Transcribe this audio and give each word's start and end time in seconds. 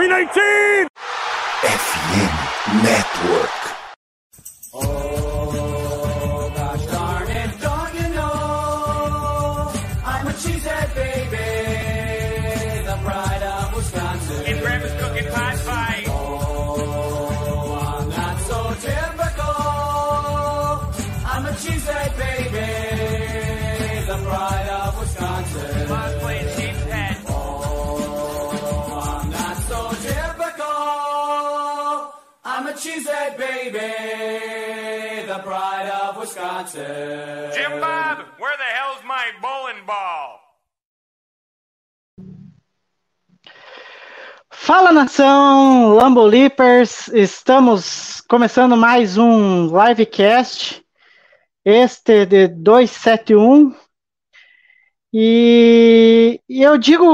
319! 0.00 0.88
FM 1.62 2.82
Network. 2.82 3.29
A 32.90 32.92
cheesehead 32.92 33.38
baby, 33.38 33.78
the 35.26 35.38
pride 35.44 35.88
of 36.02 36.16
Wisconsin. 36.16 37.52
Jim 37.54 37.78
Bob, 37.78 38.26
where 38.38 38.56
the 38.56 38.64
hell's 38.64 39.04
my 39.06 39.30
bowling 39.40 39.86
ball? 39.86 40.40
Fala 44.50 44.92
nação, 44.92 45.94
Lambo 45.94 46.22
Leapers, 46.26 47.06
estamos 47.08 48.20
começando 48.22 48.76
mais 48.76 49.16
um 49.16 49.66
livecast, 49.66 50.84
este 51.64 52.26
de 52.26 52.48
271. 52.48 53.72
E, 55.12 56.40
e 56.48 56.62
eu 56.62 56.76
digo, 56.76 57.04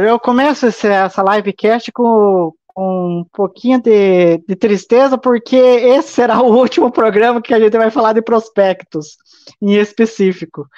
eu 0.00 0.20
começo 0.20 0.66
esse, 0.66 0.86
essa 0.86 1.22
livecast 1.22 1.90
com, 1.92 2.52
um 2.76 3.24
pouquinho 3.32 3.80
de, 3.80 4.38
de 4.38 4.56
tristeza, 4.56 5.16
porque 5.16 5.56
esse 5.56 6.12
será 6.12 6.42
o 6.42 6.52
último 6.58 6.90
programa 6.90 7.40
que 7.40 7.54
a 7.54 7.60
gente 7.60 7.76
vai 7.76 7.90
falar 7.90 8.12
de 8.12 8.22
prospectos, 8.22 9.16
em 9.60 9.74
específico. 9.74 10.68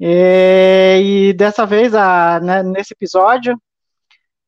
E, 0.00 1.28
e 1.30 1.32
dessa 1.34 1.64
vez, 1.64 1.94
a, 1.94 2.40
né, 2.40 2.62
nesse 2.62 2.92
episódio, 2.92 3.60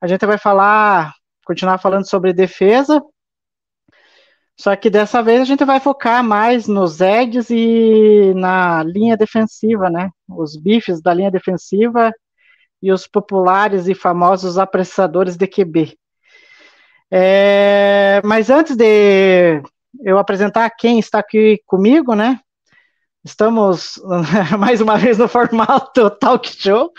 a 0.00 0.06
gente 0.06 0.24
vai 0.27 0.38
falar, 0.38 1.12
continuar 1.44 1.78
falando 1.78 2.08
sobre 2.08 2.32
defesa, 2.32 3.02
só 4.60 4.75
que 4.75 4.91
dessa 4.91 5.22
vez 5.22 5.41
a 5.41 5.44
gente 5.44 5.64
vai 5.64 5.78
focar 5.78 6.22
mais 6.25 6.66
nos 6.66 7.00
edges 7.00 7.48
e 7.48 8.34
na 8.34 8.82
linha 8.82 9.16
defensiva, 9.16 9.88
né? 9.88 10.10
Os 10.28 10.56
bifes 10.56 11.00
da 11.00 11.14
linha 11.14 11.30
defensiva 11.30 12.12
e 12.82 12.92
os 12.92 13.06
populares 13.06 13.86
e 13.86 13.94
famosos 13.94 14.58
apressadores 14.58 15.36
de 15.36 15.47
QB. 15.47 15.97
É, 17.10 18.20
mas 18.24 18.50
antes 18.50 18.76
de 18.76 19.62
eu 20.02 20.18
apresentar 20.18 20.68
quem 20.70 20.98
está 20.98 21.18
aqui 21.18 21.60
comigo, 21.66 22.14
né? 22.14 22.40
Estamos 23.24 24.00
mais 24.58 24.80
uma 24.80 24.96
vez 24.96 25.18
no 25.18 25.28
formato 25.28 26.10
talk 26.10 26.48
show. 26.48 26.92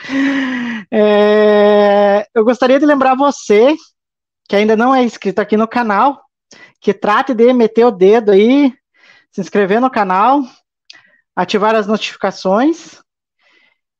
É, 0.91 2.27
eu 2.33 2.43
gostaria 2.43 2.79
de 2.79 2.85
lembrar 2.85 3.15
você 3.15 3.75
que 4.47 4.55
ainda 4.55 4.75
não 4.75 4.93
é 4.93 5.03
inscrito 5.03 5.39
aqui 5.39 5.55
no 5.55 5.67
canal, 5.67 6.21
que 6.81 6.93
trate 6.93 7.33
de 7.35 7.53
meter 7.53 7.85
o 7.85 7.91
dedo 7.91 8.31
aí, 8.31 8.73
se 9.31 9.41
inscrever 9.41 9.79
no 9.79 9.91
canal, 9.91 10.41
ativar 11.35 11.75
as 11.75 11.85
notificações 11.85 12.99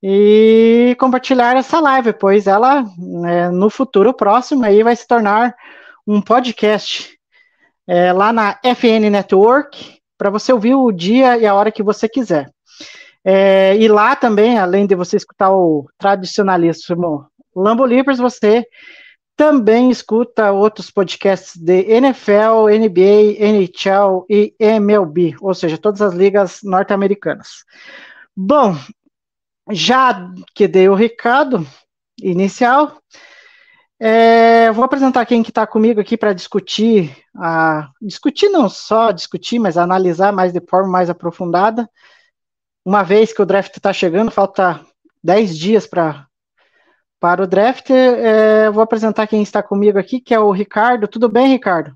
e 0.02 0.96
compartilhar 1.00 1.56
essa 1.56 1.80
live, 1.80 2.14
pois 2.14 2.48
ela 2.48 2.84
né, 2.98 3.50
no 3.52 3.70
futuro 3.70 4.14
próximo 4.14 4.66
aí 4.66 4.82
vai 4.82 4.96
se 4.96 5.08
tornar 5.08 5.56
um 6.12 6.20
podcast 6.20 7.16
é, 7.86 8.12
lá 8.12 8.34
na 8.34 8.60
FN 8.64 9.12
Network 9.12 10.00
para 10.18 10.32
você 10.32 10.52
ouvir 10.52 10.74
o 10.74 10.92
dia 10.92 11.38
e 11.38 11.46
a 11.46 11.54
hora 11.54 11.72
que 11.72 11.84
você 11.84 12.10
quiser. 12.10 12.50
É, 13.24 13.78
e 13.78 13.88
lá 13.88 14.16
também, 14.16 14.58
além 14.58 14.88
de 14.88 14.96
você 14.96 15.18
escutar 15.18 15.52
o 15.52 15.88
tradicionalíssimo 16.00 17.30
Lambo 17.56 17.86
Leapers, 17.86 18.18
você 18.18 18.66
também 19.38 19.92
escuta 19.92 20.52
outros 20.52 20.90
podcasts 20.90 21.56
de 21.56 21.84
NFL, 21.84 22.70
NBA, 22.72 23.38
NHL 23.38 24.26
e 24.28 24.56
MLB, 24.60 25.36
ou 25.40 25.54
seja, 25.54 25.78
todas 25.78 26.02
as 26.02 26.16
ligas 26.16 26.62
norte-americanas. 26.64 27.64
Bom, 28.36 28.76
já 29.70 30.28
que 30.56 30.68
dei 30.68 30.90
o 30.90 30.96
recado 30.96 31.68
inicial, 32.20 32.98
é, 34.00 34.72
vou 34.72 34.84
apresentar 34.86 35.26
quem 35.26 35.44
que 35.44 35.52
está 35.52 35.68
comigo 35.68 36.00
aqui 36.00 36.16
para 36.16 36.34
discutir, 36.34 37.18
a, 37.36 37.92
discutir 38.02 38.48
não 38.50 38.70
só 38.70 39.12
discutir, 39.12 39.60
mas 39.60 39.78
analisar 39.78 40.32
mais 40.32 40.54
de 40.54 40.62
forma 40.62 40.90
mais 40.90 41.10
aprofundada. 41.10 41.90
Uma 42.86 43.04
vez 43.04 43.34
que 43.34 43.42
o 43.42 43.46
draft 43.46 43.76
está 43.76 43.92
chegando, 43.92 44.32
falta 44.32 44.86
10 45.24 45.58
dias 45.58 45.86
para 45.86 46.28
para 47.20 47.44
o 47.44 47.48
draft, 47.48 47.90
é, 47.90 48.72
vou 48.72 48.82
apresentar 48.82 49.28
quem 49.28 49.44
está 49.44 49.62
comigo 49.62 50.00
aqui, 50.00 50.22
que 50.22 50.34
é 50.34 50.40
o 50.40 50.52
Ricardo. 50.52 51.06
Tudo 51.06 51.28
bem, 51.28 51.50
Ricardo? 51.50 51.94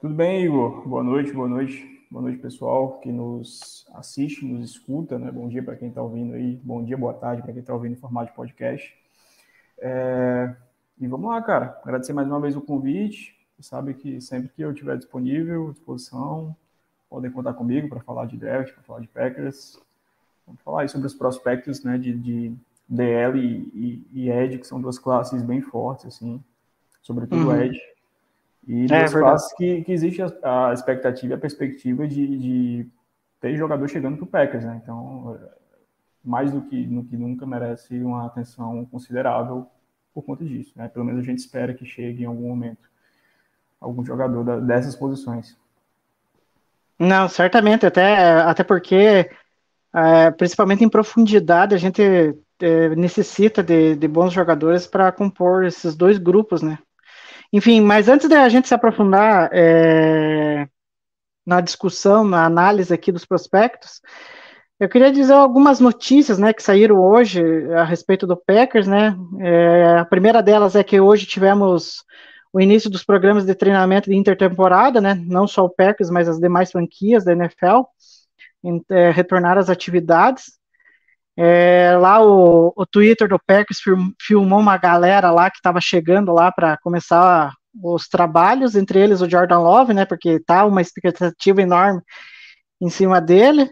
Tudo 0.00 0.12
bem, 0.12 0.44
Igor? 0.44 0.88
Boa 0.88 1.04
noite, 1.04 1.32
boa 1.32 1.46
noite. 1.46 2.04
Boa 2.10 2.22
noite, 2.22 2.42
pessoal 2.42 2.98
que 2.98 3.12
nos 3.12 3.81
assiste, 3.94 4.44
nos 4.44 4.70
escuta, 4.70 5.18
né? 5.18 5.30
Bom 5.30 5.48
dia 5.48 5.62
para 5.62 5.76
quem 5.76 5.88
está 5.88 6.02
ouvindo 6.02 6.34
aí, 6.34 6.56
bom 6.62 6.82
dia, 6.82 6.96
boa 6.96 7.14
tarde 7.14 7.42
para 7.42 7.52
quem 7.52 7.60
está 7.60 7.74
ouvindo 7.74 7.92
em 7.92 7.96
formato 8.00 8.30
de 8.30 8.36
podcast. 8.36 8.94
É... 9.78 10.54
E 10.98 11.06
vamos 11.06 11.28
lá, 11.28 11.40
cara. 11.42 11.78
Agradecer 11.82 12.12
mais 12.12 12.28
uma 12.28 12.40
vez 12.40 12.56
o 12.56 12.60
convite. 12.60 13.36
Você 13.56 13.68
sabe 13.68 13.94
que 13.94 14.20
sempre 14.20 14.48
que 14.50 14.62
eu 14.62 14.72
estiver 14.72 14.96
disponível, 14.96 15.68
à 15.68 15.72
disposição, 15.72 16.54
podem 17.08 17.30
contar 17.30 17.54
comigo 17.54 17.88
para 17.88 18.00
falar 18.00 18.26
de 18.26 18.36
draft, 18.36 18.72
para 18.72 18.82
falar 18.82 19.00
de 19.00 19.08
Packers. 19.08 19.78
Vamos 20.46 20.60
falar 20.62 20.82
aí 20.82 20.88
sobre 20.88 21.06
os 21.06 21.14
prospectos 21.14 21.82
né, 21.82 21.98
de, 21.98 22.14
de 22.14 22.54
DL 22.88 23.38
e, 23.74 24.06
e, 24.12 24.30
Edge, 24.30 24.58
que 24.58 24.66
são 24.66 24.80
duas 24.80 24.98
classes 24.98 25.42
bem 25.42 25.60
fortes, 25.60 26.06
assim, 26.06 26.42
sobretudo 27.02 27.48
Uhum. 27.48 27.60
Edge. 27.62 27.80
E 28.66 28.84
É, 28.84 28.86
duas 28.86 28.88
verdade. 28.88 29.12
classes 29.12 29.52
que, 29.56 29.82
que 29.82 29.92
existe 29.92 30.22
a, 30.22 30.68
a 30.68 30.72
expectativa 30.72 31.32
e 31.32 31.36
a 31.36 31.40
perspectiva 31.40 32.06
de, 32.06 32.38
de 32.38 32.86
ter 33.42 33.56
jogador 33.56 33.88
chegando 33.88 34.16
para 34.16 34.24
o 34.24 34.28
Packers, 34.28 34.64
né? 34.64 34.80
Então, 34.82 35.36
mais 36.24 36.52
do 36.52 36.62
que, 36.62 36.86
do 36.86 37.02
que 37.02 37.16
nunca 37.16 37.44
merece 37.44 38.00
uma 38.00 38.24
atenção 38.26 38.86
considerável 38.86 39.66
por 40.14 40.22
conta 40.22 40.44
disso, 40.44 40.72
né? 40.76 40.88
Pelo 40.88 41.04
menos 41.04 41.20
a 41.20 41.24
gente 41.24 41.38
espera 41.38 41.74
que 41.74 41.84
chegue 41.84 42.22
em 42.22 42.26
algum 42.26 42.48
momento 42.48 42.88
algum 43.80 44.04
jogador 44.04 44.44
da- 44.44 44.60
dessas 44.60 44.94
posições. 44.94 45.56
Não, 46.96 47.28
certamente, 47.28 47.84
até, 47.84 48.14
até 48.42 48.62
porque, 48.62 49.28
é, 49.92 50.30
principalmente 50.30 50.84
em 50.84 50.88
profundidade, 50.88 51.74
a 51.74 51.78
gente 51.78 52.00
é, 52.60 52.94
necessita 52.94 53.60
de, 53.60 53.96
de 53.96 54.06
bons 54.06 54.32
jogadores 54.32 54.86
para 54.86 55.10
compor 55.10 55.64
esses 55.64 55.96
dois 55.96 56.16
grupos, 56.16 56.62
né? 56.62 56.78
Enfim, 57.52 57.80
mas 57.80 58.08
antes 58.08 58.28
da 58.28 58.48
gente 58.48 58.68
se 58.68 58.74
aprofundar 58.74 59.50
é, 59.52 60.68
na 61.46 61.60
discussão, 61.60 62.24
na 62.24 62.44
análise 62.44 62.92
aqui 62.92 63.10
dos 63.10 63.24
prospectos, 63.24 64.00
eu 64.82 64.88
queria 64.88 65.12
dizer 65.12 65.34
algumas 65.34 65.78
notícias, 65.78 66.38
né, 66.38 66.52
que 66.52 66.62
saíram 66.62 66.98
hoje 66.98 67.40
a 67.72 67.84
respeito 67.84 68.26
do 68.26 68.36
Packers, 68.36 68.88
né? 68.88 69.16
É, 69.40 69.98
a 69.98 70.04
primeira 70.04 70.42
delas 70.42 70.74
é 70.74 70.82
que 70.82 71.00
hoje 71.00 71.24
tivemos 71.24 72.02
o 72.52 72.60
início 72.60 72.90
dos 72.90 73.04
programas 73.04 73.46
de 73.46 73.54
treinamento 73.54 74.10
de 74.10 74.16
intertemporada, 74.16 75.00
né? 75.00 75.14
Não 75.24 75.46
só 75.46 75.64
o 75.64 75.70
Packers, 75.70 76.10
mas 76.10 76.28
as 76.28 76.40
demais 76.40 76.72
franquias 76.72 77.24
da 77.24 77.32
NFL 77.32 77.82
em, 78.64 78.82
é, 78.90 79.10
retornar 79.10 79.56
às 79.56 79.70
atividades. 79.70 80.58
É, 81.36 81.96
lá 81.98 82.20
o, 82.20 82.72
o 82.76 82.84
Twitter 82.84 83.28
do 83.28 83.38
Packers 83.46 83.80
film- 83.80 84.10
filmou 84.20 84.58
uma 84.58 84.76
galera 84.76 85.30
lá 85.30 85.50
que 85.50 85.56
estava 85.56 85.80
chegando 85.80 86.32
lá 86.32 86.52
para 86.52 86.76
começar 86.78 87.52
os 87.82 88.08
trabalhos, 88.08 88.74
entre 88.74 89.00
eles 89.00 89.20
o 89.20 89.30
Jordan 89.30 89.58
Love, 89.60 89.94
né? 89.94 90.04
Porque 90.04 90.40
tá 90.40 90.64
uma 90.64 90.80
expectativa 90.80 91.62
enorme 91.62 92.00
em 92.80 92.90
cima 92.90 93.20
dele. 93.20 93.70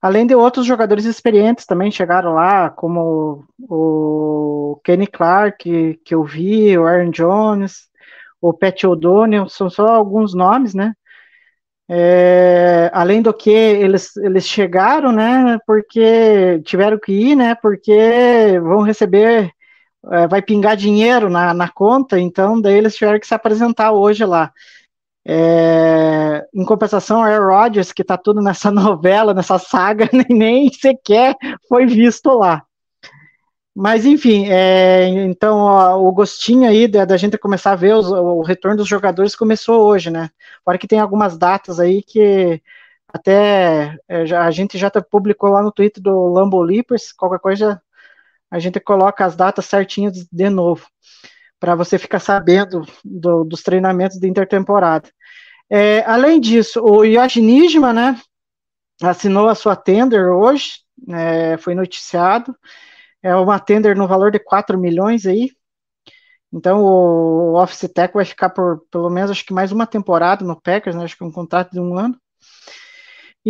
Além 0.00 0.26
de 0.26 0.34
outros 0.34 0.64
jogadores 0.64 1.04
experientes 1.04 1.66
também 1.66 1.90
chegaram 1.90 2.32
lá, 2.32 2.70
como 2.70 3.44
o 3.58 4.80
Kenny 4.84 5.06
Clark, 5.06 6.00
que, 6.04 6.14
eu 6.14 6.22
vi, 6.24 6.78
o 6.78 6.86
Aaron 6.86 7.10
Jones, 7.10 7.88
o 8.40 8.52
Pat 8.52 8.84
O'Donnell, 8.84 9.48
são 9.48 9.68
só 9.68 9.88
alguns 9.88 10.34
nomes, 10.34 10.72
né? 10.72 10.94
É, 11.90 12.90
além 12.92 13.22
do 13.22 13.32
que 13.32 13.50
eles, 13.50 14.14
eles 14.18 14.46
chegaram, 14.46 15.10
né? 15.10 15.58
Porque 15.66 16.60
tiveram 16.64 16.98
que 16.98 17.12
ir, 17.12 17.34
né? 17.36 17.54
Porque 17.56 18.60
vão 18.62 18.82
receber, 18.82 19.50
é, 20.06 20.26
vai 20.28 20.42
pingar 20.42 20.76
dinheiro 20.76 21.28
na, 21.28 21.52
na 21.52 21.68
conta, 21.68 22.18
então 22.18 22.60
daí 22.60 22.74
eles 22.74 22.94
tiveram 22.94 23.18
que 23.18 23.26
se 23.26 23.34
apresentar 23.34 23.92
hoje 23.92 24.24
lá. 24.24 24.52
É, 25.26 26.46
em 26.54 26.64
compensação, 26.64 27.22
Aaron 27.22 27.46
Rodgers, 27.48 27.92
que 27.92 28.02
tá 28.02 28.16
tudo 28.16 28.40
nessa 28.40 28.70
novela, 28.72 29.34
nessa 29.34 29.58
saga, 29.58 30.08
nem, 30.12 30.38
nem 30.38 30.72
sequer 30.72 31.36
foi 31.68 31.86
visto 31.86 32.30
lá. 32.30 32.62
Mas, 33.80 34.04
enfim, 34.04 34.46
é, 34.48 35.06
então 35.24 35.58
ó, 35.58 35.96
o 36.02 36.10
gostinho 36.12 36.68
aí 36.68 36.88
da, 36.88 37.04
da, 37.04 37.16
gente 37.16 37.38
começar 37.38 37.72
a 37.72 37.76
ver 37.76 37.94
os, 37.94 38.10
o 38.10 38.42
retorno 38.42 38.78
dos 38.78 38.88
jogadores 38.88 39.36
começou 39.36 39.84
hoje, 39.86 40.10
né? 40.10 40.30
Fora 40.64 40.76
que 40.78 40.88
tem 40.88 40.98
algumas 40.98 41.38
datas 41.38 41.78
aí 41.78 42.02
que 42.02 42.60
até 43.12 43.96
é, 44.08 44.26
já, 44.26 44.44
a 44.44 44.50
gente 44.50 44.76
já 44.76 44.90
tá, 44.90 45.00
publicou 45.00 45.50
lá 45.50 45.62
no 45.62 45.70
Twitter 45.72 46.02
do 46.02 46.28
Lambo 46.28 46.60
Leapers, 46.60 47.12
qualquer 47.12 47.38
coisa 47.38 47.80
a 48.50 48.58
gente 48.58 48.80
coloca 48.80 49.24
as 49.24 49.36
datas 49.36 49.66
certinhas 49.66 50.26
de 50.30 50.50
novo, 50.50 50.86
para 51.60 51.74
você 51.74 51.98
ficar 51.98 52.20
sabendo 52.20 52.86
do, 53.04 53.44
dos 53.44 53.62
treinamentos 53.62 54.18
de 54.18 54.28
intertemporada. 54.28 55.08
É, 55.70 56.00
além 56.04 56.40
disso, 56.40 56.80
o 56.82 57.04
Yoshi 57.04 57.42
né, 57.42 58.20
assinou 59.02 59.48
a 59.48 59.54
sua 59.54 59.76
tender 59.76 60.26
hoje, 60.28 60.80
é, 61.10 61.56
foi 61.58 61.74
noticiado, 61.74 62.56
é 63.22 63.34
uma 63.34 63.58
tender 63.58 63.96
no 63.96 64.08
valor 64.08 64.30
de 64.30 64.38
4 64.38 64.78
milhões 64.78 65.26
aí. 65.26 65.50
Então 66.52 66.82
o 66.82 67.60
Office 67.60 67.90
Tech 67.92 68.14
vai 68.14 68.24
ficar 68.24 68.50
por 68.50 68.82
pelo 68.90 69.10
menos 69.10 69.30
acho 69.30 69.44
que 69.44 69.52
mais 69.52 69.70
uma 69.70 69.86
temporada 69.86 70.44
no 70.44 70.60
Packers, 70.60 70.96
né? 70.96 71.04
Acho 71.04 71.16
que 71.16 71.24
um 71.24 71.30
contrato 71.32 71.72
de 71.72 71.80
um 71.80 71.98
ano. 71.98 72.18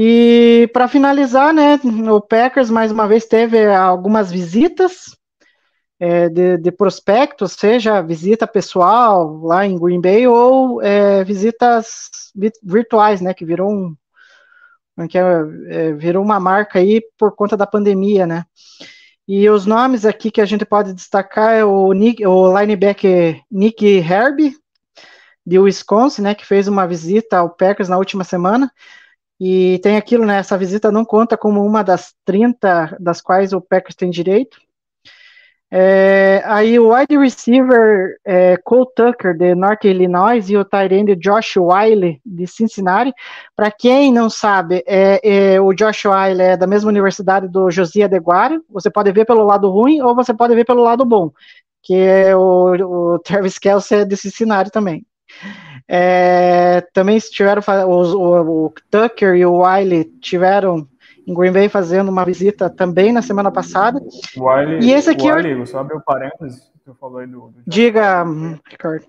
E 0.00 0.71
para 0.73 0.87
finalizar, 0.87 1.53
né, 1.53 1.75
o 2.09 2.21
Packers 2.21 2.71
mais 2.71 2.93
uma 2.93 3.09
vez 3.09 3.27
teve 3.27 3.67
algumas 3.67 4.31
visitas 4.31 5.17
é, 5.99 6.29
de, 6.29 6.56
de, 6.56 6.71
prospectos, 6.71 7.55
seja 7.55 8.00
visita 8.00 8.47
pessoal 8.47 9.39
lá 9.39 9.67
em 9.67 9.77
Green 9.77 10.00
Bay 10.00 10.25
ou 10.29 10.81
é, 10.81 11.25
visitas 11.25 12.09
virtuais, 12.62 13.21
né, 13.21 13.35
que 13.35 13.45
virou 13.45 13.69
um 13.69 13.97
que 15.09 15.19
é, 15.19 15.23
é, 15.69 15.93
virou 15.95 16.23
uma 16.23 16.39
marca 16.39 16.79
aí 16.79 17.03
por 17.19 17.35
conta 17.35 17.56
da 17.56 17.67
pandemia, 17.67 18.25
né? 18.25 18.45
E 19.27 19.50
os 19.50 19.67
nomes 19.67 20.05
aqui 20.05 20.31
que 20.31 20.41
a 20.41 20.47
gente 20.47 20.65
pode 20.65 20.93
destacar 20.93 21.56
é 21.56 21.65
o, 21.65 21.93
Nick, 21.93 22.25
o 22.25 22.56
linebacker 22.56 23.41
Nick 23.50 23.85
Herb, 23.85 24.55
de 25.45 25.59
Wisconsin, 25.59 26.23
né, 26.23 26.37
que 26.37 26.47
fez 26.47 26.69
uma 26.69 26.87
visita 26.87 27.39
ao 27.39 27.50
Packers 27.50 27.89
na 27.89 27.99
última 27.99 28.23
semana. 28.23 28.71
E 29.40 29.79
tem 29.82 29.96
aquilo, 29.96 30.26
né, 30.26 30.38
essa 30.38 30.58
visita 30.58 30.90
não 30.90 31.05
conta 31.05 31.37
como 31.37 31.64
uma 31.64 31.82
das 31.85 32.14
30 32.25 32.96
das 32.99 33.20
quais 33.20 33.52
o 33.52 33.61
Packers 33.61 33.94
tem 33.94 34.11
direito. 34.11 34.58
É, 35.70 36.43
aí 36.46 36.79
o 36.79 36.94
wide 36.94 37.19
receiver 37.19 38.17
é, 38.25 38.56
Cole 38.56 38.87
Tucker, 38.96 39.37
de 39.37 39.55
North 39.55 39.85
Illinois, 39.85 40.49
e 40.49 40.56
o 40.56 40.64
tight 40.64 41.14
Josh 41.17 41.56
Wiley, 41.58 42.20
de 42.25 42.46
Cincinnati. 42.46 43.12
Para 43.55 43.70
quem 43.70 44.12
não 44.12 44.31
sabe, 44.31 44.82
é, 44.87 45.20
é, 45.55 45.61
o 45.61 45.75
Josh 45.75 46.06
Wiley 46.06 46.46
é 46.46 46.56
da 46.56 46.67
mesma 46.67 46.88
universidade 46.88 47.49
do 47.49 47.70
Josiah 47.70 48.08
DeGuara. 48.08 48.61
Você 48.70 48.90
pode 48.90 49.12
ver 49.12 49.26
pelo 49.26 49.44
lado 49.44 49.70
ruim 49.70 50.00
ou 50.00 50.14
você 50.14 50.32
pode 50.32 50.55
ver 50.55 50.64
pelo 50.64 50.82
lado 50.82 51.05
bom, 51.05 51.31
que 51.82 51.94
é 51.94 52.35
o, 52.35 53.14
o 53.14 53.19
Travis 53.19 53.58
Kelsey 53.58 54.00
é 54.00 54.05
de 54.06 54.17
Cincinnati 54.17 54.70
também. 54.70 55.05
É, 55.90 56.82
também 56.93 57.19
tiveram 57.19 57.62
os, 57.88 58.12
o, 58.12 58.67
o 58.67 58.75
Tucker 58.90 59.35
e 59.35 59.46
o 59.46 59.61
Wiley 59.62 60.05
tiveram 60.20 60.87
em 61.26 61.35
Green 61.35 61.52
Bay 61.52 61.69
fazendo 61.69 62.11
uma 62.11 62.25
visita 62.25 62.69
também 62.69 63.12
na 63.12 63.23
semana 63.23 63.50
passada. 63.50 63.99
Wiley, 64.37 64.81
e 64.82 64.93
esse 64.93 65.11
aqui. 65.11 65.31
Wiley, 65.31 65.55
você 65.55 65.76
abriu 65.76 66.00
parênteses 66.00 66.70
que 66.85 66.90
eu 66.90 66.94
falei 66.94 67.26
do. 67.26 67.49
do 67.49 67.62
Diga, 67.67 68.25
Ricardo. 68.69 69.06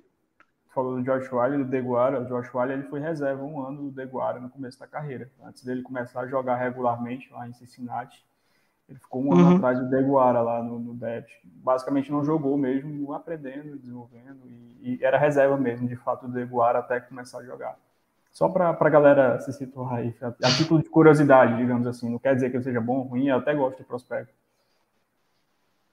Falou 0.73 0.95
do 0.95 1.03
Josh 1.03 1.31
Wiley, 1.33 1.57
do 1.57 1.65
Deguara. 1.65 2.21
O 2.21 2.25
Josh 2.25 2.53
Wiley 2.53 2.73
ele 2.73 2.83
foi 2.83 2.99
reserva 3.01 3.43
um 3.43 3.65
ano 3.65 3.83
do 3.83 3.91
Deguara 3.91 4.39
no 4.39 4.49
começo 4.49 4.79
da 4.79 4.87
carreira. 4.87 5.29
Antes 5.43 5.63
dele 5.63 5.81
começar 5.81 6.21
a 6.21 6.27
jogar 6.27 6.55
regularmente 6.55 7.29
lá 7.31 7.47
em 7.47 7.53
Cincinnati. 7.53 8.23
Ele 8.89 8.99
ficou 8.99 9.23
um 9.23 9.33
ano 9.33 9.49
uhum. 9.49 9.55
atrás 9.57 9.79
do 9.79 9.89
Deguara 9.89 10.41
lá 10.41 10.63
no, 10.63 10.79
no. 10.79 10.97
Basicamente 11.43 12.11
não 12.11 12.23
jogou 12.23 12.57
mesmo, 12.57 13.13
aprendendo, 13.13 13.77
desenvolvendo. 13.77 14.39
E, 14.45 14.97
e 14.97 15.03
era 15.03 15.17
reserva 15.17 15.55
mesmo, 15.57 15.87
de 15.87 15.95
fato, 15.95 16.27
do 16.27 16.33
Deguara 16.33 16.79
até 16.79 16.99
começar 16.99 17.39
a 17.39 17.43
jogar. 17.43 17.77
Só 18.31 18.47
para 18.47 18.69
a 18.69 18.89
galera 18.89 19.39
se 19.39 19.51
situar 19.53 19.95
aí, 19.95 20.15
a 20.21 20.51
título 20.51 20.81
de 20.81 20.89
curiosidade, 20.89 21.57
digamos 21.57 21.85
assim. 21.85 22.09
Não 22.09 22.19
quer 22.19 22.35
dizer 22.35 22.49
que 22.49 22.57
eu 22.57 22.61
seja 22.61 22.79
bom 22.79 22.97
ou 22.97 23.03
ruim, 23.03 23.27
eu 23.27 23.37
até 23.37 23.53
gosto 23.53 23.77
de 23.77 23.83
prospecto. 23.83 24.33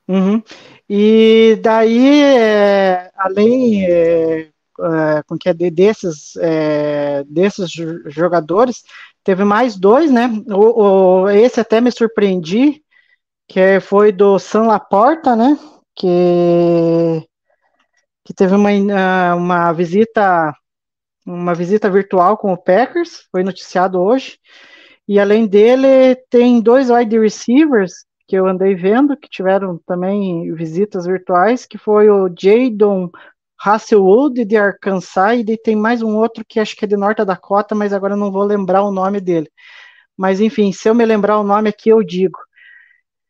Uhum. 0.08 0.42
E 0.88 1.58
daí, 1.62 2.22
é, 2.22 3.10
além 3.16 3.84
é, 3.84 4.48
é, 4.80 5.22
com 5.26 5.36
que 5.36 5.48
é 5.48 5.54
desses, 5.54 6.36
é, 6.36 7.24
desses 7.24 7.70
jogadores, 8.06 8.84
teve 9.24 9.42
mais 9.42 9.76
dois, 9.76 10.12
né? 10.12 10.30
O, 10.48 11.22
o, 11.24 11.28
esse 11.30 11.58
até 11.58 11.80
me 11.80 11.90
surpreendi, 11.90 12.80
que 13.48 13.80
foi 13.80 14.12
do 14.12 14.38
San 14.38 14.62
Laporta, 14.62 15.36
né? 15.36 15.58
Que, 15.94 17.26
que 18.24 18.34
teve 18.34 18.54
uma, 18.54 19.34
uma 19.34 19.72
visita 19.72 20.54
uma 21.26 21.54
visita 21.54 21.90
virtual 21.90 22.36
com 22.36 22.52
o 22.52 22.56
Packers, 22.56 23.26
foi 23.32 23.42
noticiado 23.42 24.00
hoje. 24.00 24.38
E 25.08 25.18
além 25.18 25.46
dele, 25.46 26.14
tem 26.30 26.60
dois 26.60 26.88
wide 26.88 27.18
receivers 27.18 28.04
que 28.28 28.36
eu 28.36 28.46
andei 28.46 28.74
vendo, 28.74 29.16
que 29.16 29.28
tiveram 29.28 29.78
também 29.86 30.52
visitas 30.54 31.06
virtuais, 31.06 31.66
que 31.66 31.78
foi 31.78 32.08
o 32.10 32.28
Jadon 32.28 33.10
Hasselwood 33.60 34.44
de 34.44 34.56
Arkansas, 34.56 35.44
e 35.46 35.56
tem 35.56 35.76
mais 35.76 36.02
um 36.02 36.16
outro 36.16 36.44
que 36.46 36.60
acho 36.60 36.76
que 36.76 36.84
é 36.84 36.88
de 36.88 36.96
Norte 36.96 37.24
Dakota, 37.24 37.74
mas 37.74 37.92
agora 37.92 38.16
não 38.16 38.30
vou 38.32 38.44
lembrar 38.44 38.82
o 38.82 38.92
nome 38.92 39.20
dele. 39.20 39.48
Mas 40.16 40.40
enfim, 40.40 40.72
se 40.72 40.88
eu 40.88 40.94
me 40.94 41.04
lembrar 41.04 41.38
o 41.38 41.44
nome 41.44 41.68
aqui, 41.68 41.88
eu 41.88 42.02
digo. 42.02 42.38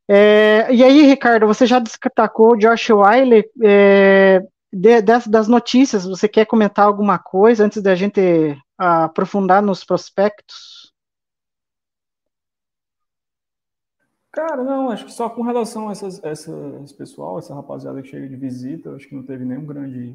É, 0.08 0.72
e 0.72 0.84
aí, 0.84 1.02
Ricardo, 1.02 1.46
você 1.46 1.66
já 1.66 1.80
destacou 1.80 2.52
o 2.52 2.56
Josh 2.56 2.90
Wiley, 2.90 3.44
é, 3.62 4.40
de, 4.72 5.02
das 5.02 5.48
notícias, 5.48 6.04
você 6.04 6.28
quer 6.28 6.46
comentar 6.46 6.86
alguma 6.86 7.18
coisa 7.18 7.64
antes 7.64 7.82
da 7.82 7.94
gente 7.94 8.20
aprofundar 8.78 9.62
nos 9.62 9.84
prospectos? 9.84 10.92
Cara, 14.30 14.62
não, 14.62 14.90
acho 14.90 15.06
que 15.06 15.12
só 15.12 15.30
com 15.30 15.42
relação 15.42 15.88
a 15.88 15.92
essas, 15.92 16.22
essas 16.22 16.92
pessoal, 16.92 17.38
essa 17.38 17.54
rapaziada 17.54 18.02
que 18.02 18.08
chega 18.08 18.28
de 18.28 18.36
visita, 18.36 18.94
acho 18.94 19.08
que 19.08 19.14
não 19.14 19.22
teve 19.22 19.44
nenhum 19.44 19.64
grande. 19.64 20.14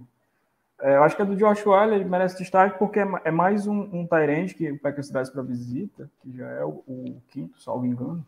É, 0.79 0.95
eu 0.95 1.03
acho 1.03 1.15
que 1.15 1.21
a 1.23 1.25
do 1.25 1.35
Josh 1.35 1.65
Wiley 1.65 2.05
merece 2.05 2.37
destaque 2.37 2.77
porque 2.77 2.99
é, 2.99 3.07
é 3.25 3.31
mais 3.31 3.65
um, 3.65 3.79
um 3.91 4.07
Tyrande 4.07 4.53
que 4.53 4.71
o 4.71 4.79
Packers 4.79 5.09
traz 5.09 5.29
para 5.29 5.41
visita, 5.41 6.09
que 6.21 6.37
já 6.37 6.47
é 6.47 6.63
o, 6.63 6.83
o 6.87 7.21
quinto, 7.29 7.59
salvo 7.59 7.85
engano 7.85 8.23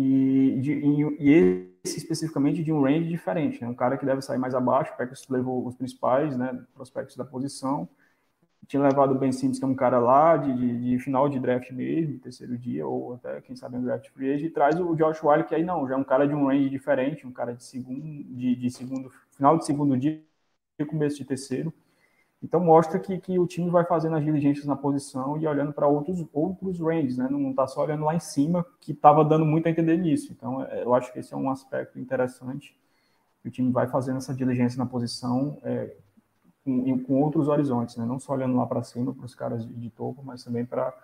e, 0.00 0.60
de, 0.60 0.72
e, 0.72 1.68
esse 1.82 1.98
especificamente 1.98 2.62
de 2.62 2.72
um 2.72 2.82
range 2.82 3.08
diferente, 3.08 3.60
né? 3.60 3.68
um 3.68 3.74
cara 3.74 3.98
que 3.98 4.06
deve 4.06 4.22
sair 4.22 4.38
mais 4.38 4.54
abaixo, 4.54 4.92
o 4.92 4.96
Packers 4.96 5.26
levou 5.28 5.66
os 5.66 5.74
principais 5.74 6.36
né, 6.36 6.64
prospectos 6.72 7.16
da 7.16 7.24
posição, 7.24 7.88
tinha 8.68 8.82
levado 8.82 9.12
o 9.12 9.18
Ben 9.18 9.32
Simmons, 9.32 9.58
que 9.58 9.64
é 9.64 9.68
um 9.68 9.74
cara 9.74 9.98
lá 9.98 10.36
de, 10.36 10.54
de, 10.54 10.90
de, 10.90 10.98
final 11.00 11.28
de 11.28 11.40
draft 11.40 11.70
mesmo, 11.72 12.18
terceiro 12.20 12.56
dia, 12.56 12.86
ou 12.86 13.14
até, 13.14 13.40
quem 13.40 13.56
sabe, 13.56 13.76
um 13.76 13.82
draft 13.82 14.08
free 14.10 14.34
agent, 14.34 14.46
e 14.46 14.50
traz 14.50 14.78
o 14.78 14.94
Josh 14.94 15.24
Wiley, 15.24 15.44
que 15.44 15.54
aí 15.54 15.64
não, 15.64 15.88
já 15.88 15.94
é 15.94 15.96
um 15.96 16.04
cara 16.04 16.28
de 16.28 16.34
um 16.34 16.46
range 16.46 16.68
diferente, 16.68 17.26
um 17.26 17.32
cara 17.32 17.54
de 17.54 17.64
segundo, 17.64 18.00
de, 18.02 18.54
de 18.54 18.70
segundo 18.70 19.10
final 19.32 19.58
de 19.58 19.64
segundo 19.64 19.96
dia, 19.96 20.22
começo 20.86 21.16
de 21.16 21.24
terceiro, 21.24 21.72
então 22.42 22.60
mostra 22.60 23.00
que, 23.00 23.18
que 23.18 23.38
o 23.38 23.46
time 23.46 23.68
vai 23.68 23.84
fazendo 23.84 24.16
as 24.16 24.24
diligências 24.24 24.64
na 24.64 24.76
posição 24.76 25.36
e 25.38 25.46
olhando 25.46 25.72
para 25.72 25.88
outros 25.88 26.24
outros 26.32 26.78
ranges, 26.78 27.18
né? 27.18 27.26
Não 27.28 27.50
está 27.50 27.66
só 27.66 27.82
olhando 27.82 28.04
lá 28.04 28.14
em 28.14 28.20
cima, 28.20 28.64
que 28.80 28.92
estava 28.92 29.24
dando 29.24 29.44
muito 29.44 29.66
a 29.66 29.70
entender 29.70 29.96
nisso. 29.96 30.32
Então 30.32 30.64
é, 30.64 30.84
eu 30.84 30.94
acho 30.94 31.12
que 31.12 31.18
esse 31.18 31.34
é 31.34 31.36
um 31.36 31.50
aspecto 31.50 31.98
interessante. 31.98 32.76
O 33.44 33.50
time 33.50 33.72
vai 33.72 33.88
fazendo 33.88 34.18
essa 34.18 34.34
diligência 34.34 34.78
na 34.78 34.86
posição 34.86 35.58
é, 35.64 35.96
com, 36.64 37.02
com, 37.02 37.20
outros 37.20 37.48
horizontes, 37.48 37.96
né? 37.96 38.04
Não 38.04 38.20
só 38.20 38.34
olhando 38.34 38.56
lá 38.56 38.66
para 38.66 38.82
cima 38.84 39.12
para 39.12 39.26
os 39.26 39.34
caras 39.34 39.66
de, 39.66 39.74
de, 39.74 39.90
topo, 39.90 40.22
mas 40.24 40.44
também 40.44 40.64
para 40.64 40.94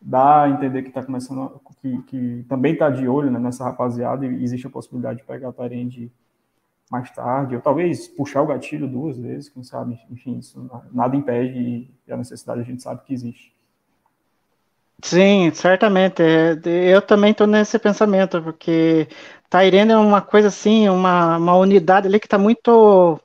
dar 0.00 0.44
a 0.44 0.50
entender 0.50 0.82
que 0.82 0.88
está 0.88 1.04
começando, 1.04 1.60
que, 1.80 2.02
que 2.02 2.44
também 2.48 2.72
está 2.72 2.90
de 2.90 3.06
olho 3.06 3.30
né, 3.30 3.38
nessa 3.38 3.64
rapaziada 3.64 4.26
e 4.26 4.42
existe 4.42 4.66
a 4.66 4.70
possibilidade 4.70 5.20
de 5.20 5.24
pegar 5.24 5.50
a 5.50 5.52
Tyrande 5.52 6.12
mais 6.92 7.10
tarde, 7.10 7.56
ou 7.56 7.62
talvez 7.62 8.06
puxar 8.06 8.42
o 8.42 8.46
gatilho 8.46 8.86
duas 8.86 9.16
vezes, 9.16 9.48
quem 9.48 9.64
sabe, 9.64 9.98
enfim, 10.10 10.36
isso 10.36 10.70
nada 10.92 11.16
impede 11.16 11.88
e 12.06 12.12
a 12.12 12.18
necessidade 12.18 12.60
a 12.60 12.64
gente 12.64 12.82
sabe 12.82 13.00
que 13.06 13.14
existe. 13.14 13.50
Sim, 15.02 15.50
certamente. 15.54 16.22
É, 16.22 16.54
eu 16.94 17.00
também 17.00 17.30
estou 17.30 17.46
nesse 17.46 17.78
pensamento, 17.78 18.42
porque 18.42 19.08
Tairene 19.48 19.92
é 19.92 19.96
uma 19.96 20.20
coisa 20.20 20.48
assim, 20.48 20.86
uma, 20.90 21.38
uma 21.38 21.56
unidade 21.56 22.06
ali 22.06 22.20
que 22.20 22.26
está 22.26 22.36
muito 22.36 23.18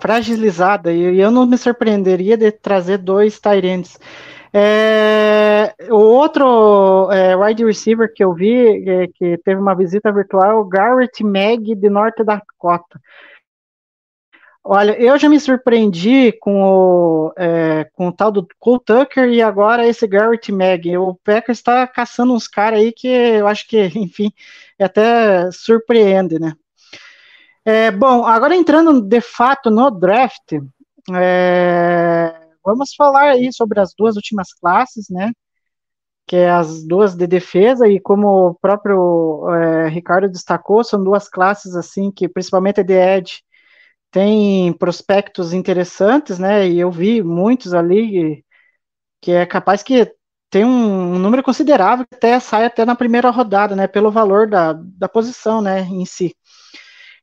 fragilizada, 0.00 0.90
e 0.90 1.20
eu 1.20 1.30
não 1.30 1.44
me 1.44 1.58
surpreenderia 1.58 2.38
de 2.38 2.50
trazer 2.50 2.96
dois 2.96 3.38
Tyrands. 3.38 4.00
É, 4.52 5.74
o 5.90 5.96
outro 5.96 7.10
é, 7.12 7.36
wide 7.36 7.64
receiver 7.64 8.12
que 8.12 8.24
eu 8.24 8.32
vi, 8.32 8.88
é, 8.88 9.06
que 9.08 9.38
teve 9.38 9.60
uma 9.60 9.74
visita 9.74 10.12
virtual, 10.12 10.64
Garrett 10.64 11.22
Mag 11.22 11.74
de 11.74 11.90
Norte 11.90 12.24
Dakota. 12.24 13.00
Olha, 14.70 15.00
eu 15.00 15.18
já 15.18 15.28
me 15.30 15.40
surpreendi 15.40 16.30
com 16.32 16.62
o, 16.62 17.32
é, 17.38 17.84
com 17.94 18.08
o 18.08 18.12
tal 18.12 18.30
do 18.30 18.46
Cole 18.58 18.80
Tucker 18.84 19.28
e 19.30 19.40
agora 19.40 19.86
esse 19.86 20.06
Garrett 20.06 20.52
Mag. 20.52 20.96
O 20.98 21.14
Packers 21.24 21.58
está 21.58 21.86
caçando 21.86 22.34
uns 22.34 22.46
caras 22.46 22.80
aí 22.80 22.92
que 22.92 23.08
eu 23.08 23.46
acho 23.46 23.66
que, 23.66 23.78
enfim, 23.96 24.30
até 24.78 25.50
surpreende, 25.52 26.38
né? 26.38 26.52
É, 27.64 27.90
bom, 27.90 28.26
agora 28.26 28.56
entrando 28.56 29.00
de 29.00 29.20
fato 29.20 29.70
no 29.70 29.90
draft, 29.90 30.52
é, 31.14 32.34
vamos 32.64 32.94
falar 32.94 33.30
aí 33.30 33.52
sobre 33.52 33.80
as 33.80 33.94
duas 33.96 34.16
últimas 34.16 34.52
classes, 34.52 35.06
né? 35.10 35.32
Que 36.26 36.36
é 36.36 36.50
as 36.50 36.84
duas 36.86 37.14
de 37.16 37.26
defesa, 37.26 37.88
e 37.88 37.98
como 38.00 38.48
o 38.50 38.54
próprio 38.54 39.48
é, 39.50 39.88
Ricardo 39.88 40.28
destacou, 40.28 40.84
são 40.84 41.02
duas 41.02 41.28
classes 41.28 41.74
assim 41.74 42.10
que, 42.10 42.28
principalmente 42.28 42.80
a 42.80 42.82
de 42.84 42.94
Ed, 42.94 43.42
tem 44.10 44.72
prospectos 44.74 45.52
interessantes, 45.52 46.38
né? 46.38 46.68
E 46.68 46.80
eu 46.80 46.90
vi 46.90 47.22
muitos 47.22 47.74
ali 47.74 48.44
que 49.20 49.32
é 49.32 49.46
capaz 49.46 49.82
que 49.82 50.12
tem 50.50 50.64
um 50.64 51.18
número 51.18 51.42
considerável 51.42 52.06
que 52.06 52.14
até 52.16 52.40
sai 52.40 52.64
até 52.66 52.84
na 52.84 52.94
primeira 52.96 53.30
rodada, 53.30 53.76
né? 53.76 53.86
Pelo 53.86 54.10
valor 54.10 54.48
da, 54.48 54.74
da 54.74 55.08
posição, 55.08 55.60
né? 55.62 55.80
Em 55.82 56.04
si. 56.06 56.34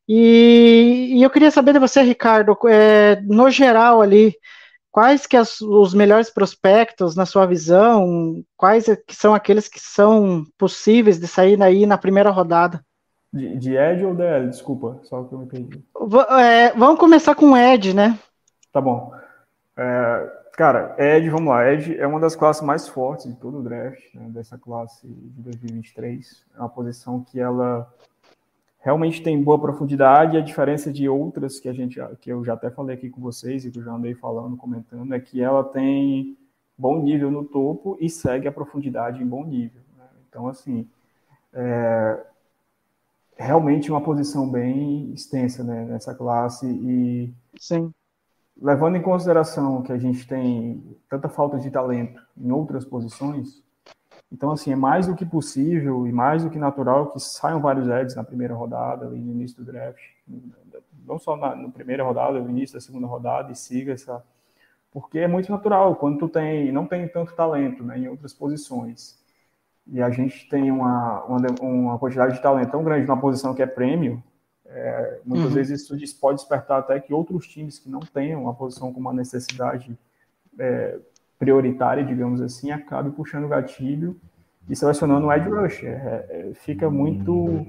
E, 0.07 1.13
e 1.17 1.23
eu 1.23 1.29
queria 1.29 1.49
saber 1.51 1.73
de 1.73 1.79
você, 1.79 2.01
Ricardo, 2.01 2.55
é, 2.67 3.19
no 3.21 3.49
geral 3.49 4.01
ali, 4.01 4.35
quais 4.95 5.27
que 5.27 5.35
as, 5.35 5.59
os 5.59 5.93
melhores 5.93 6.29
prospectos 6.29 7.17
na 7.17 7.25
sua 7.25 7.45
visão, 7.45 8.41
quais 8.55 8.85
que 9.05 9.13
são 9.13 9.35
aqueles 9.35 9.67
que 9.67 9.77
são 9.77 10.45
possíveis 10.57 11.19
de 11.19 11.27
sair 11.27 11.61
aí 11.61 11.85
na 11.85 11.97
primeira 11.97 12.29
rodada? 12.29 12.81
De, 13.33 13.57
de 13.57 13.75
Ed 13.75 14.05
ou 14.05 14.15
DL? 14.15 14.47
Desculpa, 14.47 14.97
só 15.03 15.21
que 15.25 15.33
eu 15.35 15.39
me 15.39 15.47
perdi. 15.47 15.83
É, 16.39 16.71
vamos 16.71 16.97
começar 16.97 17.35
com 17.35 17.57
Ed, 17.57 17.93
né? 17.93 18.17
Tá 18.71 18.79
bom. 18.79 19.11
É, 19.75 20.31
cara, 20.53 20.95
Ed, 20.97 21.29
vamos 21.29 21.49
lá. 21.49 21.69
Ed 21.69 21.99
é 21.99 22.07
uma 22.07 22.21
das 22.21 22.33
classes 22.33 22.63
mais 22.63 22.87
fortes 22.87 23.27
de 23.27 23.35
todo 23.35 23.59
o 23.59 23.63
draft, 23.63 24.01
né, 24.13 24.29
dessa 24.29 24.57
classe 24.57 25.05
de 25.05 25.41
2023. 25.41 26.45
É 26.55 26.59
uma 26.59 26.69
posição 26.69 27.21
que 27.21 27.37
ela 27.37 27.85
realmente 28.85 29.23
tem 29.23 29.41
boa 29.41 29.59
profundidade. 29.59 30.37
A 30.37 30.41
diferença 30.41 30.93
de 30.93 31.09
outras 31.09 31.59
que 31.59 31.67
a 31.67 31.73
gente, 31.73 31.99
que 32.21 32.31
eu 32.31 32.45
já 32.45 32.53
até 32.53 32.69
falei 32.69 32.95
aqui 32.95 33.09
com 33.09 33.19
vocês 33.19 33.65
e 33.65 33.71
que 33.71 33.79
eu 33.79 33.83
já 33.83 33.91
andei 33.91 34.13
falando, 34.13 34.55
comentando, 34.55 35.11
é 35.11 35.19
que 35.19 35.41
ela 35.41 35.63
tem 35.63 36.37
bom 36.77 37.01
nível 37.01 37.31
no 37.31 37.43
topo 37.43 37.97
e 37.99 38.07
segue 38.07 38.47
a 38.47 38.51
profundidade 38.51 39.23
em 39.23 39.27
bom 39.27 39.43
nível. 39.43 39.81
Né? 39.97 40.05
Então, 40.29 40.47
assim, 40.47 40.87
é 41.51 42.23
realmente 43.37 43.89
uma 43.89 44.01
posição 44.01 44.49
bem 44.49 45.11
extensa 45.11 45.63
né, 45.63 45.83
nessa 45.85 46.13
classe 46.13 46.67
e 46.67 47.33
Sim. 47.59 47.91
levando 48.55 48.97
em 48.97 49.01
consideração 49.01 49.81
que 49.81 49.91
a 49.91 49.97
gente 49.97 50.27
tem 50.27 50.95
tanta 51.09 51.27
falta 51.27 51.57
de 51.57 51.71
talento 51.71 52.21
em 52.37 52.51
outras 52.51 52.85
posições, 52.85 53.63
então, 54.35 54.51
assim, 54.51 54.69
é 54.69 54.75
mais 54.75 55.07
do 55.07 55.15
que 55.15 55.25
possível 55.25 56.05
e 56.05 56.11
mais 56.11 56.43
do 56.43 56.49
que 56.49 56.59
natural 56.59 57.09
que 57.09 57.21
saiam 57.21 57.61
vários 57.61 57.89
ads 57.89 58.15
na 58.17 58.23
primeira 58.23 58.53
rodada, 58.53 59.05
no 59.05 59.15
início 59.15 59.63
do 59.63 59.71
draft. 59.71 60.01
Não 61.07 61.17
só 61.17 61.37
na, 61.37 61.55
na 61.55 61.69
primeira 61.69 62.03
rodada, 62.03 62.41
no 62.41 62.49
início 62.49 62.75
da 62.75 62.81
segunda 62.81 63.07
rodada 63.07 63.53
e 63.53 63.55
siga 63.55 63.93
essa... 63.93 64.21
Porque 64.91 65.19
é 65.19 65.27
muito 65.27 65.49
natural, 65.49 65.95
quando 65.95 66.19
tu 66.19 66.27
tem, 66.27 66.69
não 66.69 66.85
tem 66.85 67.07
tanto 67.07 67.33
talento 67.33 67.81
né, 67.81 67.97
em 67.97 68.09
outras 68.09 68.33
posições, 68.33 69.17
e 69.87 70.01
a 70.01 70.09
gente 70.09 70.49
tem 70.49 70.69
uma, 70.69 71.23
uma, 71.23 71.37
uma 71.61 71.97
quantidade 71.97 72.33
de 72.33 72.41
talento 72.41 72.71
tão 72.71 72.83
grande 72.83 73.07
numa 73.07 73.19
posição 73.19 73.55
que 73.55 73.61
é 73.61 73.65
prêmio, 73.65 74.21
é, 74.65 75.21
muitas 75.23 75.47
uhum. 75.47 75.53
vezes 75.53 75.89
isso 75.89 76.19
pode 76.19 76.39
despertar 76.39 76.79
até 76.79 76.99
que 76.99 77.13
outros 77.13 77.47
times 77.47 77.79
que 77.79 77.89
não 77.89 78.01
tenham 78.01 78.41
uma 78.43 78.53
posição 78.53 78.91
com 78.91 78.99
uma 78.99 79.13
necessidade 79.13 79.97
é, 80.59 80.99
prioritária, 81.37 82.03
digamos 82.03 82.41
assim, 82.41 82.71
acabe 82.71 83.11
puxando 83.11 83.45
o 83.45 83.49
gatilho 83.49 84.19
e 84.69 84.75
selecionando 84.75 85.27
o 85.27 85.33
edge 85.33 85.49
rusher. 85.49 85.89
É, 85.89 86.25
é, 86.29 86.53
fica 86.53 86.89
muito 86.89 87.65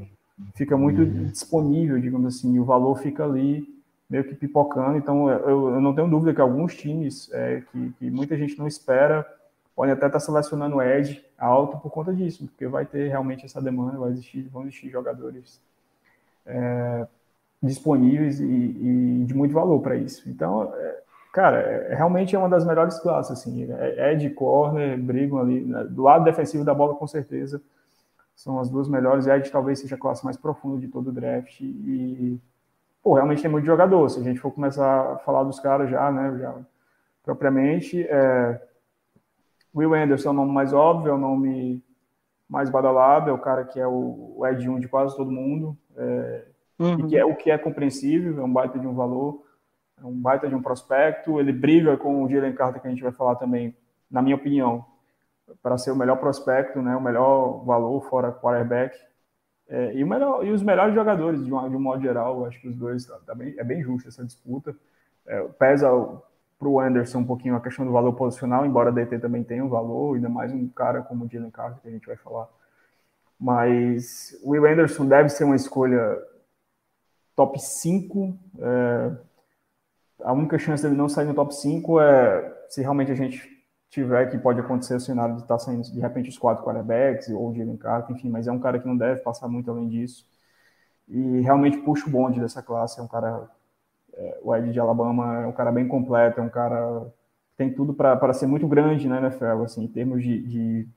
fica 0.55 0.77
muito 0.77 1.05
disponível, 1.07 1.99
digamos 1.99 2.37
assim, 2.37 2.59
o 2.59 2.65
valor 2.65 2.99
fica 2.99 3.25
ali 3.25 3.67
meio 4.09 4.25
que 4.25 4.35
pipocando. 4.35 4.99
Então, 4.99 5.29
eu, 5.31 5.75
eu 5.75 5.81
não 5.81 5.95
tenho 5.95 6.09
dúvida 6.09 6.35
que 6.35 6.41
alguns 6.41 6.75
times 6.77 7.31
é, 7.33 7.63
que, 7.73 7.93
que, 7.99 8.11
muita 8.11 8.37
gente 8.37 8.59
não 8.59 8.67
espera 8.67 9.27
podem 9.75 9.93
até 9.93 10.07
estar 10.07 10.21
selecionando 10.21 10.77
o 10.77 10.83
edge 10.83 11.23
alto 11.39 11.79
por 11.79 11.91
conta 11.91 12.15
disso, 12.15 12.47
porque 12.47 12.67
vai 12.67 12.87
ter 12.87 13.09
realmente 13.09 13.45
essa 13.45 13.61
demanda, 13.61 13.99
vai 13.99 14.11
existir, 14.11 14.43
vão 14.49 14.63
existir 14.63 14.89
jogadores 14.89 15.61
é, 16.47 17.07
disponíveis 17.63 18.41
e, 18.41 18.45
e, 18.45 19.25
de 19.27 19.35
muito 19.35 19.53
valor 19.53 19.81
para 19.81 19.97
isso. 19.97 20.29
Então, 20.31 20.73
é, 20.75 21.03
cara, 21.37 21.59
é, 21.61 21.95
realmente 21.95 22.35
é 22.35 22.39
uma 22.39 22.49
das 22.49 22.65
melhores 22.65 22.99
classes, 22.99 23.31
assim, 23.31 23.71
é, 23.71 24.13
Ed 24.13 24.27
e 24.27 24.31
Corner 24.31 24.99
brigam 24.99 25.39
ali, 25.39 25.61
né? 25.67 25.85
do 25.85 26.05
lado 26.05 26.25
defensivo 26.25 26.65
da 26.65 26.73
bola, 26.73 26.95
com 26.95 27.07
certeza, 27.07 27.61
são 28.35 28.59
as 28.59 28.71
duas 28.71 28.89
melhores, 28.89 29.27
Ed 29.27 29.51
talvez 29.51 29.81
seja 29.81 29.97
a 29.97 29.99
classe 29.99 30.25
mais 30.25 30.39
profunda 30.39 30.81
de 30.81 30.89
todo 30.89 31.09
o 31.09 31.13
draft, 31.13 31.61
e, 31.61 32.41
pô, 33.03 33.13
realmente 33.13 33.43
tem 33.43 33.51
muito 33.51 33.67
jogador, 33.67 34.09
se 34.09 34.19
a 34.19 34.23
gente 34.23 34.41
for 34.41 34.51
começar 34.51 35.13
a 35.13 35.19
falar 35.19 35.45
dos 35.45 35.61
caras 35.61 35.91
já, 35.91 36.11
né, 36.11 36.39
já, 36.39 36.55
propriamente, 37.23 38.07
é, 38.09 38.59
Will 39.75 39.93
Anderson 39.93 40.31
é 40.31 40.33
o 40.33 40.37
nome 40.37 40.53
mais 40.53 40.73
óbvio, 40.73 41.11
é 41.11 41.15
o 41.15 41.19
nome 41.19 41.85
mais 42.49 42.71
badalado, 42.71 43.29
é 43.29 43.33
o 43.35 43.39
cara 43.39 43.63
que 43.63 43.79
é 43.79 43.87
o, 43.87 44.37
o 44.39 44.47
Ed 44.47 44.67
1 44.67 44.81
de 44.81 44.89
quase 44.89 45.15
todo 45.15 45.31
mundo, 45.31 45.77
é, 45.99 46.45
uhum. 46.79 47.01
e 47.01 47.09
que 47.09 47.19
é 47.19 47.25
o 47.27 47.37
que 47.37 47.51
é 47.51 47.59
compreensível, 47.59 48.41
é 48.41 48.43
um 48.43 48.51
baita 48.51 48.79
de 48.79 48.87
um 48.87 48.95
valor, 48.95 49.45
é 50.01 50.05
um 50.05 50.13
baita 50.13 50.49
de 50.49 50.55
um 50.55 50.63
prospecto, 50.63 51.41
ele 51.41 51.53
briga 51.53 51.97
com 51.97 52.23
o 52.23 52.29
Jalen 52.29 52.55
Carter, 52.55 52.81
que 52.81 52.87
a 52.87 52.91
gente 52.91 53.03
vai 53.03 53.13
falar 53.13 53.37
também, 53.37 53.75
na 54.11 54.21
minha 54.21 54.37
opinião, 54.37 54.85
para 55.63 55.79
ser 55.79 55.91
o 55.91 55.97
melhor 55.97 56.17
prospecto, 56.17 56.83
né, 56.83 56.97
o 56.97 57.01
melhor 57.01 57.65
valor 57.65 58.01
fora 58.09 58.33
quarterback, 58.33 58.97
é, 59.69 59.95
e, 59.95 60.05
melhor, 60.05 60.45
e 60.47 60.53
os 60.53 60.63
melhores 60.63 60.95
jogadores, 60.95 61.45
de, 61.45 61.51
uma, 61.51 61.69
de 61.69 61.75
um 61.75 61.81
modo 61.81 62.01
geral, 62.03 62.45
acho 62.45 62.61
que 62.61 62.69
os 62.69 62.77
dois, 62.77 63.07
tá, 63.07 63.19
tá 63.27 63.35
bem, 63.35 63.55
é 63.59 63.65
bem 63.65 63.83
justo 63.83 64.09
essa 64.09 64.25
disputa, 64.25 64.77
é, 65.27 65.43
pesa 65.59 65.89
para 66.59 66.69
o 66.69 66.81
Anderson 66.81 67.19
um 67.19 67.27
pouquinho 67.27 67.57
a 67.57 67.61
questão 67.61 67.85
do 67.85 67.93
valor 67.93 68.13
posicional, 68.15 68.65
embora 68.65 68.91
a 68.91 68.93
DT 68.93 69.19
também 69.19 69.43
tenha 69.43 69.65
um 69.65 69.69
valor, 69.69 70.15
ainda 70.15 70.29
mais 70.29 70.53
um 70.53 70.69
cara 70.69 71.03
como 71.03 71.25
o 71.25 71.29
Jalen 71.29 71.51
Carter, 71.51 71.83
que 71.83 71.89
a 71.89 71.91
gente 71.91 72.07
vai 72.07 72.17
falar, 72.17 72.49
mas 73.39 74.39
o 74.43 74.51
Will 74.51 74.67
Anderson 74.67 75.07
deve 75.07 75.29
ser 75.29 75.45
uma 75.45 75.57
escolha 75.57 76.17
top 77.35 77.59
5, 77.61 78.39
é, 78.59 79.13
a 80.23 80.33
única 80.33 80.59
chance 80.59 80.83
dele 80.83 80.97
não 80.97 81.09
sair 81.09 81.27
no 81.27 81.35
top 81.35 81.55
5 81.55 82.01
é 82.01 82.55
se 82.69 82.81
realmente 82.81 83.13
a 83.13 83.15
gente 83.15 83.57
tiver 83.91 84.27
que 84.31 84.39
pode 84.39 84.61
acontecer 84.61 84.95
o 84.97 85.01
cenário 85.01 85.37
de 85.37 85.43
estar 85.43 85.57
tá 85.57 85.59
saindo 85.59 85.83
de 85.83 86.01
repente 86.01 86.29
os 86.29 86.39
quatro 86.39 86.65
quarterbacks 86.65 87.29
ou 87.31 87.53
de 87.53 87.59
Jalen 87.59 87.77
Carter, 87.77 88.17
enfim, 88.17 88.29
mas 88.29 88.47
é 88.47 88.53
um 88.53 88.59
cara 88.59 88.79
que 88.79 88.87
não 88.87 88.97
deve 88.97 89.21
passar 89.21 89.49
muito 89.49 89.71
além 89.71 89.89
disso. 89.89 90.27
E 91.09 91.41
realmente 91.41 91.79
puxa 91.79 92.07
o 92.09 92.11
bonde 92.11 92.41
dessa 92.41 92.63
classe, 92.63 92.99
é 93.01 93.03
um 93.03 93.09
cara 93.09 93.49
é, 94.17 94.39
o 94.43 94.55
Ed 94.55 94.73
de 94.73 94.81
Alabama 94.81 95.43
é 95.43 95.47
um 95.47 95.53
cara 95.53 95.71
bem 95.71 95.87
completo, 95.87 96.41
é 96.41 96.43
um 96.43 96.49
cara 96.49 97.07
tem 97.57 97.73
tudo 97.73 97.95
para 97.95 98.33
ser 98.35 98.47
muito 98.47 98.69
grande 98.69 99.09
na 99.09 99.19
NFL, 99.19 99.63
assim, 99.65 99.85
em 99.85 99.89
termos 99.89 100.23
de, 100.23 100.43
de, 100.43 100.89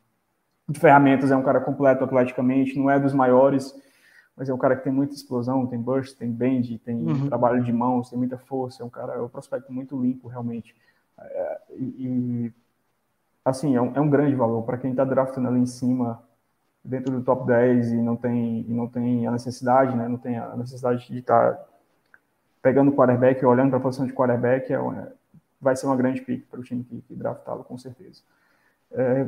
de 0.68 0.80
ferramentas, 0.80 1.32
é 1.32 1.38
um 1.38 1.44
cara 1.44 1.62
completo 1.62 2.04
atleticamente, 2.04 2.78
não 2.78 2.90
é 2.90 3.00
dos 3.00 3.14
maiores, 3.14 3.74
mas 4.40 4.48
é 4.48 4.54
um 4.54 4.58
cara 4.58 4.78
que 4.78 4.86
tem 4.86 4.94
muita 4.94 5.14
explosão, 5.14 5.68
tem 5.68 5.78
burst, 5.78 6.18
tem 6.18 6.32
bend, 6.32 6.80
tem 6.80 6.96
uhum. 6.96 7.28
trabalho 7.28 7.62
de 7.62 7.74
mãos, 7.74 8.10
tem 8.10 8.18
muita 8.18 8.38
força, 8.38 8.82
é 8.82 8.86
um 8.86 8.90
cara, 8.90 9.16
é 9.16 9.22
um 9.22 9.28
prospecto 9.28 9.70
muito 9.70 10.02
limpo, 10.02 10.30
realmente. 10.30 10.74
É, 11.20 11.62
e, 11.72 11.84
e, 11.84 12.54
assim, 13.44 13.76
é 13.76 13.82
um, 13.82 13.94
é 13.98 14.00
um 14.00 14.10
grande 14.10 14.34
valor 14.36 14.64
para 14.64 14.78
quem 14.78 14.92
está 14.92 15.04
draftando 15.04 15.50
ali 15.50 15.60
em 15.60 15.66
cima, 15.66 16.24
dentro 16.82 17.12
do 17.12 17.22
top 17.22 17.46
10 17.48 17.92
e 17.92 17.98
não 17.98 18.16
tem, 18.16 18.62
e 18.62 18.74
não 18.74 18.88
tem 18.88 19.28
a 19.28 19.32
necessidade, 19.32 19.94
né? 19.94 20.08
Não 20.08 20.18
tem 20.18 20.38
a 20.38 20.56
necessidade 20.56 21.06
de 21.06 21.20
estar 21.20 21.56
tá 21.56 21.66
pegando 22.62 22.92
o 22.92 22.96
quarterback, 22.96 23.46
olhando 23.46 23.72
para 23.72 23.80
a 23.80 23.82
posição 23.82 24.08
de 24.08 24.14
quarterback, 24.14 24.72
é, 24.72 25.12
vai 25.60 25.76
ser 25.76 25.86
uma 25.86 25.98
grande 25.98 26.22
pick 26.22 26.48
para 26.50 26.62
o 26.62 26.64
time 26.64 26.86
que, 26.86 27.02
que 27.02 27.14
draftá-lo, 27.14 27.66
com 27.66 27.78
certeza. 27.78 28.22
É, 28.90 29.28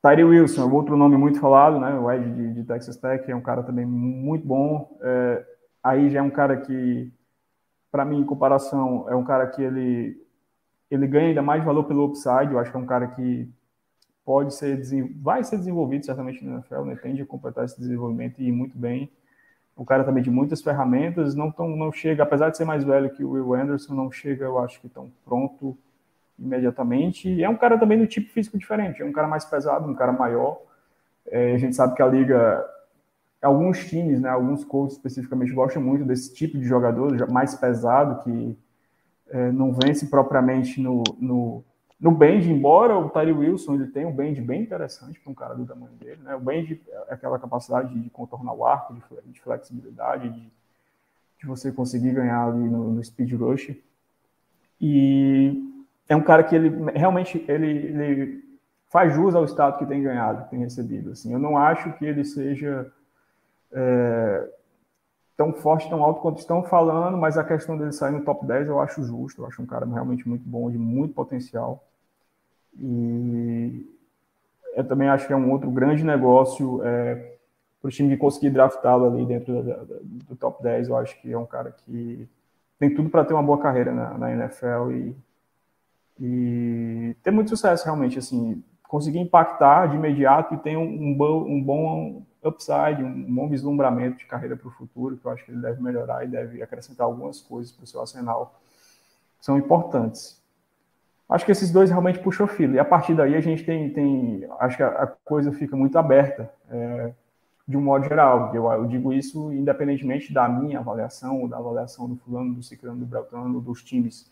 Tyree 0.00 0.24
Wilson, 0.24 0.62
é 0.62 0.72
outro 0.72 0.96
nome 0.96 1.16
muito 1.16 1.40
falado, 1.40 1.80
né? 1.80 1.98
O 1.98 2.10
Ed 2.10 2.30
de, 2.30 2.54
de, 2.54 2.64
Texas 2.64 2.96
Tech 2.96 3.28
é 3.28 3.34
um 3.34 3.40
cara 3.40 3.62
também 3.64 3.84
muito 3.84 4.46
bom. 4.46 4.96
É, 5.02 5.44
aí 5.82 6.08
já 6.08 6.20
é 6.20 6.22
um 6.22 6.30
cara 6.30 6.56
que, 6.56 7.12
para 7.90 8.04
mim, 8.04 8.20
em 8.20 8.24
comparação, 8.24 9.06
é 9.08 9.16
um 9.16 9.24
cara 9.24 9.46
que 9.48 9.60
ele, 9.60 10.16
ele 10.88 11.06
ganha 11.06 11.28
ainda 11.28 11.42
mais 11.42 11.64
valor 11.64 11.84
pelo 11.84 12.04
upside. 12.04 12.52
Eu 12.52 12.60
acho 12.60 12.70
que 12.70 12.76
é 12.76 12.80
um 12.80 12.86
cara 12.86 13.08
que 13.08 13.50
pode 14.24 14.54
ser, 14.54 14.80
vai 15.20 15.42
ser 15.42 15.56
desenvolvido 15.56 16.06
certamente 16.06 16.44
no 16.44 16.54
NFL, 16.54 16.82
né? 16.82 16.96
Tende 16.96 17.22
a 17.22 17.26
completar 17.26 17.64
esse 17.64 17.78
desenvolvimento 17.80 18.40
e 18.40 18.48
ir 18.48 18.52
muito 18.52 18.78
bem. 18.78 19.10
Um 19.76 19.84
cara 19.84 20.04
também 20.04 20.22
de 20.22 20.30
muitas 20.30 20.62
ferramentas, 20.62 21.34
não, 21.34 21.50
tão, 21.50 21.68
não 21.68 21.90
chega, 21.90 22.22
apesar 22.22 22.50
de 22.50 22.56
ser 22.56 22.64
mais 22.64 22.84
velho 22.84 23.10
que 23.10 23.24
o 23.24 23.30
Will 23.30 23.54
Anderson, 23.54 23.94
não 23.94 24.12
chega, 24.12 24.44
eu 24.44 24.58
acho 24.58 24.80
que 24.80 24.88
tão 24.88 25.10
pronto 25.24 25.78
imediatamente. 26.38 27.28
E 27.28 27.42
é 27.42 27.48
um 27.48 27.56
cara 27.56 27.78
também 27.78 27.98
do 27.98 28.06
tipo 28.06 28.30
físico 28.32 28.58
diferente, 28.58 29.02
é 29.02 29.04
um 29.04 29.12
cara 29.12 29.28
mais 29.28 29.44
pesado, 29.44 29.88
um 29.88 29.94
cara 29.94 30.12
maior. 30.12 30.60
É, 31.26 31.54
a 31.54 31.58
gente 31.58 31.76
sabe 31.76 31.94
que 31.94 32.02
a 32.02 32.06
liga, 32.06 32.64
alguns 33.42 33.86
times, 33.86 34.20
né, 34.20 34.28
alguns 34.28 34.64
coaches 34.64 34.96
especificamente 34.96 35.52
gostam 35.52 35.82
muito 35.82 36.04
desse 36.04 36.34
tipo 36.34 36.58
de 36.58 36.64
jogador 36.64 37.30
mais 37.30 37.54
pesado 37.54 38.22
que 38.22 38.58
é, 39.30 39.52
não 39.52 39.72
vence 39.72 40.06
propriamente 40.06 40.80
no, 40.80 41.02
no, 41.18 41.62
no 42.00 42.10
bend, 42.10 42.50
embora 42.50 42.96
o 42.96 43.10
Tyree 43.10 43.32
Wilson 43.32 43.74
ele 43.74 43.88
tenha 43.88 44.08
um 44.08 44.14
bend 44.14 44.40
bem 44.40 44.62
interessante 44.62 45.20
para 45.20 45.30
um 45.30 45.34
cara 45.34 45.54
do 45.54 45.66
tamanho 45.66 45.92
dele. 46.00 46.22
Né? 46.22 46.34
O 46.34 46.40
bend 46.40 46.80
é 47.08 47.14
aquela 47.14 47.38
capacidade 47.38 47.98
de 47.98 48.08
contornar 48.10 48.54
o 48.54 48.64
arco, 48.64 48.94
de, 48.94 49.32
de 49.32 49.40
flexibilidade, 49.40 50.30
de 50.30 50.50
de 51.38 51.46
você 51.46 51.70
conseguir 51.70 52.12
ganhar 52.12 52.48
ali 52.48 52.68
no, 52.68 52.92
no 52.92 53.04
speed 53.04 53.32
rush. 53.32 53.74
E 54.80 55.77
é 56.08 56.16
um 56.16 56.22
cara 56.22 56.42
que 56.42 56.54
ele 56.56 56.70
realmente 56.92 57.44
ele, 57.48 57.68
ele 57.68 58.44
faz 58.88 59.12
jus 59.12 59.34
ao 59.34 59.44
status 59.44 59.78
que 59.78 59.86
tem 59.86 60.02
ganhado, 60.02 60.44
que 60.44 60.50
tem 60.50 60.60
recebido. 60.60 61.12
Assim, 61.12 61.32
eu 61.32 61.38
não 61.38 61.56
acho 61.56 61.92
que 61.94 62.04
ele 62.04 62.24
seja 62.24 62.90
é, 63.72 64.48
tão 65.36 65.52
forte, 65.52 65.88
tão 65.88 66.02
alto 66.02 66.20
quanto 66.20 66.38
estão 66.38 66.62
falando, 66.62 67.16
mas 67.16 67.36
a 67.36 67.44
questão 67.44 67.76
dele 67.76 67.92
sair 67.92 68.12
no 68.12 68.24
top 68.24 68.46
10 68.46 68.68
eu 68.68 68.80
acho 68.80 69.02
justo. 69.04 69.42
Eu 69.42 69.46
acho 69.46 69.62
um 69.62 69.66
cara 69.66 69.86
realmente 69.86 70.26
muito 70.26 70.48
bom, 70.48 70.70
de 70.70 70.78
muito 70.78 71.14
potencial. 71.14 71.84
E 72.78 73.86
eu 74.74 74.84
também 74.86 75.08
acho 75.08 75.26
que 75.26 75.32
é 75.32 75.36
um 75.36 75.50
outro 75.50 75.70
grande 75.70 76.02
negócio 76.02 76.80
é, 76.84 77.36
para 77.82 77.88
o 77.88 77.90
time 77.90 78.08
que 78.08 78.16
conseguir 78.16 78.50
draftá-lo 78.50 79.06
ali 79.06 79.26
dentro 79.26 79.62
da, 79.62 79.76
da, 79.76 79.96
do 80.02 80.36
top 80.36 80.62
10. 80.62 80.88
Eu 80.88 80.96
acho 80.96 81.20
que 81.20 81.32
é 81.32 81.38
um 81.38 81.46
cara 81.46 81.70
que 81.70 82.26
tem 82.78 82.94
tudo 82.94 83.10
para 83.10 83.24
ter 83.24 83.34
uma 83.34 83.42
boa 83.42 83.58
carreira 83.58 83.92
na, 83.92 84.16
na 84.16 84.32
NFL 84.32 84.92
e, 84.92 85.16
e, 86.20 87.16
ter 87.22 87.30
muito 87.30 87.50
sucesso 87.50 87.84
realmente. 87.84 88.18
Assim, 88.18 88.62
conseguir 88.82 89.18
impactar 89.18 89.86
de 89.86 89.96
imediato 89.96 90.54
e 90.54 90.58
ter 90.58 90.76
um, 90.76 91.14
bom, 91.14 91.44
um 91.44 91.62
bom 91.62 92.22
upside, 92.42 93.02
um 93.02 93.34
bom 93.34 93.48
vislumbramento 93.48 94.18
de 94.18 94.26
carreira 94.26 94.56
para 94.56 94.68
o 94.68 94.70
futuro, 94.70 95.16
que 95.16 95.26
eu 95.26 95.30
acho 95.30 95.44
que 95.44 95.50
ele 95.50 95.60
deve 95.60 95.82
melhorar 95.82 96.24
e 96.24 96.28
deve 96.28 96.62
acrescentar 96.62 97.06
algumas 97.06 97.40
coisas 97.40 97.70
para 97.72 97.84
o 97.84 97.86
seu 97.86 98.00
arsenal 98.00 98.58
são 99.40 99.56
importantes. 99.56 100.40
Acho 101.28 101.44
que 101.44 101.52
esses 101.52 101.70
dois 101.70 101.90
realmente 101.90 102.18
puxam 102.20 102.46
fila. 102.46 102.76
E 102.76 102.78
a 102.78 102.84
partir 102.84 103.14
daí 103.14 103.34
a 103.34 103.40
gente 103.40 103.64
tem, 103.64 103.92
tem 103.92 104.46
acho 104.58 104.76
que 104.76 104.82
a, 104.82 104.88
a 104.88 105.06
coisa 105.06 105.52
fica 105.52 105.76
muito 105.76 105.98
aberta, 105.98 106.50
é, 106.70 107.12
de 107.66 107.76
um 107.76 107.82
modo 107.82 108.04
geral. 108.08 108.54
Eu, 108.54 108.70
eu, 108.72 108.86
digo 108.86 109.12
isso 109.12 109.52
independentemente 109.52 110.32
da 110.32 110.48
minha 110.48 110.78
avaliação, 110.78 111.42
ou 111.42 111.48
da 111.48 111.58
avaliação 111.58 112.08
do 112.08 112.16
fulano, 112.16 112.54
do 112.54 112.62
ciclano, 112.62 113.00
do 113.00 113.06
beltrano, 113.06 113.60
dos 113.60 113.82
times. 113.82 114.30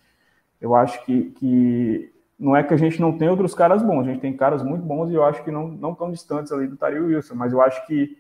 Eu 0.61 0.75
acho 0.75 1.05
que, 1.05 1.31
que 1.33 2.13
não 2.39 2.55
é 2.55 2.63
que 2.63 2.75
a 2.75 2.77
gente 2.77 3.01
não 3.01 3.17
tem 3.17 3.29
outros 3.29 3.55
caras 3.55 3.83
bons, 3.83 4.01
a 4.03 4.11
gente 4.11 4.21
tem 4.21 4.37
caras 4.37 4.63
muito 4.63 4.85
bons 4.85 5.11
e 5.11 5.15
eu 5.15 5.25
acho 5.25 5.43
que 5.43 5.51
não, 5.51 5.69
não 5.69 5.95
tão 5.95 6.11
distantes 6.11 6.53
ali 6.53 6.67
do 6.67 6.77
Tari 6.77 6.99
Wilson, 6.99 7.35
mas 7.35 7.53
eu 7.53 7.61
acho 7.61 7.87
que 7.87 8.17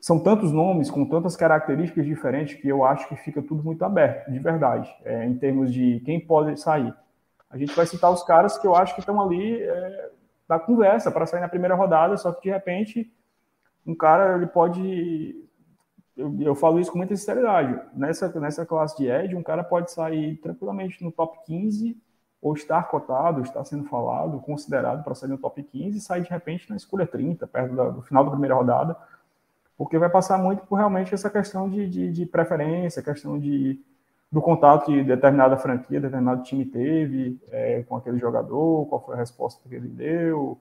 são 0.00 0.20
tantos 0.20 0.52
nomes 0.52 0.90
com 0.90 1.04
tantas 1.04 1.34
características 1.34 2.06
diferentes 2.06 2.60
que 2.60 2.68
eu 2.68 2.84
acho 2.84 3.08
que 3.08 3.16
fica 3.16 3.42
tudo 3.42 3.64
muito 3.64 3.84
aberto, 3.84 4.30
de 4.30 4.38
verdade, 4.38 4.94
é, 5.04 5.24
em 5.24 5.36
termos 5.36 5.72
de 5.72 6.00
quem 6.04 6.20
pode 6.20 6.58
sair. 6.60 6.94
A 7.50 7.56
gente 7.56 7.74
vai 7.74 7.86
citar 7.86 8.10
os 8.10 8.22
caras 8.22 8.56
que 8.58 8.66
eu 8.66 8.76
acho 8.76 8.94
que 8.94 9.00
estão 9.00 9.20
ali 9.20 9.60
é, 9.60 10.10
da 10.46 10.58
conversa 10.58 11.10
para 11.10 11.26
sair 11.26 11.40
na 11.40 11.48
primeira 11.48 11.74
rodada, 11.74 12.16
só 12.16 12.30
que 12.32 12.42
de 12.42 12.50
repente 12.50 13.12
um 13.84 13.94
cara 13.94 14.36
ele 14.36 14.46
pode 14.46 15.47
eu, 16.18 16.36
eu, 16.40 16.54
falo 16.54 16.80
isso 16.80 16.90
com 16.90 16.98
muita 16.98 17.16
sinceridade. 17.16 17.80
Nessa, 17.94 18.28
nessa 18.40 18.66
classe 18.66 18.96
de 18.96 19.08
Ed, 19.08 19.36
um 19.36 19.42
cara 19.42 19.62
pode 19.62 19.92
sair 19.92 20.36
tranquilamente 20.38 21.02
no 21.02 21.12
top 21.12 21.38
15 21.46 21.96
ou 22.42 22.54
estar 22.54 22.88
cotado, 22.88 23.40
estar 23.40 23.64
sendo 23.64 23.84
falado, 23.84 24.40
considerado 24.40 25.04
para 25.04 25.14
sair 25.14 25.30
no 25.30 25.38
top 25.38 25.62
15 25.62 25.96
e 25.96 26.00
sair 26.00 26.22
de 26.22 26.28
repente 26.28 26.68
na 26.68 26.76
escolha 26.76 27.06
30, 27.06 27.46
perto 27.46 27.74
da, 27.74 27.88
do 27.90 28.02
final 28.02 28.24
da 28.24 28.30
primeira 28.30 28.54
rodada, 28.54 28.96
porque 29.76 29.96
vai 29.96 30.10
passar 30.10 30.38
muito 30.38 30.66
por 30.66 30.76
realmente 30.76 31.14
essa 31.14 31.30
questão 31.30 31.70
de, 31.70 31.88
de, 31.88 32.12
de 32.12 32.26
preferência, 32.26 33.02
questão 33.02 33.38
de, 33.38 33.80
do 34.30 34.42
contato 34.42 34.86
que 34.86 35.04
determinada 35.04 35.56
franquia, 35.56 36.00
determinado 36.00 36.42
time 36.42 36.64
teve 36.64 37.40
é, 37.50 37.82
com 37.84 37.96
aquele 37.96 38.18
jogador, 38.18 38.86
qual 38.86 39.04
foi 39.04 39.14
a 39.14 39.18
resposta 39.18 39.68
que 39.68 39.74
ele 39.74 39.88
deu, 39.88 40.58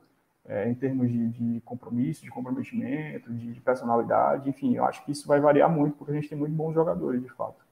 é, 0.47 0.69
em 0.69 0.73
termos 0.73 1.09
de, 1.09 1.29
de, 1.29 1.61
compromisso, 1.61 2.23
de 2.23 2.29
comprometimento, 2.29 3.31
de, 3.33 3.53
de 3.53 3.59
personalidade, 3.59 4.49
enfim, 4.49 4.75
eu 4.75 4.85
acho 4.85 5.03
que 5.03 5.11
isso 5.11 5.27
vai 5.27 5.39
variar 5.39 5.69
muito, 5.69 5.97
porque 5.97 6.11
a 6.11 6.15
gente 6.15 6.29
tem 6.29 6.37
muito 6.37 6.53
bons 6.53 6.73
jogadores, 6.73 7.21
de 7.21 7.29
fato. 7.29 7.67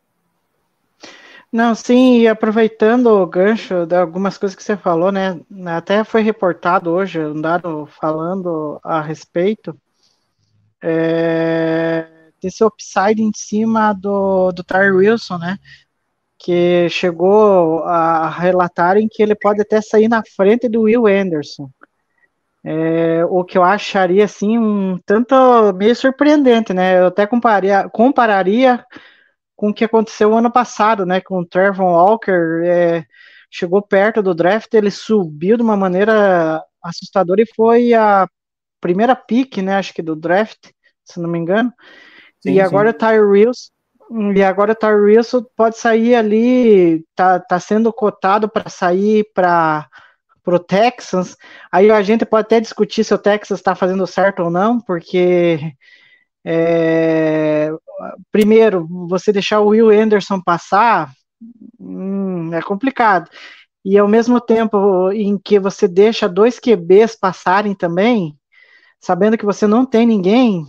Não, 1.51 1.74
sim, 1.74 2.20
e 2.20 2.27
aproveitando 2.27 3.08
o 3.08 3.25
gancho 3.25 3.86
de 3.86 3.96
algumas 3.96 4.38
coisas 4.38 4.55
que 4.55 4.63
você 4.63 4.75
falou, 4.75 5.12
né? 5.12 5.39
Até 5.65 6.04
foi 6.04 6.21
reportado 6.21 6.91
hoje, 6.91 7.19
dado 7.41 7.86
falando 7.86 8.78
a 8.84 8.99
respeito 8.99 9.78
é, 10.84 12.08
desse 12.41 12.63
upside 12.63 13.21
em 13.21 13.32
cima 13.34 13.93
do, 13.93 14.52
do 14.52 14.63
Tyre 14.65 14.91
Wilson, 14.91 15.38
né? 15.38 15.58
Que 16.38 16.89
chegou 16.89 17.84
a 17.84 18.30
relatarem 18.30 19.08
que 19.10 19.23
ele 19.23 19.36
pode 19.36 19.62
até 19.62 19.82
sair 19.82 20.10
na 20.10 20.21
frente 20.36 20.67
do 20.67 20.82
Will 20.82 21.08
Anderson. 21.08 21.69
É, 22.67 23.23
o 23.25 23.43
que 23.43 23.60
eu 23.60 23.63
acharia 23.63 24.25
assim 24.25 24.58
um 24.58 24.97
tanto 25.06 25.36
meio 25.73 25.95
surpreendente, 25.95 26.73
né? 26.73 26.99
Eu 26.99 27.08
até 27.08 27.28
compararia, 27.28 27.88
compararia 27.89 28.84
com 29.56 29.69
o 29.69 29.73
que 29.73 29.86
aconteceu 29.86 30.36
ano 30.36 30.51
passado, 30.51 31.06
né? 31.06 31.21
Com 31.21 31.39
o 31.39 31.45
Trevor 31.45 31.86
Walker, 31.86 32.63
é, 32.65 33.06
chegou 33.51 33.84
perto 33.84 34.23
do 34.23 34.34
draft, 34.34 34.73
ele 34.73 34.89
subiu 34.89 35.58
de 35.58 35.63
uma 35.63 35.78
maneira 35.78 36.63
assustadora 36.82 37.43
e 37.43 37.54
foi 37.56 37.93
a 37.93 38.28
primeira 38.82 39.15
pick, 39.15 39.58
né? 39.58 39.75
Acho 39.75 39.93
que 39.93 40.01
do 40.01 40.15
draft, 40.15 40.71
se 41.04 41.19
não 41.19 41.30
me 41.30 41.38
engano. 41.38 41.71
Sim, 42.41 42.54
e 42.54 42.62
agora 42.62 42.89
o 42.89 42.93
Tyree 42.93 43.45
e 44.36 44.43
agora 44.43 44.73
o 44.73 45.43
pode 45.56 45.78
sair 45.78 46.15
ali, 46.15 47.06
tá, 47.15 47.39
tá 47.39 47.60
sendo 47.60 47.93
cotado 47.93 48.49
para 48.49 48.69
sair 48.69 49.23
para 49.36 49.88
o 50.53 50.60
Texans. 50.60 51.36
Aí 51.71 51.89
a 51.89 52.01
gente 52.01 52.25
pode 52.25 52.45
até 52.45 52.60
discutir 52.60 53.03
se 53.03 53.13
o 53.13 53.17
Texas 53.17 53.60
está 53.60 53.73
fazendo 53.73 54.05
certo 54.05 54.43
ou 54.43 54.49
não, 54.51 54.79
porque 54.79 55.73
é, 56.45 57.71
primeiro, 58.31 58.88
você 59.08 59.34
deixar 59.34 59.62
o 59.62 59.69
Will 59.69 59.89
Anderson 59.89 60.39
passar 60.39 61.12
hum, 61.79 62.53
é 62.53 62.62
complicado. 62.62 63.29
E 63.84 63.97
ao 63.97 64.08
mesmo 64.08 64.41
tempo 64.41 65.12
em 65.12 65.38
que 65.38 65.60
você 65.60 65.88
deixa 65.88 66.29
dois 66.29 66.60
QBs 66.60 67.15
passarem 67.15 67.75
também, 67.75 68.38
sabendo 68.99 69.38
que 69.38 69.45
você 69.45 69.67
não 69.67 69.86
tem 69.86 70.05
ninguém, 70.05 70.65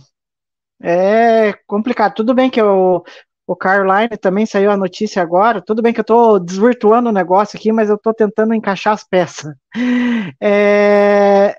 é 0.81 1.53
complicado. 1.67 2.15
Tudo 2.15 2.33
bem 2.33 2.49
que 2.49 2.61
o, 2.61 3.03
o 3.47 3.55
Caroline 3.55 4.17
também 4.17 4.45
saiu 4.45 4.69
a 4.69 4.75
notícia 4.77 5.21
agora. 5.21 5.61
Tudo 5.61 5.81
bem 5.81 5.93
que 5.93 6.01
eu 6.01 6.03
estou 6.03 6.37
desvirtuando 6.37 7.07
o 7.07 7.13
negócio 7.13 7.57
aqui, 7.57 7.71
mas 7.71 7.89
eu 7.89 7.95
estou 7.95 8.13
tentando 8.13 8.53
encaixar 8.53 8.93
as 8.93 9.03
peças. 9.03 9.53
É, 10.41 11.55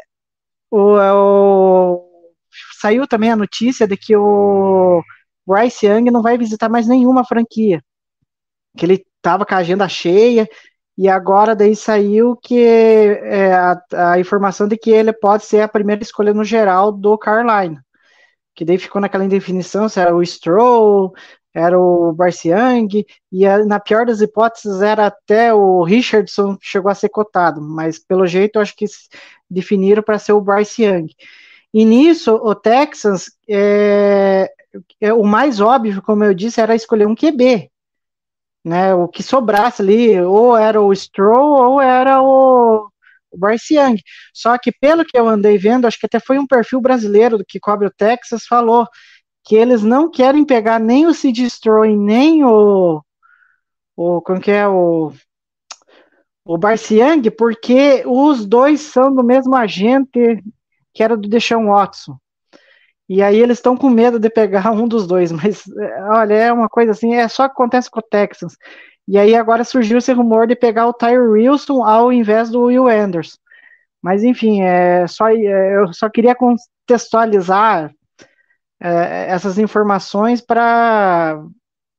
o, 0.71 0.99
o 0.99 2.09
saiu 2.79 3.07
também 3.07 3.31
a 3.33 3.37
notícia 3.37 3.87
de 3.87 3.97
que 3.97 4.15
o 4.17 5.03
Bryce 5.47 5.87
Young 5.87 6.11
não 6.11 6.21
vai 6.21 6.37
visitar 6.37 6.69
mais 6.69 6.87
nenhuma 6.87 7.25
franquia, 7.25 7.83
que 8.77 8.85
ele 8.85 9.05
estava 9.17 9.47
com 9.47 9.55
a 9.55 9.59
agenda 9.59 9.89
cheia, 9.89 10.47
e 10.97 11.09
agora 11.09 11.57
daí 11.57 11.75
saiu 11.75 12.37
que 12.37 12.61
é, 12.67 13.55
a, 13.55 13.81
a, 13.95 14.21
informação 14.21 14.69
de 14.69 14.77
que 14.77 14.91
ele 14.91 15.13
pode 15.13 15.45
ser 15.45 15.63
a 15.63 15.69
primeira 15.69 16.03
escolha 16.03 16.35
no 16.35 16.45
geral 16.45 16.93
do 16.93 17.17
Carolina, 17.17 17.83
que 18.55 18.65
daí 18.65 18.79
ficou 18.79 19.01
naquela 19.01 19.25
indefinição 19.25 19.89
se 19.89 20.01
era 20.01 20.15
o 20.15 20.25
Stroll, 20.25 21.13
era 21.59 21.79
o 21.79 22.13
Bryce 22.13 22.49
Young, 22.49 23.05
e 23.33 23.47
na 23.67 23.81
pior 23.81 24.07
das 24.07 24.21
hipóteses 24.21 24.81
era 24.81 25.07
até 25.07 25.53
o 25.53 25.83
Richardson 25.83 26.57
que 26.57 26.67
chegou 26.67 26.91
a 26.91 26.95
ser 26.95 27.09
cotado, 27.09 27.61
mas 27.61 27.99
pelo 27.99 28.27
jeito 28.27 28.57
eu 28.57 28.63
acho 28.63 28.77
que 28.77 28.87
definiram 29.51 30.03
para 30.03 30.19
ser 30.19 30.33
o 30.33 30.41
Bryce 30.41 30.85
Young. 30.85 31.09
E 31.75 31.85
nisso, 31.85 32.35
o 32.35 32.55
Texas, 32.55 33.31
é, 33.49 34.51
é, 35.01 35.13
o 35.13 35.25
mais 35.25 35.61
óbvio, 35.61 36.01
como 36.01 36.25
eu 36.25 36.33
disse, 36.33 36.61
era 36.61 36.75
escolher 36.75 37.07
um 37.07 37.15
QB. 37.15 37.71
Né, 38.65 38.93
o 38.95 39.09
que 39.09 39.23
sobrasse 39.23 39.81
ali, 39.81 40.21
ou 40.21 40.57
era 40.57 40.81
o 40.81 40.95
Stroll, 40.95 41.73
ou 41.73 41.81
era 41.81 42.21
o, 42.21 42.89
o 43.31 43.39
Bryce 43.39 43.75
Young. 43.75 43.97
Só 44.35 44.59
que, 44.59 44.71
pelo 44.73 45.05
que 45.05 45.19
eu 45.19 45.29
andei 45.29 45.57
vendo, 45.57 45.87
acho 45.87 45.99
que 45.99 46.07
até 46.07 46.21
foi 46.21 46.39
um 46.39 46.47
perfil 46.47 46.81
brasileiro 46.81 47.43
que 47.47 47.59
cobre 47.59 47.87
o 47.87 47.91
Texas, 47.91 48.45
falou 48.47 48.87
que 49.49 49.57
eles 49.57 49.83
não 49.83 50.11
querem 50.11 50.45
pegar 50.45 50.79
nem 50.79 51.07
o 51.07 51.15
Sid 51.15 51.49
Stroll 51.49 51.97
nem 51.97 52.45
o, 52.45 53.03
o 53.97 54.21
como 54.21 54.39
que 54.39 54.51
é, 54.51 54.69
o, 54.69 55.11
o 56.45 56.59
Young, 56.91 57.31
porque 57.31 58.03
os 58.05 58.45
dois 58.45 58.83
são 58.83 59.15
do 59.15 59.25
mesmo 59.25 59.57
agente 59.57 60.45
que 60.93 61.03
era 61.03 61.17
do 61.17 61.27
Deshaun 61.27 61.69
Watson. 61.69 62.19
E 63.09 63.23
aí 63.23 63.41
eles 63.41 63.57
estão 63.57 63.75
com 63.75 63.89
medo 63.89 64.19
de 64.19 64.29
pegar 64.29 64.71
um 64.73 64.87
dos 64.87 65.07
dois, 65.07 65.33
mas 65.33 65.65
olha, 66.11 66.35
é 66.35 66.53
uma 66.53 66.69
coisa 66.69 66.93
assim, 66.93 67.15
é 67.15 67.27
só 67.27 67.49
que 67.49 67.53
acontece 67.53 67.91
com 67.91 68.01
o 68.01 68.03
Texans. 68.03 68.55
E 69.07 69.17
aí 69.17 69.35
agora 69.35 69.65
surgiu 69.65 69.97
esse 69.97 70.13
rumor 70.13 70.47
de 70.47 70.57
pegar 70.57 70.87
o 70.87 70.93
Tyre 70.93 71.27
Wilson 71.27 71.83
ao 71.83 72.13
invés 72.13 72.51
do 72.51 72.65
Will 72.65 72.87
Anderson. 72.87 73.39
Mas 74.03 74.23
enfim, 74.23 74.61
é 74.61 75.07
só, 75.07 75.31
é, 75.31 75.77
eu 75.77 75.91
só 75.95 76.11
queria 76.11 76.35
contextualizar 76.35 77.91
é, 78.81 79.31
essas 79.31 79.59
informações 79.59 80.41
para 80.41 81.43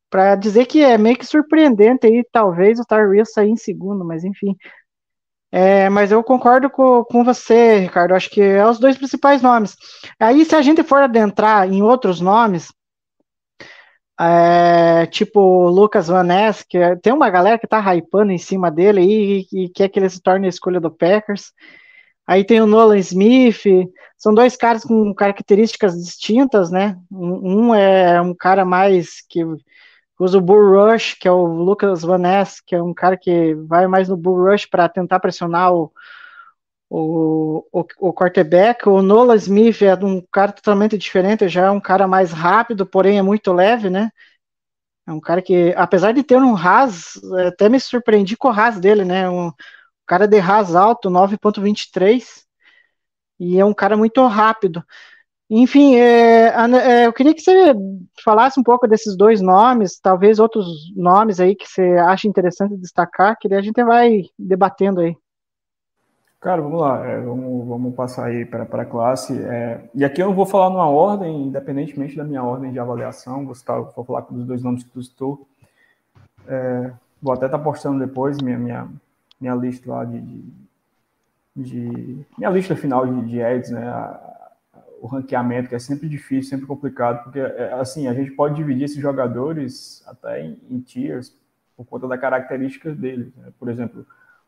para 0.09 0.35
dizer 0.35 0.65
que 0.65 0.81
é 0.83 0.97
meio 0.97 1.17
que 1.17 1.25
surpreendente 1.25 2.07
aí, 2.07 2.25
talvez 2.31 2.79
o 2.79 2.85
Tyre 2.85 3.07
Wilson 3.09 3.31
sair 3.31 3.49
em 3.51 3.55
segundo, 3.55 4.03
mas 4.03 4.23
enfim, 4.23 4.55
é, 5.51 5.89
mas 5.89 6.11
eu 6.11 6.23
concordo 6.23 6.69
com, 6.69 7.03
com 7.05 7.23
você, 7.23 7.79
Ricardo. 7.79 8.13
Acho 8.13 8.29
que 8.29 8.41
é 8.41 8.65
os 8.65 8.79
dois 8.79 8.97
principais 8.97 9.41
nomes. 9.41 9.75
Aí, 10.19 10.45
se 10.45 10.55
a 10.55 10.61
gente 10.61 10.83
for 10.83 11.01
adentrar 11.01 11.67
em 11.71 11.81
outros 11.81 12.21
nomes, 12.21 12.71
é, 14.19 15.05
tipo 15.07 15.69
Lucas 15.69 16.07
Van 16.07 16.25
que 16.67 16.77
é- 16.77 16.95
tem 16.97 17.13
uma 17.13 17.29
galera 17.29 17.57
que 17.57 17.67
tá 17.67 17.79
hypando 17.95 18.31
em 18.31 18.37
cima 18.37 18.69
dele 18.69 18.99
aí 18.99 19.47
e, 19.51 19.65
e 19.65 19.69
quer 19.69 19.87
que 19.89 19.97
ele 19.99 20.09
se 20.09 20.21
torne 20.21 20.45
a 20.45 20.49
escolha 20.49 20.79
do 20.79 20.91
Packers. 20.91 21.53
Aí 22.29 22.43
tem 22.43 22.61
o 22.61 22.67
Nolan 22.67 22.99
Smith, 22.99 23.63
são 24.15 24.31
dois 24.35 24.55
caras 24.55 24.83
com 24.83 25.15
características 25.15 25.95
distintas, 25.95 26.69
né? 26.69 26.95
Um, 27.11 27.73
é 27.73 28.21
um 28.21 28.35
cara 28.35 28.63
mais 28.63 29.25
que 29.27 29.43
usa 30.19 30.37
o 30.37 30.41
Bull 30.41 30.69
Rush, 30.69 31.15
que 31.15 31.27
é 31.27 31.31
o 31.31 31.43
Lucas 31.43 32.03
Van 32.03 32.19
Ness, 32.19 32.61
que 32.61 32.75
é 32.75 32.83
um 32.83 32.93
cara 32.93 33.17
que 33.17 33.55
vai 33.67 33.87
mais 33.87 34.09
no 34.09 34.15
Bull 34.15 34.43
Rush 34.43 34.67
para 34.67 34.87
tentar 34.87 35.19
pressionar 35.19 35.73
o, 35.73 35.91
o, 36.87 37.65
o, 37.71 37.85
o 37.97 38.13
quarterback. 38.13 38.87
O 38.87 39.01
Nolan 39.01 39.35
Smith 39.37 39.81
é 39.81 39.95
um 39.95 40.21
cara 40.31 40.51
totalmente 40.51 40.99
diferente, 40.99 41.49
já 41.49 41.65
é 41.65 41.71
um 41.71 41.81
cara 41.81 42.07
mais 42.07 42.31
rápido, 42.31 42.85
porém 42.85 43.17
é 43.17 43.23
muito 43.23 43.51
leve, 43.51 43.89
né? 43.89 44.11
É 45.07 45.11
um 45.11 45.19
cara 45.19 45.41
que, 45.41 45.73
apesar 45.75 46.11
de 46.11 46.21
ter 46.21 46.37
um 46.37 46.53
ras, 46.53 47.19
até 47.47 47.67
me 47.69 47.79
surpreendi 47.79 48.37
com 48.37 48.49
o 48.49 48.51
ras 48.51 48.79
dele, 48.79 49.03
né? 49.03 49.27
Um 49.27 49.51
cara 50.09 50.27
de 50.27 50.39
ras 50.39 50.75
alto, 50.75 51.07
9.23, 51.07 52.23
e 53.39 53.59
é 53.59 53.63
um 53.63 53.75
cara 53.75 53.95
muito 53.95 54.25
rápido. 54.25 54.83
Enfim, 55.47 55.95
é, 55.95 56.47
é, 56.47 57.05
eu 57.05 57.13
queria 57.13 57.33
que 57.33 57.41
você 57.41 57.73
falasse 58.23 58.59
um 58.59 58.63
pouco 58.63 58.87
desses 58.87 59.15
dois 59.15 59.39
nomes, 59.39 59.99
talvez 59.99 60.39
outros 60.39 60.65
nomes 60.95 61.39
aí 61.39 61.55
que 61.55 61.67
você 61.67 61.95
acha 62.07 62.27
interessante 62.27 62.75
destacar, 62.75 63.37
que 63.39 63.47
daí 63.47 63.59
a 63.59 63.61
gente 63.61 63.83
vai 63.83 64.23
debatendo 64.37 64.99
aí. 64.99 65.15
Cara, 66.39 66.61
vamos 66.61 66.81
lá, 66.81 67.05
é, 67.05 67.19
vamos, 67.21 67.67
vamos 67.67 67.93
passar 67.93 68.27
aí 68.27 68.45
para 68.45 68.63
a 68.63 68.85
classe. 68.85 69.39
é, 69.43 69.89
e 69.93 70.03
aqui 70.03 70.23
eu 70.23 70.27
não 70.27 70.35
vou 70.35 70.45
falar 70.45 70.71
numa 70.71 70.89
ordem, 70.89 71.43
independentemente 71.43 72.15
da 72.15 72.23
minha 72.23 72.43
ordem 72.43 72.71
de 72.71 72.79
avaliação, 72.79 73.45
vou, 73.45 73.53
citar, 73.53 73.79
vou 73.79 74.05
falar 74.05 74.23
com 74.23 74.35
os 74.35 74.45
dois 74.45 74.63
nomes 74.63 74.83
que 74.83 74.89
tu 74.89 75.03
citou. 75.03 75.47
É, 76.47 76.91
vou 77.21 77.33
até 77.33 77.45
estar 77.45 77.59
postando 77.59 77.99
depois 77.99 78.37
minha, 78.41 78.57
minha, 78.57 78.87
minha 79.39 79.55
lista 79.55 79.89
lá 79.91 80.05
de, 80.05 80.19
de, 80.21 80.53
de- 81.55 82.25
minha 82.37 82.49
lista 82.49 82.75
final 82.75 83.05
de, 83.05 83.27
de 83.29 83.41
ads, 83.41 83.71
né? 83.71 83.83
o 85.01 85.07
ranqueamento, 85.07 85.69
que 85.69 85.75
é 85.75 85.79
sempre 85.79 86.09
difícil, 86.09 86.49
sempre 86.49 86.65
complicado, 86.67 87.23
porque 87.23 87.39
é, 87.39 87.73
assim, 87.73 88.07
a 88.07 88.13
gente 88.13 88.31
pode 88.31 88.55
dividir 88.55 88.83
esses 88.85 88.97
jogadores 89.01 90.03
até 90.07 90.41
em, 90.45 90.59
em 90.69 90.79
tiers 90.81 91.33
por 91.75 91.85
conta 91.85 92.07
da 92.07 92.17
característica 92.17 92.93
deles. 92.93 93.33
né? 93.35 93.51
Por 93.57 93.69
exemplo, 93.69 94.05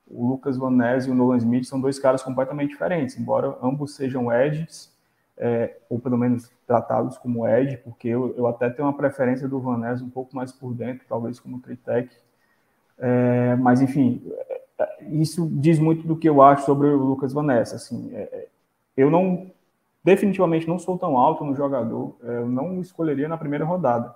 o 0.07 0.27
Lucas 0.27 0.57
Van 0.57 0.71
Ness 0.71 1.05
e 1.05 1.11
o 1.11 1.15
Nolan 1.15 1.37
Smith 1.37 1.65
são 1.65 1.79
dois 1.79 1.97
caras 1.99 2.21
completamente 2.21 2.71
diferentes, 2.71 3.17
embora 3.17 3.55
ambos 3.63 3.95
sejam 3.95 4.31
edges, 4.31 4.91
é, 5.37 5.77
ou 5.89 5.99
pelo 5.99 6.17
menos 6.17 6.51
tratados 6.67 7.17
como 7.17 7.47
edge, 7.47 7.77
porque 7.77 8.09
eu, 8.09 8.35
eu 8.37 8.45
até 8.45 8.69
tenho 8.69 8.87
uma 8.87 8.97
preferência 8.97 9.47
do 9.47 9.59
Van 9.59 9.77
Ness 9.77 10.01
um 10.01 10.09
pouco 10.09 10.35
mais 10.35 10.51
por 10.51 10.73
dentro, 10.73 11.05
talvez 11.07 11.39
como 11.39 11.61
tritec, 11.61 12.13
é, 12.97 13.55
mas 13.55 13.81
enfim, 13.81 14.21
isso 15.09 15.47
diz 15.51 15.79
muito 15.79 16.07
do 16.07 16.15
que 16.15 16.27
eu 16.27 16.41
acho 16.41 16.65
sobre 16.65 16.87
o 16.87 16.97
Lucas 16.97 17.33
Van 17.33 17.43
Ness, 17.43 17.73
assim, 17.73 18.11
é, 18.13 18.21
é, 18.21 18.47
eu 18.95 19.09
não, 19.09 19.51
definitivamente 20.03 20.67
não 20.67 20.79
sou 20.79 20.97
tão 20.97 21.17
alto 21.17 21.43
no 21.43 21.55
jogador, 21.55 22.15
é, 22.23 22.37
eu 22.37 22.47
não 22.47 22.79
escolheria 22.79 23.27
na 23.27 23.37
primeira 23.37 23.65
rodada. 23.65 24.15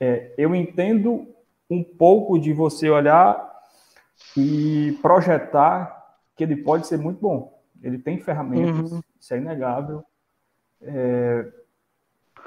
É, 0.00 0.32
eu 0.36 0.54
entendo 0.54 1.26
um 1.70 1.82
pouco 1.82 2.38
de 2.38 2.52
você 2.52 2.90
olhar 2.90 3.52
e 4.36 4.98
projetar 5.00 6.18
que 6.36 6.42
ele 6.44 6.56
pode 6.56 6.86
ser 6.86 6.98
muito 6.98 7.20
bom. 7.20 7.62
Ele 7.82 7.98
tem 7.98 8.18
ferramentas, 8.18 8.92
Uhum. 8.92 9.00
isso 9.20 9.34
é 9.34 9.38
inegável. 9.38 10.04
É, 10.82 11.46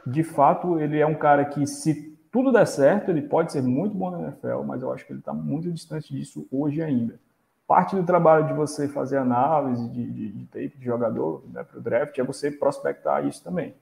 de 0.05 0.23
fato, 0.23 0.79
ele 0.79 0.99
é 0.99 1.05
um 1.05 1.15
cara 1.15 1.45
que, 1.45 1.65
se 1.65 2.17
tudo 2.31 2.51
der 2.51 2.67
certo, 2.67 3.09
ele 3.09 3.21
pode 3.21 3.51
ser 3.51 3.61
muito 3.61 3.95
bom 3.95 4.11
na 4.11 4.21
NFL, 4.21 4.63
mas 4.65 4.81
eu 4.81 4.91
acho 4.91 5.05
que 5.05 5.11
ele 5.11 5.19
está 5.19 5.33
muito 5.33 5.71
distante 5.71 6.13
disso 6.13 6.47
hoje 6.51 6.81
ainda. 6.81 7.19
Parte 7.67 7.95
do 7.95 8.03
trabalho 8.03 8.47
de 8.47 8.53
você 8.53 8.87
fazer 8.87 9.17
análise 9.17 9.89
de, 9.89 10.09
de, 10.09 10.31
de 10.31 10.45
tape 10.45 10.77
de 10.77 10.85
jogador 10.85 11.43
né, 11.51 11.63
para 11.63 11.77
o 11.77 11.81
draft 11.81 12.17
é 12.17 12.23
você 12.23 12.49
prospectar 12.49 13.25
isso 13.25 13.43
também. 13.43 13.75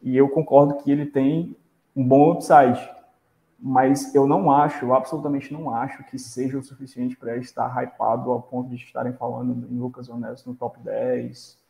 E 0.00 0.16
eu 0.16 0.28
concordo 0.28 0.76
que 0.76 0.90
ele 0.90 1.04
tem 1.04 1.54
um 1.94 2.06
bom 2.06 2.32
upside, 2.32 2.90
mas 3.58 4.14
eu 4.14 4.26
não 4.26 4.50
acho, 4.50 4.86
eu 4.86 4.94
absolutamente 4.94 5.52
não 5.52 5.74
acho 5.74 6.02
que 6.04 6.18
seja 6.18 6.56
o 6.56 6.62
suficiente 6.62 7.14
para 7.14 7.36
estar 7.36 7.70
hypado 7.82 8.30
ao 8.30 8.40
ponto 8.40 8.70
de 8.70 8.76
estarem 8.76 9.12
falando 9.12 9.68
em 9.70 9.78
Lucas 9.78 10.08
Honesto 10.08 10.48
no 10.48 10.56
top 10.56 10.80
10 10.80 11.60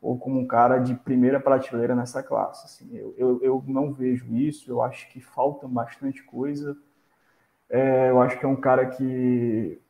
ou 0.00 0.18
como 0.18 0.40
um 0.40 0.46
cara 0.46 0.78
de 0.78 0.94
primeira 0.94 1.40
prateleira 1.40 1.94
nessa 1.94 2.22
classe. 2.22 2.66
Assim, 2.66 2.96
eu, 2.96 3.14
eu, 3.18 3.40
eu 3.42 3.64
não 3.66 3.92
vejo 3.92 4.34
isso, 4.36 4.70
eu 4.70 4.82
acho 4.82 5.08
que 5.10 5.20
falta 5.20 5.66
bastante 5.68 6.22
coisa. 6.24 6.76
É, 7.68 8.10
eu 8.10 8.20
acho 8.22 8.38
que 8.38 8.44
é 8.44 8.48
um 8.48 8.56
cara 8.56 8.86
que. 8.86 9.81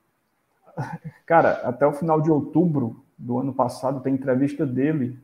Cara, 1.27 1.61
até 1.65 1.87
o 1.87 1.93
final 1.93 2.21
de 2.21 2.31
outubro 2.31 3.05
do 3.17 3.39
ano 3.39 3.53
passado 3.53 4.01
tem 4.01 4.15
entrevista 4.15 4.67
dele 4.67 5.19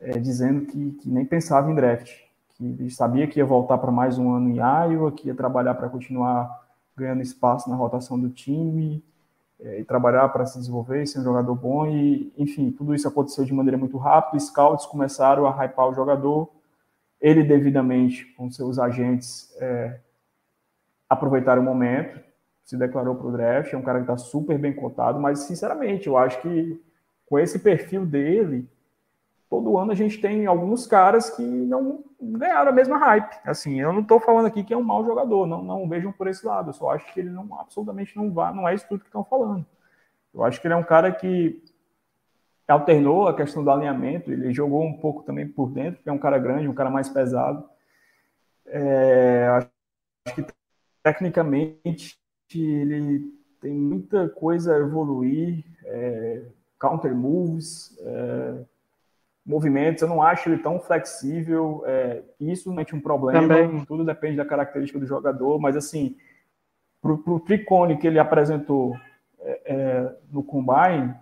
é, 0.00 0.18
dizendo 0.18 0.66
que, 0.66 0.92
que 0.92 1.10
nem 1.10 1.24
pensava 1.24 1.70
em 1.70 1.74
draft 1.74 2.10
que 2.54 2.64
ele 2.64 2.90
sabia 2.90 3.26
que 3.26 3.38
ia 3.38 3.44
voltar 3.44 3.78
para 3.78 3.90
mais 3.90 4.18
um 4.18 4.32
ano 4.32 4.50
em 4.50 4.58
Iowa, 4.58 5.12
que 5.12 5.28
ia 5.28 5.34
trabalhar 5.34 5.74
para 5.74 5.88
continuar 5.88 6.62
ganhando 6.96 7.22
espaço 7.22 7.68
na 7.70 7.76
rotação 7.76 8.18
do 8.18 8.28
time, 8.28 9.02
é, 9.60 9.80
e 9.80 9.84
trabalhar 9.84 10.28
para 10.28 10.46
se 10.46 10.58
desenvolver, 10.58 11.06
ser 11.06 11.20
um 11.20 11.24
jogador 11.24 11.54
bom, 11.54 11.86
e 11.86 12.32
enfim, 12.36 12.70
tudo 12.70 12.94
isso 12.94 13.08
aconteceu 13.08 13.44
de 13.44 13.54
maneira 13.54 13.78
muito 13.78 13.96
rápida, 13.96 14.38
scouts 14.38 14.86
começaram 14.86 15.46
a 15.46 15.64
hypar 15.64 15.88
o 15.88 15.94
jogador, 15.94 16.50
ele 17.20 17.42
devidamente, 17.42 18.26
com 18.36 18.50
seus 18.50 18.78
agentes, 18.78 19.54
é, 19.58 20.00
aproveitaram 21.08 21.62
o 21.62 21.64
momento, 21.64 22.20
se 22.64 22.76
declarou 22.76 23.14
para 23.16 23.26
o 23.26 23.32
draft, 23.32 23.72
é 23.72 23.76
um 23.76 23.82
cara 23.82 23.98
que 23.98 24.04
está 24.04 24.16
super 24.16 24.58
bem 24.58 24.72
cotado, 24.72 25.20
mas 25.20 25.40
sinceramente, 25.40 26.06
eu 26.06 26.16
acho 26.16 26.40
que 26.40 26.80
com 27.26 27.38
esse 27.38 27.58
perfil 27.58 28.06
dele, 28.06 28.68
todo 29.48 29.76
ano 29.76 29.92
a 29.92 29.94
gente 29.94 30.20
tem 30.20 30.46
alguns 30.46 30.86
caras 30.86 31.30
que 31.30 31.42
não 31.42 32.04
ganharam 32.20 32.70
a 32.70 32.74
mesma 32.74 32.96
hype. 32.98 33.38
Assim, 33.44 33.80
eu 33.80 33.92
não 33.92 34.00
estou 34.00 34.20
falando 34.20 34.46
aqui 34.46 34.64
que 34.64 34.72
é 34.72 34.76
um 34.76 34.82
mau 34.82 35.04
jogador, 35.04 35.46
não, 35.46 35.62
não 35.62 35.88
vejam 35.88 36.12
por 36.12 36.26
esse 36.26 36.46
lado. 36.46 36.70
Eu 36.70 36.74
só 36.74 36.90
acho 36.90 37.12
que 37.12 37.20
ele 37.20 37.30
não 37.30 37.58
absolutamente 37.58 38.16
não 38.16 38.30
vai, 38.30 38.54
não 38.54 38.68
é 38.68 38.74
isso 38.74 38.86
tudo 38.88 39.00
que 39.00 39.08
estão 39.08 39.24
falando. 39.24 39.66
Eu 40.32 40.44
acho 40.44 40.60
que 40.60 40.66
ele 40.66 40.74
é 40.74 40.76
um 40.76 40.82
cara 40.82 41.12
que 41.12 41.62
alternou 42.66 43.28
a 43.28 43.36
questão 43.36 43.62
do 43.62 43.70
alinhamento, 43.70 44.32
ele 44.32 44.52
jogou 44.52 44.82
um 44.82 44.96
pouco 44.96 45.22
também 45.22 45.46
por 45.46 45.70
dentro, 45.70 46.02
que 46.02 46.08
é 46.08 46.12
um 46.12 46.18
cara 46.18 46.38
grande, 46.38 46.68
um 46.68 46.74
cara 46.74 46.88
mais 46.88 47.08
pesado. 47.08 47.68
É, 48.66 49.48
acho 50.26 50.34
que 50.34 50.46
tecnicamente 51.02 52.21
ele 52.60 53.32
tem 53.60 53.72
muita 53.72 54.28
coisa 54.28 54.74
a 54.74 54.78
evoluir, 54.78 55.64
é, 55.84 56.42
counter 56.80 57.14
moves, 57.14 57.96
é, 58.00 58.64
movimentos, 59.44 60.02
eu 60.02 60.08
não 60.08 60.22
acho 60.22 60.48
ele 60.48 60.58
tão 60.62 60.80
flexível, 60.80 61.82
é, 61.86 62.22
isso 62.40 62.72
não 62.72 62.80
é 62.80 62.86
um 62.92 63.00
problema, 63.00 63.40
Também. 63.40 63.84
tudo 63.86 64.04
depende 64.04 64.36
da 64.36 64.44
característica 64.44 64.98
do 64.98 65.06
jogador, 65.06 65.58
mas 65.60 65.76
assim, 65.76 66.16
pro, 67.00 67.18
pro 67.18 67.40
tricone 67.40 67.98
que 67.98 68.06
ele 68.06 68.18
apresentou 68.18 68.96
é, 69.40 69.60
é, 69.74 70.16
no 70.30 70.42
Combine, 70.42 71.14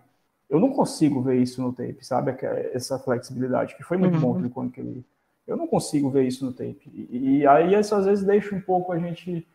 eu 0.48 0.58
não 0.60 0.72
consigo 0.72 1.22
ver 1.22 1.36
isso 1.36 1.62
no 1.62 1.72
tape, 1.72 2.04
sabe? 2.04 2.32
Que- 2.34 2.46
Essa 2.46 2.98
flexibilidade, 2.98 3.76
que 3.76 3.82
foi 3.84 3.96
muito 3.96 4.18
bom 4.18 4.28
o 4.28 4.32
Uhum. 4.32 4.38
tricone 4.40 4.70
que 4.70 4.80
ele... 4.80 5.04
Eu 5.46 5.56
não 5.56 5.66
consigo 5.66 6.10
ver 6.10 6.24
isso 6.24 6.44
no 6.44 6.52
tape. 6.52 6.82
E, 6.92 7.38
e 7.38 7.46
aí 7.46 7.74
isso 7.74 7.94
às 7.94 8.04
vezes 8.06 8.24
deixa 8.24 8.54
um 8.54 8.60
pouco 8.60 8.92
a 8.92 8.98
gente 8.98 9.46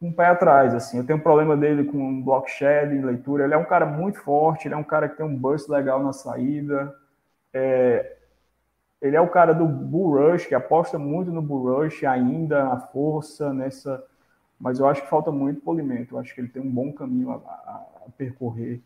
um 0.00 0.12
pé 0.12 0.26
atrás, 0.26 0.74
assim. 0.74 0.98
Eu 0.98 1.06
tenho 1.06 1.18
um 1.18 1.22
problema 1.22 1.56
dele 1.56 1.84
com 1.84 2.22
block 2.22 2.50
shedding, 2.50 3.00
leitura. 3.02 3.44
Ele 3.44 3.54
é 3.54 3.56
um 3.58 3.64
cara 3.64 3.86
muito 3.86 4.20
forte, 4.20 4.68
ele 4.68 4.74
é 4.74 4.76
um 4.76 4.84
cara 4.84 5.08
que 5.08 5.16
tem 5.16 5.26
um 5.26 5.36
burst 5.36 5.68
legal 5.68 6.02
na 6.02 6.12
saída. 6.12 6.94
É, 7.52 8.16
ele 9.00 9.16
é 9.16 9.20
o 9.20 9.28
cara 9.30 9.52
do 9.54 9.66
Bull 9.66 10.18
Rush, 10.32 10.46
que 10.46 10.54
aposta 10.54 10.98
muito 10.98 11.30
no 11.30 11.42
Bull 11.42 11.82
Rush 11.84 12.04
ainda, 12.04 12.64
na 12.64 12.80
força, 12.80 13.52
nessa. 13.52 14.04
Mas 14.60 14.80
eu 14.80 14.86
acho 14.88 15.02
que 15.02 15.08
falta 15.10 15.30
muito 15.32 15.60
polimento. 15.62 16.14
Eu 16.16 16.20
acho 16.20 16.34
que 16.34 16.40
ele 16.40 16.48
tem 16.48 16.62
um 16.62 16.70
bom 16.70 16.92
caminho 16.92 17.30
a, 17.32 17.36
a- 17.36 17.86
a 18.08 18.10
percorrer. 18.16 18.80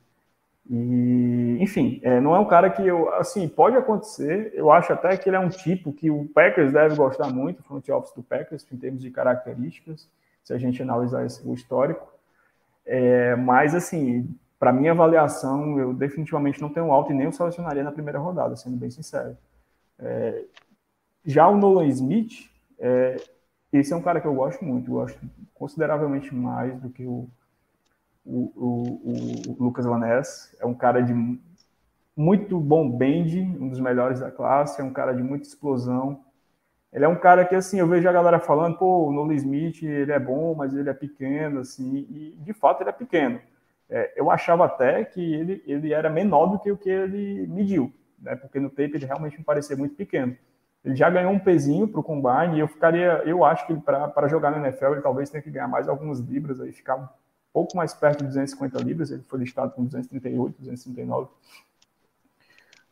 E, 0.70 1.58
enfim, 1.60 2.00
é, 2.02 2.20
não 2.20 2.34
é 2.36 2.38
um 2.38 2.46
cara 2.46 2.70
que 2.70 2.86
eu. 2.86 3.12
Assim, 3.14 3.48
pode 3.48 3.76
acontecer. 3.76 4.52
Eu 4.54 4.70
acho 4.70 4.92
até 4.92 5.16
que 5.16 5.28
ele 5.28 5.36
é 5.36 5.40
um 5.40 5.48
tipo 5.48 5.92
que 5.92 6.10
o 6.10 6.26
Packers 6.28 6.72
deve 6.72 6.94
gostar 6.96 7.32
muito, 7.32 7.60
o 7.60 7.62
front 7.64 7.88
office 7.88 8.14
do 8.14 8.22
Packers, 8.22 8.66
em 8.72 8.76
termos 8.76 9.02
de 9.02 9.10
características, 9.10 10.08
se 10.42 10.52
a 10.52 10.58
gente 10.58 10.82
analisar 10.82 11.24
esse, 11.24 11.46
o 11.46 11.54
histórico. 11.54 12.06
É, 12.84 13.36
mas, 13.36 13.74
assim, 13.74 14.28
para 14.58 14.72
minha 14.72 14.92
avaliação, 14.92 15.78
eu 15.78 15.92
definitivamente 15.92 16.60
não 16.60 16.68
tenho 16.68 16.90
alto 16.92 17.12
e 17.12 17.14
nem 17.14 17.26
o 17.26 17.32
selecionaria 17.32 17.82
na 17.82 17.92
primeira 17.92 18.18
rodada, 18.18 18.56
sendo 18.56 18.76
bem 18.76 18.90
sincero. 18.90 19.36
É, 19.98 20.44
já 21.24 21.48
o 21.48 21.56
Nolan 21.56 21.86
Smith, 21.86 22.50
é, 22.78 23.16
esse 23.72 23.92
é 23.92 23.96
um 23.96 24.02
cara 24.02 24.20
que 24.20 24.26
eu 24.26 24.34
gosto 24.34 24.64
muito, 24.64 24.90
eu 24.90 24.94
gosto 24.94 25.18
consideravelmente 25.54 26.34
mais 26.34 26.78
do 26.80 26.90
que 26.90 27.04
o, 27.06 27.28
o, 28.24 28.52
o, 28.56 29.52
o 29.52 29.62
Lucas 29.64 29.86
Lanés. 29.86 30.54
É 30.60 30.66
um 30.66 30.74
cara 30.74 31.00
de 31.00 31.14
muito 32.16 32.60
bom 32.60 32.90
bend, 32.90 33.40
um 33.40 33.68
dos 33.68 33.80
melhores 33.80 34.20
da 34.20 34.30
classe, 34.30 34.80
é 34.80 34.84
um 34.84 34.92
cara 34.92 35.12
de 35.12 35.22
muita 35.22 35.46
explosão, 35.46 36.24
Ele 36.92 37.04
é 37.04 37.08
um 37.08 37.16
cara 37.16 37.44
que, 37.44 37.54
assim, 37.54 37.78
eu 37.80 37.86
vejo 37.86 38.06
a 38.06 38.12
galera 38.12 38.38
falando, 38.38 38.76
pô, 38.76 39.06
o 39.06 39.12
Nolan 39.12 39.34
Smith, 39.34 39.82
ele 39.82 40.12
é 40.12 40.18
bom, 40.18 40.54
mas 40.54 40.74
ele 40.74 40.90
é 40.90 40.94
pequeno, 40.94 41.60
assim, 41.60 42.06
e 42.10 42.36
de 42.38 42.52
fato 42.52 42.82
ele 42.82 42.90
é 42.90 42.92
pequeno. 42.92 43.40
É, 43.88 44.12
eu 44.14 44.30
achava 44.30 44.66
até 44.66 45.04
que 45.04 45.20
ele, 45.34 45.62
ele 45.66 45.92
era 45.92 46.10
menor 46.10 46.46
do 46.46 46.58
que 46.58 46.70
o 46.70 46.76
que 46.76 46.90
ele 46.90 47.46
mediu, 47.46 47.92
né? 48.18 48.36
Porque 48.36 48.60
no 48.60 48.68
tape 48.68 48.92
ele 48.94 49.06
realmente 49.06 49.38
me 49.38 49.44
parecia 49.44 49.76
muito 49.76 49.94
pequeno. 49.94 50.36
Ele 50.84 50.96
já 50.96 51.08
ganhou 51.08 51.32
um 51.32 51.38
pezinho 51.38 51.88
para 51.88 52.00
o 52.00 52.02
combine 52.02 52.56
e 52.56 52.60
eu 52.60 52.68
ficaria, 52.68 53.22
eu 53.24 53.44
acho 53.44 53.66
que 53.66 53.74
para 53.74 54.28
jogar 54.28 54.50
na 54.50 54.66
NFL 54.66 54.92
ele 54.92 55.00
talvez 55.00 55.30
tenha 55.30 55.42
que 55.42 55.50
ganhar 55.50 55.68
mais 55.68 55.88
algumas 55.88 56.18
libras 56.20 56.60
aí, 56.60 56.72
ficar 56.72 56.96
um 56.96 57.08
pouco 57.52 57.76
mais 57.76 57.94
perto 57.94 58.18
de 58.18 58.26
250 58.26 58.78
libras. 58.82 59.10
Ele 59.10 59.22
foi 59.22 59.38
listado 59.38 59.72
com 59.72 59.84
238, 59.84 60.56
239 60.58 61.28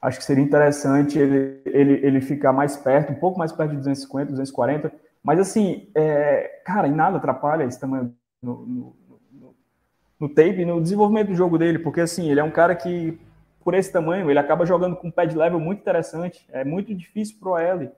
acho 0.01 0.19
que 0.19 0.25
seria 0.25 0.43
interessante 0.43 1.19
ele, 1.19 1.61
ele, 1.67 1.93
ele 2.07 2.21
ficar 2.21 2.53
mais 2.53 2.77
perto, 2.77 3.13
um 3.13 3.17
pouco 3.17 3.39
mais 3.39 3.53
perto 3.53 3.71
de 3.71 3.77
250, 3.77 4.31
240. 4.31 4.93
Mas, 5.23 5.39
assim, 5.39 5.89
é, 5.95 6.63
cara, 6.65 6.89
em 6.89 6.95
nada 6.95 7.19
atrapalha 7.19 7.65
esse 7.65 7.79
tamanho 7.79 8.15
no, 8.43 8.67
no, 8.67 8.97
no, 9.33 9.55
no 10.19 10.29
tape, 10.29 10.65
no 10.65 10.81
desenvolvimento 10.81 11.29
do 11.29 11.35
jogo 11.35 11.59
dele, 11.59 11.79
porque, 11.79 12.01
assim, 12.01 12.31
ele 12.31 12.41
é 12.41 12.45
um 12.45 12.51
cara 12.51 12.75
que, 12.75 13.21
por 13.63 13.75
esse 13.75 13.93
tamanho, 13.93 14.31
ele 14.31 14.39
acaba 14.39 14.65
jogando 14.65 14.97
com 14.97 15.09
um 15.09 15.13
pad 15.13 15.37
level 15.37 15.61
muito 15.61 15.81
interessante. 15.81 16.49
É 16.51 16.65
muito 16.65 16.95
difícil 16.95 17.37
pro 17.39 17.59
L. 17.59 17.91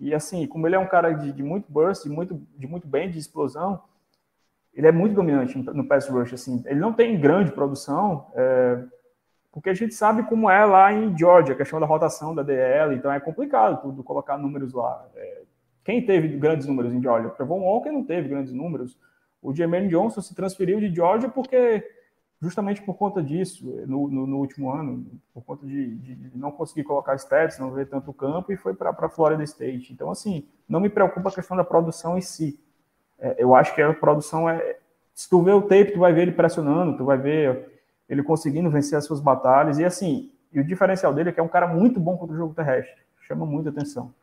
E, 0.00 0.14
assim, 0.14 0.46
como 0.46 0.66
ele 0.66 0.76
é 0.76 0.78
um 0.78 0.88
cara 0.88 1.12
de, 1.12 1.30
de 1.32 1.42
muito 1.42 1.70
burst, 1.70 2.04
de 2.04 2.10
muito, 2.10 2.40
de 2.56 2.66
muito 2.66 2.88
bem 2.88 3.10
de 3.10 3.18
explosão, 3.18 3.82
ele 4.74 4.88
é 4.88 4.92
muito 4.92 5.14
dominante 5.14 5.56
no 5.56 5.86
pass 5.86 6.08
rush, 6.08 6.34
assim. 6.34 6.62
Ele 6.66 6.80
não 6.80 6.92
tem 6.92 7.18
grande 7.20 7.52
produção, 7.52 8.26
é, 8.34 8.82
porque 9.54 9.70
a 9.70 9.74
gente 9.74 9.94
sabe 9.94 10.24
como 10.24 10.50
é 10.50 10.64
lá 10.64 10.92
em 10.92 11.16
Georgia, 11.16 11.54
a 11.54 11.56
questão 11.56 11.78
da 11.78 11.86
rotação 11.86 12.34
da 12.34 12.42
DL, 12.42 12.96
então 12.96 13.12
é 13.12 13.20
complicado 13.20 13.80
tudo 13.80 14.02
colocar 14.02 14.36
números 14.36 14.72
lá. 14.72 15.08
É, 15.14 15.42
quem 15.84 16.04
teve 16.04 16.26
grandes 16.36 16.66
números 16.66 16.92
em 16.92 17.00
Georgia? 17.00 17.28
O 17.28 17.34
Trevon 17.34 17.60
Walker 17.60 17.92
não 17.92 18.02
teve 18.02 18.28
grandes 18.28 18.52
números. 18.52 18.98
O 19.40 19.54
Jermaine 19.54 19.86
Johnson 19.86 20.20
se 20.20 20.34
transferiu 20.34 20.80
de 20.80 20.92
Georgia 20.92 21.28
porque 21.28 21.88
justamente 22.42 22.82
por 22.82 22.94
conta 22.94 23.22
disso, 23.22 23.64
no, 23.86 24.08
no, 24.08 24.26
no 24.26 24.38
último 24.38 24.72
ano, 24.72 25.06
por 25.32 25.44
conta 25.44 25.64
de, 25.64 25.98
de, 25.98 26.36
não 26.36 26.50
conseguir 26.50 26.82
colocar 26.82 27.14
stats, 27.14 27.56
não 27.56 27.70
ver 27.70 27.86
tanto 27.86 28.12
campo, 28.12 28.52
e 28.52 28.56
foi 28.56 28.74
para 28.74 28.90
a 28.90 29.08
Florida 29.08 29.44
State. 29.44 29.92
Então, 29.92 30.10
assim, 30.10 30.48
não 30.68 30.80
me 30.80 30.88
preocupa 30.88 31.28
a 31.28 31.32
questão 31.32 31.56
da 31.56 31.62
produção 31.62 32.18
em 32.18 32.20
si. 32.20 32.58
É, 33.20 33.36
eu 33.38 33.54
acho 33.54 33.72
que 33.72 33.80
a 33.80 33.94
produção 33.94 34.50
é. 34.50 34.78
Se 35.14 35.30
tu 35.30 35.40
vê 35.42 35.52
o 35.52 35.62
tape, 35.62 35.92
tu 35.92 36.00
vai 36.00 36.12
ver 36.12 36.22
ele 36.22 36.32
pressionando, 36.32 36.96
tu 36.96 37.04
vai 37.04 37.16
ver 37.16 37.73
ele 38.08 38.22
conseguindo 38.22 38.70
vencer 38.70 38.98
as 38.98 39.04
suas 39.04 39.20
batalhas. 39.20 39.78
E 39.78 39.84
assim, 39.84 40.30
e 40.52 40.60
o 40.60 40.64
diferencial 40.64 41.12
dele 41.12 41.30
é 41.30 41.32
que 41.32 41.40
é 41.40 41.42
um 41.42 41.48
cara 41.48 41.66
muito 41.66 41.98
bom 41.98 42.16
contra 42.16 42.34
o 42.34 42.38
jogo 42.38 42.54
terrestre. 42.54 43.02
Chama 43.20 43.44
muita 43.44 43.70
atenção. 43.70 44.14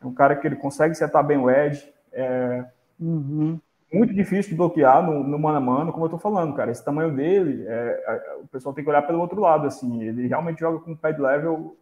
É 0.00 0.06
um 0.06 0.12
cara 0.12 0.36
que 0.36 0.46
ele 0.46 0.56
consegue 0.56 0.94
setar 0.94 1.24
bem 1.24 1.38
o 1.38 1.50
edge. 1.50 1.90
É 2.12 2.64
uhum. 3.00 3.58
muito 3.92 4.12
difícil 4.12 4.50
de 4.50 4.56
bloquear 4.56 5.02
no, 5.02 5.24
no 5.24 5.38
mano 5.38 5.56
a 5.56 5.60
mano, 5.60 5.92
como 5.92 6.04
eu 6.04 6.10
tô 6.10 6.18
falando, 6.18 6.54
cara. 6.54 6.70
Esse 6.70 6.84
tamanho 6.84 7.14
dele, 7.14 7.64
é, 7.66 8.38
o 8.42 8.48
pessoal 8.48 8.74
tem 8.74 8.84
que 8.84 8.90
olhar 8.90 9.02
pelo 9.02 9.20
outro 9.20 9.40
lado, 9.40 9.66
assim. 9.66 10.02
Ele 10.02 10.26
realmente 10.26 10.60
joga 10.60 10.78
com 10.80 10.92
um 10.92 10.96
pad 10.96 11.20
level 11.20 11.76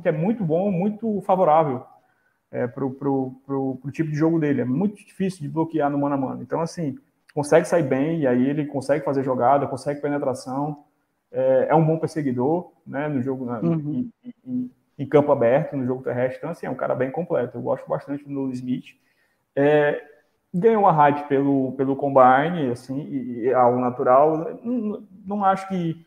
que 0.00 0.08
é 0.08 0.12
muito 0.12 0.44
bom, 0.44 0.70
muito 0.70 1.20
favorável 1.22 1.84
é, 2.52 2.68
pro, 2.68 2.90
pro, 2.92 3.34
pro, 3.44 3.76
pro 3.82 3.90
tipo 3.90 4.10
de 4.10 4.16
jogo 4.16 4.38
dele. 4.38 4.60
É 4.60 4.64
muito 4.64 4.96
difícil 4.96 5.40
de 5.40 5.48
bloquear 5.48 5.90
no 5.90 5.98
mano 5.98 6.14
a 6.14 6.18
mano. 6.18 6.42
Então, 6.42 6.60
assim, 6.60 6.96
consegue 7.34 7.66
sair 7.66 7.82
bem, 7.82 8.20
e 8.20 8.26
aí 8.26 8.48
ele 8.48 8.66
consegue 8.66 9.04
fazer 9.04 9.22
jogada, 9.22 9.66
consegue 9.66 10.00
penetração, 10.00 10.84
é, 11.30 11.68
é 11.70 11.74
um 11.74 11.84
bom 11.84 11.98
perseguidor, 11.98 12.72
né, 12.86 13.08
no 13.08 13.22
jogo, 13.22 13.44
na, 13.44 13.60
uhum. 13.60 14.10
em, 14.22 14.34
em, 14.44 14.70
em, 14.98 15.06
campo 15.06 15.32
aberto, 15.32 15.76
no 15.76 15.86
jogo 15.86 16.02
terrestre, 16.02 16.38
então, 16.38 16.50
assim, 16.50 16.66
é 16.66 16.70
um 16.70 16.74
cara 16.74 16.94
bem 16.94 17.10
completo, 17.10 17.56
eu 17.56 17.62
gosto 17.62 17.88
bastante 17.88 18.24
do 18.24 18.50
Smith, 18.50 18.96
é, 19.56 20.02
ganhou 20.52 20.82
uma 20.82 20.92
hype 20.92 21.26
pelo, 21.28 21.72
pelo 21.72 21.96
combine, 21.96 22.70
assim, 22.70 23.00
e, 23.00 23.44
e 23.44 23.54
algo 23.54 23.80
natural, 23.80 24.60
não, 24.62 25.02
não 25.24 25.44
acho 25.44 25.66
que 25.68 26.04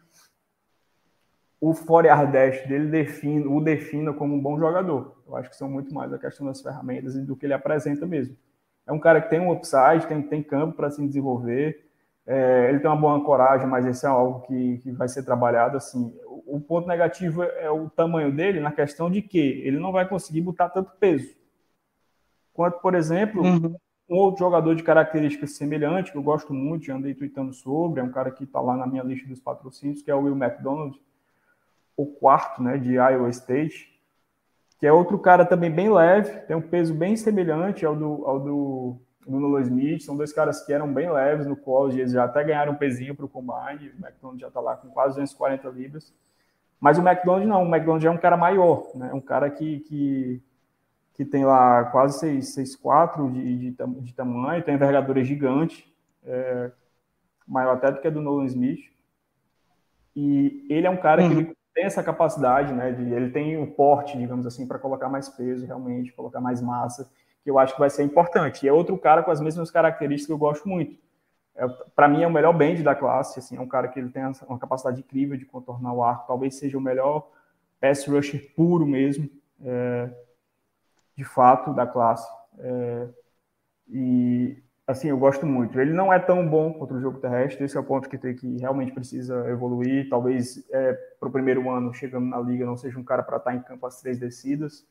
o 1.59 1.73
Fore 1.73 2.07
Dash 2.07 2.67
dele 2.67 2.91
define, 2.91 3.47
o 3.47 3.59
defina 3.59 4.13
como 4.13 4.35
um 4.35 4.41
bom 4.41 4.59
jogador, 4.59 5.15
eu 5.27 5.35
acho 5.35 5.49
que 5.49 5.55
são 5.55 5.67
muito 5.67 5.91
mais 5.91 6.13
a 6.13 6.19
questão 6.19 6.45
das 6.45 6.61
ferramentas 6.61 7.15
e 7.15 7.21
do 7.21 7.35
que 7.35 7.47
ele 7.47 7.53
apresenta 7.53 8.05
mesmo. 8.05 8.37
É 8.87 8.91
um 8.91 8.99
cara 8.99 9.19
que 9.19 9.29
tem 9.29 9.39
um 9.39 9.51
upside, 9.51 10.07
tem, 10.07 10.21
tem 10.21 10.43
campo 10.43 10.75
para 10.75 10.91
se 10.91 11.05
desenvolver. 11.05 11.85
É, 12.25 12.69
ele 12.69 12.79
tem 12.79 12.89
uma 12.89 12.99
boa 12.99 13.13
ancoragem, 13.13 13.67
mas 13.67 13.85
esse 13.85 14.05
é 14.05 14.09
algo 14.09 14.41
que, 14.47 14.79
que 14.79 14.91
vai 14.91 15.07
ser 15.07 15.23
trabalhado. 15.23 15.77
Assim, 15.77 16.13
o, 16.25 16.57
o, 16.57 16.61
ponto 16.61 16.87
negativo 16.87 17.43
é 17.43 17.69
o 17.69 17.89
tamanho 17.89 18.31
dele, 18.31 18.59
na 18.59 18.71
questão 18.71 19.09
de 19.09 19.21
que 19.21 19.39
ele 19.39 19.79
não 19.79 19.91
vai 19.91 20.07
conseguir 20.07 20.41
botar 20.41 20.69
tanto 20.69 20.91
peso. 20.99 21.35
Quanto, 22.53 22.79
por 22.79 22.95
exemplo, 22.95 23.43
uhum. 23.43 23.75
um 24.09 24.17
outro 24.17 24.39
jogador 24.39 24.75
de 24.75 24.83
características 24.83 25.55
semelhantes, 25.55 26.11
que 26.11 26.17
eu 26.17 26.23
gosto 26.23 26.53
muito, 26.53 26.85
já 26.85 26.95
andei 26.95 27.13
tweetando 27.13 27.53
sobre, 27.53 27.99
é 27.99 28.03
um 28.03 28.11
cara 28.11 28.31
que 28.31 28.43
está 28.43 28.59
lá 28.59 28.77
na 28.77 28.87
minha 28.87 29.03
lista 29.03 29.27
dos 29.27 29.39
patrocínios, 29.39 30.01
que 30.01 30.09
é 30.09 30.15
o 30.15 30.21
Will 30.21 30.35
McDonald, 30.35 30.99
o 31.97 32.05
quarto 32.05 32.61
né, 32.61 32.77
de 32.77 32.93
Iowa 32.93 33.29
State 33.29 33.94
que 34.77 34.85
é 34.85 34.91
outro 34.91 35.17
cara 35.17 35.45
também 35.45 35.71
bem 35.71 35.91
leve, 35.91 36.41
tem 36.41 36.55
um 36.55 36.61
peso 36.61 36.93
bem 36.93 37.15
semelhante 37.15 37.85
ao 37.85 37.95
do, 37.95 38.25
ao 38.25 38.39
do, 38.39 38.97
do 39.25 39.39
Nolan 39.39 39.61
Smith. 39.61 40.01
São 40.01 40.17
dois 40.17 40.33
caras 40.33 40.65
que 40.65 40.73
eram 40.73 40.91
bem 40.93 41.11
leves 41.11 41.45
no 41.45 41.55
college, 41.55 41.99
eles 41.99 42.11
já 42.11 42.25
até 42.25 42.43
ganharam 42.43 42.73
um 42.73 42.77
pezinho 42.77 43.15
para 43.15 43.25
o 43.25 43.29
combine. 43.29 43.89
O 43.89 44.05
McDonald 44.05 44.39
já 44.39 44.47
está 44.47 44.59
lá 44.59 44.75
com 44.75 44.89
quase 44.89 45.15
240 45.15 45.69
libras. 45.69 46.13
Mas 46.79 46.97
o 46.97 47.07
McDonald 47.07 47.47
não, 47.47 47.63
o 47.63 47.67
McDonald 47.67 48.05
é 48.05 48.11
um 48.11 48.17
cara 48.17 48.35
maior, 48.35 48.91
né? 48.95 49.11
um 49.13 49.21
cara 49.21 49.49
que, 49.49 49.79
que, 49.79 50.41
que 51.13 51.25
tem 51.25 51.45
lá 51.45 51.85
quase 51.85 52.39
6'4 52.39 53.31
de, 53.31 53.71
de, 53.71 54.01
de 54.01 54.13
tamanho, 54.13 54.63
tem 54.63 54.75
envergadura 54.75 55.23
gigante, 55.23 55.91
é, 56.23 56.71
maior 57.47 57.77
até 57.77 57.91
do 57.91 58.01
que 58.01 58.07
a 58.07 58.11
do 58.11 58.21
Nolan 58.21 58.45
Smith. 58.45 58.93
E 60.15 60.65
ele 60.69 60.85
é 60.85 60.89
um 60.89 60.97
cara 60.97 61.21
uhum. 61.21 61.29
que 61.29 61.35
ele 61.35 61.57
tem 61.75 61.83
essa 61.83 62.01
capacidade, 62.01 62.73
né? 62.73 62.93
De, 62.93 63.13
ele 63.13 63.29
tem 63.29 63.61
o 63.61 63.67
porte, 63.67 64.17
digamos 64.17 64.47
assim, 64.47 64.65
para 64.65 64.79
colocar 64.79 65.09
mais 65.09 65.27
peso, 65.27 65.65
realmente, 65.65 66.13
colocar 66.13 66.39
mais 66.39 66.61
massa, 66.61 67.11
que 67.43 67.51
eu 67.51 67.59
acho 67.59 67.73
que 67.73 67.79
vai 67.79 67.89
ser 67.89 68.03
importante. 68.03 68.65
E 68.65 68.69
é 68.69 68.73
outro 68.73 68.97
cara 68.97 69.21
com 69.21 69.29
as 69.29 69.41
mesmas 69.41 69.69
características 69.69 70.27
que 70.27 70.33
eu 70.33 70.37
gosto 70.37 70.67
muito. 70.67 70.97
É, 71.53 71.67
para 71.93 72.07
mim 72.07 72.23
é 72.23 72.27
o 72.27 72.31
melhor 72.31 72.53
bend 72.53 72.81
da 72.81 72.95
classe, 72.95 73.39
assim, 73.39 73.57
é 73.57 73.61
um 73.61 73.67
cara 73.67 73.89
que 73.89 73.99
ele 73.99 74.09
tem 74.09 74.23
uma 74.47 74.57
capacidade 74.57 75.01
incrível 75.01 75.37
de 75.37 75.45
contornar 75.45 75.93
o 75.93 76.03
arco, 76.03 76.27
talvez 76.27 76.55
seja 76.55 76.77
o 76.77 76.81
melhor 76.81 77.29
pass 77.79 78.05
rusher 78.07 78.53
puro 78.55 78.85
mesmo, 78.85 79.29
é, 79.63 80.09
de 81.15 81.25
fato, 81.25 81.73
da 81.73 81.85
classe. 81.85 82.27
É, 82.57 83.07
e 83.89 84.63
assim, 84.87 85.09
eu 85.09 85.17
gosto 85.17 85.45
muito. 85.45 85.79
Ele 85.79 85.93
não 85.93 86.13
é 86.13 86.19
tão 86.19 86.47
bom 86.47 86.73
contra 86.73 86.95
o 86.95 87.01
jogo 87.01 87.19
terrestre, 87.19 87.65
esse 87.65 87.75
é 87.75 87.79
o 87.79 87.83
ponto 87.83 88.09
que 88.09 88.17
tem 88.17 88.35
que 88.35 88.57
realmente 88.57 88.91
precisa 88.91 89.47
evoluir. 89.49 90.09
Talvez 90.09 90.63
é, 90.71 90.93
para 91.19 91.29
o 91.29 91.31
primeiro 91.31 91.69
ano, 91.69 91.93
chegando 91.93 92.27
na 92.27 92.39
liga, 92.39 92.65
não 92.65 92.77
seja 92.77 92.99
um 92.99 93.03
cara 93.03 93.23
para 93.23 93.37
estar 93.37 93.51
tá 93.51 93.55
em 93.55 93.61
campo 93.61 93.85
as 93.85 93.99
três 94.01 94.19
descidas, 94.19 94.85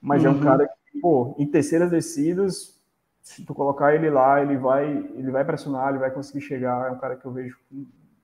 mas 0.00 0.22
uhum. 0.22 0.28
é 0.28 0.30
um 0.30 0.36
uhum. 0.36 0.42
cara 0.42 0.68
que, 0.68 1.00
pô, 1.00 1.34
em 1.38 1.46
terceiras 1.46 1.90
descidas, 1.90 2.80
se 3.22 3.44
tu 3.44 3.54
colocar 3.54 3.94
ele 3.94 4.10
lá, 4.10 4.40
ele 4.40 4.56
vai, 4.56 4.86
ele 4.86 5.30
vai 5.30 5.44
pressionar, 5.44 5.90
ele 5.90 5.98
vai 5.98 6.10
conseguir 6.10 6.40
chegar. 6.40 6.88
É 6.88 6.90
um 6.92 6.98
cara 6.98 7.16
que 7.16 7.24
eu 7.24 7.32
vejo 7.32 7.58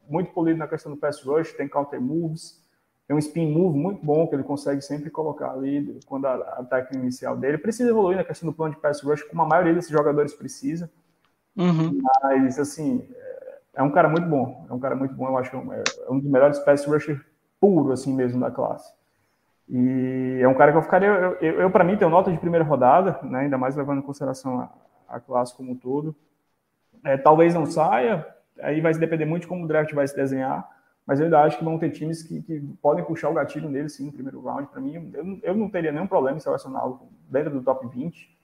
muito 0.08 0.32
polido 0.32 0.58
na 0.58 0.68
questão 0.68 0.92
do 0.92 0.98
pass 0.98 1.22
rush, 1.22 1.52
tem 1.52 1.68
counter 1.68 2.00
moves, 2.00 2.62
tem 3.08 3.16
um 3.16 3.18
spin 3.18 3.50
move 3.50 3.78
muito 3.78 4.04
bom 4.04 4.26
que 4.26 4.34
ele 4.34 4.42
consegue 4.42 4.82
sempre 4.82 5.08
colocar 5.08 5.52
ali 5.52 5.98
quando 6.04 6.26
a, 6.26 6.34
a 6.34 6.64
técnica 6.64 6.98
inicial 6.98 7.34
dele. 7.38 7.56
Precisa 7.56 7.88
evoluir 7.88 8.18
na 8.18 8.22
questão 8.22 8.46
do 8.46 8.54
plano 8.54 8.74
de 8.74 8.80
pass 8.80 9.00
rush, 9.02 9.22
como 9.22 9.40
a 9.40 9.46
maioria 9.46 9.72
desses 9.72 9.90
jogadores 9.90 10.34
precisa. 10.34 10.90
Uhum. 11.56 11.98
Mas, 12.22 12.58
assim, 12.58 13.08
é 13.74 13.82
um 13.82 13.90
cara 13.90 14.10
muito 14.10 14.28
bom. 14.28 14.66
É 14.68 14.74
um 14.74 14.78
cara 14.78 14.94
muito 14.94 15.14
bom. 15.14 15.26
Eu 15.26 15.38
acho 15.38 15.50
que 15.50 15.56
é, 15.56 15.84
é 16.06 16.12
um 16.12 16.18
dos 16.18 16.30
melhores 16.30 16.58
pass 16.58 16.84
rushers 16.84 17.18
puro, 17.58 17.92
assim 17.92 18.14
mesmo, 18.14 18.38
da 18.38 18.50
classe. 18.50 18.92
E 19.66 20.40
é 20.42 20.46
um 20.46 20.54
cara 20.54 20.72
que 20.72 20.76
eu 20.76 20.82
ficaria. 20.82 21.08
Eu, 21.08 21.32
eu, 21.40 21.60
eu 21.62 21.70
para 21.70 21.84
mim, 21.84 21.96
tenho 21.96 22.10
nota 22.10 22.30
de 22.30 22.36
primeira 22.36 22.64
rodada, 22.64 23.18
né, 23.22 23.40
ainda 23.40 23.56
mais 23.56 23.74
levando 23.74 24.00
em 24.00 24.02
consideração 24.02 24.60
a, 24.60 24.70
a 25.08 25.18
classe 25.18 25.56
como 25.56 25.72
um 25.72 25.76
todo. 25.76 26.14
É, 27.02 27.16
talvez 27.16 27.54
não 27.54 27.64
saia, 27.64 28.26
aí 28.60 28.82
vai 28.82 28.92
depender 28.92 29.24
muito 29.24 29.42
de 29.42 29.48
como 29.48 29.64
o 29.64 29.68
draft 29.68 29.94
vai 29.94 30.06
se 30.06 30.14
desenhar 30.14 30.68
mas 31.08 31.18
eu 31.18 31.24
ainda 31.24 31.40
acho 31.40 31.56
que 31.56 31.64
vão 31.64 31.78
ter 31.78 31.88
times 31.88 32.22
que, 32.22 32.42
que 32.42 32.60
podem 32.82 33.02
puxar 33.02 33.30
o 33.30 33.32
gatilho 33.32 33.70
nele, 33.70 33.88
sim, 33.88 34.04
no 34.04 34.12
primeiro 34.12 34.42
round. 34.42 34.68
Para 34.68 34.78
mim, 34.78 35.10
eu, 35.14 35.40
eu, 35.42 35.56
não 35.56 35.70
teria 35.70 35.90
nenhum 35.90 36.06
problema 36.06 36.36
em 36.36 36.40
selecioná-lo 36.40 37.00
dentro 37.30 37.50
do 37.50 37.62
top 37.62 37.88
20. 37.88 38.36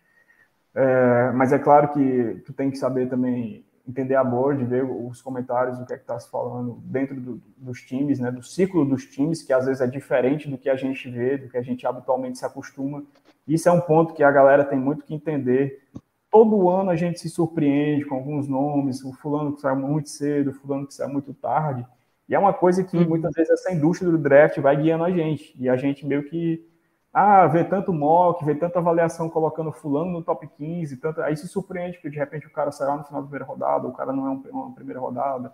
É, 0.74 1.30
mas 1.32 1.52
é 1.52 1.58
claro 1.58 1.88
que 1.92 2.42
tu 2.46 2.54
tem 2.54 2.70
que 2.70 2.78
saber 2.78 3.06
também 3.06 3.66
entender 3.86 4.14
a 4.14 4.24
board, 4.24 4.64
ver 4.64 4.82
os 4.82 5.20
comentários, 5.20 5.78
o 5.78 5.84
que 5.84 5.92
é 5.92 5.96
que 5.96 6.04
está 6.04 6.18
se 6.18 6.30
falando 6.30 6.78
dentro 6.84 7.20
do, 7.20 7.42
dos 7.58 7.82
times, 7.82 8.18
né, 8.18 8.30
do 8.30 8.42
ciclo 8.42 8.82
dos 8.86 9.04
times, 9.04 9.42
que 9.42 9.52
às 9.52 9.66
vezes 9.66 9.82
é 9.82 9.86
diferente 9.86 10.48
do 10.48 10.56
que 10.56 10.70
a 10.70 10.74
gente 10.74 11.06
vê, 11.10 11.36
do 11.36 11.50
que 11.50 11.58
a 11.58 11.62
gente 11.62 11.86
habitualmente 11.86 12.38
se 12.38 12.46
acostuma. 12.46 13.04
Isso 13.46 13.68
é 13.68 13.72
um 13.72 13.80
ponto 13.82 14.14
que 14.14 14.22
a 14.22 14.30
galera 14.30 14.64
tem 14.64 14.78
muito 14.78 15.04
que 15.04 15.14
entender. 15.14 15.82
Todo 16.30 16.70
ano 16.70 16.88
a 16.88 16.96
gente 16.96 17.20
se 17.20 17.28
surpreende 17.28 18.06
com 18.06 18.14
alguns 18.14 18.48
nomes, 18.48 19.04
o 19.04 19.12
fulano 19.12 19.52
que 19.52 19.60
sai 19.60 19.74
muito 19.74 20.08
cedo, 20.08 20.48
o 20.48 20.54
fulano 20.54 20.86
que 20.86 20.94
sai 20.94 21.08
muito 21.08 21.34
tarde. 21.34 21.86
E 22.28 22.34
é 22.34 22.38
uma 22.38 22.52
coisa 22.52 22.82
que 22.82 22.96
uhum. 22.96 23.08
muitas 23.08 23.32
vezes 23.34 23.50
essa 23.50 23.72
indústria 23.72 24.10
do 24.10 24.18
draft 24.18 24.58
vai 24.58 24.76
guiando 24.76 25.04
a 25.04 25.10
gente. 25.10 25.54
E 25.58 25.68
a 25.68 25.76
gente 25.76 26.06
meio 26.06 26.24
que 26.24 26.66
ah, 27.12 27.46
vê 27.46 27.62
tanto 27.62 27.92
mock, 27.92 28.44
vê 28.44 28.56
tanta 28.56 28.80
avaliação 28.80 29.30
colocando 29.30 29.70
fulano 29.70 30.10
no 30.10 30.22
top 30.22 30.48
15, 30.48 30.96
tanto, 30.96 31.22
aí 31.22 31.36
se 31.36 31.46
surpreende 31.46 32.00
que 32.00 32.10
de 32.10 32.18
repente 32.18 32.48
o 32.48 32.50
cara 32.50 32.72
saiu 32.72 32.96
no 32.96 33.04
final 33.04 33.20
da 33.20 33.28
primeira 33.28 33.44
rodada, 33.44 33.86
o 33.86 33.92
cara 33.92 34.12
não 34.12 34.26
é 34.26 34.50
uma 34.50 34.74
primeira 34.74 34.98
rodada, 34.98 35.52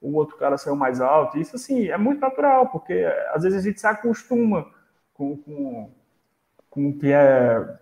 o 0.00 0.14
outro 0.14 0.36
cara 0.36 0.56
saiu 0.56 0.76
mais 0.76 1.00
alto. 1.00 1.36
Isso, 1.36 1.56
assim, 1.56 1.88
é 1.88 1.98
muito 1.98 2.20
natural, 2.20 2.68
porque 2.68 3.04
às 3.34 3.42
vezes 3.42 3.58
a 3.58 3.68
gente 3.68 3.80
se 3.80 3.86
acostuma 3.88 4.66
com, 5.12 5.36
com, 5.36 5.90
com 6.70 6.88
o 6.90 6.96
que 6.96 7.10
é 7.10 7.78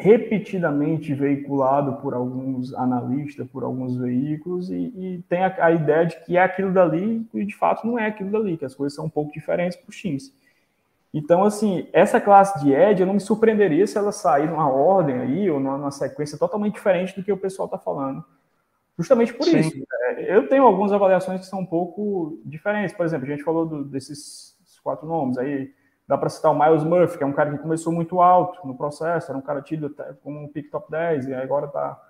repetidamente 0.00 1.12
veiculado 1.12 2.00
por 2.00 2.14
alguns 2.14 2.72
analistas, 2.74 3.46
por 3.48 3.62
alguns 3.62 3.98
veículos, 3.98 4.70
e, 4.70 4.92
e 4.96 5.24
tem 5.28 5.44
a, 5.44 5.54
a, 5.66 5.72
ideia 5.72 6.06
de 6.06 6.18
que 6.24 6.38
é 6.38 6.42
aquilo 6.42 6.72
dali, 6.72 7.28
e 7.34 7.44
de 7.44 7.54
fato 7.54 7.86
não 7.86 7.98
é 7.98 8.06
aquilo 8.06 8.30
dali, 8.30 8.56
que 8.56 8.64
as 8.64 8.74
coisas 8.74 8.96
são 8.96 9.04
um 9.04 9.10
pouco 9.10 9.30
diferentes 9.32 9.76
para 9.76 9.90
os 9.90 9.96
times. 9.96 10.34
Então, 11.12 11.44
assim, 11.44 11.86
essa 11.92 12.18
classe 12.18 12.64
de 12.64 12.72
Ed, 12.72 13.00
eu 13.00 13.06
não 13.06 13.14
me 13.14 13.20
surpreenderia 13.20 13.86
se 13.86 13.98
ela 13.98 14.10
sair 14.10 14.48
numa 14.48 14.70
ordem 14.70 15.16
aí, 15.16 15.50
ou 15.50 15.60
numa 15.60 15.90
sequência 15.90 16.38
totalmente 16.38 16.74
diferente 16.74 17.14
do 17.14 17.22
que 17.22 17.32
o 17.32 17.36
pessoal 17.36 17.66
está 17.66 17.76
falando. 17.76 18.24
Justamente 18.96 19.34
por 19.34 19.44
Sim. 19.44 19.58
isso. 19.58 19.76
Né? 19.76 20.24
Eu 20.28 20.48
tenho 20.48 20.62
algumas 20.64 20.92
avaliações 20.92 21.40
que 21.40 21.46
são 21.46 21.60
um 21.60 21.66
pouco 21.66 22.40
diferentes. 22.44 22.94
Por 22.94 23.04
exemplo, 23.04 23.26
a 23.26 23.30
gente 23.30 23.42
falou 23.42 23.66
do, 23.66 23.84
desses 23.84 24.56
quatro 24.82 25.06
nomes 25.06 25.36
aí. 25.36 25.72
Dá 26.10 26.18
para 26.18 26.28
citar 26.28 26.50
o 26.50 26.58
Miles 26.58 26.82
Murphy, 26.82 27.18
que 27.18 27.22
é 27.22 27.26
um 27.26 27.32
cara 27.32 27.52
que 27.52 27.58
começou 27.58 27.92
muito 27.92 28.20
alto 28.20 28.66
no 28.66 28.76
processo, 28.76 29.30
era 29.30 29.38
um 29.38 29.40
cara 29.40 29.62
tido 29.62 29.94
como 30.24 30.42
um 30.42 30.48
pick 30.48 30.68
top 30.68 30.90
10, 30.90 31.28
e 31.28 31.34
agora 31.34 31.68
tá, 31.68 32.02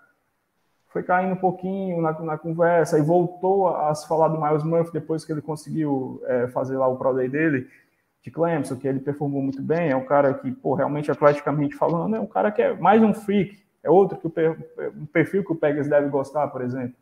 foi 0.88 1.02
caindo 1.02 1.34
um 1.34 1.36
pouquinho 1.36 2.00
na, 2.00 2.18
na 2.20 2.38
conversa, 2.38 2.98
e 2.98 3.02
voltou 3.02 3.68
a, 3.68 3.90
a, 3.90 3.94
se 3.94 4.08
falar 4.08 4.28
do 4.28 4.40
Miles 4.40 4.62
Murphy 4.64 4.90
depois 4.90 5.22
que 5.22 5.30
ele 5.30 5.42
conseguiu 5.42 6.18
é, 6.24 6.48
fazer 6.48 6.78
lá 6.78 6.88
o 6.88 6.96
Pro 6.96 7.12
Day 7.12 7.28
dele, 7.28 7.68
de 8.22 8.30
Clemson, 8.30 8.76
que 8.76 8.88
ele 8.88 9.00
performou 9.00 9.42
muito 9.42 9.60
bem, 9.60 9.90
é 9.90 9.96
um 9.96 10.06
cara 10.06 10.32
que, 10.32 10.50
pô, 10.50 10.72
realmente 10.72 11.10
atleticamente 11.10 11.76
falando, 11.76 12.16
é 12.16 12.20
um 12.20 12.26
cara 12.26 12.50
que 12.50 12.62
é 12.62 12.72
mais 12.72 13.02
um 13.02 13.12
freak, 13.12 13.62
é 13.82 13.90
outro 13.90 14.16
que 14.16 14.26
o 14.26 14.32
um 14.96 15.04
perfil 15.04 15.44
que 15.44 15.52
o 15.52 15.56
Pegas 15.56 15.90
deve 15.90 16.08
gostar, 16.08 16.48
por 16.48 16.62
exemplo. 16.62 16.96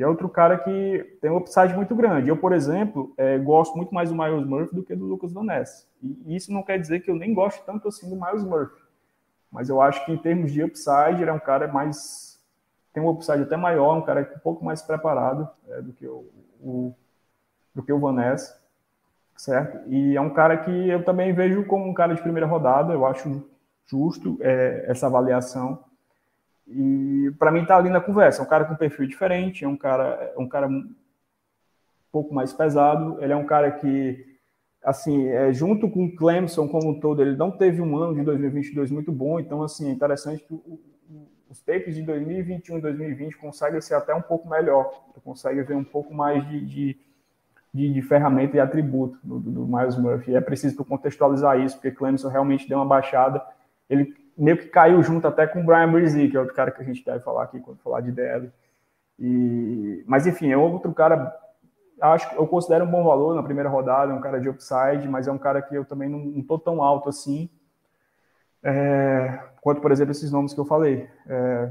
E 0.00 0.02
é 0.02 0.08
outro 0.08 0.30
cara 0.30 0.56
que 0.56 1.18
tem 1.20 1.30
um 1.30 1.36
upside 1.36 1.74
muito 1.74 1.94
grande. 1.94 2.30
Eu, 2.30 2.36
por 2.38 2.54
exemplo, 2.54 3.12
é, 3.18 3.36
gosto 3.36 3.76
muito 3.76 3.92
mais 3.92 4.08
do 4.08 4.16
Miles 4.16 4.46
Murphy 4.46 4.74
do 4.74 4.82
que 4.82 4.96
do 4.96 5.04
Lucas 5.04 5.30
Van 5.30 5.44
Ness. 5.44 5.86
E 6.02 6.34
isso 6.34 6.50
não 6.50 6.62
quer 6.62 6.78
dizer 6.78 7.00
que 7.00 7.10
eu 7.10 7.14
nem 7.14 7.34
gosto 7.34 7.62
tanto 7.66 7.86
assim 7.86 8.08
do 8.08 8.16
Miles 8.16 8.42
Murphy. 8.42 8.80
Mas 9.52 9.68
eu 9.68 9.78
acho 9.78 10.02
que 10.06 10.10
em 10.10 10.16
termos 10.16 10.52
de 10.52 10.62
upside, 10.62 11.20
ele 11.20 11.28
é 11.28 11.32
um 11.34 11.38
cara 11.38 11.68
mais. 11.68 12.40
tem 12.94 13.02
um 13.02 13.10
upside 13.10 13.42
até 13.42 13.58
maior, 13.58 13.98
um 13.98 14.00
cara 14.00 14.22
um 14.34 14.38
pouco 14.38 14.64
mais 14.64 14.80
preparado 14.80 15.46
é, 15.68 15.82
do, 15.82 15.92
que 15.92 16.06
o, 16.06 16.24
o, 16.62 16.94
do 17.74 17.82
que 17.82 17.92
o 17.92 18.00
Van 18.00 18.14
Ness, 18.14 18.58
certo? 19.36 19.86
E 19.86 20.16
é 20.16 20.20
um 20.22 20.30
cara 20.30 20.56
que 20.56 20.88
eu 20.88 21.04
também 21.04 21.34
vejo 21.34 21.66
como 21.66 21.86
um 21.86 21.92
cara 21.92 22.14
de 22.14 22.22
primeira 22.22 22.46
rodada, 22.46 22.94
eu 22.94 23.04
acho 23.04 23.46
justo 23.84 24.38
é, 24.40 24.86
essa 24.88 25.08
avaliação. 25.08 25.84
E 26.72 27.32
para 27.36 27.50
mim 27.50 27.64
tá 27.64 27.76
ali 27.76 27.90
na 27.90 28.00
conversa. 28.00 28.40
É 28.40 28.44
um 28.44 28.48
cara 28.48 28.64
com 28.64 28.74
um 28.74 28.76
perfil 28.76 29.06
diferente, 29.06 29.64
é 29.64 29.68
um 29.68 29.76
cara, 29.76 30.32
é 30.36 30.40
um 30.40 30.48
cara 30.48 30.68
um 30.68 30.94
pouco 32.12 32.32
mais 32.32 32.52
pesado. 32.52 33.18
Ele 33.20 33.32
é 33.32 33.36
um 33.36 33.44
cara 33.44 33.72
que, 33.72 34.38
assim, 34.84 35.26
é, 35.28 35.52
junto 35.52 35.90
com 35.90 36.04
o 36.04 36.14
Clemson 36.14 36.68
como 36.68 36.90
um 36.90 37.00
todo, 37.00 37.22
ele 37.22 37.36
não 37.36 37.50
teve 37.50 37.82
um 37.82 37.96
ano 37.96 38.14
de 38.14 38.22
2022 38.22 38.90
muito 38.92 39.10
bom. 39.10 39.40
Então, 39.40 39.64
assim, 39.64 39.88
é 39.88 39.92
interessante 39.92 40.44
que 40.44 40.54
os 41.50 41.60
tapes 41.60 41.96
de 41.96 42.02
2021 42.02 42.78
e 42.78 42.80
2020 42.80 43.36
conseguem 43.36 43.80
ser 43.80 43.94
até 43.94 44.14
um 44.14 44.22
pouco 44.22 44.48
melhor. 44.48 44.88
Tu 45.12 45.20
consegue 45.20 45.62
ver 45.62 45.74
um 45.74 45.82
pouco 45.82 46.14
mais 46.14 46.48
de, 46.48 46.64
de, 46.64 46.96
de, 47.74 47.92
de 47.92 48.02
ferramenta 48.02 48.56
e 48.56 48.60
atributo 48.60 49.18
do, 49.24 49.40
do, 49.40 49.66
Miles 49.66 49.96
Murphy. 49.96 50.36
É 50.36 50.40
preciso 50.40 50.84
contextualizar 50.84 51.58
isso, 51.58 51.74
porque 51.74 51.90
Clemson 51.90 52.28
realmente 52.28 52.68
deu 52.68 52.78
uma 52.78 52.86
baixada. 52.86 53.44
Ele 53.88 54.14
meio 54.36 54.56
que 54.56 54.68
caiu 54.68 55.02
junto 55.02 55.26
até 55.26 55.46
com 55.46 55.60
o 55.60 55.64
Brian 55.64 55.90
Brzee, 55.90 56.30
que 56.30 56.36
é 56.36 56.40
outro 56.40 56.54
cara 56.54 56.70
que 56.70 56.80
a 56.80 56.84
gente 56.84 57.04
deve 57.04 57.20
falar 57.20 57.44
aqui 57.44 57.60
quando 57.60 57.78
falar 57.78 58.00
de 58.00 58.12
DL. 58.12 58.50
E, 59.18 60.02
mas 60.06 60.26
enfim, 60.26 60.50
é 60.50 60.56
outro 60.56 60.92
cara, 60.94 61.34
acho 62.00 62.34
eu 62.34 62.46
considero 62.46 62.84
um 62.84 62.90
bom 62.90 63.04
valor 63.04 63.34
na 63.34 63.42
primeira 63.42 63.68
rodada, 63.68 64.12
é 64.12 64.14
um 64.14 64.20
cara 64.20 64.40
de 64.40 64.48
upside, 64.48 65.06
mas 65.08 65.28
é 65.28 65.32
um 65.32 65.38
cara 65.38 65.60
que 65.60 65.74
eu 65.74 65.84
também 65.84 66.08
não, 66.08 66.42
tô 66.42 66.58
tão 66.58 66.82
alto 66.82 67.08
assim, 67.08 67.50
é, 68.62 69.38
quanto, 69.60 69.80
por 69.80 69.92
exemplo, 69.92 70.12
esses 70.12 70.32
nomes 70.32 70.54
que 70.54 70.60
eu 70.60 70.64
falei. 70.64 71.08
É, 71.26 71.70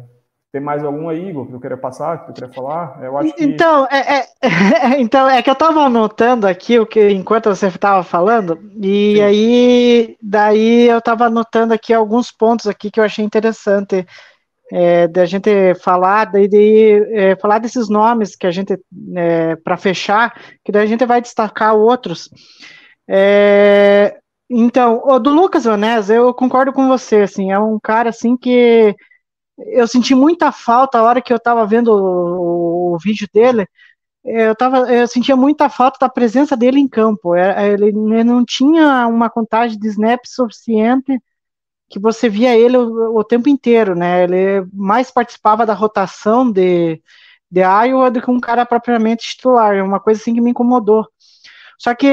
tem 0.52 0.60
mais 0.60 0.84
algum 0.84 1.10
aí, 1.10 1.30
Igor, 1.30 1.46
que 1.48 1.54
eu 1.54 1.60
queria 1.60 1.78
passar, 1.78 2.24
que 2.24 2.32
eu 2.32 2.34
queria 2.34 2.52
falar? 2.52 3.00
Eu 3.04 3.18
acho 3.18 3.34
que... 3.34 3.44
Então, 3.44 3.88
é, 3.92 4.20
é, 4.20 4.26
então, 5.00 5.30
é 5.30 5.42
que 5.44 5.50
eu 5.50 5.54
estava 5.54 5.82
anotando 5.82 6.48
aqui 6.48 6.80
o 6.80 6.88
que 6.88 7.10
enquanto 7.10 7.50
você 7.50 7.68
estava 7.68 8.04
falando, 8.04 8.60
e 8.82 9.16
Sim. 9.16 9.22
aí 9.22 10.18
daí 10.22 10.88
eu 10.88 10.98
estava 10.98 11.26
anotando 11.26 11.74
aqui 11.74 11.94
alguns 11.94 12.32
pontos 12.32 12.66
aqui 12.66 12.90
que 12.90 13.00
eu 13.00 13.04
achei 13.04 13.24
interessante 13.24 14.06
é, 14.72 15.08
da 15.08 15.26
gente 15.26 15.76
falar, 15.76 16.26
daí 16.26 16.48
de, 16.48 17.08
é, 17.14 17.36
falar 17.36 17.60
desses 17.60 17.88
nomes 17.88 18.36
que 18.36 18.48
a 18.48 18.52
gente, 18.52 18.76
é, 19.16 19.56
para 19.56 19.78
fechar, 19.78 20.34
que 20.64 20.72
daí 20.72 20.84
a 20.84 20.88
gente 20.88 21.06
vai 21.06 21.22
destacar 21.22 21.76
outros. 21.76 22.28
É, 23.08 24.18
então, 24.50 25.04
o 25.06 25.20
do 25.20 25.30
Lucas 25.30 25.66
Vanessa, 25.66 26.12
eu 26.14 26.34
concordo 26.34 26.74
com 26.74 26.88
você, 26.88 27.18
assim, 27.18 27.52
é 27.52 27.60
um 27.60 27.80
cara 27.80 28.10
assim 28.10 28.36
que 28.36 28.96
eu 29.68 29.88
senti 29.88 30.16
muita 30.16 30.52
falta 30.52 31.00
a 31.00 31.04
hora 31.04 31.22
que 31.22 31.32
eu 31.34 31.38
estava 31.38 31.66
vendo 31.66 31.90
o, 31.90 32.96
o, 32.96 32.98
vídeo 33.00 33.28
dele. 33.34 33.68
Eu, 34.24 34.56
tava, 34.56 34.92
eu 34.92 35.08
sentia 35.08 35.36
muita 35.36 35.70
falta 35.70 35.98
da 36.02 36.10
presença 36.10 36.56
dele 36.56 36.80
em 36.80 36.88
campo. 36.88 37.36
Ele, 37.36 37.88
ele 37.88 38.24
não 38.24 38.44
tinha 38.46 39.08
uma 39.08 39.30
contagem 39.30 39.80
de 39.80 39.88
snaps 39.88 40.34
suficiente 40.34 41.20
que 41.90 42.00
você 42.00 42.30
via 42.30 42.56
ele 42.58 42.78
o, 42.78 43.18
o, 43.18 43.24
tempo 43.24 43.50
inteiro, 43.50 43.96
né? 43.96 44.24
Ele 44.24 44.68
mais 44.74 45.12
participava 45.12 45.66
da 45.66 45.74
rotação 45.74 46.50
de, 46.52 47.02
de 47.52 47.62
Iowa 47.62 48.12
do 48.12 48.22
que 48.22 48.30
um 48.32 48.40
cara 48.40 48.66
propriamente 48.66 49.28
titular. 49.30 49.76
É 49.76 49.84
uma 49.84 50.00
coisa 50.00 50.22
assim 50.22 50.34
que 50.34 50.42
me 50.42 50.52
incomodou. 50.52 51.08
Só 51.80 51.96
que 51.96 52.08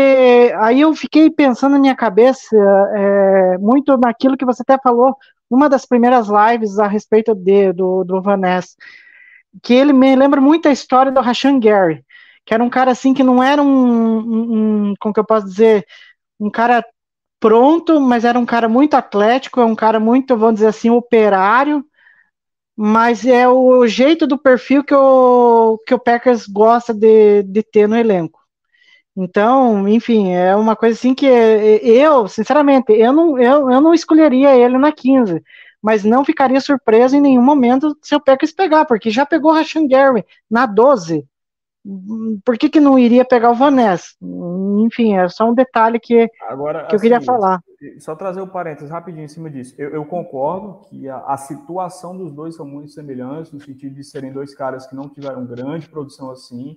aí 0.61 0.81
eu 0.81 0.95
fiquei 0.95 1.31
pensando 1.31 1.73
na 1.73 1.79
minha 1.79 1.97
cabeça 1.97 2.57
é, 2.95 3.59
muito 3.59 3.97
naquilo 3.99 4.37
que 4.37 4.45
você 4.45 4.63
até 4.63 4.79
falou 4.83 5.17
uma 5.51 5.69
das 5.69 5.87
primeiras 5.87 6.29
lives 6.29 6.79
a 6.79 6.87
respeito 6.87 7.35
de, 7.35 7.73
do, 7.73 8.05
do 8.05 8.21
Van 8.21 8.37
Ness, 8.37 8.77
que 9.63 9.75
ele 9.75 9.93
me 9.93 10.15
lembra 10.15 10.41
muito 10.41 10.69
a 10.69 10.73
história 10.73 11.13
do 11.13 11.21
Rashan 11.21 11.59
Gary, 11.59 12.05
que 12.45 12.55
era 12.55 12.63
um 12.63 12.71
cara 12.71 12.91
assim 12.91 13.15
que 13.15 13.23
não 13.23 13.43
era 13.43 13.63
um, 13.63 14.19
um, 14.19 14.91
um 14.91 14.95
como 15.01 15.15
que 15.15 15.21
eu 15.21 15.25
posso 15.27 15.47
dizer, 15.47 15.87
um 16.39 16.51
cara 16.51 16.85
pronto, 17.41 18.01
mas 18.01 18.25
era 18.25 18.39
um 18.39 18.47
cara 18.47 18.69
muito 18.69 18.95
atlético, 18.95 19.61
é 19.61 19.65
um 19.65 19.75
cara 19.75 20.01
muito, 20.01 20.37
vamos 20.37 20.57
dizer 20.57 20.69
assim, 20.69 20.91
operário, 20.91 21.85
mas 22.77 23.25
é 23.25 23.49
o 23.49 23.87
jeito 23.87 24.27
do 24.27 24.39
perfil 24.39 24.85
que 24.85 24.95
o, 24.95 25.79
que 25.87 25.95
o 25.95 25.99
Packers 25.99 26.47
gosta 26.47 26.93
de, 26.93 27.43
de 27.43 27.63
ter 27.63 27.89
no 27.89 27.97
elenco. 27.97 28.46
Então, 29.17 29.89
enfim, 29.89 30.33
é 30.33 30.55
uma 30.55 30.77
coisa 30.77 30.95
assim 30.95 31.15
que 31.15 31.25
eu, 31.25 32.29
sinceramente, 32.29 32.93
eu 32.93 33.13
não, 33.13 33.39
eu, 33.39 33.71
eu 33.71 33.81
não 33.81 33.95
escolheria 33.95 34.55
ele 34.55 34.77
na 34.77 34.93
15, 34.93 35.43
mas 35.83 36.05
não 36.05 36.23
ficaria 36.23 36.61
surpreso 36.61 37.17
em 37.17 37.21
nenhum 37.21 37.43
momento 37.43 37.97
se 38.03 38.15
o 38.15 38.21
Packers 38.21 38.53
pegar, 38.53 38.85
porque 38.85 39.09
já 39.09 39.25
pegou 39.25 39.53
o 39.53 39.55
Rashan 39.55 39.89
Gary 39.89 40.23
na 40.51 40.67
12. 40.67 41.27
Por 42.45 42.59
que, 42.59 42.69
que 42.69 42.81
não 42.81 42.99
iria 42.99 43.25
pegar 43.25 43.53
o 43.53 43.55
Vanessa? 43.55 44.09
Enfim, 44.85 45.17
é 45.17 45.29
só 45.29 45.49
um 45.49 45.55
detalhe 45.55 46.01
que, 46.01 46.29
Agora, 46.43 46.85
que 46.87 46.97
eu 46.97 47.01
queria 47.01 47.19
assim, 47.19 47.27
falar. 47.27 47.61
Só 48.01 48.17
trazer 48.17 48.41
o 48.41 48.45
um 48.45 48.49
parênteses 48.49 48.91
rapidinho 48.91 49.25
em 49.25 49.29
cima 49.29 49.49
disso. 49.49 49.73
Eu, 49.79 49.91
eu 49.91 50.05
concordo 50.05 50.81
que 50.89 51.09
a, 51.09 51.19
a, 51.19 51.37
situação 51.37 52.17
dos 52.17 52.33
dois 52.33 52.57
são 52.57 52.67
muito 52.67 52.91
semelhantes, 52.91 53.53
no 53.53 53.61
sentido 53.61 53.95
de 53.95 54.03
serem 54.03 54.33
dois 54.33 54.53
caras 54.53 54.85
que 54.85 54.97
não 54.97 55.09
tiveram 55.09 55.47
grande 55.47 55.89
produção 55.89 56.29
assim, 56.31 56.77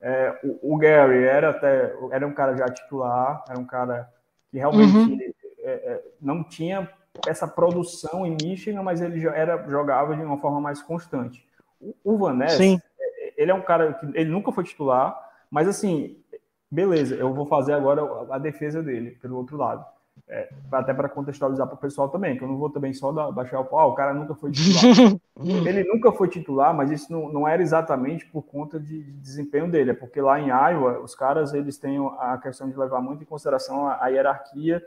é, 0.00 0.38
o, 0.42 0.74
o, 0.74 0.78
Gary 0.78 1.24
era 1.24 1.50
até 1.50 1.94
era 2.10 2.26
um 2.26 2.32
cara 2.32 2.56
já 2.56 2.66
titular, 2.66 3.42
era 3.48 3.58
um 3.58 3.64
cara 3.64 4.08
que 4.50 4.58
realmente 4.58 4.96
uhum. 4.96 5.18
é, 5.60 5.70
é, 5.70 6.02
não 6.20 6.44
tinha 6.44 6.88
essa 7.26 7.48
produção 7.48 8.26
em 8.26 8.36
Michigan, 8.42 8.82
mas 8.82 9.00
ele 9.00 9.20
já 9.20 9.34
era 9.34 9.66
jogava 9.68 10.14
de 10.14 10.22
uma 10.22 10.38
forma 10.38 10.60
mais 10.60 10.82
constante. 10.82 11.46
O, 11.80 11.94
o 12.04 12.18
Van 12.18 12.34
Ness, 12.34 12.52
Sim. 12.52 12.80
É, 13.00 13.34
ele 13.36 13.50
é 13.50 13.54
um 13.54 13.62
cara 13.62 13.94
que 13.94 14.06
ele 14.14 14.30
nunca 14.30 14.52
foi 14.52 14.64
titular, 14.64 15.18
mas 15.50 15.66
assim, 15.66 16.22
beleza, 16.70 17.14
eu 17.14 17.32
vou 17.32 17.46
fazer 17.46 17.72
agora 17.72 18.02
a 18.30 18.38
defesa 18.38 18.82
dele 18.82 19.12
pelo 19.12 19.36
outro 19.36 19.56
lado. 19.56 19.84
É, 20.28 20.48
até 20.72 20.92
para 20.92 21.08
contextualizar 21.08 21.68
para 21.68 21.76
o 21.76 21.78
pessoal 21.78 22.08
também, 22.08 22.36
que 22.36 22.42
eu 22.42 22.48
não 22.48 22.56
vou 22.56 22.68
também 22.68 22.92
só 22.92 23.12
dar, 23.12 23.30
baixar 23.30 23.60
o 23.60 23.64
pau, 23.64 23.78
ah, 23.78 23.86
o 23.86 23.94
cara 23.94 24.12
nunca 24.12 24.34
foi 24.34 24.50
titular. 24.50 25.20
ele 25.68 25.84
nunca 25.84 26.10
foi 26.10 26.26
titular, 26.26 26.74
mas 26.74 26.90
isso 26.90 27.12
não, 27.12 27.32
não 27.32 27.46
era 27.46 27.62
exatamente 27.62 28.26
por 28.26 28.42
conta 28.42 28.80
de, 28.80 29.04
de, 29.04 29.12
desempenho 29.12 29.70
dele, 29.70 29.92
é 29.92 29.94
porque 29.94 30.20
lá 30.20 30.40
em 30.40 30.48
Iowa, 30.48 30.98
os 30.98 31.14
caras 31.14 31.54
eles 31.54 31.78
têm 31.78 31.98
a 32.18 32.36
questão 32.38 32.68
de 32.68 32.76
levar 32.76 33.00
muito 33.00 33.22
em 33.22 33.26
consideração 33.26 33.86
a, 33.86 34.04
a 34.04 34.08
hierarquia 34.08 34.82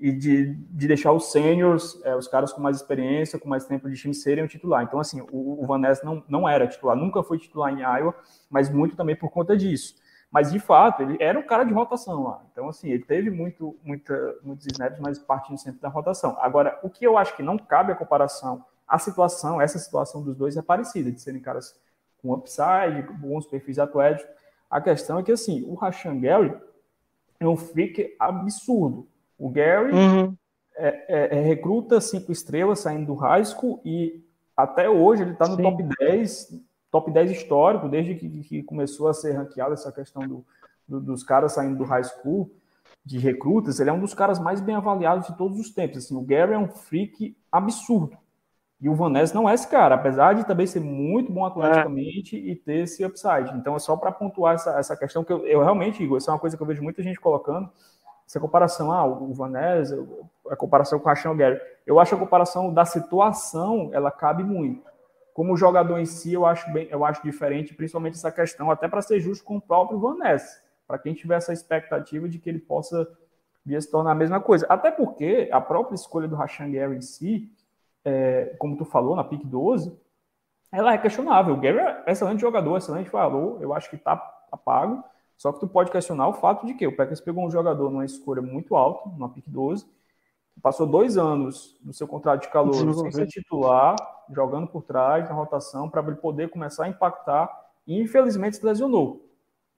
e 0.00 0.10
de, 0.10 0.54
de 0.54 0.86
deixar 0.86 1.12
os 1.12 1.32
seniors, 1.32 2.00
é, 2.02 2.16
os 2.16 2.26
caras 2.26 2.50
com 2.50 2.62
mais 2.62 2.76
experiência, 2.76 3.38
com 3.38 3.46
mais 3.46 3.66
tempo 3.66 3.90
de 3.90 3.96
time, 3.96 4.14
serem 4.14 4.44
o 4.44 4.48
titular. 4.48 4.84
Então, 4.84 5.00
assim, 5.00 5.20
o, 5.30 5.62
o 5.62 5.66
Van 5.66 5.78
Ness 5.78 6.02
não, 6.02 6.24
não 6.26 6.48
era 6.48 6.66
titular, 6.66 6.96
nunca 6.96 7.22
foi 7.22 7.36
titular 7.36 7.70
em 7.72 7.82
Iowa, 7.82 8.14
mas 8.48 8.70
muito 8.70 8.96
também 8.96 9.16
por 9.16 9.28
conta 9.30 9.54
disso. 9.54 9.96
Mas, 10.30 10.52
de 10.52 10.58
fato, 10.58 11.02
ele 11.02 11.16
era 11.20 11.38
um 11.38 11.42
cara 11.42 11.64
de 11.64 11.72
rotação 11.72 12.22
lá. 12.22 12.42
Então, 12.52 12.68
assim, 12.68 12.90
ele 12.90 13.02
teve 13.02 13.30
muito, 13.30 13.76
muita, 13.82 14.36
muitos 14.42 14.66
snaps, 14.66 14.98
mas 15.00 15.18
partindo 15.18 15.56
sempre 15.58 15.80
da 15.80 15.88
rotação. 15.88 16.36
Agora, 16.40 16.78
o 16.82 16.90
que 16.90 17.04
eu 17.06 17.16
acho 17.16 17.34
que 17.34 17.42
não 17.42 17.56
cabe 17.56 17.92
a 17.92 17.96
comparação, 17.96 18.64
a 18.86 18.98
situação, 18.98 19.60
essa 19.60 19.78
situação 19.78 20.22
dos 20.22 20.36
dois 20.36 20.56
é 20.56 20.62
parecida, 20.62 21.10
de 21.10 21.20
serem 21.20 21.40
caras 21.40 21.74
com 22.20 22.32
upside, 22.34 23.02
bons 23.12 23.46
perfis 23.46 23.78
atléticos. 23.78 24.30
A 24.70 24.80
questão 24.82 25.18
é 25.18 25.22
que, 25.22 25.32
assim, 25.32 25.64
o 25.64 25.74
Rashan 25.74 26.20
Gary 26.20 26.54
é 27.40 27.46
um 27.48 27.56
freak 27.56 28.14
absurdo. 28.18 29.08
O 29.38 29.48
Gary 29.48 29.92
Uhum. 29.94 30.36
é, 30.76 30.88
é- 31.36 31.38
é 31.38 31.40
recruta 31.40 32.00
cinco 32.00 32.32
estrelas 32.32 32.80
saindo 32.80 33.06
do 33.06 33.14
high 33.14 33.44
school 33.44 33.80
e 33.84 34.22
até 34.56 34.90
hoje 34.90 35.22
ele 35.22 35.32
está 35.32 35.46
no 35.46 35.56
Sim. 35.56 35.62
top 35.62 35.82
10, 36.00 36.50
top 37.00 37.10
10 37.10 37.30
histórico, 37.30 37.88
desde 37.88 38.14
que, 38.14 38.28
que 38.42 38.62
começou 38.62 39.08
a 39.08 39.14
ser 39.14 39.32
ranqueado 39.32 39.72
essa 39.74 39.92
questão 39.92 40.26
do- 40.26 40.44
do- 40.86 41.00
dos 41.00 41.22
caras 41.22 41.52
saindo 41.52 41.76
do 41.76 41.84
high 41.84 42.04
school, 42.04 42.50
de 43.04 43.18
recrutas, 43.18 43.80
ele 43.80 43.90
é 43.90 43.92
um 43.92 44.00
dos 44.00 44.14
caras 44.14 44.38
mais 44.38 44.60
bem 44.60 44.74
avaliados 44.74 45.26
de 45.26 45.36
todos 45.36 45.58
os 45.58 45.70
tempos. 45.70 45.98
Assim, 45.98 46.16
o 46.16 46.20
Gary 46.20 46.52
é 46.52 46.58
um 46.58 46.68
freak 46.68 47.36
absurdo. 47.50 48.16
E 48.80 48.88
o 48.88 48.94
Van 48.94 49.10
Ness 49.10 49.32
não 49.32 49.48
é 49.48 49.54
esse 49.54 49.66
cara, 49.66 49.94
apesar 49.96 50.34
de 50.34 50.46
também 50.46 50.66
ser 50.66 50.80
muito 50.80 51.32
bom 51.32 51.44
atleticamente 51.44 52.36
e 52.36 52.54
ter 52.54 52.84
esse 52.84 53.04
upside. 53.04 53.56
Então 53.56 53.74
é 53.74 53.78
só 53.78 53.96
para 53.96 54.12
pontuar 54.12 54.54
essa, 54.54 54.78
essa 54.78 54.96
questão 54.96 55.24
que 55.24 55.32
eu, 55.32 55.46
eu 55.46 55.60
realmente, 55.60 56.02
Igor, 56.02 56.18
isso 56.18 56.30
é 56.30 56.32
uma 56.32 56.38
coisa 56.38 56.56
que 56.56 56.62
eu 56.62 56.66
vejo 56.66 56.82
muita 56.82 57.02
gente 57.02 57.18
colocando, 57.18 57.68
essa 58.26 58.38
comparação, 58.38 58.92
ah, 58.92 59.04
o 59.06 59.32
Van 59.32 59.50
a 60.50 60.56
comparação 60.56 60.98
com 60.98 61.06
o 61.06 61.08
Rashan 61.08 61.36
Gary. 61.36 61.58
Eu 61.86 61.98
acho 61.98 62.14
a 62.14 62.18
comparação 62.18 62.72
da 62.72 62.84
situação, 62.84 63.90
ela 63.92 64.10
cabe 64.10 64.44
muito. 64.44 64.87
Como 65.38 65.56
jogador 65.56 66.00
em 66.00 66.04
si, 66.04 66.32
eu 66.32 66.44
acho 66.44 66.68
bem, 66.72 66.88
eu 66.90 67.04
acho 67.04 67.22
diferente, 67.22 67.72
principalmente 67.72 68.14
essa 68.14 68.32
questão, 68.32 68.72
até 68.72 68.88
para 68.88 69.00
ser 69.00 69.20
justo 69.20 69.44
com 69.44 69.58
o 69.58 69.60
próprio 69.60 69.96
Van 69.96 70.16
Ness, 70.16 70.60
para 70.84 70.98
quem 70.98 71.14
tiver 71.14 71.36
essa 71.36 71.52
expectativa 71.52 72.28
de 72.28 72.40
que 72.40 72.50
ele 72.50 72.58
possa 72.58 73.08
vir 73.64 73.76
a 73.76 73.80
se 73.80 73.88
tornar 73.88 74.10
a 74.10 74.14
mesma 74.16 74.40
coisa. 74.40 74.66
Até 74.68 74.90
porque 74.90 75.48
a 75.52 75.60
própria 75.60 75.94
escolha 75.94 76.26
do 76.26 76.34
Rashan 76.34 76.72
Gary 76.72 76.96
em 76.96 77.00
si, 77.00 77.52
é, 78.04 78.56
como 78.58 78.76
tu 78.76 78.84
falou, 78.84 79.14
na 79.14 79.22
pick 79.22 79.46
12, 79.46 79.96
ela 80.72 80.92
é 80.92 80.98
questionável. 80.98 81.54
O 81.54 81.60
Gary 81.60 81.78
é 81.78 82.10
excelente 82.10 82.40
jogador, 82.40 82.76
excelente 82.76 83.08
valor, 83.08 83.62
eu 83.62 83.72
acho 83.72 83.88
que 83.88 83.96
tá, 83.96 84.16
tá 84.16 84.56
pago. 84.56 85.04
Só 85.36 85.52
que 85.52 85.60
tu 85.60 85.68
pode 85.68 85.92
questionar 85.92 86.26
o 86.26 86.32
fato 86.32 86.66
de 86.66 86.74
que 86.74 86.84
o 86.84 86.96
Packers 86.96 87.20
pegou 87.20 87.46
um 87.46 87.50
jogador 87.52 87.88
numa 87.92 88.04
escolha 88.04 88.42
muito 88.42 88.74
alta, 88.74 89.08
numa 89.10 89.28
pick 89.28 89.44
12, 89.46 89.86
passou 90.62 90.86
dois 90.86 91.16
anos 91.16 91.76
do 91.80 91.92
seu 91.92 92.06
contrato 92.06 92.42
de 92.42 92.48
calor 92.48 92.74
sem 92.74 93.12
ser 93.12 93.26
titular, 93.26 93.96
jogando 94.30 94.66
por 94.66 94.82
trás, 94.82 95.28
na 95.28 95.34
rotação, 95.34 95.88
para 95.88 96.02
ele 96.02 96.16
poder 96.16 96.50
começar 96.50 96.84
a 96.84 96.88
impactar, 96.88 97.50
e 97.86 98.00
infelizmente 98.00 98.56
se 98.56 98.66
lesionou. 98.66 99.24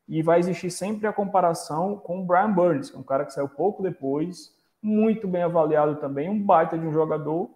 E 0.09 0.23
vai 0.23 0.41
existir 0.41 0.71
sempre 0.71 1.07
a 1.07 1.13
comparação 1.13 1.97
com 1.97 2.21
o 2.21 2.25
Brian 2.25 2.53
Burns, 2.53 2.91
que 2.91 2.97
é 2.97 2.99
um 2.99 3.05
cara 3.05 3.25
que 3.25 3.33
saiu 3.33 3.49
pouco 3.49 3.83
depois, 3.83 4.55
muito 4.83 5.29
bem 5.29 5.43
avaliado 5.43 5.97
também, 5.97 6.29
um 6.29 6.43
baita 6.43 6.77
de 6.77 6.87
um 6.87 6.93
jogador, 6.93 7.51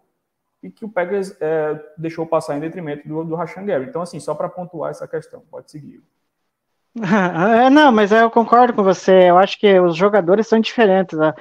e 0.63 0.71
que 0.71 0.85
o 0.85 0.89
Packers 0.89 1.37
é, 1.41 1.79
deixou 1.99 2.27
passar 2.27 2.57
em 2.57 2.61
detrimento 2.61 3.07
do, 3.07 3.25
do 3.25 3.35
Rashan 3.35 3.67
Gary. 3.67 3.87
Então, 3.87 4.01
assim, 4.01 4.19
só 4.19 4.35
para 4.35 4.49
pontuar 4.49 4.91
essa 4.91 5.07
questão, 5.07 5.43
pode 5.51 5.71
seguir. 5.71 6.03
É, 6.97 7.69
não, 7.71 7.91
mas 7.91 8.13
eu 8.13 8.31
concordo 8.31 8.73
com 8.73 8.83
você. 8.85 9.29
Eu 9.29 9.37
acho 9.37 9.59
que 9.59 9.81
os 9.81 9.97
jogadores 9.97 10.47
são 10.47 10.61
diferentes. 10.61 11.19
A, 11.19 11.35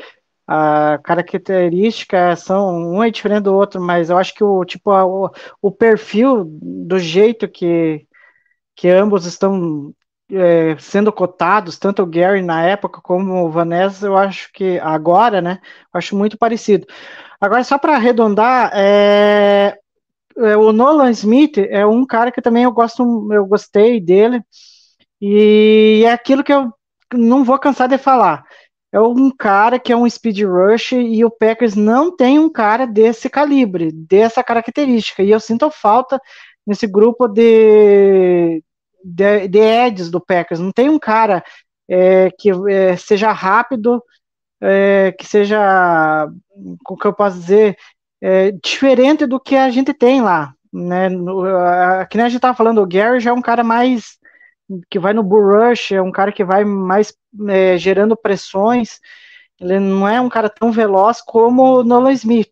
a 0.47 0.99
característica 1.03 2.35
são 2.35 2.69
um 2.95 3.03
é 3.03 3.09
diferente 3.11 3.43
do 3.43 3.53
outro, 3.55 3.81
mas 3.81 4.09
eu 4.09 4.17
acho 4.17 4.33
que 4.35 4.43
o 4.43 4.65
tipo 4.65 4.91
a- 4.91 5.05
o, 5.05 5.29
o 5.61 5.71
perfil 5.71 6.45
do 6.45 6.99
jeito 6.99 7.47
que 7.47 8.05
que 8.75 8.87
ambos 8.89 9.25
estão 9.25 9.93
é, 10.31 10.77
sendo 10.79 11.11
cotados, 11.11 11.77
tanto 11.77 12.01
o 12.03 12.05
Gary 12.07 12.41
na 12.41 12.63
época 12.63 13.01
como 13.01 13.45
o 13.45 13.49
Vanessa, 13.51 14.05
eu 14.07 14.17
acho 14.17 14.51
que 14.53 14.79
agora, 14.79 15.41
né? 15.41 15.59
Eu 15.93 15.97
acho 15.99 16.15
muito 16.15 16.37
parecido. 16.37 16.87
Agora, 17.41 17.63
só 17.63 17.77
para 17.79 17.95
arredondar, 17.95 18.71
é, 18.75 19.77
é, 20.37 20.57
o 20.57 20.71
Nolan 20.73 21.11
Smith 21.11 21.57
é 21.59 21.85
um 21.85 22.05
cara 22.05 22.31
que 22.31 22.41
também 22.41 22.63
eu 22.65 22.71
gosto, 22.71 23.29
eu 23.33 23.45
gostei 23.47 23.99
dele. 24.01 24.41
E 25.21 26.03
é 26.05 26.11
aquilo 26.11 26.43
que 26.43 26.53
eu 26.53 26.71
não 27.13 27.43
vou 27.43 27.59
cansar 27.59 27.87
de 27.87 27.97
falar. 27.97 28.43
É 28.93 29.01
um 29.01 29.31
cara 29.31 29.79
que 29.79 29.91
é 29.91 29.97
um 29.97 30.07
speed 30.07 30.43
rush 30.43 30.91
e 30.91 31.25
o 31.25 31.31
Packers 31.31 31.75
não 31.75 32.15
tem 32.15 32.37
um 32.37 32.47
cara 32.47 32.85
desse 32.85 33.27
calibre, 33.27 33.91
dessa 33.91 34.43
característica. 34.43 35.23
E 35.23 35.31
eu 35.31 35.39
sinto 35.39 35.67
falta 35.71 36.21
nesse 36.65 36.85
grupo 36.85 37.27
de, 37.27 38.63
de, 39.03 39.47
de 39.47 39.59
Eds 39.59 40.11
do 40.11 40.21
Packers. 40.21 40.59
Não 40.59 40.71
tem 40.71 40.89
um 40.89 40.99
cara 40.99 41.43
é, 41.89 42.29
que 42.37 42.51
é, 42.69 42.95
seja 42.95 43.31
rápido, 43.31 43.99
é, 44.61 45.11
que 45.17 45.25
seja, 45.25 46.27
como 46.83 46.99
que 46.99 47.07
eu 47.07 47.13
posso 47.13 47.39
dizer, 47.39 47.75
é, 48.21 48.51
diferente 48.51 49.25
do 49.25 49.39
que 49.39 49.55
a 49.55 49.71
gente 49.71 49.91
tem 49.91 50.21
lá. 50.21 50.53
Né? 50.71 51.09
No, 51.09 51.43
a, 51.43 52.05
que 52.05 52.15
nem 52.15 52.27
a 52.27 52.29
gente 52.29 52.37
estava 52.37 52.55
falando, 52.55 52.79
o 52.79 52.87
Gary 52.87 53.19
já 53.19 53.31
é 53.31 53.33
um 53.33 53.41
cara 53.41 53.63
mais 53.63 54.19
que 54.89 54.99
vai 54.99 55.13
no 55.13 55.23
bull 55.23 55.43
rush, 55.69 55.91
é 55.93 56.01
um 56.01 56.11
cara 56.11 56.31
que 56.31 56.43
vai 56.43 56.63
mais 56.65 57.13
é, 57.49 57.77
gerando 57.77 58.15
pressões. 58.17 58.99
Ele 59.59 59.79
não 59.79 60.07
é 60.07 60.19
um 60.19 60.29
cara 60.29 60.49
tão 60.49 60.71
veloz 60.71 61.21
como 61.21 61.79
o 61.79 61.83
Nolan 61.83 62.11
Smith. 62.13 62.51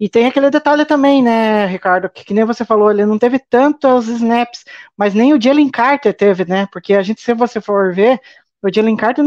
E 0.00 0.08
tem 0.08 0.26
aquele 0.26 0.48
detalhe 0.50 0.86
também, 0.86 1.22
né, 1.22 1.66
Ricardo, 1.66 2.08
que, 2.08 2.24
que 2.24 2.32
nem 2.32 2.44
você 2.44 2.64
falou, 2.64 2.90
ele 2.90 3.04
não 3.04 3.18
teve 3.18 3.38
tantos 3.38 4.08
snaps, 4.08 4.64
mas 4.96 5.12
nem 5.12 5.34
o 5.34 5.40
Jalen 5.40 5.70
Carter 5.70 6.14
teve, 6.16 6.46
né? 6.46 6.66
Porque 6.72 6.94
a 6.94 7.02
gente, 7.02 7.20
se 7.20 7.34
você 7.34 7.60
for 7.60 7.94
ver, 7.94 8.18
o 8.62 8.72
Jalen 8.72 8.96
Carter, 8.96 9.22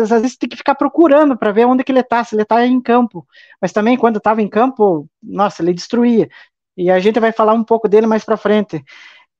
às 0.00 0.10
vezes 0.10 0.36
tem 0.36 0.48
que 0.48 0.56
ficar 0.56 0.76
procurando 0.76 1.36
para 1.36 1.50
ver 1.50 1.66
onde 1.66 1.82
que 1.82 1.90
ele 1.90 2.02
tá, 2.04 2.22
se 2.22 2.36
ele 2.36 2.44
tá 2.44 2.64
em 2.64 2.80
campo. 2.80 3.26
Mas 3.60 3.72
também, 3.72 3.96
quando 3.96 4.18
estava 4.18 4.40
em 4.40 4.48
campo, 4.48 5.08
nossa, 5.20 5.62
ele 5.62 5.74
destruía. 5.74 6.28
E 6.76 6.90
a 6.90 7.00
gente 7.00 7.18
vai 7.18 7.32
falar 7.32 7.54
um 7.54 7.64
pouco 7.64 7.88
dele 7.88 8.06
mais 8.06 8.24
para 8.24 8.36
frente. 8.36 8.84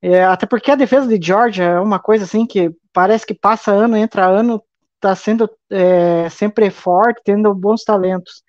É, 0.00 0.24
até 0.24 0.46
porque 0.46 0.70
a 0.70 0.76
defesa 0.76 1.08
de 1.08 1.24
Georgia 1.24 1.64
é 1.64 1.80
uma 1.80 1.98
coisa 1.98 2.24
assim 2.24 2.46
que 2.46 2.70
parece 2.92 3.26
que 3.26 3.34
passa 3.34 3.72
ano, 3.72 3.96
entra 3.96 4.26
ano, 4.26 4.62
está 4.94 5.14
sendo 5.14 5.50
é, 5.70 6.28
sempre 6.28 6.70
forte, 6.70 7.20
tendo 7.24 7.52
bons 7.54 7.82
talentos. 7.82 8.42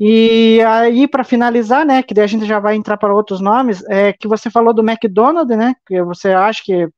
E 0.00 0.60
aí, 0.62 1.06
para 1.06 1.22
finalizar, 1.22 1.86
né, 1.86 2.02
que 2.02 2.14
daí 2.14 2.24
a 2.24 2.26
gente 2.28 2.46
já 2.46 2.58
vai 2.58 2.74
entrar 2.74 2.96
para 2.96 3.14
outros 3.14 3.40
nomes, 3.40 3.84
é 3.88 4.12
que 4.12 4.26
você 4.26 4.50
falou 4.50 4.74
do 4.74 4.82
McDonald, 4.82 5.54
né, 5.54 5.74
que 5.86 6.02
você 6.02 6.32
acha 6.32 6.62
que 6.64 6.88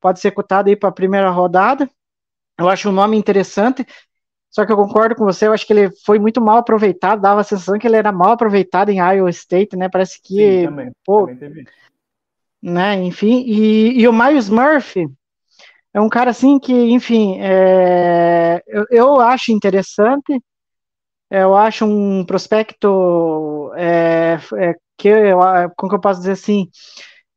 pode 0.00 0.20
ser 0.20 0.30
cotado 0.30 0.68
aí 0.68 0.76
para 0.76 0.88
a 0.88 0.92
primeira 0.92 1.30
rodada. 1.30 1.88
Eu 2.58 2.68
acho 2.68 2.88
um 2.88 2.92
nome 2.92 3.16
interessante, 3.16 3.84
só 4.50 4.64
que 4.64 4.70
eu 4.70 4.76
concordo 4.76 5.16
com 5.16 5.24
você, 5.24 5.46
eu 5.46 5.52
acho 5.52 5.66
que 5.66 5.72
ele 5.72 5.90
foi 6.04 6.18
muito 6.18 6.40
mal 6.40 6.58
aproveitado, 6.58 7.20
dava 7.20 7.40
a 7.40 7.44
sensação 7.44 7.78
que 7.78 7.86
ele 7.86 7.96
era 7.96 8.12
mal 8.12 8.32
aproveitado 8.32 8.90
em 8.90 8.98
Iowa 8.98 9.30
State, 9.30 9.76
né, 9.76 9.88
parece 9.88 10.20
que, 10.22 10.60
Sim, 10.60 10.66
também, 10.66 10.92
pô, 11.04 11.26
também. 11.26 11.64
Né, 12.62 12.94
enfim, 13.02 13.44
e, 13.46 14.00
e 14.00 14.08
o 14.08 14.12
Miles 14.12 14.48
Murphy 14.48 15.08
é 15.94 16.00
um 16.00 16.08
cara 16.08 16.30
assim 16.30 16.58
que, 16.58 16.72
enfim, 16.72 17.38
é, 17.40 18.62
eu, 18.66 18.86
eu 18.90 19.20
acho 19.20 19.52
interessante, 19.52 20.40
eu 21.30 21.56
acho 21.56 21.84
um 21.84 22.24
prospecto 22.24 23.72
é, 23.76 24.38
é, 24.56 24.74
que 24.96 25.08
eu, 25.08 25.38
como 25.76 25.90
que 25.90 25.96
eu 25.96 26.00
posso 26.00 26.20
dizer 26.20 26.32
assim, 26.32 26.68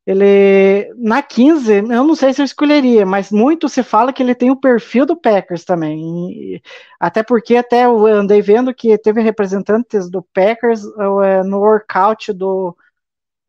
ele 0.06 0.92
na 0.96 1.22
15, 1.22 1.72
eu 1.74 1.82
não 1.82 2.14
sei 2.14 2.32
se 2.32 2.40
eu 2.40 2.44
escolheria, 2.44 3.04
mas 3.04 3.32
muito 3.32 3.68
se 3.68 3.82
fala 3.82 4.12
que 4.12 4.22
ele 4.22 4.34
tem 4.36 4.50
o 4.50 4.60
perfil 4.60 5.04
do 5.04 5.16
Packers 5.20 5.64
também. 5.64 6.62
Até 7.00 7.22
porque 7.24 7.56
até 7.56 7.86
eu 7.86 8.06
andei 8.06 8.40
vendo 8.40 8.72
que 8.74 8.96
teve 8.98 9.20
representantes 9.20 10.08
do 10.08 10.22
Packers 10.32 10.84
uh, 10.84 11.42
no 11.44 11.58
workout 11.58 12.32
do, 12.32 12.76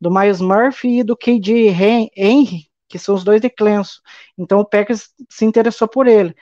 do 0.00 0.10
Miles 0.10 0.40
Murphy 0.40 1.00
e 1.00 1.04
do 1.04 1.16
KJ 1.16 1.68
Henry, 2.16 2.68
que 2.88 2.98
são 2.98 3.14
os 3.14 3.24
dois 3.24 3.40
de 3.40 3.50
Clemson. 3.50 4.00
Então 4.36 4.60
o 4.60 4.64
Packers 4.64 5.10
se 5.28 5.44
interessou 5.44 5.88
por 5.88 6.06
ele. 6.06 6.34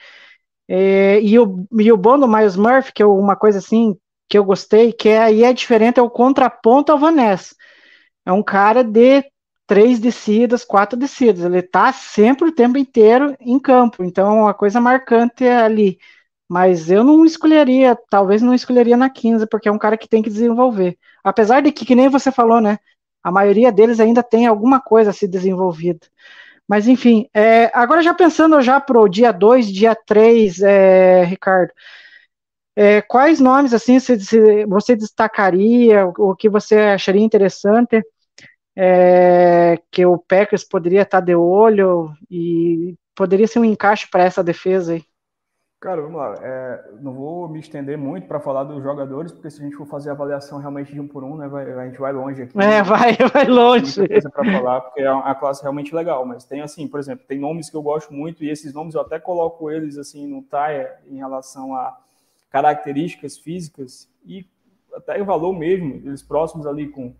É, 0.69 1.21
e, 1.21 1.39
o, 1.39 1.67
e 1.79 1.93
o 1.93 1.97
bom 1.97 2.19
do 2.19 2.29
Miles 2.29 2.57
Murphy, 2.57 2.93
que 2.93 3.03
é 3.03 3.07
uma 3.07 3.37
coisa 3.37 3.59
assim 3.59 3.97
que 4.29 4.37
eu 4.39 4.45
gostei, 4.45 4.93
que 4.93 5.09
é, 5.09 5.19
aí 5.19 5.45
é 5.45 5.53
diferente, 5.53 5.99
é 6.01 6.03
o 6.03 6.11
contraponto 6.11 6.91
ao 6.93 6.99
Vanessa. 6.99 7.55
É 8.25 8.33
um 8.33 8.43
cara 8.43 8.83
de 8.83 9.25
três 9.67 9.99
descidas, 10.01 10.65
quatro 10.65 10.99
descidas. 10.99 11.45
Ele 11.45 11.63
tá 11.63 11.93
sempre 11.93 12.49
o 12.49 12.53
tempo 12.53 12.79
inteiro 12.79 13.37
em 13.41 13.59
campo. 13.59 14.05
Então, 14.05 14.29
é 14.29 14.43
uma 14.43 14.55
coisa 14.55 14.81
marcante 14.81 15.45
é 15.45 15.57
ali. 15.59 15.99
Mas 16.49 16.91
eu 16.91 17.03
não 17.05 17.25
escolheria, 17.25 17.99
talvez 18.09 18.43
não 18.43 18.55
escolheria 18.55 18.97
na 18.97 19.11
15, 19.11 19.47
porque 19.49 19.69
é 19.69 19.73
um 19.73 19.79
cara 19.79 19.97
que 19.99 20.09
tem 20.09 20.23
que 20.23 20.31
desenvolver. 20.31 20.99
Apesar 21.25 21.61
de 21.61 21.73
que, 21.73 21.85
que 21.85 21.95
nem 21.95 22.09
você 22.09 22.31
falou, 22.31 22.61
né? 22.61 22.79
A 23.27 23.33
maioria 23.33 23.73
deles 23.73 24.01
ainda 24.01 24.23
tem 24.23 24.47
alguma 24.47 24.81
coisa 24.81 25.11
a 25.11 25.13
se 25.13 25.27
desenvolvida. 25.27 26.07
Mas, 26.69 26.89
enfim, 26.89 27.29
é, 27.35 27.71
agora 27.75 28.03
já 28.03 28.15
pensando 28.15 28.61
já 28.61 28.81
para 28.81 29.01
o 29.01 29.09
dia 29.09 29.33
2, 29.33 29.67
dia 29.73 29.95
3, 29.95 30.61
é, 30.63 31.25
Ricardo, 31.25 31.73
é, 32.77 33.01
quais 33.03 33.41
nomes 33.41 33.73
assim 33.73 33.99
você, 33.99 34.67
você 34.67 34.97
destacaria, 34.97 36.07
o 36.07 36.35
que 36.37 36.49
você 36.49 36.77
acharia 36.77 37.23
interessante? 37.23 38.03
é, 38.77 39.79
que 39.91 40.05
o 40.05 40.19
Packers 40.19 40.63
poderia 40.63 41.03
estar 41.03 41.21
de 41.21 41.35
olho 41.35 42.13
e 42.31 42.95
poderia 43.15 43.47
ser 43.49 43.59
um 43.59 43.65
encaixe 43.65 44.07
para 44.11 44.25
essa 44.25 44.45
defesa 44.45 44.93
aí? 44.93 45.05
Cara, 45.79 46.01
vamos 46.01 46.17
lá. 46.17 46.35
É, 46.41 46.91
não 47.01 47.13
vou 47.13 47.49
me 47.49 47.61
estender 47.61 47.99
muito 47.99 48.27
para 48.27 48.41
falar 48.41 48.65
dos 48.65 48.83
jogadores, 48.83 49.31
porque 49.31 49.51
se 49.51 49.61
a 49.61 49.65
gente 49.65 49.77
for 49.77 49.87
fazer 49.87 50.11
avaliação 50.11 50.59
realmente 50.59 50.93
de 50.93 51.01
um 51.01 51.07
por 51.07 51.23
um, 51.23 51.37
né, 51.37 51.47
vai, 51.49 51.71
a 51.71 51.87
gente 51.87 51.99
vai 51.99 52.13
longe 52.13 52.43
aqui. 52.43 52.59
É, 52.59 52.83
vai, 52.83 53.15
vai 53.33 53.45
longe. 53.45 53.99
Muita 53.99 54.15
coisa 54.15 54.31
para 54.31 54.53
falar, 54.53 54.81
porque 54.81 55.03
é 55.03 55.13
uma 55.13 55.35
classe 55.35 55.63
realmente 55.63 55.95
legal. 55.95 56.25
Mas 56.25 56.45
tem 56.45 56.63
assim, 56.63 56.89
por 56.89 56.99
exemplo, 56.99 57.27
tem 57.27 57.39
nomes 57.39 57.69
que 57.69 57.77
eu 57.77 57.83
gosto 57.83 58.13
muito 58.13 58.43
e 58.43 58.51
esses 58.51 58.73
nomes 58.73 58.95
eu 58.95 59.03
até 59.03 59.21
coloco 59.21 59.71
eles 59.71 59.99
assim 59.99 60.27
no 60.27 60.43
tire 60.43 60.89
em 61.09 61.19
relação 61.19 61.75
a 61.75 61.99
características 62.51 63.37
físicas 63.37 64.09
e 64.25 64.47
até 64.95 65.21
o 65.21 65.27
valor 65.27 65.53
mesmo. 65.53 65.97
Eles 66.07 66.23
próximos 66.23 66.67
ali 66.67 66.89
com 66.89 67.15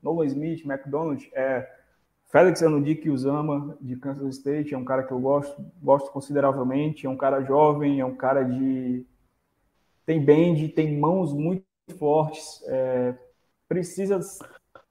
Nolan 0.00 0.26
Smith, 0.26 0.64
McDonald, 0.64 1.28
é 1.34 1.68
Félix 2.36 2.62
Anudik 2.62 3.08
Usama, 3.08 3.78
de 3.80 3.96
Kansas 3.96 4.36
State, 4.36 4.74
é 4.74 4.76
um 4.76 4.84
cara 4.84 5.02
que 5.02 5.10
eu 5.10 5.18
gosto, 5.18 5.56
gosto 5.82 6.10
consideravelmente, 6.10 7.06
é 7.06 7.08
um 7.08 7.16
cara 7.16 7.40
jovem, 7.40 7.98
é 7.98 8.04
um 8.04 8.14
cara 8.14 8.42
de... 8.42 9.06
tem 10.04 10.22
bend, 10.22 10.68
tem 10.68 10.98
mãos 10.98 11.32
muito 11.32 11.64
fortes, 11.98 12.62
é... 12.66 13.14
precisa 13.66 14.20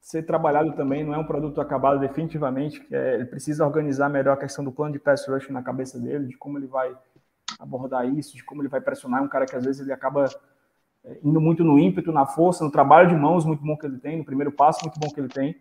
ser 0.02 0.24
trabalhado 0.24 0.74
também, 0.74 1.04
não 1.04 1.14
é 1.14 1.20
um 1.20 1.24
produto 1.24 1.62
acabado 1.62 2.00
definitivamente, 2.00 2.84
é... 2.91 3.14
ele 3.14 3.26
precisa 3.26 3.64
organizar 3.64 4.10
melhor 4.10 4.34
a 4.34 4.38
questão 4.38 4.66
do 4.66 4.72
plano 4.72 4.93
de 4.93 5.00
pass 5.00 5.28
rush 5.28 5.48
na 5.50 5.62
cabeça 5.62 6.00
dele, 6.00 6.26
de 6.26 6.38
como 6.38 6.58
ele 6.58 6.66
vai 6.66 6.98
abordar 7.60 8.12
isso, 8.12 8.36
de 8.36 8.43
como 8.43 8.64
ele 8.64 8.70
vai 8.70 8.82
pressionar, 8.82 9.22
é 9.22 9.24
um 9.24 9.30
cara 9.30 9.46
que 9.46 9.56
às 9.56 9.64
vezes 9.64 9.82
ele 9.82 9.93
acaba 9.93 10.26
é, 11.04 11.20
indo 11.24 11.39
muito 11.39 11.64
no 11.64 11.78
ímpeto, 11.78 12.12
na 12.12 12.26
força, 12.26 12.64
no 12.64 12.72
trabalho 12.72 13.08
de 13.08 13.16
mãos 13.16 13.46
muito 13.46 13.64
bom 13.64 13.78
que 13.78 13.86
ele 13.86 14.00
tem, 14.00 14.18
no 14.18 14.26
primeiro 14.26 14.52
passo 14.52 14.80
muito 14.84 15.00
bom 15.00 15.14
que 15.14 15.20
ele 15.20 15.30
tem, 15.30 15.56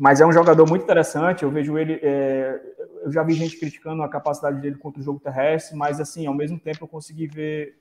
mas 0.00 0.18
é 0.18 0.24
um 0.24 0.32
jogador 0.32 0.66
muito 0.66 0.82
interessante. 0.82 1.42
Eu 1.42 1.50
vejo 1.50 1.76
ele. 1.76 2.00
É, 2.02 2.58
eu 3.02 3.12
já 3.12 3.22
vi 3.22 3.34
gente 3.34 3.58
criticando 3.58 4.02
a 4.02 4.08
capacidade 4.08 4.58
dele 4.58 4.76
contra 4.76 4.98
o 4.98 5.04
jogo 5.04 5.20
terrestre, 5.20 5.76
mas 5.76 6.00
assim, 6.00 6.26
ao 6.26 6.32
mesmo 6.32 6.58
tempo 6.58 6.84
eu 6.84 6.88
consegui 6.88 7.26
ver 7.26 7.78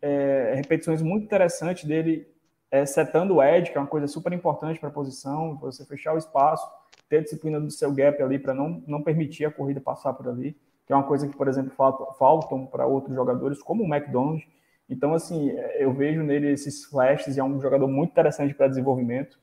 é, 0.00 0.52
repetições 0.54 1.02
muito 1.02 1.24
interessantes 1.24 1.82
dele 1.82 2.24
é, 2.70 2.86
setando 2.86 3.34
o 3.34 3.42
edge, 3.42 3.72
que 3.72 3.76
é 3.76 3.80
uma 3.80 3.86
coisa 3.88 4.06
super 4.06 4.32
importante 4.32 4.78
para 4.78 4.90
a 4.90 4.92
posição, 4.92 5.56
você 5.56 5.84
fechar 5.84 6.14
o 6.14 6.18
espaço, 6.18 6.64
ter 7.08 7.24
disciplina 7.24 7.60
do 7.60 7.70
seu 7.72 7.92
gap 7.92 8.22
ali 8.22 8.38
para 8.38 8.54
não, 8.54 8.80
não 8.86 9.02
permitir 9.02 9.44
a 9.44 9.50
corrida 9.50 9.80
passar 9.80 10.12
por 10.12 10.28
ali, 10.28 10.56
que 10.86 10.92
é 10.92 10.96
uma 10.96 11.02
coisa 11.02 11.26
que, 11.26 11.36
por 11.36 11.48
exemplo, 11.48 11.72
faltam 12.16 12.64
para 12.64 12.86
outros 12.86 13.12
jogadores, 13.12 13.60
como 13.60 13.82
o 13.82 13.92
McDonald. 13.92 14.40
Então, 14.88 15.14
assim, 15.14 15.50
eu 15.80 15.92
vejo 15.92 16.22
nele 16.22 16.52
esses 16.52 16.84
flashes 16.84 17.36
e 17.36 17.40
é 17.40 17.44
um 17.44 17.60
jogador 17.60 17.88
muito 17.88 18.12
interessante 18.12 18.54
para 18.54 18.68
desenvolvimento. 18.68 19.36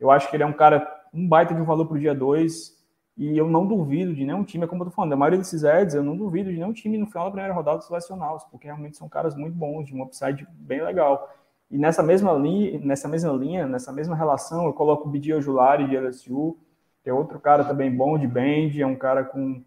Eu 0.00 0.10
acho 0.10 0.28
que 0.28 0.34
ele 0.34 0.42
é 0.42 0.46
um 0.46 0.52
cara 0.52 0.97
um 1.12 1.28
baita 1.28 1.54
de 1.54 1.60
um 1.60 1.64
valor 1.64 1.86
para 1.86 1.96
o 1.96 2.00
dia 2.00 2.14
2. 2.14 2.76
E 3.16 3.36
eu 3.36 3.48
não 3.48 3.66
duvido 3.66 4.14
de 4.14 4.24
nenhum 4.24 4.44
time, 4.44 4.64
é 4.64 4.66
como 4.68 4.82
eu 4.82 4.86
tô 4.86 4.92
falando, 4.92 5.12
a 5.12 5.16
maioria 5.16 5.38
desses 5.38 5.64
ads, 5.64 5.94
eu 5.94 6.04
não 6.04 6.16
duvido 6.16 6.50
de 6.50 6.56
nenhum 6.56 6.72
time 6.72 6.96
no 6.96 7.06
final 7.06 7.24
da 7.24 7.30
primeira 7.32 7.52
rodada 7.52 7.80
selecioná-los, 7.80 8.44
porque 8.44 8.66
realmente 8.66 8.96
são 8.96 9.08
caras 9.08 9.34
muito 9.34 9.56
bons, 9.56 9.86
de 9.86 9.94
um 9.94 10.02
upside 10.02 10.46
bem 10.52 10.80
legal. 10.82 11.28
E 11.68 11.76
nessa 11.76 12.00
mesma 12.00 12.32
linha, 12.32 12.78
nessa 12.78 13.08
mesma 13.08 13.32
linha, 13.32 13.66
nessa 13.66 13.92
mesma 13.92 14.14
relação, 14.14 14.66
eu 14.66 14.72
coloco 14.72 15.08
o 15.08 15.10
Bidi 15.10 15.34
Ojulari 15.34 15.88
de 15.88 15.96
LSU, 15.96 16.56
que 17.02 17.10
é 17.10 17.12
outro 17.12 17.40
cara 17.40 17.64
também 17.64 17.94
bom 17.94 18.16
de 18.16 18.26
band, 18.26 18.70
é 18.78 18.86
um 18.86 18.96
cara 18.96 19.24
com 19.24 19.62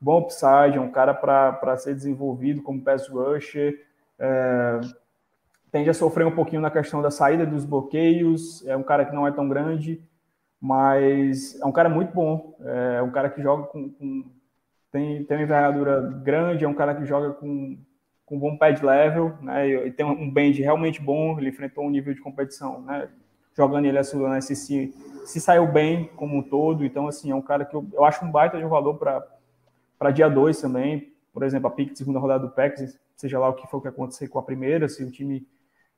bom 0.00 0.20
upside, 0.20 0.76
é 0.76 0.80
um 0.80 0.90
cara 0.90 1.12
para 1.12 1.76
ser 1.76 1.94
desenvolvido 1.94 2.62
como 2.62 2.80
pass 2.80 3.08
rusher. 3.08 3.84
É, 4.18 4.80
tende 5.70 5.90
a 5.90 5.94
sofrer 5.94 6.26
um 6.26 6.34
pouquinho 6.34 6.62
na 6.62 6.70
questão 6.70 7.02
da 7.02 7.10
saída 7.10 7.44
dos 7.44 7.64
bloqueios, 7.64 8.64
é 8.66 8.76
um 8.76 8.82
cara 8.82 9.04
que 9.04 9.14
não 9.14 9.26
é 9.26 9.32
tão 9.32 9.48
grande, 9.48 10.00
mas 10.60 11.60
é 11.60 11.66
um 11.66 11.72
cara 11.72 11.88
muito 11.88 12.12
bom, 12.12 12.56
é 12.96 13.02
um 13.02 13.10
cara 13.10 13.28
que 13.30 13.42
joga 13.42 13.64
com, 13.64 13.90
com 13.90 14.24
tem, 14.90 15.24
tem 15.24 15.36
uma 15.36 15.42
envergadura 15.42 16.00
grande, 16.22 16.64
é 16.64 16.68
um 16.68 16.74
cara 16.74 16.94
que 16.94 17.04
joga 17.04 17.32
com, 17.34 17.78
com 18.24 18.38
bom 18.38 18.56
pad 18.56 18.84
level, 18.84 19.34
né, 19.42 19.68
e 19.68 19.90
tem 19.90 20.06
um 20.06 20.30
band 20.30 20.52
realmente 20.52 21.00
bom, 21.00 21.38
ele 21.38 21.50
enfrentou 21.50 21.84
um 21.84 21.90
nível 21.90 22.14
de 22.14 22.20
competição, 22.20 22.80
né, 22.82 23.08
jogando 23.54 23.86
ele 23.86 23.98
a 23.98 24.02
né, 24.02 24.40
se, 24.40 24.56
se, 24.56 25.40
saiu 25.40 25.66
bem 25.66 26.10
como 26.16 26.38
um 26.38 26.42
todo, 26.42 26.84
então 26.84 27.08
assim, 27.08 27.30
é 27.30 27.34
um 27.34 27.42
cara 27.42 27.64
que 27.64 27.74
eu, 27.74 27.86
eu 27.92 28.04
acho 28.04 28.24
um 28.24 28.30
baita 28.30 28.58
de 28.58 28.64
um 28.64 28.68
valor 28.68 28.94
para 28.94 30.10
dia 30.10 30.28
2 30.28 30.60
também, 30.60 31.12
por 31.32 31.42
exemplo, 31.42 31.66
a 31.68 31.70
pique 31.70 31.92
de 31.92 31.98
segunda 31.98 32.18
rodada 32.18 32.46
do 32.46 32.52
PEX, 32.52 32.98
seja 33.14 33.38
lá 33.38 33.48
o 33.48 33.54
que 33.54 33.66
for 33.66 33.80
que 33.80 33.88
acontecer 33.88 34.28
com 34.28 34.38
a 34.38 34.42
primeira, 34.42 34.88
se 34.88 35.04
o 35.04 35.10
time 35.10 35.46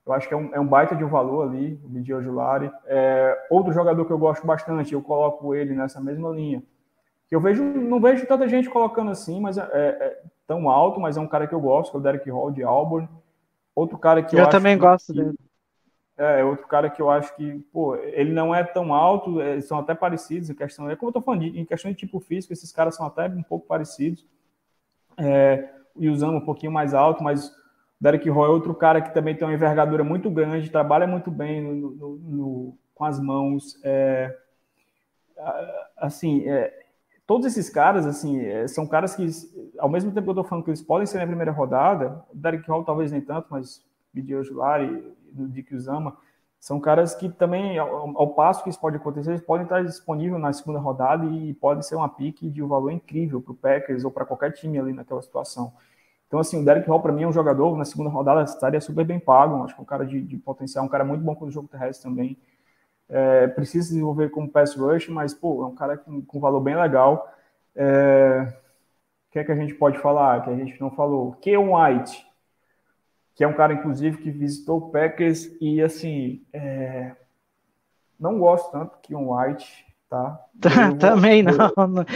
eu 0.08 0.14
acho 0.14 0.26
que 0.26 0.32
é 0.32 0.36
um, 0.36 0.54
é 0.54 0.58
um 0.58 0.66
baita 0.66 0.96
de 0.96 1.04
um 1.04 1.08
valor 1.08 1.46
ali, 1.46 1.78
o 1.84 1.88
Bidio 1.88 2.22
Julari. 2.22 2.72
É, 2.86 3.46
outro 3.50 3.74
jogador 3.74 4.06
que 4.06 4.10
eu 4.10 4.16
gosto 4.16 4.46
bastante, 4.46 4.94
eu 4.94 5.02
coloco 5.02 5.54
ele 5.54 5.74
nessa 5.74 6.00
mesma 6.00 6.30
linha. 6.30 6.62
Que 7.28 7.36
eu 7.36 7.40
vejo, 7.42 7.62
não 7.62 8.00
vejo 8.00 8.26
tanta 8.26 8.48
gente 8.48 8.70
colocando 8.70 9.10
assim, 9.10 9.38
mas 9.38 9.58
é, 9.58 9.68
é, 9.70 9.86
é 9.86 10.22
tão 10.46 10.70
alto, 10.70 10.98
mas 10.98 11.18
é 11.18 11.20
um 11.20 11.26
cara 11.26 11.46
que 11.46 11.54
eu 11.54 11.60
gosto, 11.60 11.90
que 11.90 11.96
é 11.98 12.00
o 12.00 12.02
Derek 12.02 12.30
Hall 12.30 12.50
de 12.50 12.62
Auburn. 12.62 13.06
Outro 13.74 13.98
cara 13.98 14.22
que 14.22 14.34
eu, 14.34 14.40
eu 14.40 14.48
também 14.48 14.76
que, 14.76 14.80
gosto 14.80 15.12
dele. 15.12 15.36
É, 16.16 16.42
outro 16.42 16.66
cara 16.66 16.88
que 16.88 17.02
eu 17.02 17.10
acho 17.10 17.36
que, 17.36 17.58
pô, 17.70 17.94
ele 17.96 18.32
não 18.32 18.54
é 18.54 18.64
tão 18.64 18.94
alto, 18.94 19.42
eles 19.42 19.66
são 19.66 19.78
até 19.78 19.94
parecidos 19.94 20.48
em 20.48 20.54
questão, 20.54 20.88
é 20.90 20.96
como 20.96 21.10
eu 21.10 21.12
tô 21.12 21.20
falando, 21.20 21.44
em 21.44 21.66
questão 21.66 21.90
de 21.90 21.98
tipo 21.98 22.18
físico, 22.18 22.54
esses 22.54 22.72
caras 22.72 22.96
são 22.96 23.06
até 23.06 23.26
um 23.26 23.42
pouco 23.42 23.66
parecidos. 23.66 24.26
É, 25.18 25.68
e 25.94 26.08
usando 26.08 26.36
um 26.36 26.44
pouquinho 26.44 26.72
mais 26.72 26.94
alto, 26.94 27.22
mas 27.22 27.52
Derek 28.00 28.28
Roy 28.30 28.48
é 28.48 28.52
outro 28.52 28.74
cara 28.74 29.00
que 29.00 29.12
também 29.12 29.34
tem 29.34 29.46
uma 29.46 29.54
envergadura 29.54 30.04
muito 30.04 30.30
grande, 30.30 30.70
trabalha 30.70 31.06
muito 31.06 31.30
bem 31.30 31.60
no, 31.60 31.90
no, 31.90 32.16
no, 32.16 32.78
com 32.94 33.04
as 33.04 33.18
mãos. 33.18 33.78
É, 33.82 34.36
assim, 35.96 36.48
é, 36.48 36.86
todos 37.26 37.46
esses 37.46 37.68
caras, 37.68 38.06
assim, 38.06 38.40
é, 38.40 38.68
são 38.68 38.86
caras 38.86 39.16
que, 39.16 39.26
ao 39.78 39.88
mesmo 39.88 40.12
tempo 40.12 40.24
que 40.24 40.28
eu 40.30 40.32
estou 40.32 40.44
falando 40.44 40.64
que 40.64 40.70
eles 40.70 40.82
podem 40.82 41.06
ser 41.06 41.18
na 41.18 41.26
primeira 41.26 41.50
rodada, 41.50 42.24
Derek 42.32 42.68
Hall 42.68 42.84
talvez 42.84 43.10
nem 43.10 43.20
tanto, 43.20 43.48
mas 43.50 43.84
Bidio 44.12 44.42
Julari, 44.44 45.04
Dick 45.32 45.74
Uzama, 45.74 46.16
são 46.60 46.80
caras 46.80 47.14
que 47.14 47.28
também, 47.28 47.78
ao, 47.78 48.18
ao, 48.18 48.34
passo 48.34 48.64
que 48.64 48.70
isso 48.70 48.80
pode 48.80 48.96
acontecer, 48.96 49.30
eles 49.30 49.40
podem 49.40 49.64
estar 49.64 49.84
disponíveis 49.84 50.40
na 50.40 50.52
segunda 50.52 50.80
rodada 50.80 51.24
e 51.24 51.54
podem 51.54 51.82
ser 51.82 51.94
uma 51.94 52.08
pique 52.08 52.50
de 52.50 52.62
um 52.62 52.68
valor 52.68 52.90
incrível 52.90 53.40
para 53.40 53.52
o 53.52 53.56
Packers 53.56 54.04
ou 54.04 54.10
para 54.10 54.24
qualquer 54.24 54.52
time 54.52 54.78
ali 54.78 54.92
naquela 54.92 55.22
situação. 55.22 55.72
Então, 56.28 56.38
assim, 56.38 56.60
o 56.60 56.64
Derek 56.64 56.86
Hall, 56.86 57.00
para 57.00 57.10
mim, 57.10 57.22
é 57.22 57.26
um 57.26 57.32
jogador, 57.32 57.76
na 57.76 57.86
segunda 57.86 58.10
rodada, 58.10 58.42
estaria 58.42 58.80
super 58.82 59.04
bem 59.04 59.18
pago. 59.18 59.64
Acho 59.64 59.74
que 59.74 59.80
é 59.80 59.82
um 59.82 59.86
cara 59.86 60.04
de, 60.04 60.20
de 60.20 60.36
potencial, 60.36 60.84
um 60.84 60.88
cara 60.88 61.02
muito 61.02 61.24
bom 61.24 61.34
com 61.34 61.46
o 61.46 61.50
jogo 61.50 61.68
terrestre 61.68 62.08
também. 62.08 62.36
É, 63.08 63.46
precisa 63.46 63.88
desenvolver 63.88 64.28
como 64.28 64.50
pass 64.50 64.76
rush, 64.76 65.08
mas, 65.08 65.32
pô, 65.32 65.62
é 65.62 65.66
um 65.66 65.74
cara 65.74 65.96
com, 65.96 66.20
com 66.20 66.38
valor 66.38 66.60
bem 66.60 66.76
legal. 66.76 67.32
É, 67.74 68.52
o 69.28 69.32
que 69.32 69.38
é 69.38 69.44
que 69.44 69.52
a 69.52 69.56
gente 69.56 69.74
pode 69.74 69.98
falar, 69.98 70.44
que 70.44 70.50
a 70.50 70.56
gente 70.56 70.78
não 70.78 70.90
falou? 70.90 71.32
Keon 71.40 71.74
White, 71.74 72.26
que 73.34 73.42
é 73.42 73.48
um 73.48 73.54
cara, 73.54 73.72
inclusive, 73.72 74.18
que 74.18 74.30
visitou 74.30 74.76
o 74.76 74.90
Packers 74.90 75.50
e, 75.62 75.80
assim, 75.80 76.44
é, 76.52 77.16
não 78.20 78.38
gosto 78.38 78.70
tanto 78.70 78.96
do 78.96 78.98
Keon 78.98 79.34
White 79.34 79.87
tá? 80.08 80.40
Também 80.98 81.42
não. 81.42 81.54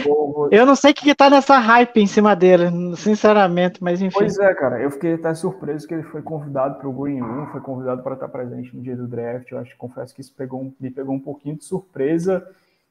Vou, 0.03 0.33
vou, 0.33 0.49
eu 0.51 0.65
não 0.65 0.75
sei 0.75 0.91
o 0.91 0.93
que, 0.93 1.03
que 1.03 1.15
tá 1.15 1.29
nessa 1.29 1.57
hype 1.57 1.97
em 1.97 2.07
cima 2.07 2.35
dele, 2.35 2.65
sinceramente, 2.95 3.81
mas 3.83 4.01
enfim. 4.01 4.17
Pois 4.17 4.37
é, 4.39 4.53
cara, 4.53 4.81
eu 4.81 4.91
fiquei 4.91 5.13
até 5.13 5.33
surpreso 5.33 5.87
que 5.87 5.93
ele 5.93 6.03
foi 6.03 6.21
convidado 6.21 6.75
para 6.75 6.87
o 6.87 6.91
Go 6.91 7.07
1, 7.07 7.47
foi 7.47 7.61
convidado 7.61 8.01
para 8.01 8.15
estar 8.15 8.27
presente 8.27 8.75
no 8.75 8.81
dia 8.81 8.95
do 8.95 9.07
draft. 9.07 9.51
Eu 9.51 9.59
acho 9.59 9.71
que 9.71 9.77
confesso 9.77 10.13
que 10.13 10.21
isso 10.21 10.33
pegou, 10.35 10.73
me 10.79 10.89
pegou 10.89 11.15
um 11.15 11.19
pouquinho 11.19 11.55
de 11.55 11.63
surpresa 11.63 12.45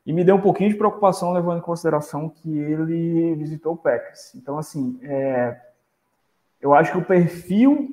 e 0.06 0.12
me 0.12 0.24
deu 0.24 0.36
um 0.36 0.40
pouquinho 0.40 0.70
de 0.70 0.76
preocupação, 0.76 1.32
levando 1.32 1.58
em 1.58 1.62
consideração 1.62 2.28
que 2.28 2.58
ele 2.58 3.34
visitou 3.36 3.74
o 3.74 3.76
Packers. 3.76 4.34
Então, 4.34 4.58
assim, 4.58 4.98
é, 5.02 5.56
eu 6.60 6.74
acho 6.74 6.92
que 6.92 6.98
o 6.98 7.04
perfil 7.04 7.88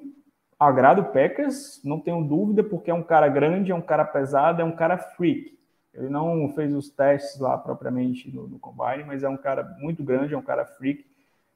agrada 0.60 1.02
o 1.02 1.06
Packers, 1.06 1.80
não 1.84 2.00
tenho 2.00 2.24
dúvida, 2.24 2.64
porque 2.64 2.92
é 2.92 2.94
um 2.94 3.04
cara 3.04 3.30
grande, 3.30 3.72
é 3.72 3.76
um 3.76 3.82
cara 3.82 4.04
pesado, 4.04 4.62
é 4.62 4.66
um 4.66 4.76
cara 4.76 4.98
freak. 4.98 5.59
Ele 5.94 6.10
não 6.10 6.52
fez 6.54 6.74
os 6.74 6.90
testes 6.90 7.40
lá 7.40 7.58
propriamente 7.58 8.34
no, 8.34 8.48
no 8.48 8.60
combine, 8.60 9.04
mas 9.06 9.24
é 9.24 9.30
um 9.30 9.38
cara 9.38 9.64
muito 9.80 10.04
grande, 10.04 10.34
é 10.34 10.38
um 10.38 10.42
cara 10.42 10.66
freak. 10.66 11.06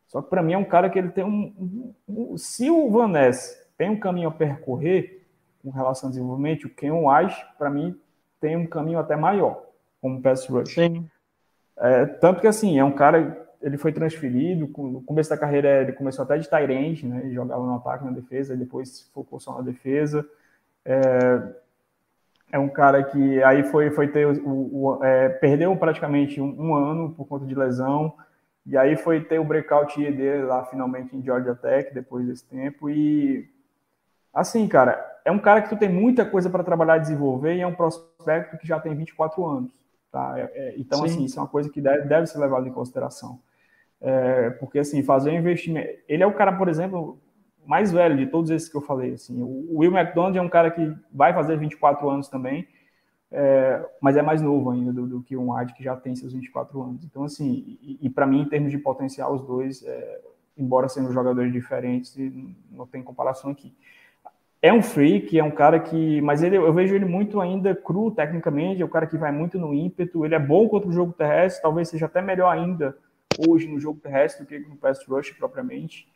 Só 0.07 0.21
que 0.21 0.29
para 0.29 0.43
mim 0.43 0.53
é 0.53 0.57
um 0.57 0.65
cara 0.65 0.89
que 0.89 0.99
ele 0.99 1.09
tem 1.09 1.23
um, 1.23 1.93
um, 2.07 2.33
um, 2.33 2.37
Se 2.37 2.69
o 2.69 2.89
Van 2.89 3.07
Ness 3.07 3.57
tem 3.77 3.89
um 3.89 3.99
caminho 3.99 4.29
a 4.29 4.31
percorrer 4.31 5.25
com 5.63 5.69
relação 5.69 6.07
ao 6.07 6.11
desenvolvimento, 6.11 6.65
o 6.65 6.69
Ken 6.69 6.91
White, 6.91 7.45
para 7.57 7.69
mim, 7.69 7.97
tem 8.39 8.57
um 8.57 8.67
caminho 8.67 8.99
até 8.99 9.15
maior 9.15 9.63
como 10.01 10.21
pass 10.21 10.45
rush. 10.47 10.73
Sim. 10.73 11.09
É, 11.77 12.05
tanto 12.05 12.41
que 12.41 12.47
assim, 12.47 12.77
é 12.77 12.83
um 12.83 12.91
cara. 12.91 13.41
Ele 13.61 13.77
foi 13.77 13.93
transferido, 13.93 14.69
no 14.77 15.01
começo 15.01 15.29
da 15.29 15.37
carreira 15.37 15.81
ele 15.81 15.93
começou 15.93 16.23
até 16.23 16.37
de 16.37 16.49
tight 16.49 17.07
né? 17.07 17.21
Ele 17.23 17.33
jogava 17.33 17.65
no 17.65 17.75
ataque, 17.75 18.03
na 18.03 18.11
defesa, 18.11 18.57
depois 18.57 19.09
focou 19.13 19.39
só 19.39 19.53
na 19.53 19.61
defesa. 19.61 20.27
É, 20.83 21.41
é 22.53 22.59
um 22.59 22.69
cara 22.69 23.03
que 23.03 23.43
aí 23.43 23.63
foi, 23.63 23.89
foi 23.89 24.07
ter 24.07 24.27
o, 24.27 24.39
o 24.45 25.03
é, 25.03 25.27
perdeu 25.27 25.75
praticamente 25.75 26.39
um, 26.39 26.55
um, 26.61 26.75
ano 26.75 27.11
por 27.11 27.25
conta 27.25 27.47
de 27.47 27.55
lesão 27.55 28.13
e 28.63 28.77
aí 28.77 28.95
foi 28.95 29.21
ter 29.21 29.39
o 29.39 29.43
breakout 29.43 29.99
dele 29.99 30.43
lá 30.43 30.63
finalmente 30.65 31.17
em 31.17 31.23
Georgia 31.23 31.55
Tech 31.55 31.91
depois 31.91 32.27
desse 32.27 32.45
tempo 32.45 32.91
e 32.91 33.49
assim 34.31 34.67
cara 34.67 35.03
é 35.25 35.31
um 35.31 35.39
cara 35.39 35.63
que 35.63 35.69
tu 35.69 35.75
tem 35.75 35.89
muita 35.89 36.23
coisa 36.23 36.47
para 36.47 36.63
trabalhar 36.63 36.97
e 36.97 37.01
desenvolver 37.01 37.55
e 37.55 37.61
é 37.61 37.65
um 37.65 37.73
prospecto 37.73 38.55
que 38.59 38.67
já 38.67 38.79
tem 38.79 38.95
24 38.95 39.43
anos 39.43 39.71
tá 40.11 40.35
é, 40.37 40.51
é, 40.53 40.75
então 40.77 40.99
Sim. 40.99 41.05
assim 41.05 41.23
isso 41.23 41.39
é 41.39 41.41
uma 41.41 41.49
coisa 41.49 41.71
que 41.71 41.81
deve, 41.81 42.07
deve 42.07 42.27
ser 42.27 42.37
levado 42.37 42.67
em 42.67 42.71
consideração 42.71 43.39
É, 44.05 44.49
porque, 44.59 44.79
assim, 44.79 45.01
fazer 45.01 45.29
um 45.31 45.37
investimento. 45.37 45.87
Ele 46.09 46.21
é 46.21 46.27
o 46.27 46.33
cara, 46.33 46.51
por 46.51 46.67
exemplo, 46.67 47.17
mais 47.65 47.91
velho 47.91 48.17
de 48.17 48.27
todos 48.27 48.49
esses 48.49 48.69
que 48.69 48.75
eu 48.75 48.81
falei. 48.81 49.13
Assim. 49.13 49.41
O 49.41 49.79
Will 49.79 49.95
McDonald 49.95 50.37
é 50.37 50.41
um 50.41 50.49
cara 50.49 50.71
que 50.71 50.93
vai 51.11 51.33
fazer 51.33 51.57
24 51.57 52.09
anos 52.09 52.27
também, 52.27 52.67
é, 53.31 53.83
mas 54.01 54.15
é 54.15 54.21
mais 54.21 54.41
novo 54.41 54.71
ainda 54.71 54.91
do, 54.93 55.07
do, 55.07 55.21
que 55.21 55.35
um 55.35 55.53
White 55.53 55.73
que 55.73 55.83
já 55.83 55.95
tem 55.95 56.15
seus 56.15 56.33
24 56.33 56.81
anos. 56.81 57.03
Então, 57.03 57.23
assim, 57.23 57.77
e, 57.81 57.99
e 58.01 58.09
para 58.09 58.27
mim, 58.27 58.41
em 58.41 58.49
termos 58.49 58.71
de 58.71 58.77
potencial, 58.77 59.33
os 59.33 59.41
dois, 59.41 59.83
é, 59.83 60.21
embora 60.57 60.87
sendo 60.87 61.11
jogadores 61.11 61.51
diferentes, 61.51 62.15
não 62.71 62.85
tem 62.85 63.01
comparação 63.01 63.51
aqui. 63.51 63.73
É 64.61 64.71
um 64.71 64.81
freak, 64.81 65.37
é 65.37 65.43
um 65.43 65.51
cara 65.51 65.77
que. 65.79 66.21
Mas 66.21 66.41
ele, 66.41 66.55
eu 66.55 66.71
vejo 66.71 66.95
ele 66.95 67.03
muito 67.03 67.41
ainda 67.41 67.75
cru 67.75 68.11
tecnicamente, 68.11 68.81
é 68.81 68.85
um 68.85 68.89
cara 68.89 69.05
que 69.05 69.17
vai 69.17 69.31
muito 69.31 69.59
no 69.59 69.73
ímpeto, 69.73 70.23
ele 70.23 70.35
é 70.35 70.39
bom 70.39 70.69
contra 70.69 70.87
o 70.87 70.93
jogo 70.93 71.11
terrestre, 71.11 71.61
talvez 71.61 71.89
seja 71.89 72.05
até 72.05 72.21
melhor 72.21 72.49
ainda 72.49 72.95
hoje 73.37 73.67
no 73.67 73.79
jogo 73.79 73.99
terrestre 73.99 74.45
do 74.45 74.47
que 74.47 74.59
no 74.59 74.77
pass 74.77 75.03
rush 75.05 75.31
propriamente. 75.31 76.07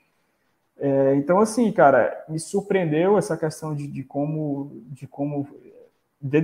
É, 0.80 1.16
então, 1.16 1.40
assim, 1.40 1.72
cara, 1.72 2.26
me 2.30 2.40
surpreendeu 2.40 3.18
essa 3.18 3.36
questão 3.36 3.74
de, 3.74 3.88
de 3.88 4.04
como, 4.04 4.84
de 4.92 5.08
como 5.08 5.48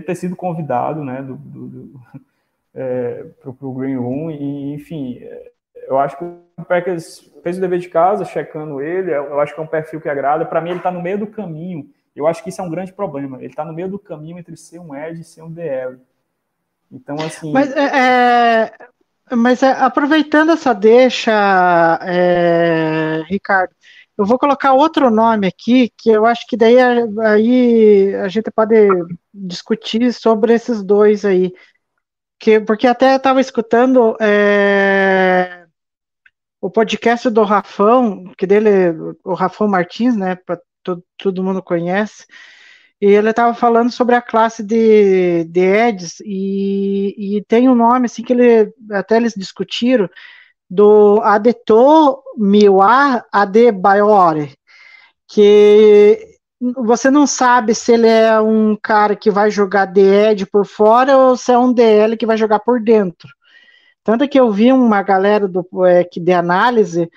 ter 0.06 0.16
sido 0.16 0.36
convidado, 0.36 1.04
né, 1.04 1.22
do, 1.22 1.36
do, 1.36 1.68
do 1.68 2.02
é, 2.74 3.26
pro, 3.42 3.54
pro 3.54 3.74
Green 3.74 3.98
Room. 3.98 4.32
E, 4.32 4.74
enfim, 4.74 5.20
é, 5.22 5.52
eu 5.88 6.00
acho 6.00 6.18
que 6.18 6.24
o 6.24 6.66
Packers 6.66 7.32
fez 7.44 7.58
o 7.58 7.62
dever 7.62 7.80
de 7.80 7.90
casa, 7.90 8.26
checando 8.26 8.82
ele, 8.82 9.12
eu 9.14 9.40
acho 9.40 9.54
que 9.54 9.60
é 9.60 9.64
um 9.64 9.68
perfil 9.68 10.02
que 10.02 10.10
agrada, 10.10 10.46
para 10.46 10.62
mim 10.62 10.70
ele 10.70 10.80
está 10.80 10.92
no 10.92 11.02
meio 11.02 11.20
do 11.20 11.28
caminho, 11.28 11.90
eu 12.16 12.28
acho 12.28 12.44
que 12.44 12.50
isso 12.50 12.62
é 12.62 12.64
um 12.64 12.70
grande 12.70 12.94
problema, 12.94 13.38
ele 13.38 13.48
está 13.48 13.66
no 13.66 13.74
meio 13.74 13.90
do 13.90 14.00
caminho 14.00 14.38
entre 14.38 14.56
ser 14.56 14.80
um 14.80 14.96
Edge 14.96 15.22
e 15.22 15.26
ser 15.26 15.42
um 15.42 15.52
DL. 15.52 16.00
Então, 16.92 17.16
assim... 17.16 17.52
Mas, 17.52 17.76
é, 17.76 17.82
é 17.84 18.72
mas 19.36 19.64
é, 19.64 19.72
aproveitando 19.72 20.52
essa 20.52 20.74
deixa, 20.74 22.00
Ricardo, 23.28 23.74
eu 24.18 24.26
vou 24.26 24.38
colocar 24.38 24.74
outro 24.74 25.10
nome 25.10 25.48
aqui, 25.48 25.92
que 25.98 26.10
eu 26.10 26.26
acho 26.26 26.46
que 26.48 26.58
daí 26.58 26.78
aí 26.80 28.16
a 28.16 28.28
gente 28.28 28.52
pode 28.52 28.76
discutir 29.34 30.14
sobre 30.14 30.54
esses 30.54 30.84
dois 30.84 31.26
aí. 31.26 31.54
Que, 32.40 32.60
porque 32.60 32.88
até 32.88 33.16
estava 33.16 33.40
escutando 33.42 34.18
é, 34.22 35.66
o 36.62 36.70
podcast 36.70 37.30
do 37.30 37.44
Rafão, 37.44 38.26
que 38.38 38.46
dele, 38.46 38.70
o 39.24 39.34
Rafão 39.34 39.68
Martins, 39.68 40.16
né? 40.16 40.36
Pra, 40.36 40.60
todo, 40.84 41.04
todo 41.18 41.44
mundo 41.44 41.64
conhece. 41.64 42.26
E 43.02 43.08
ele 43.08 43.30
estava 43.32 43.54
falando 43.54 43.92
sobre 43.92 44.16
a 44.16 44.22
classe 44.22 44.64
de, 44.64 45.44
de 45.46 45.62
Eds, 45.62 46.22
e, 46.26 47.38
e 47.38 47.44
tem 47.46 47.68
um 47.68 47.76
nome 47.76 48.06
assim 48.06 48.24
que 48.24 48.34
ele 48.34 48.74
até 48.92 49.18
eles 49.18 49.34
discutiram, 49.36 50.10
do 50.74 51.22
Adeto 51.22 52.24
Miwa 52.36 53.24
Adebayor, 53.32 54.50
que 55.28 56.40
você 56.76 57.12
não 57.12 57.28
sabe 57.28 57.76
se 57.76 57.94
ele 57.94 58.08
é 58.08 58.40
um 58.40 58.76
cara 58.76 59.16
que 59.16 59.30
vai 59.30 59.52
jogar 59.52 59.86
DED 59.86 60.48
por 60.48 60.66
fora 60.66 61.16
ou 61.16 61.38
se 61.38 61.52
é 61.52 61.58
um 61.58 61.72
DL 61.72 62.18
que 62.18 62.26
vai 62.26 62.38
jogar 62.38 62.60
por 62.60 62.82
dentro. 62.82 63.30
Tanto 64.04 64.28
que 64.28 64.40
eu 64.40 64.52
vi 64.52 64.72
uma 64.72 65.04
galera 65.04 65.48
do, 65.48 65.64
é, 65.86 66.04
de 66.04 66.34
análise 66.34 67.08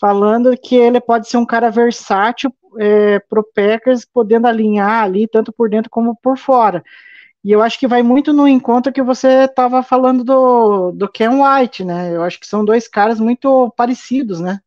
falando 0.00 0.56
que 0.56 0.74
ele 0.74 1.00
pode 1.00 1.28
ser 1.28 1.36
um 1.36 1.46
cara 1.46 1.70
versátil 1.70 2.50
é, 2.78 3.18
pro 3.18 3.44
Packers, 3.54 4.06
podendo 4.06 4.46
alinhar 4.46 5.02
ali 5.04 5.28
tanto 5.28 5.52
por 5.52 5.68
dentro 5.68 5.90
como 5.90 6.16
por 6.22 6.38
fora. 6.38 6.82
E 7.44 7.50
eu 7.50 7.60
acho 7.60 7.78
que 7.78 7.88
vai 7.88 8.02
muito 8.02 8.32
no 8.32 8.46
encontro 8.46 8.92
que 8.92 9.02
você 9.02 9.44
estava 9.44 9.82
falando 9.82 10.22
do, 10.22 10.92
do 10.92 11.08
Ken 11.08 11.28
White, 11.28 11.84
né? 11.84 12.14
Eu 12.14 12.22
acho 12.22 12.38
que 12.38 12.46
são 12.46 12.64
dois 12.64 12.86
caras 12.86 13.18
muito 13.18 13.70
parecidos, 13.76 14.40
né? 14.40 14.60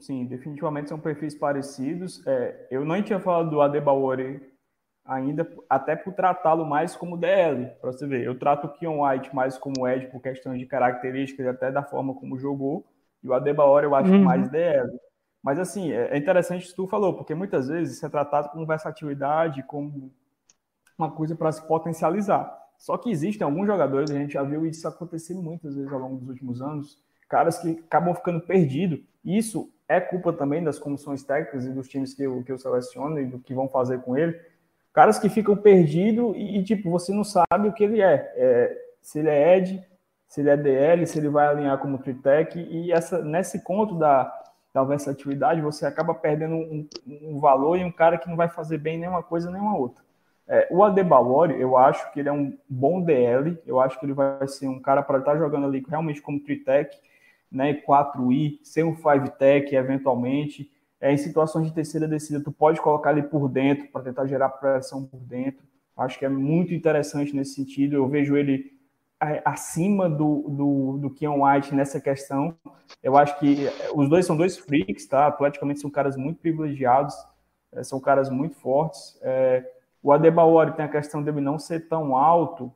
Sim, 0.00 0.24
definitivamente 0.24 0.88
são 0.88 0.98
perfis 0.98 1.34
parecidos. 1.34 2.26
É, 2.26 2.66
eu 2.70 2.84
não 2.84 3.02
tinha 3.02 3.20
falado 3.20 3.50
do 3.50 3.60
Adebaori 3.60 4.40
ainda, 5.04 5.46
até 5.68 5.94
por 5.94 6.14
tratá-lo 6.14 6.64
mais 6.64 6.96
como 6.96 7.16
DL, 7.16 7.70
para 7.80 7.92
você 7.92 8.06
ver. 8.06 8.24
Eu 8.24 8.38
trato 8.38 8.66
o 8.66 8.72
Keon 8.72 9.04
White 9.04 9.34
mais 9.34 9.58
como 9.58 9.86
Ed 9.86 10.06
por 10.06 10.22
questões 10.22 10.58
de 10.58 10.66
características, 10.66 11.46
até 11.46 11.70
da 11.70 11.82
forma 11.82 12.14
como 12.14 12.38
jogou, 12.38 12.84
e 13.22 13.28
o 13.28 13.34
Adebaori 13.34 13.86
eu 13.86 13.94
acho 13.94 14.10
uhum. 14.10 14.24
mais 14.24 14.48
DL. 14.48 14.90
Mas 15.42 15.58
assim, 15.58 15.92
é, 15.92 16.14
é 16.14 16.16
interessante 16.16 16.62
isso 16.62 16.70
que 16.70 16.76
tu 16.76 16.86
falou, 16.86 17.14
porque 17.14 17.34
muitas 17.34 17.68
vezes 17.68 17.96
isso 17.96 18.06
é 18.06 18.08
tratado 18.08 18.48
como 18.50 18.66
versatilidade, 18.66 19.62
como 19.64 20.12
uma 21.02 21.10
coisa 21.10 21.34
para 21.34 21.52
se 21.52 21.62
potencializar. 21.66 22.58
Só 22.78 22.96
que 22.96 23.10
existem 23.10 23.44
alguns 23.44 23.66
jogadores, 23.66 24.10
a 24.10 24.14
gente 24.14 24.32
já 24.32 24.42
viu 24.42 24.66
isso 24.66 24.86
acontecer 24.88 25.34
muitas 25.34 25.76
vezes 25.76 25.92
ao 25.92 25.98
longo 25.98 26.16
dos 26.16 26.28
últimos 26.28 26.60
anos, 26.60 26.98
caras 27.28 27.58
que 27.58 27.70
acabam 27.86 28.14
ficando 28.14 28.40
perdidos. 28.40 29.00
Isso 29.24 29.70
é 29.88 30.00
culpa 30.00 30.32
também 30.32 30.64
das 30.64 30.78
comissões 30.78 31.22
técnicas 31.22 31.66
e 31.66 31.70
dos 31.70 31.88
times 31.88 32.14
que 32.14 32.22
eu, 32.22 32.42
que 32.42 32.50
eu 32.50 32.58
seleciono 32.58 33.20
e 33.20 33.26
do 33.26 33.38
que 33.38 33.54
vão 33.54 33.68
fazer 33.68 34.00
com 34.00 34.16
ele. 34.16 34.38
Caras 34.92 35.18
que 35.18 35.28
ficam 35.28 35.56
perdidos 35.56 36.34
e, 36.36 36.58
e 36.58 36.64
tipo, 36.64 36.90
você 36.90 37.12
não 37.12 37.24
sabe 37.24 37.68
o 37.68 37.72
que 37.72 37.84
ele 37.84 38.02
é. 38.02 38.32
é 38.36 38.78
se 39.00 39.18
ele 39.18 39.28
é 39.28 39.56
Ed, 39.56 39.84
se 40.28 40.40
ele 40.40 40.50
é 40.50 40.56
DL, 40.56 41.06
se 41.06 41.18
ele 41.18 41.28
vai 41.28 41.46
alinhar 41.46 41.78
como 41.78 41.98
Tritec. 41.98 42.58
E 42.58 42.92
essa, 42.92 43.22
nesse 43.22 43.62
conto 43.62 43.98
da, 43.98 44.32
da 44.72 44.82
versatilidade, 44.82 45.60
você 45.60 45.84
acaba 45.84 46.14
perdendo 46.14 46.54
um, 46.54 46.88
um, 47.06 47.38
valor 47.38 47.78
e 47.78 47.84
um 47.84 47.92
cara 47.92 48.16
que 48.16 48.28
não 48.28 48.36
vai 48.36 48.48
fazer 48.48 48.78
bem 48.78 48.98
nenhuma 48.98 49.22
coisa 49.22 49.50
nem 49.50 49.60
uma 49.60 49.76
outra. 49.76 50.02
É, 50.52 50.68
o 50.70 50.84
Adebalori, 50.84 51.58
eu 51.58 51.78
acho 51.78 52.12
que 52.12 52.20
ele 52.20 52.28
é 52.28 52.32
um 52.32 52.54
bom 52.68 53.02
DL, 53.02 53.58
eu 53.66 53.80
acho 53.80 53.98
que 53.98 54.04
ele 54.04 54.12
vai 54.12 54.46
ser 54.46 54.68
um 54.68 54.78
cara 54.78 55.02
para 55.02 55.18
estar 55.18 55.34
jogando 55.38 55.64
ali 55.64 55.82
realmente 55.88 56.20
como 56.20 56.38
Tritec, 56.38 56.94
né, 57.50 57.72
4i, 57.72 58.58
ser 58.62 58.84
um 58.84 58.94
5-tech 58.94 59.74
eventualmente. 59.74 60.70
É, 61.00 61.10
em 61.10 61.16
situações 61.16 61.68
de 61.68 61.72
terceira 61.72 62.06
descida, 62.06 62.38
tu 62.44 62.52
pode 62.52 62.82
colocar 62.82 63.12
ele 63.12 63.22
por 63.22 63.48
dentro 63.48 63.88
para 63.88 64.02
tentar 64.02 64.26
gerar 64.26 64.50
pressão 64.50 65.06
por 65.06 65.20
dentro. 65.20 65.64
Acho 65.96 66.18
que 66.18 66.26
é 66.26 66.28
muito 66.28 66.74
interessante 66.74 67.34
nesse 67.34 67.54
sentido. 67.54 67.96
Eu 67.96 68.06
vejo 68.06 68.36
ele 68.36 68.72
é, 69.22 69.40
acima 69.46 70.06
do, 70.06 70.42
do, 70.50 70.98
do 70.98 71.10
Keon 71.14 71.46
White 71.46 71.74
nessa 71.74 71.98
questão. 71.98 72.54
Eu 73.02 73.16
acho 73.16 73.38
que 73.38 73.68
é, 73.68 73.90
os 73.94 74.06
dois 74.06 74.26
são 74.26 74.36
dois 74.36 74.58
freaks, 74.58 75.06
tá? 75.06 75.28
Atleticamente 75.28 75.80
são 75.80 75.88
caras 75.88 76.14
muito 76.14 76.40
privilegiados, 76.40 77.14
é, 77.72 77.82
são 77.82 77.98
caras 77.98 78.28
muito 78.28 78.54
fortes. 78.56 79.18
É, 79.22 79.64
o 80.02 80.12
Adebaori 80.12 80.72
tem 80.72 80.84
a 80.84 80.88
questão 80.88 81.22
dele 81.22 81.40
não 81.40 81.58
ser 81.58 81.88
tão 81.88 82.16
alto, 82.16 82.72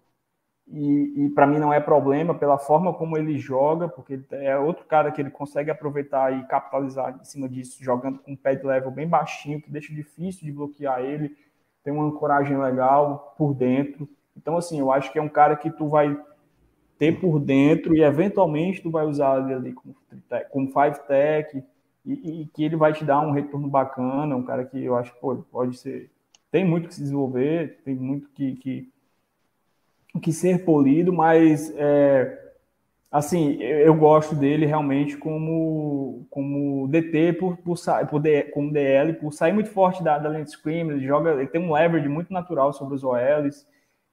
e, 0.68 1.26
e 1.26 1.30
para 1.30 1.46
mim 1.46 1.58
não 1.58 1.72
é 1.72 1.78
problema 1.78 2.34
pela 2.34 2.58
forma 2.58 2.92
como 2.92 3.16
ele 3.16 3.38
joga, 3.38 3.88
porque 3.88 4.20
é 4.32 4.58
outro 4.58 4.84
cara 4.84 5.12
que 5.12 5.20
ele 5.20 5.30
consegue 5.30 5.70
aproveitar 5.70 6.32
e 6.32 6.44
capitalizar 6.46 7.16
em 7.20 7.24
cima 7.24 7.48
disso, 7.48 7.82
jogando 7.82 8.18
com 8.18 8.32
um 8.32 8.36
pé 8.36 8.56
de 8.56 8.66
level 8.66 8.90
bem 8.90 9.08
baixinho, 9.08 9.62
que 9.62 9.70
deixa 9.70 9.94
difícil 9.94 10.44
de 10.44 10.52
bloquear 10.52 11.00
ele, 11.00 11.36
tem 11.84 11.92
uma 11.92 12.04
ancoragem 12.04 12.58
legal 12.58 13.34
por 13.38 13.54
dentro. 13.54 14.08
Então, 14.36 14.56
assim, 14.56 14.80
eu 14.80 14.90
acho 14.90 15.12
que 15.12 15.18
é 15.20 15.22
um 15.22 15.28
cara 15.28 15.54
que 15.54 15.70
tu 15.70 15.88
vai 15.88 16.18
ter 16.98 17.20
por 17.20 17.38
dentro 17.38 17.94
e 17.94 18.02
eventualmente 18.02 18.82
tu 18.82 18.90
vai 18.90 19.06
usar 19.06 19.40
ele 19.40 19.54
ali 19.54 19.72
como, 19.72 19.94
como 20.50 20.72
five 20.72 20.98
tech 21.06 21.64
e, 22.04 22.42
e, 22.42 22.46
que 22.46 22.64
ele 22.64 22.74
vai 22.74 22.92
te 22.92 23.04
dar 23.04 23.20
um 23.20 23.30
retorno 23.30 23.68
bacana, 23.68 24.34
um 24.34 24.42
cara 24.42 24.64
que 24.64 24.82
eu 24.82 24.96
acho 24.96 25.12
que 25.12 25.20
pô, 25.20 25.36
pode 25.36 25.76
ser 25.76 26.10
tem 26.50 26.64
muito 26.64 26.88
que 26.88 26.94
se 26.94 27.00
desenvolver, 27.00 27.80
tem 27.84 27.94
muito 27.94 28.28
que, 28.30 28.56
que 28.56 28.92
que 30.20 30.32
ser 30.32 30.64
polido, 30.64 31.12
mas 31.12 31.72
é, 31.76 32.52
assim, 33.10 33.54
eu, 33.62 33.94
gosto 33.94 34.34
dele 34.34 34.66
realmente 34.66 35.16
como, 35.16 36.26
como 36.30 36.88
DT 36.88 37.34
por, 37.34 37.56
por, 37.58 37.76
por 38.08 38.20
D, 38.20 38.44
como 38.44 38.72
DL, 38.72 39.14
por 39.14 39.32
sair 39.32 39.52
muito 39.52 39.70
forte 39.70 40.02
da, 40.02 40.18
da 40.18 40.28
linha 40.28 40.44
de 40.44 40.50
screen, 40.50 40.88
ele 40.90 41.06
joga, 41.06 41.32
ele 41.32 41.46
tem 41.46 41.60
um 41.60 41.72
leverage 41.72 42.08
muito 42.08 42.32
natural 42.32 42.72
sobre 42.72 42.94
os 42.94 43.04
OLs, 43.04 43.66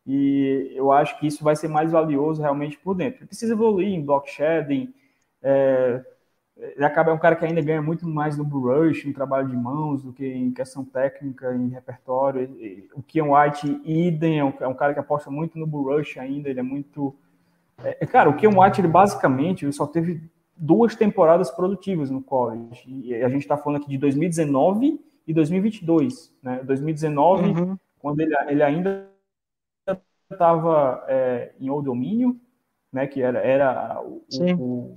e 0.05 0.73
eu 0.75 0.91
acho 0.91 1.17
que 1.19 1.27
isso 1.27 1.43
vai 1.43 1.55
ser 1.55 1.69
mais 1.69 1.91
valioso 1.91 2.41
realmente 2.41 2.77
por 2.77 2.93
dentro. 2.93 3.19
Ele 3.19 3.27
precisa 3.27 3.53
evoluir 3.53 3.87
em 3.87 4.03
block 4.03 4.29
shedding, 4.29 4.93
é, 5.41 6.03
ele 6.75 6.85
acaba 6.85 7.11
é 7.11 7.13
um 7.13 7.19
cara 7.19 7.35
que 7.35 7.45
ainda 7.45 7.61
ganha 7.61 7.81
muito 7.81 8.07
mais 8.07 8.37
no 8.37 8.43
rush, 8.43 9.05
no 9.05 9.13
trabalho 9.13 9.47
de 9.49 9.55
mãos, 9.55 10.03
do 10.03 10.13
que 10.13 10.25
em 10.25 10.51
questão 10.51 10.85
técnica, 10.85 11.53
em 11.53 11.67
repertório. 11.67 12.49
O 12.95 13.03
Keon 13.03 13.35
White, 13.35 13.81
idem, 13.83 14.39
é 14.39 14.45
um, 14.45 14.53
é 14.61 14.67
um 14.67 14.73
cara 14.73 14.93
que 14.93 14.99
aposta 14.99 15.29
muito 15.29 15.57
no 15.57 15.65
rush 15.65 16.17
ainda, 16.17 16.49
ele 16.49 16.59
é 16.59 16.63
muito... 16.63 17.13
É, 17.83 17.97
é, 18.01 18.05
cara, 18.05 18.29
o 18.29 18.35
Keon 18.35 18.61
White, 18.61 18.79
ele 18.79 18.87
basicamente 18.87 19.65
ele 19.65 19.73
só 19.73 19.85
teve 19.85 20.21
duas 20.55 20.95
temporadas 20.95 21.51
produtivas 21.51 22.09
no 22.09 22.21
college. 22.21 22.83
E 22.87 23.13
a 23.15 23.27
gente 23.27 23.41
está 23.41 23.57
falando 23.57 23.81
aqui 23.81 23.89
de 23.89 23.97
2019 23.97 24.99
e 25.27 25.33
2022. 25.33 26.33
Né? 26.41 26.61
2019, 26.63 27.49
uhum. 27.49 27.77
quando 27.99 28.21
ele, 28.21 28.33
ele 28.47 28.63
ainda 28.63 29.09
estava 30.31 31.03
é, 31.07 31.51
em 31.59 31.69
Old 31.69 31.85
Domínio, 31.85 32.39
né, 32.91 33.07
que 33.07 33.21
era, 33.21 33.39
era 33.39 34.01
o, 34.01 34.23
o 34.57 34.93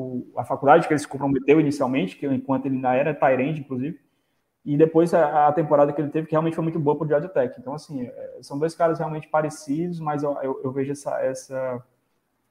o, 0.00 0.32
a 0.36 0.44
faculdade 0.44 0.86
que 0.86 0.92
ele 0.92 1.00
se 1.00 1.08
comprometeu 1.08 1.60
inicialmente, 1.60 2.16
que 2.16 2.26
enquanto 2.26 2.66
ele 2.66 2.76
ainda 2.76 2.94
era 2.94 3.14
Tyrande, 3.14 3.60
inclusive, 3.60 3.98
e 4.64 4.76
depois 4.76 5.14
a, 5.14 5.48
a, 5.48 5.52
temporada 5.52 5.92
que 5.92 6.00
ele 6.00 6.10
teve, 6.10 6.26
que 6.26 6.32
realmente 6.32 6.54
foi 6.54 6.62
muito 6.62 6.78
boa 6.78 6.96
para 6.96 7.04
o 7.04 7.08
Georgia 7.08 7.28
Tech. 7.28 7.54
Então, 7.58 7.74
assim, 7.74 8.06
é, 8.06 8.38
são 8.42 8.58
dois 8.58 8.74
caras 8.74 8.98
realmente 8.98 9.28
parecidos, 9.28 9.98
mas 10.00 10.22
eu, 10.22 10.36
eu, 10.42 10.60
eu, 10.64 10.70
vejo 10.70 10.92
essa, 10.92 11.18
essa, 11.22 11.82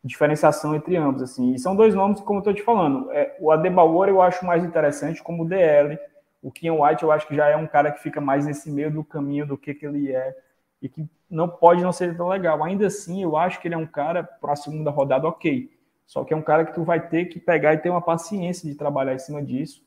diferenciação 0.03 0.75
entre 0.75 0.95
ambos, 0.95 1.21
assim. 1.21 1.53
E 1.53 1.59
são 1.59 1.75
dois 1.75 1.93
nomes, 1.93 2.19
como 2.21 2.37
eu 2.37 2.41
estou 2.41 2.53
te 2.53 2.63
falando. 2.63 3.11
É, 3.11 3.35
o 3.39 3.51
Adebayor 3.51 4.09
eu 4.09 4.21
acho 4.21 4.45
mais 4.45 4.63
interessante 4.63 5.21
como 5.21 5.47
DL. 5.47 5.99
O 6.41 6.51
Kian 6.51 6.73
White 6.73 7.03
eu 7.03 7.11
acho 7.11 7.27
que 7.27 7.35
já 7.35 7.47
é 7.47 7.55
um 7.55 7.67
cara 7.67 7.91
que 7.91 8.01
fica 8.01 8.19
mais 8.19 8.45
nesse 8.45 8.71
meio 8.71 8.91
do 8.91 9.03
caminho 9.03 9.45
do 9.45 9.57
que, 9.57 9.73
que 9.73 9.85
ele 9.85 10.11
é 10.11 10.35
e 10.81 10.87
que 10.87 11.05
não 11.29 11.47
pode 11.47 11.83
não 11.83 11.91
ser 11.91 12.15
tão 12.15 12.27
legal. 12.27 12.63
Ainda 12.63 12.87
assim, 12.87 13.21
eu 13.21 13.37
acho 13.37 13.59
que 13.59 13.67
ele 13.67 13.75
é 13.75 13.77
um 13.77 13.85
cara 13.85 14.23
para 14.23 14.53
a 14.53 14.55
segunda 14.55 14.89
rodada 14.89 15.27
ok. 15.27 15.69
Só 16.09 16.23
que 16.23 16.33
é 16.33 16.37
um 16.37 16.41
cara 16.41 16.65
que 16.65 16.73
tu 16.73 16.83
vai 16.83 16.99
ter 16.99 17.25
que 17.25 17.39
pegar 17.39 17.75
e 17.75 17.77
ter 17.77 17.91
uma 17.91 18.01
paciência 18.01 18.67
de 18.67 18.73
trabalhar 18.73 19.13
em 19.13 19.19
cima 19.19 19.43
disso. 19.43 19.83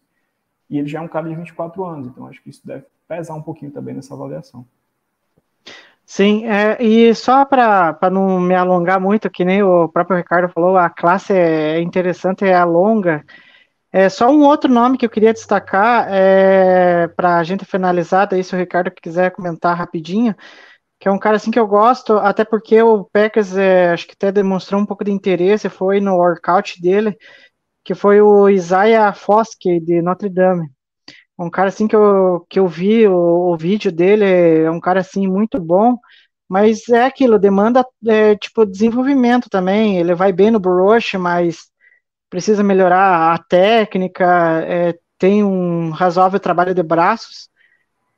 E 0.70 0.78
ele 0.78 0.86
já 0.86 1.00
é 1.00 1.02
um 1.02 1.08
cara 1.08 1.28
de 1.28 1.34
24 1.34 1.84
anos, 1.84 2.06
então 2.06 2.28
acho 2.28 2.40
que 2.40 2.48
isso 2.48 2.64
deve 2.64 2.84
pesar 3.08 3.34
um 3.34 3.42
pouquinho 3.42 3.72
também 3.72 3.92
nessa 3.92 4.14
avaliação. 4.14 4.64
Sim, 6.06 6.46
é, 6.46 6.80
e 6.80 7.12
só 7.12 7.44
para 7.44 8.08
não 8.08 8.38
me 8.38 8.54
alongar 8.54 9.00
muito, 9.00 9.28
que 9.28 9.44
nem 9.44 9.64
o 9.64 9.88
próprio 9.88 10.16
Ricardo 10.16 10.48
falou, 10.48 10.76
a 10.76 10.88
classe 10.88 11.32
é 11.32 11.80
interessante, 11.80 12.44
é 12.44 12.64
longa. 12.64 13.24
É 13.90 14.08
só 14.08 14.30
um 14.30 14.42
outro 14.42 14.72
nome 14.72 14.96
que 14.96 15.04
eu 15.04 15.10
queria 15.10 15.32
destacar 15.32 16.06
é, 16.08 17.08
para 17.08 17.38
a 17.38 17.42
gente 17.42 17.64
finalizar, 17.64 18.28
daí 18.28 18.44
se 18.44 18.54
o 18.54 18.58
Ricardo 18.58 18.92
quiser 18.92 19.32
comentar 19.32 19.76
rapidinho, 19.76 20.36
que 21.02 21.08
é 21.08 21.10
um 21.10 21.18
cara 21.18 21.34
assim 21.34 21.50
que 21.50 21.58
eu 21.58 21.66
gosto, 21.66 22.12
até 22.12 22.44
porque 22.44 22.80
o 22.80 23.04
Packers 23.06 23.56
é, 23.56 23.90
acho 23.90 24.06
que 24.06 24.12
até 24.12 24.30
demonstrou 24.30 24.80
um 24.80 24.86
pouco 24.86 25.02
de 25.02 25.10
interesse, 25.10 25.68
foi 25.68 26.00
no 26.00 26.14
workout 26.14 26.80
dele, 26.80 27.18
que 27.84 27.92
foi 27.92 28.20
o 28.20 28.48
Isaiah 28.48 29.12
Foskey 29.12 29.80
de 29.80 30.00
Notre 30.00 30.28
Dame. 30.28 30.70
Um 31.36 31.50
cara 31.50 31.70
assim 31.70 31.88
que 31.88 31.96
eu, 31.96 32.46
que 32.48 32.60
eu 32.60 32.68
vi 32.68 33.08
o, 33.08 33.16
o 33.52 33.56
vídeo 33.56 33.90
dele, 33.90 34.24
é 34.24 34.70
um 34.70 34.78
cara 34.78 35.00
assim 35.00 35.26
muito 35.26 35.60
bom, 35.60 35.98
mas 36.48 36.88
é 36.88 37.04
aquilo, 37.04 37.36
demanda 37.36 37.84
é, 38.06 38.36
tipo 38.36 38.64
desenvolvimento 38.64 39.50
também. 39.50 39.98
Ele 39.98 40.14
vai 40.14 40.32
bem 40.32 40.52
no 40.52 40.60
brush, 40.60 41.14
mas 41.14 41.64
precisa 42.30 42.62
melhorar 42.62 43.34
a 43.34 43.38
técnica, 43.38 44.24
é, 44.68 44.94
tem 45.18 45.42
um 45.42 45.90
razoável 45.90 46.38
trabalho 46.38 46.72
de 46.72 46.82
braços 46.84 47.50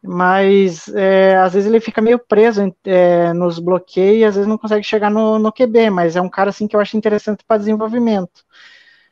mas 0.07 0.87
é, 0.89 1.35
às 1.37 1.55
vezes 1.55 1.67
ele 1.67 1.81
fica 1.81 2.03
meio 2.03 2.19
preso 2.19 2.61
é, 2.85 3.33
nos 3.33 3.59
bloqueios 3.59 4.19
e 4.19 4.25
às 4.25 4.35
vezes 4.35 4.47
não 4.47 4.59
consegue 4.59 4.85
chegar 4.85 5.11
no, 5.11 5.39
no 5.39 5.51
QB, 5.51 5.89
mas 5.89 6.15
é 6.15 6.21
um 6.21 6.29
cara 6.29 6.51
assim 6.51 6.69
que 6.69 6.77
eu 6.77 6.81
acho 6.81 6.95
interessante 6.95 7.43
para 7.43 7.57
desenvolvimento. 7.57 8.45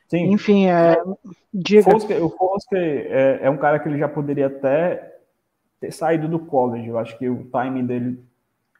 Sim. 0.07 0.31
Enfim, 0.31 0.67
é, 0.67 1.01
diga. 1.51 1.89
O 1.89 2.29
Foske 2.29 2.75
é, 2.75 3.39
é, 3.41 3.49
um 3.49 3.57
cara 3.57 3.79
que 3.79 3.89
ele 3.89 3.97
já 3.97 4.07
poderia 4.07 4.45
até 4.45 5.15
ter 5.79 5.91
saído 5.91 6.27
do 6.27 6.37
college. 6.37 6.87
Eu 6.87 6.99
acho 6.99 7.17
que 7.17 7.27
o 7.27 7.45
timing 7.45 7.87
dele 7.87 8.23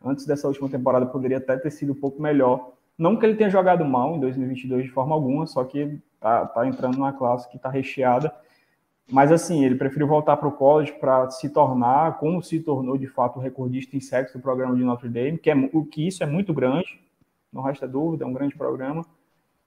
antes 0.05 0.28
dessa 0.28 0.47
última 0.47 0.70
temporada 0.70 1.07
poderia 1.07 1.38
até 1.38 1.57
ter 1.57 1.72
sido 1.72 1.93
um 1.93 1.99
pouco 1.99 2.22
melhor. 2.22 2.74
Não 2.95 3.16
que 3.18 3.26
ele 3.26 3.36
tenha 3.36 3.49
jogado 3.49 3.84
mal 3.84 4.16
em 4.16 4.20
2022 4.20 4.84
de 4.84 4.91
forma 4.91 5.16
alguma, 5.16 5.47
só 5.47 5.64
que 5.64 5.99
tá, 6.20 6.45
tá 6.45 6.68
entrando 6.68 6.97
numa 6.97 7.14
classe 7.14 7.49
que 7.49 7.57
está 7.57 7.70
recheada 7.70 8.32
mas 9.12 9.32
assim, 9.32 9.64
ele 9.64 9.76
preferiu 9.76 10.08
voltar 10.08 10.38
para 10.38 10.47
o 10.47 10.51
college 10.51 10.93
para 10.93 11.30
se 11.30 11.49
tornar, 11.49 12.18
como 12.18 12.41
se 12.41 12.60
tornou 12.60 12.97
de 12.97 13.08
fato 13.08 13.39
recordista 13.39 13.95
em 13.95 13.99
sexo 13.99 14.38
do 14.38 14.41
programa 14.41 14.76
de 14.76 14.84
Notre 14.84 15.10
Dame, 15.10 15.38
que, 15.38 15.49
é, 15.49 15.56
o 15.74 15.86
que 15.86 16.08
isso 16.08 16.24
é 16.24 16.26
muito 16.26 16.54
grande, 16.54 16.99
não 17.51 17.62
resta 17.62 17.88
dúvida, 17.88 18.24
é 18.24 18.28
um 18.28 18.34
grande 18.34 18.56
programa. 18.56 19.06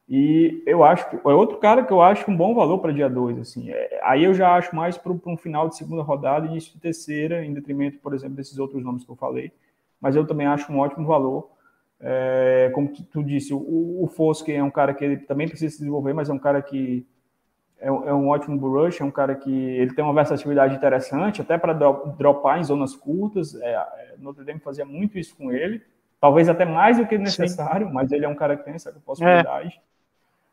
E 0.09 0.62
eu 0.66 0.84
acho 0.84 1.11
que 1.11 1.16
é 1.16 1.34
outro 1.34 1.59
cara 1.59 1.84
que 1.84 1.93
eu 1.93 2.01
acho 2.01 2.30
um 2.30 2.37
bom 2.37 2.55
valor 2.55 2.78
para 2.78 2.93
dia 2.93 3.09
2. 3.09 3.39
Assim. 3.39 3.70
É, 3.70 4.01
aí 4.05 4.24
eu 4.24 4.32
já 4.32 4.55
acho 4.55 4.74
mais 4.74 4.97
para 4.97 5.12
um 5.12 5.37
final 5.37 5.68
de 5.68 5.76
segunda 5.76 6.03
rodada, 6.03 6.47
início 6.47 6.72
de 6.72 6.80
terceira, 6.80 7.45
em 7.45 7.53
detrimento, 7.53 7.99
por 7.99 8.14
exemplo, 8.14 8.37
desses 8.37 8.59
outros 8.59 8.82
nomes 8.84 9.05
que 9.05 9.11
eu 9.11 9.16
falei. 9.16 9.53
Mas 10.01 10.14
eu 10.14 10.26
também 10.26 10.47
acho 10.47 10.72
um 10.72 10.78
ótimo 10.78 11.07
valor. 11.07 11.51
É, 11.99 12.70
como 12.74 12.89
tu 12.89 13.22
disse, 13.22 13.53
o, 13.53 14.03
o 14.03 14.07
Fosque 14.07 14.53
é 14.53 14.62
um 14.62 14.70
cara 14.70 14.95
que 14.95 15.05
ele 15.05 15.16
também 15.16 15.49
precisa 15.49 15.72
se 15.72 15.78
desenvolver, 15.78 16.12
mas 16.12 16.28
é 16.28 16.32
um 16.32 16.39
cara 16.39 16.62
que 16.62 17.05
é, 17.79 17.89
é 17.89 17.91
um 17.91 18.29
ótimo 18.29 18.57
rush, 18.68 19.01
é 19.01 19.05
um 19.05 19.11
cara 19.11 19.35
que 19.35 19.51
ele 19.51 19.93
tem 19.95 20.05
uma 20.05 20.14
versatilidade 20.14 20.74
interessante, 20.74 21.43
até 21.43 21.59
para 21.59 21.72
dropar 21.72 22.59
em 22.59 22.64
zonas 22.64 22.95
curtas. 22.95 23.55
É, 23.57 23.74
é, 23.74 24.14
Notre 24.18 24.45
Dame 24.45 24.61
fazia 24.61 24.85
muito 24.85 25.18
isso 25.18 25.37
com 25.37 25.53
ele, 25.53 25.83
talvez 26.20 26.49
até 26.49 26.64
mais 26.64 26.99
do 26.99 27.07
que 27.07 27.18
necessário, 27.18 27.89
Sim. 27.89 27.93
mas 27.93 28.12
ele 28.12 28.24
é 28.24 28.29
um 28.29 28.35
cara 28.35 28.57
que 28.57 28.64
tem 28.64 28.74
essa 28.74 28.93
possibilidade. 29.05 29.81
É. 29.83 29.97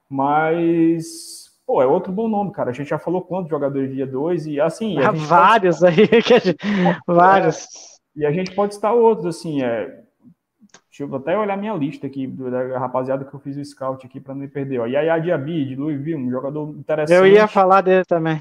Mas, 0.10 1.52
pô, 1.66 1.82
é 1.82 1.88
outro 1.88 2.12
bom 2.12 2.28
nome, 2.28 2.52
cara. 2.52 2.70
A 2.70 2.74
gente 2.74 2.90
já 2.90 3.00
falou 3.00 3.22
quantos 3.22 3.50
jogadores 3.50 3.90
de 3.90 3.96
dia 3.96 4.08
2 4.08 4.46
e 4.46 4.62
assim. 4.62 5.00
Há 5.00 5.12
vários 5.12 5.80
pode... 5.80 6.02
aí, 6.02 6.08
gente... 6.22 6.58
vários. 7.08 7.68
E 8.16 8.26
a 8.26 8.32
gente 8.32 8.54
pode 8.54 8.76
citar 8.76 8.94
outros, 8.94 9.26
assim, 9.26 9.64
é, 9.64 10.03
Deixa 10.94 11.12
eu 11.12 11.16
até 11.16 11.36
olhar 11.36 11.58
minha 11.58 11.74
lista 11.74 12.06
aqui, 12.06 12.28
da 12.28 12.78
rapaziada 12.78 13.26
que 13.26 13.34
eu 13.34 13.40
fiz 13.40 13.58
o 13.58 13.66
scout 13.66 14.06
aqui 14.06 14.20
para 14.20 14.36
não 14.36 14.42
me 14.42 14.48
perder. 14.48 14.80
Ó. 14.80 14.86
Yaya 14.86 15.18
Diaby, 15.18 15.66
de 15.66 15.76
Louisville, 15.76 16.24
um 16.24 16.30
jogador 16.30 16.70
interessante. 16.78 17.18
Eu 17.18 17.26
ia 17.26 17.48
falar 17.48 17.82
dele 17.82 18.06
também. 18.06 18.40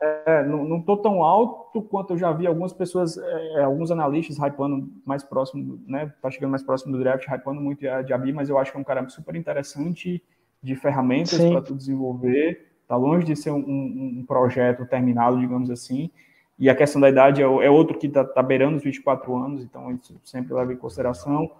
É, 0.00 0.44
não, 0.46 0.64
não 0.64 0.80
tô 0.80 0.96
tão 0.96 1.24
alto 1.24 1.82
quanto 1.82 2.12
eu 2.12 2.18
já 2.18 2.30
vi 2.30 2.46
algumas 2.46 2.72
pessoas, 2.72 3.18
é, 3.18 3.54
é 3.54 3.64
alguns 3.64 3.90
analistas 3.90 4.38
hypando 4.38 4.88
mais 5.04 5.24
próximo, 5.24 5.82
né? 5.88 6.14
Tá 6.22 6.30
chegando 6.30 6.52
mais 6.52 6.62
próximo 6.62 6.92
do 6.92 7.02
draft, 7.02 7.26
hypando 7.26 7.60
muito 7.60 7.86
a 7.88 8.00
Diaby, 8.00 8.32
mas 8.32 8.48
eu 8.48 8.56
acho 8.56 8.70
que 8.70 8.78
é 8.78 8.80
um 8.80 8.84
cara 8.84 9.08
super 9.08 9.34
interessante 9.34 10.22
de 10.62 10.76
ferramentas 10.76 11.36
para 11.36 11.60
tu 11.60 11.74
desenvolver. 11.74 12.64
Tá 12.86 12.94
longe 12.94 13.26
de 13.26 13.34
ser 13.34 13.50
um, 13.50 13.58
um, 13.58 14.20
um 14.20 14.24
projeto 14.24 14.86
terminado, 14.86 15.36
digamos 15.40 15.68
assim. 15.68 16.12
E 16.60 16.68
a 16.68 16.74
questão 16.74 17.00
da 17.00 17.08
idade 17.08 17.40
é, 17.40 17.44
é 17.44 17.70
outro 17.70 17.98
que 17.98 18.06
está 18.06 18.22
tá 18.22 18.42
beirando 18.42 18.76
os 18.76 18.84
24 18.84 19.34
anos, 19.34 19.62
então 19.62 19.90
isso 19.92 20.20
sempre 20.22 20.52
leva 20.52 20.70
em 20.70 20.76
consideração. 20.76 21.50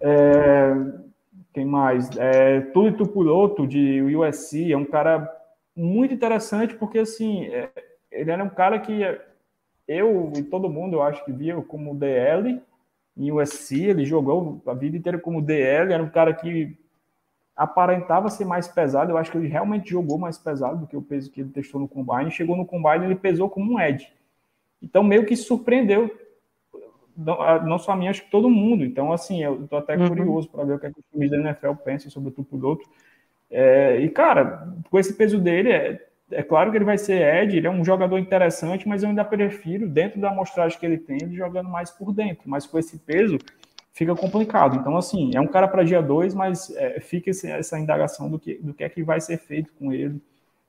É, 0.00 0.74
quem 1.52 1.66
mais? 1.66 2.08
É, 2.16 2.62
Tuli 2.62 2.96
Tupuloto, 2.96 3.66
de 3.66 4.00
USC, 4.00 4.72
é 4.72 4.76
um 4.76 4.86
cara 4.86 5.30
muito 5.76 6.14
interessante, 6.14 6.74
porque 6.74 7.00
assim, 7.00 7.44
é, 7.48 7.68
ele 8.10 8.30
era 8.30 8.42
um 8.42 8.48
cara 8.48 8.78
que 8.80 9.02
eu 9.86 10.32
e 10.34 10.42
todo 10.42 10.70
mundo, 10.70 10.94
eu 10.94 11.02
acho 11.02 11.22
que 11.22 11.32
via 11.32 11.60
como 11.60 11.94
DL 11.94 12.62
em 13.14 13.30
USC, 13.30 13.84
ele 13.84 14.06
jogou 14.06 14.62
a 14.66 14.72
vida 14.72 14.96
inteira 14.96 15.18
como 15.18 15.42
DL, 15.42 15.92
era 15.92 16.02
um 16.02 16.08
cara 16.08 16.32
que 16.32 16.78
aparentava 17.54 18.30
ser 18.30 18.46
mais 18.46 18.66
pesado, 18.66 19.10
eu 19.10 19.18
acho 19.18 19.30
que 19.30 19.36
ele 19.36 19.48
realmente 19.48 19.90
jogou 19.90 20.16
mais 20.16 20.38
pesado 20.38 20.78
do 20.78 20.86
que 20.86 20.96
o 20.96 21.02
peso 21.02 21.30
que 21.30 21.42
ele 21.42 21.50
testou 21.50 21.78
no 21.78 21.86
Combine, 21.86 22.30
chegou 22.30 22.56
no 22.56 22.64
Combine 22.64 23.04
ele 23.04 23.16
pesou 23.16 23.50
como 23.50 23.74
um 23.74 23.80
Ed, 23.80 24.10
então, 24.82 25.02
meio 25.02 25.26
que 25.26 25.36
surpreendeu, 25.36 26.10
não, 27.16 27.78
só 27.78 27.92
a 27.92 27.96
mim, 27.96 28.08
acho 28.08 28.24
que 28.24 28.30
todo 28.30 28.48
mundo. 28.48 28.84
Então, 28.84 29.12
assim, 29.12 29.42
eu 29.42 29.64
estou 29.64 29.78
até 29.78 29.96
uhum. 29.96 30.08
curioso 30.08 30.48
para 30.48 30.64
ver 30.64 30.74
o 30.74 30.78
que, 30.78 30.86
é 30.86 30.90
que 30.90 31.00
os 31.00 31.06
times 31.12 31.30
da 31.30 31.36
NFL 31.36 31.72
pensam 31.84 32.10
sobre 32.10 32.30
o 32.30 32.32
tupo 32.32 32.56
do 32.56 32.66
outro. 32.66 32.88
É, 33.50 34.00
e, 34.00 34.08
cara, 34.08 34.68
com 34.88 34.98
esse 34.98 35.14
peso 35.14 35.38
dele, 35.38 35.70
é, 35.70 36.06
é 36.30 36.42
claro 36.42 36.70
que 36.70 36.78
ele 36.78 36.84
vai 36.84 36.96
ser 36.96 37.20
Ed, 37.20 37.56
ele 37.56 37.66
é 37.66 37.70
um 37.70 37.84
jogador 37.84 38.18
interessante, 38.18 38.88
mas 38.88 39.02
eu 39.02 39.10
ainda 39.10 39.24
prefiro, 39.24 39.88
dentro 39.88 40.20
da 40.20 40.30
amostragem 40.30 40.78
que 40.78 40.86
ele 40.86 40.98
tem, 40.98 41.18
ele 41.20 41.34
jogando 41.34 41.68
mais 41.68 41.90
por 41.90 42.12
dentro. 42.12 42.48
Mas 42.48 42.66
com 42.66 42.78
esse 42.78 42.98
peso, 42.98 43.36
fica 43.92 44.14
complicado. 44.14 44.76
Então, 44.76 44.96
assim, 44.96 45.32
é 45.34 45.40
um 45.40 45.48
cara 45.48 45.68
para 45.68 45.82
dia 45.82 46.00
2, 46.00 46.34
mas 46.34 46.74
é, 46.76 47.00
fica 47.00 47.30
esse, 47.30 47.50
essa 47.50 47.78
indagação 47.78 48.30
do 48.30 48.38
que, 48.38 48.54
do 48.54 48.72
que 48.72 48.82
é 48.82 48.88
que 48.88 49.02
vai 49.02 49.20
ser 49.20 49.36
feito 49.36 49.72
com 49.74 49.92
ele 49.92 50.22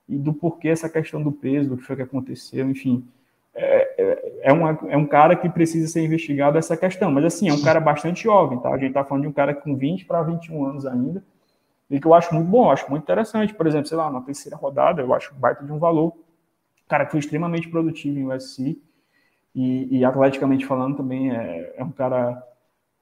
e 0.06 0.18
do 0.18 0.34
porquê 0.34 0.68
essa 0.68 0.88
questão 0.88 1.22
do 1.22 1.32
peso, 1.32 1.70
do 1.70 1.76
que 1.78 1.84
foi 1.84 1.96
que 1.96 2.02
aconteceu, 2.02 2.68
enfim 2.68 3.06
é, 3.54 3.94
é, 3.98 4.40
é, 4.44 4.52
uma, 4.52 4.78
é 4.88 4.96
um 4.96 5.06
cara 5.06 5.36
que 5.36 5.48
precisa 5.48 5.86
ser 5.88 6.04
investigado 6.04 6.58
essa 6.58 6.76
questão. 6.76 7.10
Mas, 7.10 7.24
assim, 7.24 7.48
é 7.48 7.52
um 7.52 7.62
cara 7.62 7.80
bastante 7.80 8.24
jovem, 8.24 8.58
tá? 8.58 8.70
A 8.70 8.78
gente 8.78 8.92
tá 8.92 9.04
falando 9.04 9.22
de 9.22 9.28
um 9.28 9.32
cara 9.32 9.54
com 9.54 9.76
20 9.76 10.04
para 10.06 10.22
21 10.22 10.64
anos 10.64 10.86
ainda, 10.86 11.22
e 11.90 12.00
que 12.00 12.06
eu 12.06 12.14
acho 12.14 12.34
muito 12.34 12.48
bom, 12.48 12.70
acho 12.70 12.88
muito 12.90 13.02
interessante. 13.02 13.54
Por 13.54 13.66
exemplo, 13.66 13.86
sei 13.86 13.96
lá, 13.96 14.10
na 14.10 14.20
terceira 14.22 14.56
rodada, 14.56 15.02
eu 15.02 15.12
acho 15.12 15.34
baita 15.34 15.64
de 15.64 15.72
um 15.72 15.78
valor. 15.78 16.14
Cara 16.88 17.04
que 17.04 17.10
foi 17.10 17.20
extremamente 17.20 17.68
produtivo 17.68 18.18
em 18.18 18.26
USC, 18.26 18.80
e, 19.54 19.98
e 19.98 20.04
atleticamente 20.04 20.64
falando 20.64 20.96
também 20.96 21.30
é, 21.30 21.74
é 21.76 21.84
um 21.84 21.90
cara 21.90 22.42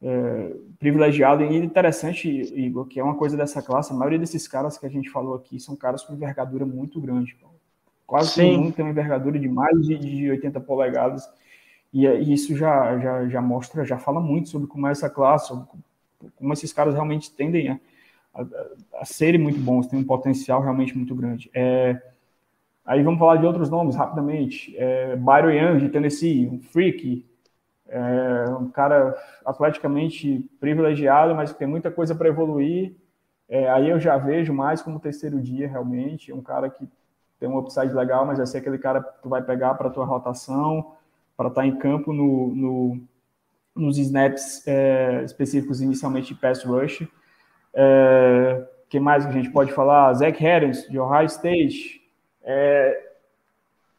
é, 0.03 0.57
privilegiado 0.79 1.45
e 1.45 1.57
interessante, 1.57 2.29
Igor, 2.29 2.87
que 2.87 2.99
é 2.99 3.05
uma 3.05 3.15
coisa 3.15 3.37
dessa 3.37 3.63
classe. 3.63 3.93
A 3.93 3.97
maioria 3.97 4.19
desses 4.19 4.49
caras 4.49 4.77
que 4.77 4.87
a 4.87 4.89
gente 4.89 5.11
falou 5.11 5.35
aqui 5.35 5.61
são 5.61 5.77
caras 5.77 6.03
com 6.03 6.15
envergadura 6.15 6.67
muito 6.67 7.01
grande. 7.01 7.35
Então, 7.37 7.50
Quase 8.11 8.31
Sim. 8.31 8.51
todo 8.51 8.63
mundo 8.65 8.75
tem 8.75 8.85
uma 8.85 8.91
envergadura 8.91 9.39
de 9.39 9.49
mais 9.49 9.87
de, 9.87 9.97
de 9.97 10.31
80 10.33 10.59
polegadas. 10.63 11.31
E, 11.93 12.05
e, 12.05 12.33
isso 12.33 12.57
já, 12.57 12.99
já, 12.99 13.29
já 13.29 13.41
mostra, 13.41 13.85
já 13.85 13.99
fala 13.99 14.21
muito 14.21 14.49
sobre 14.49 14.67
como 14.67 14.89
é 14.89 14.91
essa 14.91 15.09
classe, 15.09 15.57
como 16.37 16.53
esses 16.53 16.73
caras 16.73 16.93
realmente 16.93 17.31
tendem 17.33 17.69
a, 17.69 17.79
a, 18.35 18.47
a 19.01 19.05
serem 19.05 19.41
muito 19.41 19.61
bons, 19.61 19.87
têm 19.87 19.97
um 19.97 20.05
potencial 20.05 20.61
realmente 20.61 20.99
muito 20.99 21.15
grande. 21.15 21.49
É, 21.55 22.03
aí 22.85 23.01
vamos 23.01 23.21
falar 23.21 23.37
de 23.37 23.47
outros 23.47 23.71
nomes 23.71 23.95
rapidamente. 23.95 24.77
É, 24.77 25.15
Byron 25.15 25.53
Young, 25.53 25.79
de 25.79 25.89
Tennessee, 25.89 26.49
um 26.49 26.59
freak, 26.59 27.25
é, 27.87 28.45
um 28.59 28.71
cara 28.71 29.17
atleticamente 29.47 30.51
privilegiado, 30.59 31.33
mas 31.37 31.53
que 31.53 31.59
tem 31.61 31.69
muita 31.69 31.93
coisa 31.93 32.13
para 32.13 32.29
evoluir. 32.29 32.93
É, 33.49 33.71
aí 33.71 33.89
eu 33.89 34.01
já 34.01 34.19
vejo 34.19 34.53
mais 34.53 34.83
como 34.83 34.99
terceiro 34.99 35.41
dia, 35.41 35.69
realmente. 35.69 36.33
Um 36.33 36.43
cara 36.43 36.69
que 36.69 36.89
tem 37.41 37.49
um 37.49 37.59
upside 37.59 37.93
legal, 37.95 38.27
mas 38.27 38.37
vai 38.37 38.47
ser 38.47 38.59
aquele 38.59 38.79
cara 38.79 39.03
que 39.03 39.23
tu 39.23 39.29
vai 39.31 39.43
pegar 39.43 39.75
para 39.75 39.89
tua 39.89 40.05
rotação, 40.05 40.93
para 41.37 41.49
estar 41.49 41.63
tá 41.63 41.67
em 41.67 41.77
campo 41.77 42.13
no, 42.13 42.55
no 42.55 43.01
nos 43.75 43.97
snaps 43.99 44.63
é, 44.67 45.23
específicos 45.25 45.81
inicialmente 45.81 46.35
de 46.35 46.41
pass 46.41 46.63
rush. 46.63 47.09
É, 47.73 48.67
quem 48.91 49.01
mais 49.01 49.25
que 49.25 49.31
a 49.31 49.35
gente 49.35 49.51
pode 49.51 49.73
falar? 49.73 50.13
Zach 50.15 50.39
Harris, 50.43 50.87
de 50.89 50.99
Ohio 50.99 51.27
State. 51.27 52.03
É, 52.43 53.11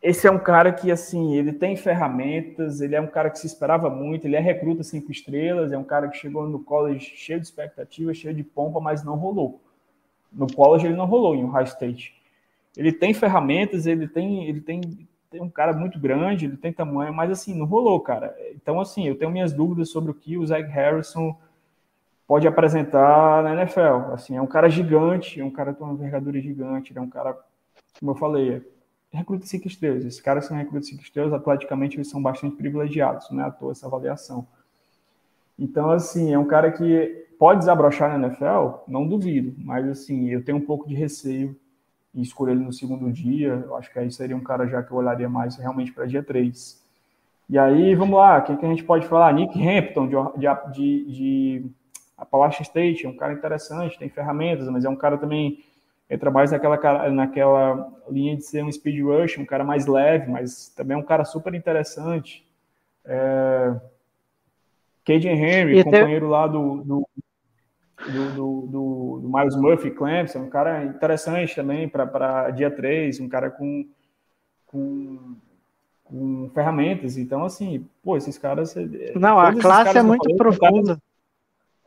esse 0.04 0.28
é 0.28 0.32
um 0.32 0.38
cara 0.38 0.72
que, 0.72 0.92
assim, 0.92 1.36
ele 1.36 1.54
tem 1.54 1.76
ferramentas, 1.76 2.82
ele 2.82 2.96
é 2.96 3.02
um 3.02 3.08
cara 3.08 3.30
que 3.30 3.39
se 3.39 3.48
esperava 3.48 3.89
muito, 3.89 4.26
ele 4.26 4.36
é 4.36 4.39
recruta 4.39 4.84
cinco 4.84 5.12
estrelas, 5.12 5.72
é 5.72 5.78
um 5.78 5.84
cara 5.84 6.10
que 6.10 6.18
chegou 6.18 6.48
no 6.48 6.60
college 6.64 7.14
cheio 7.16 7.39
de 7.39 7.46
expectativas, 7.46 8.18
cheio 8.18 8.34
de 8.36 8.44
pompa, 8.44 8.80
mas 8.80 9.04
não 9.04 9.16
rolou. 9.16 9.62
No 10.32 10.52
college 10.52 10.86
ele 10.86 10.96
não 10.96 11.06
rolou 11.06 11.36
em 11.36 11.44
Ohio 11.44 11.66
State. 11.66 12.20
Ele 12.76 12.91
tem 12.91 13.13
ferramentas, 13.13 13.86
ele 13.86 14.07
tem, 14.07 14.45
ele 14.47 14.61
tem, 14.61 14.82
tem 15.30 15.41
um 15.41 15.49
cara 15.49 15.74
muito 15.74 15.99
grande, 15.99 16.45
ele 16.45 16.57
tem 16.57 16.72
tamanho, 16.72 17.13
mas 17.13 17.32
assim, 17.32 17.53
não 17.53 17.65
rolou, 17.65 17.99
cara. 17.99 18.36
Então, 18.55 18.80
assim, 18.80 19.07
eu 19.07 19.17
tenho 19.17 19.32
minhas 19.32 19.51
dúvidas 19.51 19.89
sobre 19.89 20.11
o 20.11 20.13
que 20.13 20.38
o 20.38 20.45
Zach 20.45 20.67
Harrison 20.69 21.36
pode 22.26 22.47
apresentar 22.47 23.43
na 23.43 23.53
NFL. 23.53 24.13
Assim, 24.13 24.38
é 24.38 24.41
um 24.41 24.47
cara 24.47 24.69
gigante, 24.69 25.41
é 25.41 25.43
um 25.43 25.51
cara 25.51 25.74
com 25.74 25.84
uma 25.84 25.93
envergadura 25.93 26.39
gigante, 26.39 26.97
é 26.97 27.01
um 27.01 27.09
cara, 27.09 27.38
como 27.99 28.11
eu 28.11 28.15
falei, 28.15 28.61
recruta 29.11 29.45
cinco 29.45 29.67
estrelas. 29.67 30.05
Esses 30.05 30.22
caras 30.22 30.45
são 30.45 30.55
recrutas 30.55 30.88
cinco 30.88 31.03
estrelas, 31.03 31.34
atleticamente 31.34 31.97
eles 31.97 32.09
são 32.09 32.22
bastante 32.22 32.55
privilegiados, 32.55 33.30
não 33.32 33.43
é 33.43 33.47
à 33.47 33.51
toa 33.51 33.74
essa 33.74 33.86
avaliação. 33.86 34.47
Então, 35.59 35.91
assim, 35.91 36.34
é 36.34 36.39
um 36.39 36.47
cara 36.47 36.72
que 36.72 37.28
pode 37.38 37.59
desabrochar 37.59 38.17
na 38.17 38.28
NFL, 38.28 38.84
não 38.88 39.07
duvido, 39.07 39.53
mas 39.57 39.88
assim, 39.88 40.30
eu 40.30 40.43
tenho 40.43 40.57
um 40.57 40.65
pouco 40.65 40.88
de 40.88 40.95
receio 40.95 41.59
em 42.14 42.22
escolher 42.22 42.51
ele 42.53 42.64
no 42.64 42.74
segundo 42.74 43.12
dia. 43.12 43.64
Eu 43.66 43.76
acho 43.76 43.91
que 43.91 43.99
aí 43.99 44.12
seria 44.12 44.36
um 44.36 44.43
cara 44.43 44.68
já 44.68 44.84
que 44.84 44.91
eu 44.91 44.97
olharia 44.97 45.30
mais 45.30 45.55
realmente 45.55 45.91
para 45.91 46.05
dia 46.05 46.24
3. 46.24 46.82
E 47.49 47.57
aí, 47.57 47.93
vamos 47.95 48.18
lá, 48.18 48.39
quem 48.41 48.55
que 48.55 48.66
a 48.66 48.70
gente 48.70 48.84
pode 48.84 49.05
falar? 49.07 49.34
Nick 49.34 49.62
Hampton, 49.62 50.07
de, 50.07 50.47
de, 50.72 51.05
de 51.12 51.66
Appalachian 52.18 52.64
State, 52.64 53.05
é 53.05 53.09
um 53.09 53.18
cara 53.18 53.34
interessante, 53.34 53.99
tem 53.99 54.07
ferramentas, 54.07 54.70
mas 54.70 54.86
é 54.86 54.89
um 54.89 54.95
cara 54.95 55.18
também 55.18 55.62
entra 56.09 56.32
mais 56.32 56.51
naquela, 56.51 57.09
naquela 57.09 57.91
linha 58.09 58.38
de 58.38 58.43
ser 58.43 58.64
um 58.64 58.72
speed 58.72 59.01
rush, 59.03 59.38
um 59.38 59.45
cara 59.45 59.64
mais 59.64 59.86
leve, 59.86 60.30
mas 60.30 60.70
também 60.70 60.95
é 60.95 60.99
um 60.99 61.03
cara 61.03 61.26
super 61.26 61.53
interessante. 61.53 62.45
É... 63.03 63.76
Caden 65.05 65.34
Henry, 65.34 65.80
e 65.80 65.84
companheiro 65.84 66.30
lá 66.30 66.47
do, 66.47 66.84
do, 66.84 67.09
do, 68.10 68.32
do, 68.32 68.68
do, 69.22 69.30
Miles 69.30 69.56
Murphy 69.56 69.91
Clemson, 69.91 70.39
um 70.39 70.49
cara 70.49 70.84
interessante 70.86 71.56
também 71.56 71.88
para 71.88 72.49
dia 72.52 72.72
3, 72.72 73.20
um 73.20 73.30
cara 73.30 73.49
com, 73.49 73.86
com, 74.66 75.36
com, 76.04 76.49
ferramentas. 76.54 77.18
Então, 77.18 77.43
assim, 77.43 77.88
pô, 78.04 78.18
esses 78.18 78.38
caras. 78.38 78.76
Não, 79.16 79.39
a 79.39 79.54
classe 79.56 79.97
é 79.97 80.04
muito 80.04 80.36
profunda. 80.36 80.97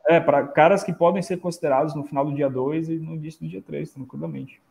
É, 0.07 0.19
para 0.19 0.45
caras 0.47 0.83
que 0.83 0.93
podem 0.93 1.21
ser 1.21 1.37
considerados 1.37 1.95
no 1.95 2.03
final 2.03 2.25
do 2.25 2.35
dia 2.35 2.49
2 2.49 2.89
e 2.89 2.95
no 2.97 3.15
início 3.15 3.41
do 3.41 3.49
dia 3.49 3.61
3, 3.61 3.91
tranquilamente. 3.91 4.61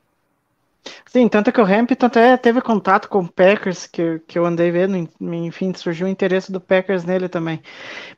Sim, 1.15 1.29
tanto 1.29 1.53
que 1.53 1.61
o 1.61 1.65
Hampton 1.65 2.07
até 2.07 2.37
teve 2.37 2.61
contato 2.61 3.09
com 3.09 3.21
o 3.21 3.33
Packers, 3.33 3.87
que, 3.87 4.19
que 4.27 4.37
eu 4.37 4.45
andei 4.45 4.73
vendo, 4.73 5.09
enfim, 5.21 5.73
surgiu 5.73 6.09
o 6.09 6.11
interesse 6.11 6.51
do 6.51 6.61
Packers 6.61 7.05
nele 7.05 7.29
também. 7.29 7.63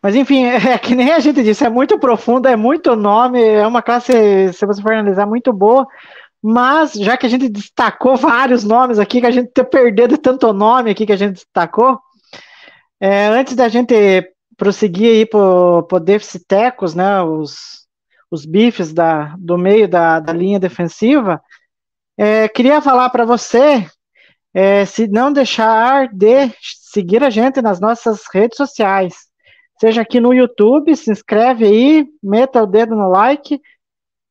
Mas 0.02 0.14
enfim, 0.14 0.46
é, 0.48 0.56
é 0.72 0.78
que 0.78 0.94
nem 0.94 1.12
a 1.12 1.20
gente 1.20 1.42
disse, 1.42 1.62
é 1.62 1.68
muito 1.68 1.98
profundo, 1.98 2.48
é 2.48 2.56
muito 2.56 2.96
nome, 2.96 3.38
é 3.38 3.66
uma 3.66 3.82
classe, 3.82 4.50
se 4.54 4.64
você 4.64 4.80
for 4.80 4.94
analisar, 4.94 5.26
muito 5.26 5.52
boa, 5.52 5.86
mas 6.42 6.94
já 6.94 7.18
que 7.18 7.26
a 7.26 7.28
gente 7.28 7.50
destacou 7.50 8.16
vários 8.16 8.64
nomes 8.64 8.98
aqui, 8.98 9.20
que 9.20 9.26
a 9.26 9.30
gente 9.30 9.50
ter 9.52 9.64
perdido 9.64 10.16
tanto 10.16 10.50
nome 10.54 10.90
aqui 10.90 11.04
que 11.04 11.12
a 11.12 11.16
gente 11.16 11.34
destacou, 11.34 12.00
é, 12.98 13.26
antes 13.26 13.54
da 13.54 13.68
gente 13.68 13.94
prosseguir 14.56 15.10
aí 15.10 15.26
por, 15.26 15.82
por 15.82 16.00
deficitecos, 16.00 16.94
né, 16.94 17.22
os, 17.22 17.86
os 18.30 18.46
bifes 18.46 18.94
da, 18.94 19.34
do 19.38 19.58
meio 19.58 19.86
da, 19.86 20.18
da 20.18 20.32
linha 20.32 20.58
defensiva, 20.58 21.42
é, 22.16 22.48
queria 22.48 22.80
falar 22.80 23.10
para 23.10 23.24
você, 23.24 23.86
é, 24.54 24.84
se 24.84 25.06
não 25.06 25.32
deixar 25.32 26.08
de 26.08 26.50
seguir 26.60 27.22
a 27.22 27.30
gente 27.30 27.60
nas 27.60 27.78
nossas 27.78 28.22
redes 28.32 28.56
sociais, 28.56 29.14
seja 29.78 30.02
aqui 30.02 30.18
no 30.18 30.32
YouTube, 30.32 30.96
se 30.96 31.10
inscreve 31.10 31.66
aí, 31.66 32.06
meta 32.22 32.62
o 32.62 32.66
dedo 32.66 32.96
no 32.96 33.08
like 33.08 33.60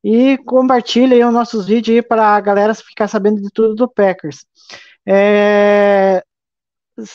e 0.04 0.38
compartilha 0.40 1.16
aí 1.16 1.24
os 1.24 1.34
nossos 1.34 1.66
vídeos 1.66 1.98
aí 1.98 2.02
para 2.02 2.36
a 2.36 2.40
galera 2.40 2.74
ficar 2.74 3.08
sabendo 3.08 3.42
de 3.42 3.50
tudo 3.52 3.76
do 3.76 3.88
Packers. 3.88 4.46
É, 5.06 6.24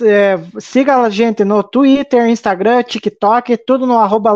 é, 0.03 0.37
siga 0.61 0.97
a 0.99 1.09
gente 1.09 1.45
no 1.45 1.63
Twitter, 1.63 2.29
Instagram, 2.29 2.83
TikTok, 2.83 3.57
tudo 3.59 3.87
no 3.87 3.99
arroba. 3.99 4.33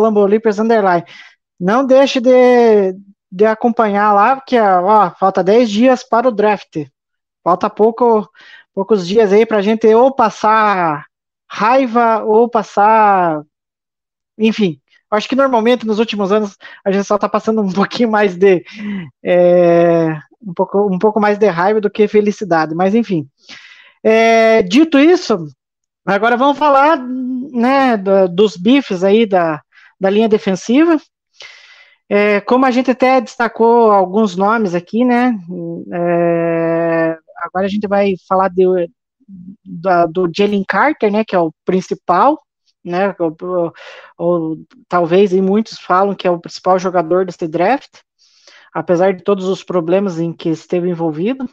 Não 1.61 1.87
deixe 1.87 2.21
de, 2.21 2.95
de 3.35 3.45
acompanhar 3.45 4.13
lá, 4.13 4.37
porque 4.37 4.57
ó, 4.57 5.11
falta 5.11 5.43
10 5.43 5.69
dias 5.69 6.05
para 6.05 6.29
o 6.29 6.33
draft. 6.33 6.87
Falta 7.43 7.69
pouco, 7.69 8.31
poucos 8.73 9.07
dias 9.07 9.33
aí 9.33 9.45
para 9.45 9.59
a 9.59 9.63
gente 9.63 9.93
ou 9.93 10.15
passar 10.15 11.05
raiva 11.51 12.23
ou 12.23 12.49
passar. 12.49 13.43
Enfim, 14.39 14.81
acho 15.11 15.29
que 15.29 15.35
normalmente 15.35 15.85
nos 15.85 15.99
últimos 15.99 16.31
anos 16.31 16.57
a 16.85 16.93
gente 16.93 17.07
só 17.07 17.17
está 17.17 17.29
passando 17.29 17.61
um 17.61 17.71
pouquinho 17.75 18.09
mais 18.09 18.37
de. 18.37 18.65
É, 19.21 20.17
um, 20.41 20.55
pouco, 20.55 20.87
um 20.95 20.99
pouco 20.99 21.21
mais 21.21 21.37
de 21.37 21.49
raiva 21.49 21.81
do 21.81 21.91
que 21.91 22.07
felicidade, 22.07 22.73
mas 22.73 22.95
enfim. 22.95 23.29
É, 24.01 24.63
dito 24.63 24.97
isso, 24.97 25.49
agora 26.07 26.37
vamos 26.37 26.57
falar 26.57 26.99
né, 26.99 27.97
do, 27.97 28.29
dos 28.29 28.57
bifes 28.57 29.03
aí 29.03 29.27
da, 29.27 29.61
da 30.01 30.09
linha 30.09 30.29
defensiva. 30.29 31.01
É, 32.09 32.41
como 32.43 32.67
a 32.67 32.71
gente 32.71 32.91
até 32.91 33.21
destacou 33.21 33.91
alguns 33.91 34.37
nomes 34.37 34.75
aqui, 34.75 35.05
né? 35.05 35.39
É, 35.93 37.19
agora 37.39 37.67
a 37.67 37.69
gente 37.69 37.87
vai 37.89 38.15
falar 38.29 38.49
de, 38.49 38.65
do, 39.65 40.07
do 40.09 40.31
Jalen 40.35 40.65
Carter, 40.67 41.11
né? 41.11 41.25
Que 41.25 41.35
é 41.35 41.39
o 41.39 41.53
principal, 41.65 42.43
né? 42.85 43.15
Ou, 43.19 43.73
ou, 44.19 44.57
talvez 44.89 45.33
e 45.33 45.41
muitos 45.41 45.79
falam 45.79 46.15
que 46.15 46.27
é 46.27 46.31
o 46.31 46.39
principal 46.41 46.79
jogador 46.79 47.25
deste 47.25 47.49
draft, 47.49 48.01
apesar 48.73 49.15
de 49.15 49.25
todos 49.25 49.49
os 49.49 49.65
problemas 49.65 50.19
em 50.19 50.33
que 50.33 50.51
esteve 50.51 50.91
envolvido. 50.91 51.49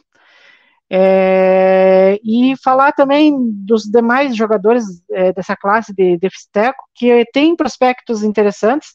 É, 0.93 2.19
e 2.21 2.53
falar 2.61 2.91
também 2.91 3.33
dos 3.65 3.83
demais 3.83 4.35
jogadores 4.35 4.83
é, 5.09 5.31
dessa 5.31 5.55
classe 5.55 5.93
de, 5.93 6.17
de 6.17 6.29
Fisteco, 6.29 6.83
que 6.93 7.23
tem 7.31 7.55
prospectos 7.55 8.23
interessantes. 8.23 8.89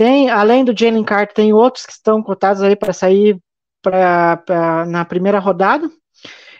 Tem, 0.00 0.30
além 0.30 0.64
do 0.64 0.74
Jalen 0.74 1.04
Carter, 1.04 1.34
tem 1.34 1.52
outros 1.52 1.84
que 1.84 1.92
estão 1.92 2.22
cotados 2.22 2.62
aí 2.62 2.74
para 2.74 2.90
sair 2.90 3.38
pra, 3.82 4.38
pra, 4.38 4.86
na 4.86 5.04
primeira 5.04 5.38
rodada. 5.38 5.90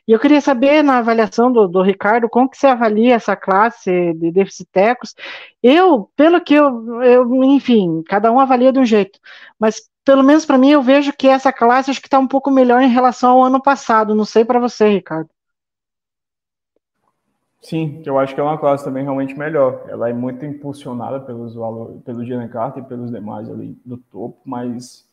E 0.07 0.13
eu 0.13 0.19
queria 0.19 0.43
saber, 0.43 0.83
na 0.83 0.99
avaliação 0.99 1.51
do, 1.51 1.67
do 1.67 1.81
Ricardo, 1.81 2.29
como 2.29 2.51
que 2.51 2.59
você 2.59 2.67
avalia 2.67 3.15
essa 3.15 3.35
classe 3.35 4.13
de 4.13 4.31
deficitecos? 4.31 5.15
Eu, 5.63 6.11
pelo 6.15 6.39
que 6.43 6.53
eu, 6.53 7.03
eu, 7.03 7.35
enfim, 7.45 8.03
cada 8.07 8.31
um 8.31 8.39
avalia 8.39 8.75
de 8.75 8.79
um 8.79 8.85
jeito, 8.85 9.19
mas 9.59 9.89
pelo 10.05 10.23
menos 10.23 10.45
para 10.45 10.59
mim, 10.59 10.73
eu 10.73 10.83
vejo 10.83 11.11
que 11.11 11.27
essa 11.27 11.51
classe 11.51 11.91
acho 11.91 12.01
que 12.03 12.09
está 12.09 12.19
um 12.19 12.29
pouco 12.29 12.51
melhor 12.51 12.83
em 12.83 12.91
relação 12.91 13.39
ao 13.39 13.45
ano 13.45 13.63
passado. 13.63 14.15
Não 14.15 14.27
sei 14.27 14.45
para 14.45 14.61
você, 14.61 14.87
Ricardo. 14.87 15.31
Sim, 17.61 18.03
eu 18.07 18.19
acho 18.19 18.35
que 18.35 18.41
é 18.41 18.43
uma 18.43 18.59
classe 18.59 18.85
também 18.85 19.03
realmente 19.05 19.35
melhor. 19.37 19.85
Ela 19.89 20.09
é 20.09 20.13
muito 20.13 20.45
impulsionada 20.45 21.21
pelos 21.21 21.55
pelo 22.05 22.25
Jalen 22.25 22.49
Carter 22.49 22.83
e 22.83 22.87
pelos 22.87 23.11
demais 23.11 23.51
ali 23.51 23.79
do 23.85 23.99
topo, 23.99 24.41
mas 24.45 25.07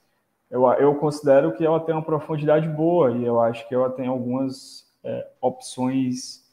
eu, 0.50 0.66
eu 0.74 0.96
considero 0.96 1.54
que 1.56 1.66
ela 1.66 1.80
tem 1.80 1.94
uma 1.96 2.04
profundidade 2.04 2.68
boa 2.70 3.12
e 3.12 3.26
eu 3.26 3.42
acho 3.42 3.68
que 3.68 3.76
ela 3.76 3.90
tem 3.92 4.08
algumas 4.08 4.86
é, 5.04 5.28
opções 5.42 6.46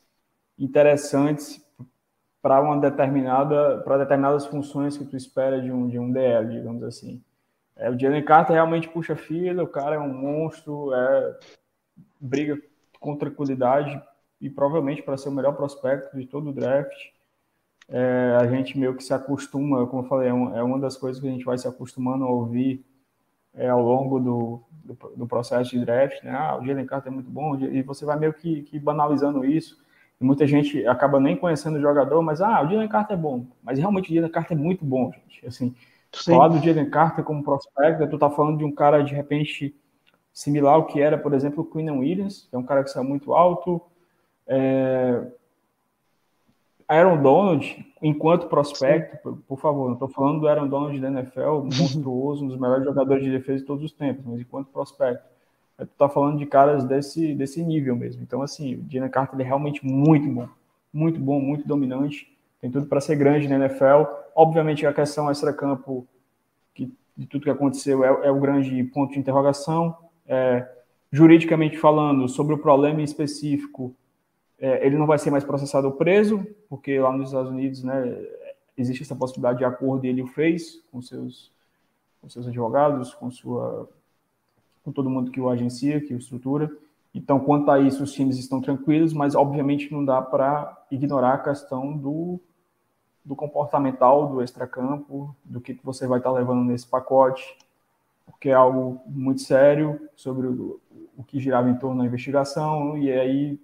interessantes 0.58 1.62
para 2.42 2.60
uma 2.62 2.78
determinada 2.80 3.78
para 3.84 3.98
determinadas 3.98 4.46
funções 4.46 4.96
que 4.98 5.04
tu 5.04 5.16
espera 5.16 5.60
de 5.62 5.72
um 5.72 5.88
de 5.88 5.98
um 5.98 6.10
DL, 6.12 6.50
digamos 6.50 6.82
assim. 6.84 7.22
É, 7.76 7.90
o 7.90 7.98
Jalen 7.98 8.24
Carter 8.24 8.54
realmente 8.54 8.88
puxa 8.88 9.16
fila, 9.16 9.62
o 9.64 9.68
cara 9.68 9.96
é 9.96 10.00
um 10.00 10.12
monstro, 10.14 10.92
é, 10.94 11.38
briga 12.20 12.58
com 13.00 13.16
tranquilidade 13.16 14.00
e 14.44 14.50
provavelmente 14.50 15.02
para 15.02 15.16
ser 15.16 15.30
o 15.30 15.32
melhor 15.32 15.54
prospecto 15.54 16.16
de 16.16 16.26
todo 16.26 16.50
o 16.50 16.52
draft. 16.52 16.94
É, 17.88 18.36
a 18.40 18.46
gente 18.46 18.78
meio 18.78 18.94
que 18.94 19.02
se 19.02 19.12
acostuma, 19.12 19.86
como 19.86 20.02
eu 20.02 20.08
falei, 20.08 20.28
é, 20.28 20.34
um, 20.34 20.56
é, 20.56 20.62
uma 20.62 20.78
das 20.78 20.96
coisas 20.96 21.20
que 21.20 21.26
a 21.26 21.30
gente 21.30 21.44
vai 21.44 21.58
se 21.58 21.66
acostumando 21.66 22.24
a 22.24 22.30
ouvir 22.30 22.84
é, 23.54 23.68
ao 23.68 23.82
longo 23.82 24.18
do, 24.20 24.62
do, 24.84 25.16
do, 25.16 25.26
processo 25.26 25.70
de 25.70 25.84
draft, 25.84 26.22
né? 26.22 26.30
Ah, 26.30 26.58
o 26.60 26.64
Jalen 26.64 26.86
Carter 26.86 27.12
é 27.12 27.14
muito 27.14 27.30
bom, 27.30 27.56
e 27.56 27.82
você 27.82 28.04
vai 28.04 28.18
meio 28.18 28.32
que, 28.32 28.62
que, 28.62 28.78
banalizando 28.78 29.44
isso. 29.44 29.82
E 30.20 30.24
muita 30.24 30.46
gente 30.46 30.86
acaba 30.86 31.20
nem 31.20 31.36
conhecendo 31.36 31.76
o 31.76 31.80
jogador, 31.80 32.22
mas 32.22 32.40
ah, 32.40 32.62
o 32.62 32.68
Jalen 32.70 32.88
Carter 32.88 33.16
é 33.16 33.20
bom. 33.20 33.46
Mas 33.62 33.78
realmente 33.78 34.10
o 34.10 34.14
Jalen 34.14 34.30
Carter 34.30 34.56
é 34.56 34.60
muito 34.60 34.84
bom, 34.84 35.12
gente. 35.12 35.46
Assim, 35.46 35.74
Sim. 36.14 36.32
Falar 36.32 36.48
do 36.48 36.64
Jaden 36.64 36.88
Carter 36.88 37.24
como 37.24 37.42
prospecto, 37.42 38.06
tu 38.08 38.18
tá 38.18 38.30
falando 38.30 38.58
de 38.58 38.64
um 38.64 38.72
cara 38.72 39.02
de 39.02 39.14
repente 39.14 39.74
similar 40.32 40.74
ao 40.74 40.86
que 40.86 41.00
era, 41.00 41.18
por 41.18 41.34
exemplo, 41.34 41.62
o 41.62 41.66
Quinn 41.66 41.90
Williams, 41.90 42.46
que 42.48 42.54
é 42.54 42.58
um 42.58 42.62
cara 42.62 42.82
que 42.84 42.90
saiu 42.90 43.04
muito 43.04 43.34
alto. 43.34 43.80
É... 44.46 45.26
Aaron 46.86 47.22
Donald, 47.22 47.86
enquanto 48.02 48.46
prospecto, 48.46 49.16
por, 49.22 49.36
por, 49.48 49.58
favor, 49.58 49.86
não 49.86 49.94
estou 49.94 50.08
falando 50.08 50.40
do 50.40 50.48
Aaron 50.48 50.68
Donald 50.68 51.00
da 51.00 51.08
NFL, 51.08 51.62
monstruoso, 51.78 52.44
um 52.44 52.48
dos 52.48 52.58
melhores 52.58 52.84
jogadores 52.84 53.24
de 53.24 53.30
defesa 53.30 53.60
de 53.60 53.64
todos 53.64 53.82
os 53.82 53.92
tempos, 53.92 54.24
mas 54.26 54.40
enquanto 54.40 54.68
prospecto. 54.68 55.24
Tu 55.76 55.86
tá 55.98 56.08
falando 56.08 56.38
de 56.38 56.46
caras 56.46 56.84
desse, 56.84 57.34
desse 57.34 57.62
nível 57.62 57.96
mesmo. 57.96 58.22
Então, 58.22 58.42
assim, 58.42 58.76
o 58.76 58.86
Jalen 58.88 59.10
Carter 59.10 59.40
é 59.40 59.42
realmente 59.42 59.84
muito 59.84 60.28
bom. 60.28 60.48
Muito 60.92 61.18
bom, 61.18 61.40
muito 61.40 61.66
dominante. 61.66 62.32
Tem 62.60 62.70
tudo 62.70 62.86
para 62.86 63.00
ser 63.00 63.16
grande 63.16 63.48
na 63.48 63.56
NFL. 63.56 64.04
Obviamente, 64.36 64.86
a 64.86 64.92
questão 64.92 65.28
extra-campo, 65.28 66.06
que, 66.72 66.92
de 67.16 67.26
tudo 67.26 67.42
que 67.42 67.50
aconteceu, 67.50 68.04
é, 68.04 68.28
é 68.28 68.30
o 68.30 68.38
grande 68.38 68.84
ponto 68.84 69.14
de 69.14 69.18
interrogação. 69.18 69.96
É, 70.28 70.64
juridicamente 71.10 71.76
falando, 71.76 72.28
sobre 72.28 72.54
o 72.54 72.58
problema 72.58 73.00
em 73.00 73.04
específico, 73.04 73.94
é, 74.64 74.86
ele 74.86 74.96
não 74.96 75.06
vai 75.06 75.18
ser 75.18 75.30
mais 75.30 75.44
processado 75.44 75.86
ou 75.88 75.92
preso, 75.92 76.42
porque 76.70 76.98
lá 76.98 77.12
nos 77.12 77.28
Estados 77.28 77.50
Unidos 77.50 77.84
né, 77.84 78.18
existe 78.78 79.02
essa 79.02 79.14
possibilidade 79.14 79.58
de 79.58 79.64
acordo 79.66 80.06
e 80.06 80.08
ele 80.08 80.22
o 80.22 80.26
fez 80.26 80.82
com 80.90 81.02
seus, 81.02 81.52
com 82.18 82.30
seus 82.30 82.46
advogados, 82.46 83.12
com, 83.12 83.30
sua, 83.30 83.86
com 84.82 84.90
todo 84.90 85.10
mundo 85.10 85.30
que 85.30 85.38
o 85.38 85.50
agencia, 85.50 86.00
que 86.00 86.14
o 86.14 86.16
estrutura. 86.16 86.74
Então, 87.14 87.38
quanto 87.40 87.70
a 87.70 87.78
isso, 87.78 88.02
os 88.02 88.12
times 88.14 88.38
estão 88.38 88.58
tranquilos, 88.58 89.12
mas 89.12 89.34
obviamente 89.34 89.92
não 89.92 90.02
dá 90.02 90.22
para 90.22 90.86
ignorar 90.90 91.34
a 91.34 91.38
questão 91.38 91.94
do, 91.94 92.40
do 93.22 93.36
comportamental, 93.36 94.28
do 94.28 94.42
extracampo, 94.42 95.36
do 95.44 95.60
que, 95.60 95.78
você 95.84 96.06
vai 96.06 96.20
estar 96.20 96.30
tá 96.30 96.36
levando 96.36 96.64
nesse 96.64 96.86
pacote, 96.86 97.54
porque 98.24 98.48
é 98.48 98.54
algo 98.54 98.98
muito 99.04 99.42
sério 99.42 100.00
sobre 100.16 100.46
o, 100.46 100.80
o 101.18 101.22
que 101.22 101.38
girava 101.38 101.68
em 101.68 101.76
torno 101.76 101.98
da 101.98 102.06
investigação, 102.06 102.96
e 102.96 103.12
aí 103.12 103.60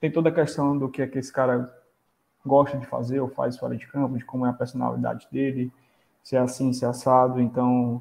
tem 0.00 0.10
toda 0.10 0.30
a 0.30 0.32
questão 0.32 0.76
do 0.76 0.88
que 0.88 1.02
é 1.02 1.06
que 1.06 1.18
esse 1.18 1.32
cara 1.32 1.72
gosta 2.44 2.78
de 2.78 2.86
fazer 2.86 3.20
ou 3.20 3.28
faz 3.28 3.58
fora 3.58 3.76
de 3.76 3.86
campo, 3.86 4.16
de 4.16 4.24
como 4.24 4.46
é 4.46 4.50
a 4.50 4.54
personalidade 4.54 5.28
dele, 5.30 5.70
se 6.22 6.36
é 6.36 6.38
assim, 6.38 6.72
se 6.72 6.84
é 6.84 6.88
assado. 6.88 7.40
Então, 7.40 8.00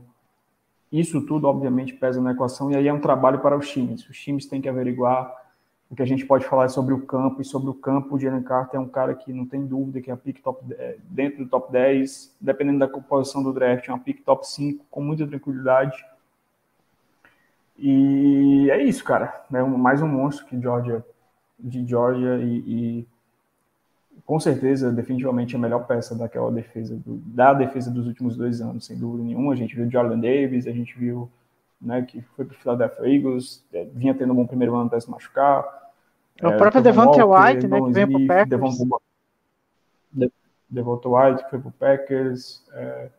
isso 0.91 1.25
tudo, 1.25 1.47
obviamente, 1.47 1.93
pesa 1.93 2.21
na 2.21 2.31
equação, 2.31 2.71
e 2.71 2.75
aí 2.75 2.87
é 2.87 2.93
um 2.93 3.01
trabalho 3.01 3.39
para 3.39 3.57
os 3.57 3.69
times. 3.69 4.07
Os 4.07 4.17
times 4.17 4.45
têm 4.45 4.61
que 4.61 4.69
averiguar 4.69 5.37
o 5.89 5.95
que 5.95 6.01
a 6.01 6.05
gente 6.05 6.25
pode 6.25 6.45
falar 6.45 6.69
sobre 6.69 6.93
o 6.93 7.01
campo, 7.01 7.41
e 7.41 7.45
sobre 7.45 7.69
o 7.69 7.73
campo, 7.73 8.15
o 8.15 8.19
Jalen 8.19 8.43
Carter 8.43 8.79
é 8.79 8.83
um 8.83 8.87
cara 8.87 9.13
que 9.15 9.33
não 9.33 9.45
tem 9.45 9.65
dúvida 9.65 9.99
que 9.99 10.11
é 10.11 10.13
a 10.13 10.17
pick 10.17 10.39
top, 10.41 10.63
dentro 11.09 11.43
do 11.43 11.49
top 11.49 11.71
10, 11.71 12.35
dependendo 12.39 12.79
da 12.79 12.87
composição 12.87 13.43
do 13.43 13.51
draft, 13.51 13.87
é 13.87 13.91
uma 13.91 13.99
pick 13.99 14.23
top 14.23 14.47
5, 14.47 14.85
com 14.89 15.01
muita 15.01 15.27
tranquilidade. 15.27 16.05
E 17.75 18.69
é 18.69 18.83
isso, 18.83 19.03
cara. 19.03 19.45
É 19.51 19.63
mais 19.63 20.01
um 20.01 20.07
monstro 20.07 20.45
que 20.45 20.61
Georgia 20.61 21.03
de 21.59 21.85
Georgia 21.85 22.37
e, 22.37 22.57
e, 22.57 23.07
com 24.25 24.39
certeza, 24.39 24.91
definitivamente 24.91 25.55
a 25.55 25.59
melhor 25.59 25.85
peça 25.85 26.15
daquela 26.15 26.51
defesa, 26.51 26.95
do, 26.95 27.17
da 27.17 27.53
defesa 27.53 27.89
dos 27.89 28.07
últimos 28.07 28.37
dois 28.37 28.61
anos, 28.61 28.85
sem 28.85 28.97
dúvida 28.97 29.23
nenhuma. 29.23 29.53
A 29.53 29.55
gente 29.55 29.75
viu 29.75 29.89
Jordan 29.89 30.19
Davis, 30.19 30.67
a 30.67 30.71
gente 30.71 30.97
viu 30.97 31.29
né, 31.81 32.01
que 32.01 32.21
foi 32.35 32.45
para 32.45 32.53
o 32.53 32.57
Philadelphia 32.57 33.07
Eagles, 33.07 33.63
é, 33.73 33.85
vinha 33.93 34.13
tendo 34.13 34.33
um 34.33 34.35
bom 34.35 34.47
primeiro 34.47 34.75
ano 34.75 34.87
até 34.87 34.99
se 34.99 35.09
machucar. 35.09 35.65
É, 36.41 36.47
o 36.47 36.57
próprio 36.57 36.81
Devonta 36.81 37.25
White, 37.25 37.67
né, 37.67 37.81
que 37.81 37.91
veio 37.91 38.07
para 38.07 38.17
o 38.17 38.27
Packers. 38.27 38.77
Devonta 40.69 41.09
White, 41.09 41.43
que 41.43 41.49
foi 41.49 41.59
para 41.59 41.69
o 41.69 41.71
Packers. 41.71 42.63
É, 42.73 43.09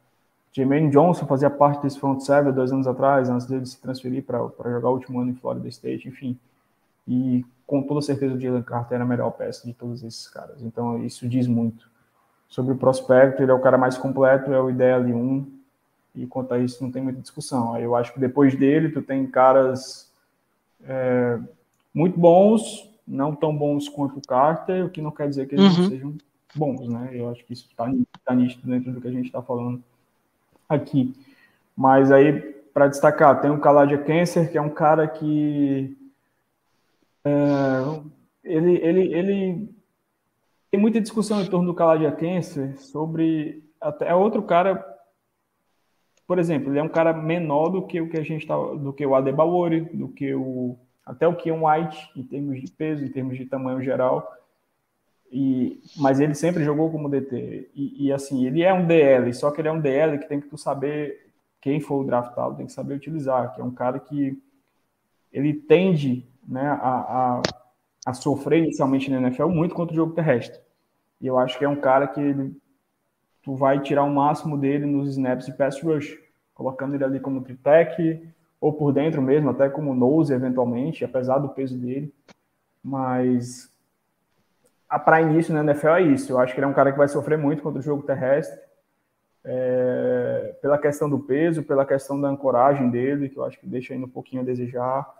Jermaine 0.53 0.91
Johnson 0.91 1.27
fazia 1.27 1.51
parte 1.51 1.83
desse 1.83 1.99
front 1.99 2.21
seven 2.21 2.53
dois 2.53 2.73
anos 2.73 2.87
atrás, 2.87 3.29
antes 3.29 3.47
dele 3.47 3.67
se 3.67 3.81
transferir 3.81 4.25
para 4.25 4.71
jogar 4.71 4.91
o 4.91 4.95
último 4.95 5.21
ano 5.21 5.31
em 5.31 5.35
Florida 5.35 5.69
State, 5.69 6.09
enfim. 6.09 6.39
E 7.07 7.45
com 7.71 7.85
toda 7.85 8.03
certeza 8.03 8.35
o 8.35 8.41
Jalen 8.41 8.65
Carter 8.65 8.97
era 8.97 9.05
a 9.05 9.07
melhor 9.07 9.31
peça 9.31 9.65
de 9.65 9.73
todos 9.73 10.03
esses 10.03 10.27
caras. 10.27 10.61
Então 10.61 11.05
isso 11.05 11.29
diz 11.29 11.47
muito 11.47 11.89
sobre 12.49 12.73
o 12.73 12.77
prospecto. 12.77 13.41
Ele 13.41 13.53
é 13.53 13.55
o 13.55 13.61
cara 13.61 13.79
mais 13.79 13.97
completo, 13.97 14.53
é 14.53 14.61
o 14.61 14.69
ideal 14.69 15.01
1 15.01 15.47
e 16.17 16.27
quanto 16.27 16.53
a 16.53 16.59
isso 16.59 16.83
não 16.83 16.91
tem 16.91 17.01
muita 17.01 17.21
discussão. 17.21 17.79
Eu 17.79 17.95
acho 17.95 18.13
que 18.13 18.19
depois 18.19 18.57
dele 18.57 18.89
tu 18.89 19.01
tem 19.01 19.25
caras 19.25 20.13
é, 20.83 21.39
muito 21.95 22.19
bons, 22.19 22.91
não 23.07 23.37
tão 23.37 23.57
bons 23.57 23.89
quanto 23.89 24.19
o 24.19 24.27
Carter, 24.27 24.87
o 24.87 24.91
que 24.91 25.01
não 25.01 25.13
quer 25.13 25.29
dizer 25.29 25.47
que 25.47 25.55
eles 25.55 25.77
uhum. 25.77 25.83
não 25.83 25.89
sejam 25.91 26.15
bons, 26.57 26.89
né? 26.89 27.11
Eu 27.13 27.31
acho 27.31 27.45
que 27.45 27.53
isso 27.53 27.69
está 27.71 27.89
tá 28.25 28.35
nítido 28.35 28.69
dentro 28.69 28.91
do 28.91 29.01
que 29.01 29.07
a 29.07 29.13
gente 29.13 29.27
está 29.27 29.41
falando 29.41 29.81
aqui. 30.69 31.15
Mas 31.77 32.11
aí, 32.11 32.33
para 32.75 32.89
destacar, 32.89 33.41
tem 33.41 33.53
o 33.53 33.61
Kaladia 33.61 33.99
Cancer, 33.99 34.51
que 34.51 34.59
é 34.59 34.61
um 34.61 34.71
cara 34.71 35.07
que 35.07 35.97
ele, 38.45 38.77
ele, 38.77 39.15
ele 39.15 39.75
tem 40.71 40.81
muita 40.81 41.01
discussão 41.01 41.43
em 41.43 41.47
torno 41.47 41.67
do 41.67 41.75
Caladiaquense 41.75 42.77
sobre 42.79 43.65
até 43.81 44.09
é 44.09 44.15
outro 44.15 44.43
cara, 44.43 44.85
por 46.27 46.39
exemplo, 46.39 46.71
ele 46.71 46.79
é 46.79 46.83
um 46.83 46.89
cara 46.89 47.13
menor 47.13 47.71
do 47.71 47.87
que 47.87 48.01
o 48.01 48.09
que 48.09 48.19
a 48.19 48.23
gente 48.23 48.47
tá, 48.47 48.57
do 48.57 48.93
que 48.93 49.05
o 49.05 49.15
Adebaori, 49.15 49.81
do 49.81 50.09
que 50.09 50.35
o 50.35 50.79
até 51.05 51.27
o 51.27 51.35
que 51.35 51.51
um 51.51 51.67
White 51.67 52.11
em 52.15 52.23
termos 52.23 52.61
de 52.61 52.71
peso, 52.71 53.05
em 53.05 53.11
termos 53.11 53.37
de 53.37 53.47
tamanho 53.47 53.83
geral. 53.83 54.31
E, 55.33 55.81
mas 55.97 56.21
ele 56.21 56.35
sempre 56.35 56.63
jogou 56.63 56.91
como 56.91 57.09
DT. 57.09 57.71
E, 57.75 58.07
e, 58.07 58.13
assim, 58.13 58.47
ele 58.47 58.63
é 58.63 58.73
um 58.73 58.87
DL, 58.87 59.33
só 59.33 59.51
que 59.51 59.61
ele 59.61 59.69
é 59.69 59.73
um 59.73 59.81
DL 59.81 60.19
que 60.19 60.29
tem 60.29 60.41
que 60.41 60.49
tu 60.49 60.57
saber 60.57 61.31
quem 61.61 61.81
for 61.81 62.03
o 62.03 62.07
draftado, 62.07 62.57
tem 62.57 62.67
que 62.67 62.73
saber 62.73 62.95
utilizar, 62.95 63.55
que 63.55 63.61
é 63.61 63.65
um 63.65 63.71
cara 63.71 63.99
que 63.99 64.41
ele 65.33 65.53
tende 65.53 66.27
né, 66.51 66.67
a, 66.67 66.75
a, 66.75 67.43
a, 68.05 68.13
sofrer 68.13 68.65
inicialmente 68.65 69.09
na 69.09 69.19
NFL 69.19 69.47
muito 69.47 69.75
contra 69.75 69.93
o 69.93 69.97
jogo 69.97 70.15
terrestre. 70.15 70.61
E 71.21 71.27
eu 71.29 71.39
acho 71.39 71.57
que 71.57 71.65
é 71.65 71.69
um 71.69 71.81
cara 71.81 72.09
que 72.09 72.21
ele, 72.21 72.61
tu 73.43 73.55
vai 73.55 73.81
tirar 73.81 74.03
o 74.03 74.11
máximo 74.11 74.59
dele 74.59 74.85
nos 74.85 75.11
snaps 75.11 75.47
de 75.47 75.53
pass 75.53 75.81
rush, 75.81 76.19
colocando 76.53 76.95
ele 76.95 77.05
ali 77.05 77.21
como 77.21 77.43
tritec, 77.43 78.29
ou 78.61 78.73
por 78.73 78.93
dentro 78.93 79.23
mesmo, 79.23 79.51
até 79.51 79.69
como 79.69 79.95
nose 79.95 80.35
eventualmente, 80.35 81.05
apesar 81.05 81.39
do 81.39 81.51
peso 81.51 81.79
dele. 81.79 82.13
Mas 82.83 83.73
para 85.05 85.23
início 85.23 85.55
na 85.55 85.61
NFL 85.61 85.89
é 85.89 86.03
isso. 86.03 86.33
Eu 86.33 86.41
acho 86.41 86.53
que 86.53 86.59
ele 86.59 86.65
é 86.65 86.69
um 86.69 86.75
cara 86.75 86.91
que 86.91 86.99
vai 86.99 87.09
sofrer 87.09 87.39
muito 87.39 87.63
contra 87.63 87.79
o 87.79 87.83
jogo 87.83 88.03
terrestre. 88.03 88.59
É, 89.43 90.57
pela 90.61 90.77
questão 90.77 91.09
do 91.09 91.19
peso, 91.21 91.63
pela 91.63 91.87
questão 91.87 92.21
da 92.21 92.29
ancoragem 92.29 92.91
dele, 92.91 93.29
que 93.29 93.39
eu 93.39 93.45
acho 93.45 93.59
que 93.59 93.67
deixa 93.67 93.95
ainda 93.95 94.05
um 94.05 94.11
pouquinho 94.11 94.43
a 94.43 94.45
desejar 94.45 95.20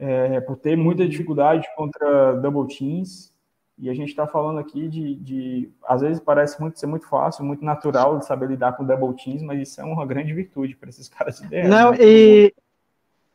é, 0.00 0.40
por 0.40 0.56
ter 0.56 0.76
muita 0.76 1.06
dificuldade 1.06 1.68
contra 1.76 2.32
double 2.36 2.66
teams. 2.74 3.30
E 3.78 3.88
a 3.88 3.94
gente 3.94 4.08
está 4.10 4.26
falando 4.26 4.58
aqui 4.58 4.88
de, 4.88 5.14
de, 5.16 5.70
às 5.86 6.00
vezes 6.00 6.20
parece 6.20 6.60
muito 6.60 6.78
ser 6.78 6.86
muito 6.86 7.06
fácil, 7.06 7.44
muito 7.44 7.64
natural 7.64 8.18
de 8.18 8.26
saber 8.26 8.48
lidar 8.48 8.72
com 8.72 8.84
double 8.84 9.14
teams, 9.14 9.42
mas 9.42 9.60
isso 9.60 9.80
é 9.80 9.84
uma 9.84 10.04
grande 10.04 10.32
virtude 10.34 10.74
para 10.76 10.88
esses 10.88 11.08
caras 11.10 11.38
de 11.38 11.48
DR. 11.48 11.68
Não, 11.68 11.92
né? 11.92 11.98
e, 12.00 12.54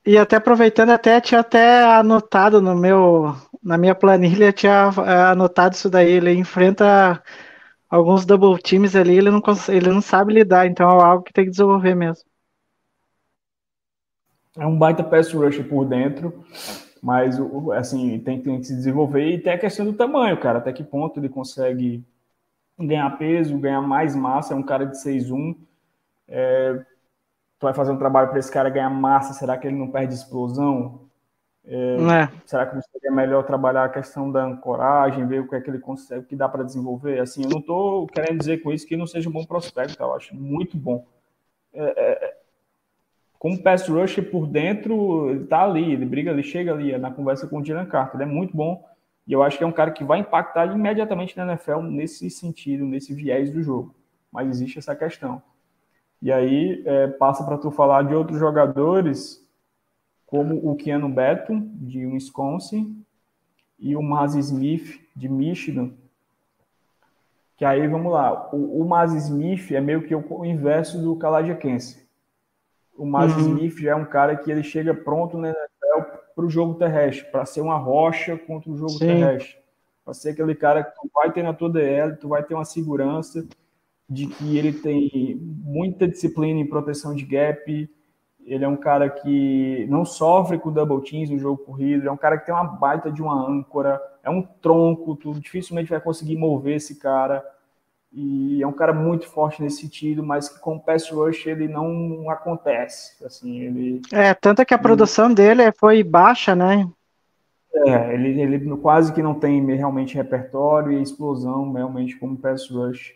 e 0.05 0.17
até 0.17 0.35
aproveitando, 0.35 0.89
até 0.89 1.21
tinha 1.21 1.41
até 1.41 1.83
anotado 1.83 2.61
no 2.61 2.75
meu, 2.75 3.35
na 3.63 3.77
minha 3.77 3.95
planilha, 3.95 4.53
tinha 4.53 4.91
é, 5.05 5.31
anotado 5.31 5.75
isso 5.75 5.89
daí. 5.89 6.11
Ele 6.11 6.33
enfrenta 6.33 7.21
alguns 7.89 8.25
double 8.25 8.61
teams 8.61 8.95
ali, 8.95 9.17
ele 9.17 9.31
não, 9.31 9.41
ele 9.69 9.89
não 9.89 10.01
sabe 10.01 10.33
lidar, 10.33 10.67
então 10.67 10.87
é 10.89 11.03
algo 11.03 11.23
que 11.23 11.33
tem 11.33 11.45
que 11.45 11.51
desenvolver 11.51 11.95
mesmo. 11.95 12.23
É 14.57 14.65
um 14.65 14.77
baita 14.77 15.03
pass 15.03 15.31
rush 15.33 15.61
por 15.63 15.85
dentro, 15.85 16.45
mas 17.01 17.37
assim, 17.77 18.19
tem, 18.19 18.41
tem 18.41 18.59
que 18.59 18.65
se 18.65 18.75
desenvolver 18.75 19.29
e 19.29 19.39
tem 19.39 19.53
a 19.53 19.59
questão 19.59 19.85
do 19.85 19.93
tamanho, 19.93 20.39
cara, 20.39 20.59
até 20.59 20.71
que 20.71 20.83
ponto 20.83 21.19
ele 21.19 21.27
consegue 21.27 22.03
ganhar 22.79 23.09
peso, 23.17 23.57
ganhar 23.57 23.81
mais 23.81 24.15
massa, 24.15 24.53
é 24.53 24.57
um 24.57 24.63
cara 24.63 24.85
de 24.85 24.97
6'1", 24.99 25.55
é, 26.27 26.73
tu 27.59 27.63
vai 27.63 27.73
fazer 27.73 27.91
um 27.91 27.97
trabalho 27.97 28.29
para 28.29 28.39
esse 28.39 28.51
cara 28.51 28.69
ganhar 28.69 28.89
massa, 28.89 29.33
será 29.33 29.57
que 29.57 29.67
ele 29.67 29.77
não 29.77 29.91
perde 29.91 30.13
explosão? 30.13 31.01
É, 31.67 31.97
é. 32.23 32.31
Será 32.45 32.65
que 32.65 32.75
não 32.75 32.81
seria 32.81 33.11
melhor 33.11 33.43
trabalhar 33.43 33.85
a 33.85 33.89
questão 33.89 34.31
da 34.31 34.45
ancoragem, 34.45 35.27
ver 35.27 35.41
o 35.41 35.49
que 35.49 35.55
é 35.55 35.61
que 35.61 35.69
ele 35.69 35.79
consegue, 35.79 36.21
o 36.21 36.23
que 36.25 36.35
dá 36.35 36.47
para 36.47 36.63
desenvolver? 36.63 37.19
Assim, 37.19 37.43
eu 37.43 37.49
não 37.49 37.59
estou 37.59 38.07
querendo 38.07 38.37
dizer 38.37 38.61
com 38.61 38.71
isso 38.71 38.87
que 38.87 38.95
não 38.95 39.07
seja 39.07 39.27
um 39.27 39.33
bom 39.33 39.45
prospecto, 39.45 40.01
eu 40.01 40.13
acho 40.13 40.35
muito 40.35 40.77
bom. 40.77 41.05
É, 41.73 41.83
é 41.83 42.44
como 43.45 43.61
pass 43.61 43.87
rush 43.87 44.21
por 44.31 44.47
dentro, 44.47 45.29
ele 45.29 45.45
tá 45.45 45.63
ali, 45.63 45.93
ele 45.93 46.03
briga, 46.03 46.31
ele 46.31 46.41
chega 46.41 46.73
ali 46.73 46.97
na 46.97 47.11
conversa 47.11 47.45
com 47.45 47.59
o 47.59 47.61
Dylan 47.61 47.85
Carter, 47.85 48.19
ele 48.19 48.27
é 48.27 48.33
muito 48.33 48.57
bom. 48.57 48.83
E 49.27 49.33
eu 49.33 49.43
acho 49.43 49.55
que 49.55 49.63
é 49.63 49.67
um 49.67 49.71
cara 49.71 49.91
que 49.91 50.03
vai 50.03 50.17
impactar 50.17 50.65
imediatamente 50.65 51.37
na 51.37 51.45
NFL 51.45 51.81
nesse 51.81 52.27
sentido, 52.31 52.83
nesse 52.85 53.13
viés 53.13 53.51
do 53.51 53.61
jogo. 53.61 53.93
Mas 54.31 54.49
existe 54.49 54.79
essa 54.79 54.95
questão. 54.95 55.43
E 56.19 56.31
aí 56.31 56.81
é, 56.87 57.05
passa 57.05 57.43
para 57.43 57.59
tu 57.59 57.69
falar 57.69 58.01
de 58.07 58.15
outros 58.15 58.39
jogadores, 58.39 59.47
como 60.25 60.67
o 60.67 60.75
Keanu 60.75 61.07
Beto, 61.07 61.53
de 61.75 62.03
Wisconsin, 62.03 63.05
e 63.77 63.95
o 63.95 64.01
Maz 64.01 64.33
Smith, 64.33 64.99
de 65.15 65.29
Michigan. 65.29 65.91
Que 67.57 67.63
aí, 67.63 67.87
vamos 67.87 68.11
lá, 68.11 68.49
o, 68.51 68.81
o 68.81 68.89
Maz 68.89 69.13
Smith 69.13 69.71
é 69.71 69.79
meio 69.79 70.01
que 70.01 70.15
o, 70.15 70.43
inverso 70.43 70.99
do 70.99 71.15
Kaladia 71.15 71.55
Kense 71.55 72.04
o 72.97 73.05
Miles 73.05 73.35
uhum. 73.35 73.57
Smith 73.57 73.77
já 73.79 73.91
é 73.91 73.95
um 73.95 74.05
cara 74.05 74.35
que 74.35 74.49
ele 74.49 74.63
chega 74.63 74.93
pronto 74.93 75.37
NFL 75.37 75.55
para 76.35 76.45
o 76.45 76.49
jogo 76.49 76.75
terrestre, 76.75 77.29
para 77.31 77.45
ser 77.45 77.61
uma 77.61 77.77
rocha 77.77 78.37
contra 78.37 78.71
o 78.71 78.77
jogo 78.77 78.91
Sim. 78.91 78.99
terrestre. 78.99 79.57
Para 80.03 80.13
ser 80.13 80.31
aquele 80.31 80.53
cara 80.53 80.83
que 80.83 80.93
tu 80.95 81.09
vai 81.13 81.31
ter 81.31 81.43
na 81.43 81.53
tua 81.53 81.69
DL, 81.69 82.15
tu 82.17 82.27
vai 82.27 82.43
ter 82.43 82.53
uma 82.53 82.65
segurança 82.65 83.47
de 84.07 84.27
que 84.27 84.57
ele 84.57 84.71
tem 84.73 85.35
muita 85.63 86.07
disciplina 86.07 86.59
em 86.59 86.67
proteção 86.67 87.15
de 87.15 87.25
gap, 87.25 87.89
ele 88.45 88.63
é 88.63 88.67
um 88.67 88.77
cara 88.77 89.09
que 89.09 89.87
não 89.89 90.05
sofre 90.05 90.59
com 90.59 90.71
double 90.71 91.01
teams 91.01 91.31
no 91.31 91.39
jogo 91.39 91.63
corrido, 91.63 92.07
é 92.07 92.11
um 92.11 92.17
cara 92.17 92.37
que 92.37 92.45
tem 92.45 92.53
uma 92.53 92.63
baita 92.63 93.11
de 93.11 93.21
uma 93.21 93.33
âncora, 93.33 93.99
é 94.23 94.29
um 94.29 94.43
tronco, 94.43 95.15
tu 95.15 95.33
dificilmente 95.33 95.89
vai 95.89 95.99
conseguir 95.99 96.37
mover 96.37 96.75
esse 96.75 96.99
cara. 96.99 97.43
E 98.17 98.63
é 98.63 98.67
um 98.67 98.71
cara 98.71 98.93
muito 98.93 99.27
forte 99.27 99.61
nesse 99.61 99.81
sentido, 99.81 100.23
mas 100.23 100.47
que 100.47 100.59
com 100.61 100.77
o 100.77 100.79
pass 100.79 101.09
rush 101.09 101.45
ele 101.47 101.67
não 101.67 102.29
acontece. 102.29 103.23
Assim, 103.25 103.59
ele 103.59 104.01
É, 104.13 104.33
tanto 104.33 104.61
é 104.61 104.65
que 104.65 104.73
a 104.73 104.77
produção 104.79 105.33
dele 105.33 105.69
foi 105.73 106.01
baixa, 106.01 106.55
né? 106.55 106.89
é, 107.75 108.13
ele, 108.13 108.41
ele 108.41 108.77
quase 108.77 109.11
que 109.11 109.21
não 109.21 109.33
tem 109.33 109.63
realmente 109.75 110.15
repertório 110.15 110.93
e 110.93 111.01
explosão 111.01 111.73
realmente 111.73 112.17
como 112.17 112.37
pass 112.37 112.69
rush. 112.69 113.13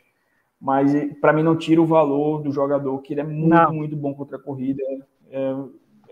Mas 0.59 0.91
para 1.21 1.31
mim 1.31 1.43
não 1.43 1.55
tira 1.55 1.81
o 1.81 1.85
valor 1.85 2.41
do 2.43 2.51
jogador, 2.51 2.99
que 2.99 3.13
ele 3.13 3.21
é 3.21 3.23
muito, 3.23 3.47
Não. 3.47 3.73
muito 3.73 3.95
bom 3.95 4.13
contra 4.13 4.35
a 4.35 4.41
corrida. 4.41 4.83
É, 5.31 5.55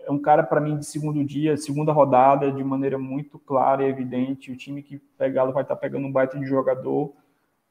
é 0.05 0.11
um 0.11 0.17
cara 0.19 0.43
para 0.43 0.61
mim 0.61 0.77
de 0.77 0.85
segundo 0.85 1.21
dia, 1.25 1.57
segunda 1.57 1.91
rodada, 1.91 2.49
de 2.49 2.63
maneira 2.63 2.97
muito 2.97 3.37
clara 3.37 3.83
e 3.83 3.89
evidente. 3.89 4.49
O 4.49 4.55
time 4.55 4.81
que 4.81 4.97
pegá-lo 5.17 5.51
vai 5.51 5.63
estar 5.63 5.75
pegando 5.75 6.07
um 6.07 6.11
baita 6.11 6.39
de 6.39 6.45
jogador, 6.45 7.11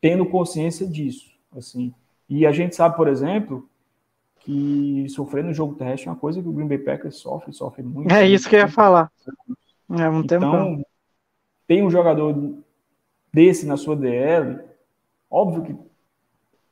tendo 0.06 0.24
consciência 0.24 0.86
disso. 0.86 1.28
Assim. 1.56 1.92
E 2.28 2.46
a 2.46 2.52
gente 2.52 2.76
sabe, 2.76 2.94
por 2.96 3.08
exemplo, 3.08 3.68
que 4.38 5.04
sofrer 5.08 5.42
no 5.42 5.52
jogo 5.52 5.74
terrestre 5.74 6.08
é 6.08 6.12
uma 6.12 6.18
coisa 6.18 6.40
que 6.40 6.48
o 6.48 6.52
Green 6.52 6.68
Bay 6.68 6.78
Packers 6.78 7.16
sofre, 7.16 7.52
sofre 7.52 7.82
muito. 7.82 8.12
É 8.14 8.24
isso 8.24 8.48
que 8.48 8.54
eu 8.54 8.60
ia 8.60 8.68
falar. 8.68 9.10
É 9.90 10.08
um 10.08 10.24
tempo. 10.24 10.46
Então, 10.46 10.86
tem 11.66 11.82
um 11.82 11.90
jogador 11.90 12.54
desse 13.32 13.66
na 13.66 13.76
sua 13.76 13.96
DL, 13.96 14.60
óbvio 15.28 15.62
que 15.64 15.76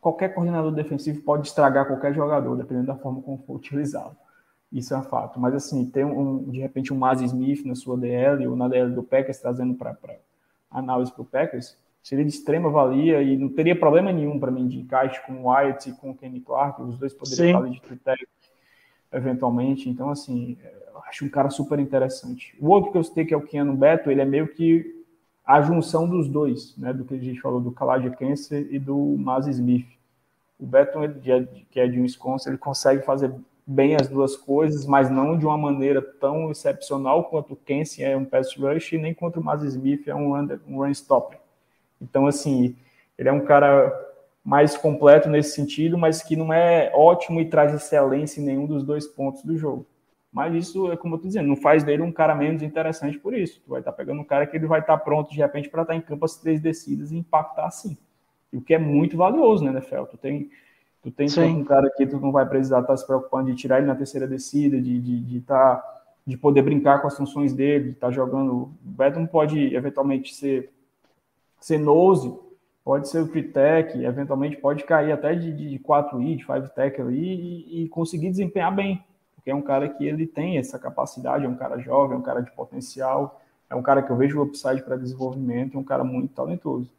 qualquer 0.01 0.29
coordenador 0.29 0.71
defensivo 0.71 1.21
pode 1.23 1.49
estragar 1.49 1.89
qualquer 1.89 2.15
jogador, 2.15 2.55
dependendo 2.55 2.87
da 2.87 2.97
forma 2.97 3.21
como 3.21 3.39
for 3.39 3.57
utilizado. 3.59 4.17
Isso 4.71 4.95
é 4.95 4.99
um 4.99 5.03
fato. 5.03 5.41
Mas, 5.41 5.55
assim, 5.55 5.85
tem 5.87 6.05
um, 6.05 6.45
de 6.51 6.61
repente 6.61 6.93
um 6.93 6.97
Maz 6.97 7.21
Smith 7.21 7.65
na 7.65 7.75
sua 7.75 7.97
DL 7.97 8.47
ou 8.47 8.55
na 8.55 8.69
DL 8.69 8.93
do 8.93 9.03
Packers, 9.03 9.39
trazendo 9.39 9.75
para 9.75 9.97
análise 10.71 11.11
para 11.11 11.23
o 11.23 11.25
Packers, 11.25 11.77
seria 12.05 12.25
de 12.25 12.31
extrema 12.31 12.69
valia 12.69 13.23
e 13.23 13.37
não 13.37 13.49
teria 13.49 13.75
problema 13.75 14.13
nenhum 14.13 14.39
para 14.39 14.51
mim 14.51 14.69
de 14.69 14.79
encaixe 14.79 15.21
com 15.27 15.33
o 15.33 15.49
Wyatt 15.49 15.89
e 15.89 15.93
com 15.95 16.11
o 16.11 16.15
Kenny 16.15 16.41
Clark, 16.41 16.81
os 16.83 16.99
dois 16.99 17.15
poderiam 17.15 17.47
estar 17.47 17.59
ali 17.65 17.71
de 17.71 17.81
critério 17.81 18.29
eventualmente. 19.13 19.89
Então, 19.89 20.11
assim, 20.11 20.57
eu 20.93 21.01
acho 21.09 21.25
um 21.25 21.29
cara 21.29 21.49
super 21.51 21.79
interessante. 21.79 22.55
O 22.61 22.69
outro 22.69 22.93
que 22.93 22.99
eu 22.99 23.05
citei, 23.05 23.25
que 23.25 23.33
é 23.33 23.37
o 23.37 23.43
Keanu 23.43 23.75
Beto, 23.75 24.11
ele 24.11 24.21
é 24.21 24.25
meio 24.25 24.49
que 24.49 25.03
a 25.47 25.63
junção 25.63 26.09
dos 26.09 26.29
dois, 26.29 26.77
né? 26.77 26.93
Do 26.93 27.05
que 27.05 27.15
a 27.15 27.19
gente 27.19 27.41
falou 27.41 27.61
do 27.61 27.73
Kaladia 27.73 28.11
Cancer 28.11 28.67
e 28.71 28.79
do 28.79 28.97
Maz 29.19 29.47
Smith. 29.47 29.87
O 30.59 30.67
Beto, 30.67 31.07
de- 31.09 31.65
que 31.71 31.81
é 31.81 31.87
de 31.89 32.01
Wisconsin, 32.01 32.51
ele 32.51 32.59
consegue 32.59 33.03
fazer 33.03 33.33
bem 33.67 33.97
as 33.97 34.09
duas 34.09 34.37
coisas, 34.37 34.85
mas 34.85 35.11
não 35.11 35.39
de 35.39 35.47
uma 35.47 35.57
maneira 35.57 36.03
tão 36.03 36.51
excepcional 36.51 37.25
quanto 37.25 37.55
o 37.55 37.57
Kensi 37.57 38.03
é 38.05 38.15
um 38.17 38.25
pass 38.25 38.55
rush 38.57 38.93
e 38.93 38.99
nem 38.99 39.15
quanto 39.15 39.41
o 39.41 39.45
Maz 39.45 39.63
Smith 39.63 40.07
é 40.07 40.15
um, 40.15 40.37
under, 40.37 40.61
um 40.69 40.77
run 40.77 40.91
stopper. 40.91 41.39
Então, 42.01 42.27
assim, 42.27 42.77
ele 43.19 43.29
é 43.29 43.33
um 43.33 43.45
cara 43.45 43.93
mais 44.45 44.77
completo 44.77 45.29
nesse 45.29 45.55
sentido, 45.55 45.97
mas 45.97 46.23
que 46.23 46.37
não 46.37 46.53
é 46.53 46.93
ótimo 46.95 47.41
e 47.41 47.49
traz 47.49 47.73
excelência 47.73 48.41
em 48.41 48.45
nenhum 48.45 48.67
dos 48.67 48.85
dois 48.85 49.07
pontos 49.07 49.43
do 49.43 49.57
jogo. 49.57 49.87
Mas 50.35 50.53
isso 50.53 50.91
é 50.91 50.97
como 50.97 51.15
eu 51.15 51.21
tô 51.21 51.29
dizendo, 51.29 51.47
não 51.47 51.57
faz 51.57 51.85
dele 51.85 52.03
um 52.03 52.11
cara 52.11 52.35
menos 52.35 52.61
interessante 52.61 53.17
por 53.17 53.33
isso. 53.33 53.63
Tu 53.65 53.71
vai 53.71 53.79
estar 53.79 53.93
pegando 53.93 54.21
um 54.21 54.25
cara 54.25 54.45
que 54.45 54.57
ele 54.57 54.67
vai 54.67 54.81
estar 54.81 54.99
pronto 54.99 55.31
de 55.31 55.37
repente 55.37 55.71
para 55.71 55.83
estar 55.83 55.95
em 55.95 56.01
campo 56.01 56.25
as 56.25 56.37
três 56.37 56.61
descidas 56.61 57.13
e 57.13 57.17
impactar 57.17 57.67
assim. 57.67 57.97
O 58.53 58.61
que 58.61 58.75
é 58.75 58.79
muito 58.79 59.17
valioso, 59.17 59.65
né, 59.65 59.71
NFL? 59.71 60.03
Tu 60.11 60.17
tem, 60.19 60.51
tu 61.01 61.11
tem 61.13 61.29
um 61.41 61.65
cara 61.65 61.89
que 61.97 62.05
tu 62.05 62.19
não 62.19 62.33
vai 62.33 62.45
precisar 62.45 62.81
estar 62.81 62.97
se 62.97 63.07
preocupando 63.07 63.49
de 63.49 63.57
tirar 63.57 63.79
ele 63.79 63.87
na 63.87 63.95
terceira 63.95 64.27
descida, 64.27 64.81
de 64.81 64.99
de, 64.99 65.21
de, 65.21 65.41
tá, 65.41 65.81
de 66.27 66.37
poder 66.37 66.63
brincar 66.63 67.01
com 67.01 67.07
as 67.07 67.17
funções 67.17 67.53
dele, 67.53 67.91
de 67.91 67.91
estar 67.93 68.11
jogando. 68.11 68.55
O 68.55 68.75
Beto 68.83 69.25
pode 69.29 69.73
eventualmente 69.73 70.35
ser, 70.35 70.73
ser 71.65 71.79
nose, 71.79 72.31
pode 72.85 73.09
ser 73.09 73.23
o 73.23 73.27
free 73.27 73.45
tech, 73.45 73.99
eventualmente 74.05 74.59
pode 74.59 74.85
cair 74.85 75.13
até 75.13 75.35
de, 75.35 75.51
de 75.51 75.79
4i, 75.79 76.37
de 76.37 76.45
5 76.45 76.69
tech 76.75 77.01
ali 77.01 77.65
e, 77.65 77.85
e 77.85 77.89
conseguir 77.89 78.29
desempenhar 78.29 78.75
bem, 78.75 79.03
porque 79.35 79.51
é 79.51 79.55
um 79.55 79.63
cara 79.63 79.89
que 79.89 80.07
ele 80.07 80.27
tem 80.27 80.59
essa 80.59 80.79
capacidade, 80.79 81.47
é 81.47 81.49
um 81.49 81.57
cara 81.57 81.79
jovem, 81.79 82.17
é 82.17 82.19
um 82.19 82.23
cara 82.23 82.43
de 82.43 82.51
potencial, 82.51 83.41
é 83.71 83.75
um 83.75 83.81
cara 83.81 84.03
que 84.03 84.11
eu 84.13 84.17
vejo 84.17 84.39
o 84.39 84.43
upside 84.43 84.83
para 84.83 84.99
desenvolvimento, 84.99 85.79
é 85.79 85.81
um 85.81 85.85
cara 85.85 86.05
muito 86.05 86.35
talentoso. 86.35 86.93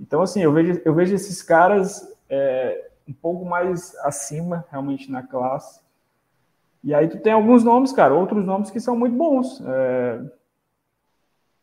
Então, 0.00 0.22
assim, 0.22 0.42
eu 0.42 0.52
vejo, 0.52 0.82
eu 0.84 0.92
vejo 0.92 1.14
esses 1.14 1.40
caras 1.40 2.12
é, 2.28 2.90
um 3.06 3.12
pouco 3.12 3.44
mais 3.44 3.94
acima, 4.00 4.64
realmente, 4.72 5.08
na 5.08 5.22
classe. 5.22 5.80
E 6.82 6.92
aí 6.92 7.06
tu 7.06 7.20
tem 7.20 7.32
alguns 7.32 7.62
nomes, 7.62 7.92
cara, 7.92 8.12
outros 8.12 8.44
nomes 8.44 8.72
que 8.72 8.80
são 8.80 8.96
muito 8.96 9.16
bons. 9.16 9.62
É, 9.64 10.20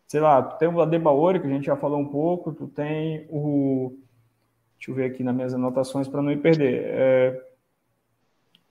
sei 0.08 0.20
lá, 0.22 0.42
tu 0.42 0.58
tem 0.58 0.68
o 0.68 0.82
Adebaori, 0.82 1.40
que 1.40 1.48
a 1.48 1.50
gente 1.50 1.66
já 1.66 1.76
falou 1.76 2.00
um 2.00 2.08
pouco, 2.08 2.54
tu 2.54 2.68
tem 2.68 3.28
o. 3.30 3.98
Deixa 4.78 4.92
eu 4.92 4.96
ver 4.96 5.06
aqui 5.12 5.24
nas 5.24 5.36
minhas 5.36 5.54
anotações 5.54 6.08
para 6.08 6.22
não 6.22 6.30
me 6.30 6.38
perder. 6.38 6.84
É, 6.86 7.42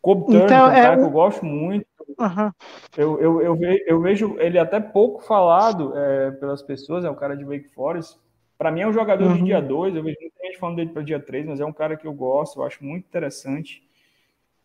Turner, 0.02 0.28
Então, 0.28 0.66
é 0.66 0.68
um 0.68 0.72
é 0.72 0.80
cara 0.82 0.98
que 0.98 1.04
eu 1.04 1.10
gosto 1.10 1.44
muito. 1.44 1.86
Aham. 2.18 2.52
Eu, 2.96 3.20
eu, 3.20 3.42
eu, 3.42 3.54
ve- 3.56 3.84
eu 3.86 4.00
vejo 4.00 4.36
ele 4.38 4.58
até 4.58 4.80
pouco 4.80 5.22
falado 5.22 5.96
é, 5.96 6.30
pelas 6.32 6.62
pessoas, 6.62 7.04
é 7.04 7.10
um 7.10 7.14
cara 7.14 7.36
de 7.36 7.44
Wake 7.44 7.68
Forest. 7.74 8.18
Para 8.56 8.70
mim 8.70 8.80
é 8.80 8.88
um 8.88 8.92
jogador 8.92 9.28
de 9.32 9.38
Uhum. 9.38 9.44
dia 9.44 9.60
2, 9.60 9.94
eu 9.94 10.02
vejo 10.02 10.16
muita 10.20 10.42
gente 10.46 10.58
falando 10.58 10.76
dele 10.76 10.90
para 10.90 11.02
dia 11.02 11.20
3, 11.20 11.44
mas 11.44 11.60
é 11.60 11.64
um 11.66 11.72
cara 11.72 11.96
que 11.96 12.06
eu 12.06 12.12
gosto, 12.14 12.58
eu 12.60 12.64
acho 12.64 12.82
muito 12.82 13.04
interessante. 13.04 13.82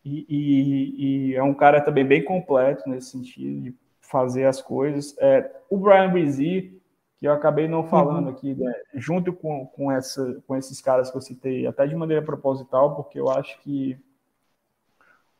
E, 0.04 0.26
e- 0.28 1.30
e 1.32 1.34
é 1.36 1.42
um 1.42 1.54
cara 1.54 1.80
também 1.80 2.04
bem 2.04 2.24
completo 2.24 2.88
nesse 2.88 3.10
sentido 3.10 3.60
de 3.62 3.74
fazer 4.02 4.44
as 4.44 4.60
coisas. 4.60 5.16
É, 5.18 5.50
o 5.70 5.78
Brian 5.78 6.10
Brizzi, 6.10 6.78
que 7.18 7.26
eu 7.26 7.32
acabei 7.32 7.66
não 7.66 7.86
falando 7.88 8.28
aqui, 8.28 8.54
né, 8.54 8.74
junto 8.94 9.32
com, 9.32 9.66
com, 9.68 9.90
essa, 9.90 10.42
com 10.46 10.56
esses 10.56 10.80
caras 10.80 11.10
que 11.10 11.16
eu 11.16 11.20
citei, 11.20 11.66
até 11.66 11.86
de 11.86 11.96
maneira 11.96 12.22
proposital, 12.22 12.94
porque 12.94 13.18
eu 13.18 13.30
acho 13.30 13.58
que 13.62 13.98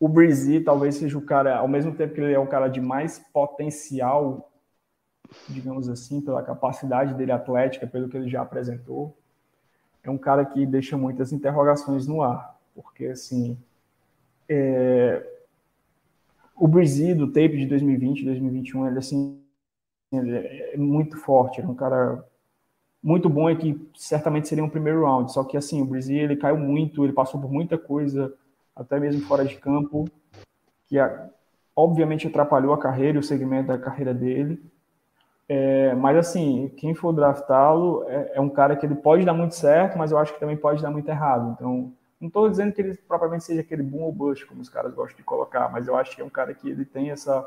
o 0.01 0.09
Brizzi 0.09 0.61
talvez 0.61 0.97
seja 0.97 1.19
o 1.19 1.23
cara, 1.23 1.59
ao 1.59 1.69
mesmo 1.69 1.95
tempo 1.95 2.15
que 2.15 2.21
ele 2.21 2.33
é 2.33 2.39
um 2.39 2.47
cara 2.47 2.69
de 2.69 2.81
mais 2.81 3.19
potencial, 3.33 4.51
digamos 5.49 5.89
assim, 5.89 6.21
pela 6.21 6.43
capacidade 6.43 7.15
dele 7.15 7.33
atlética, 7.33 7.87
pelo 7.87 8.09
que 8.09 8.17
ele 8.17 8.29
já 8.29 8.43
apresentou, 8.43 9.17
é 10.03 10.11
um 10.11 10.19
cara 10.19 10.45
que 10.45 10.67
deixa 10.67 10.97
muitas 10.97 11.33
interrogações 11.33 12.07
no 12.07 12.23
ar, 12.23 12.59
porque 12.75 13.07
assim, 13.07 13.57
é, 14.49 15.25
o 16.63 16.69
Brizzi 16.69 17.13
do 17.13 17.27
tape 17.27 17.57
de 17.57 17.67
2020, 17.67 18.25
2021, 18.25 18.87
ele 18.87 18.99
assim, 19.01 19.37
ele 20.13 20.37
é 20.37 20.77
muito 20.77 21.19
forte, 21.19 21.61
é 21.61 21.67
um 21.67 21.75
cara 21.75 22.25
muito 23.03 23.29
bom 23.29 23.51
e 23.51 23.57
que 23.57 23.91
certamente 23.97 24.47
seria 24.47 24.63
um 24.63 24.69
primeiro 24.69 25.05
round, 25.05 25.33
só 25.33 25.43
que 25.43 25.57
assim, 25.57 25.83
o 25.83 25.85
Brizzi 25.85 26.15
ele 26.15 26.37
caiu 26.37 26.57
muito, 26.57 27.03
ele 27.03 27.13
passou 27.13 27.41
por 27.41 27.51
muita 27.51 27.77
coisa, 27.77 28.33
até 28.77 29.01
mesmo 29.01 29.23
fora 29.23 29.45
de 29.45 29.57
campo, 29.57 30.09
que 30.87 30.99
obviamente 31.75 32.29
atrapalhou 32.29 32.73
a 32.73 32.79
carreira 32.79 33.19
o 33.19 33.25
segmento 33.25 33.67
da 33.67 33.77
carreira 33.77 34.15
dele. 34.15 34.63
É, 35.49 35.97
mas 35.97 36.17
assim, 36.17 36.71
quem 36.77 36.95
for 36.95 37.13
draftá-lo 37.13 38.05
é, 38.07 38.35
é 38.35 38.41
um 38.41 38.49
cara 38.49 38.77
que 38.77 38.87
ele 38.87 38.95
pode 38.95 39.25
dar 39.25 39.35
muito 39.35 39.57
certo, 39.57 39.99
mas 39.99 40.13
eu 40.13 40.19
acho 40.19 40.33
que 40.33 40.39
também 40.39 40.57
pode 40.57 40.81
dar 40.81 40.93
muito 40.93 41.09
errado. 41.09 41.57
Então, 41.57 41.93
não 42.23 42.29
estou 42.29 42.49
dizendo 42.49 42.73
que 42.73 42.81
ele 42.81 42.95
propriamente 43.07 43.45
seja 43.45 43.61
aquele 43.61 43.83
boom 43.83 44.03
ou 44.05 44.13
bust, 44.13 44.47
como 44.47 44.63
os 44.63 44.71
caras 44.71 44.95
gostam 44.95 45.19
de 45.19 45.25
colocar, 45.25 45.71
mas 45.71 45.89
eu 45.89 45.97
acho 45.97 46.17
que 46.17 46.23
é 46.23 46.25
um 46.25 46.31
cara 46.31 46.55
que 46.55 46.71
ele 46.71 46.87
tem 46.87 47.11
essa 47.11 47.47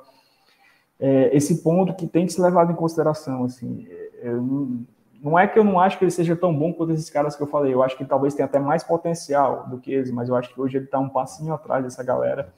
é, 0.99 1.35
esse 1.35 1.61
ponto 1.63 1.93
que 1.95 2.07
tem 2.07 2.25
que 2.25 2.33
ser 2.33 2.41
levado 2.41 2.71
em 2.71 2.75
consideração. 2.75 3.43
Assim, 3.43 3.87
eu 4.21 4.41
não- 4.41 4.85
não 5.21 5.39
é 5.39 5.47
que 5.47 5.57
eu 5.59 5.63
não 5.63 5.79
acho 5.79 5.97
que 5.97 6.03
ele 6.05 6.11
seja 6.11 6.35
tão 6.35 6.55
bom 6.57 6.71
quanto 6.73 6.93
esses 6.93 7.09
caras 7.09 7.35
que 7.35 7.43
eu 7.43 7.47
falei. 7.47 7.73
Eu 7.73 7.83
acho 7.83 7.97
que 7.97 8.05
talvez 8.05 8.33
tenha 8.33 8.45
até 8.45 8.59
mais 8.59 8.83
potencial 8.83 9.67
do 9.67 9.77
que 9.79 9.91
eles, 9.93 10.11
mas 10.11 10.29
eu 10.29 10.35
acho 10.35 10.53
que 10.53 10.61
hoje 10.61 10.77
ele 10.77 10.85
está 10.85 10.99
um 10.99 11.09
passinho 11.09 11.53
atrás 11.53 11.83
dessa 11.83 12.03
galera. 12.03 12.53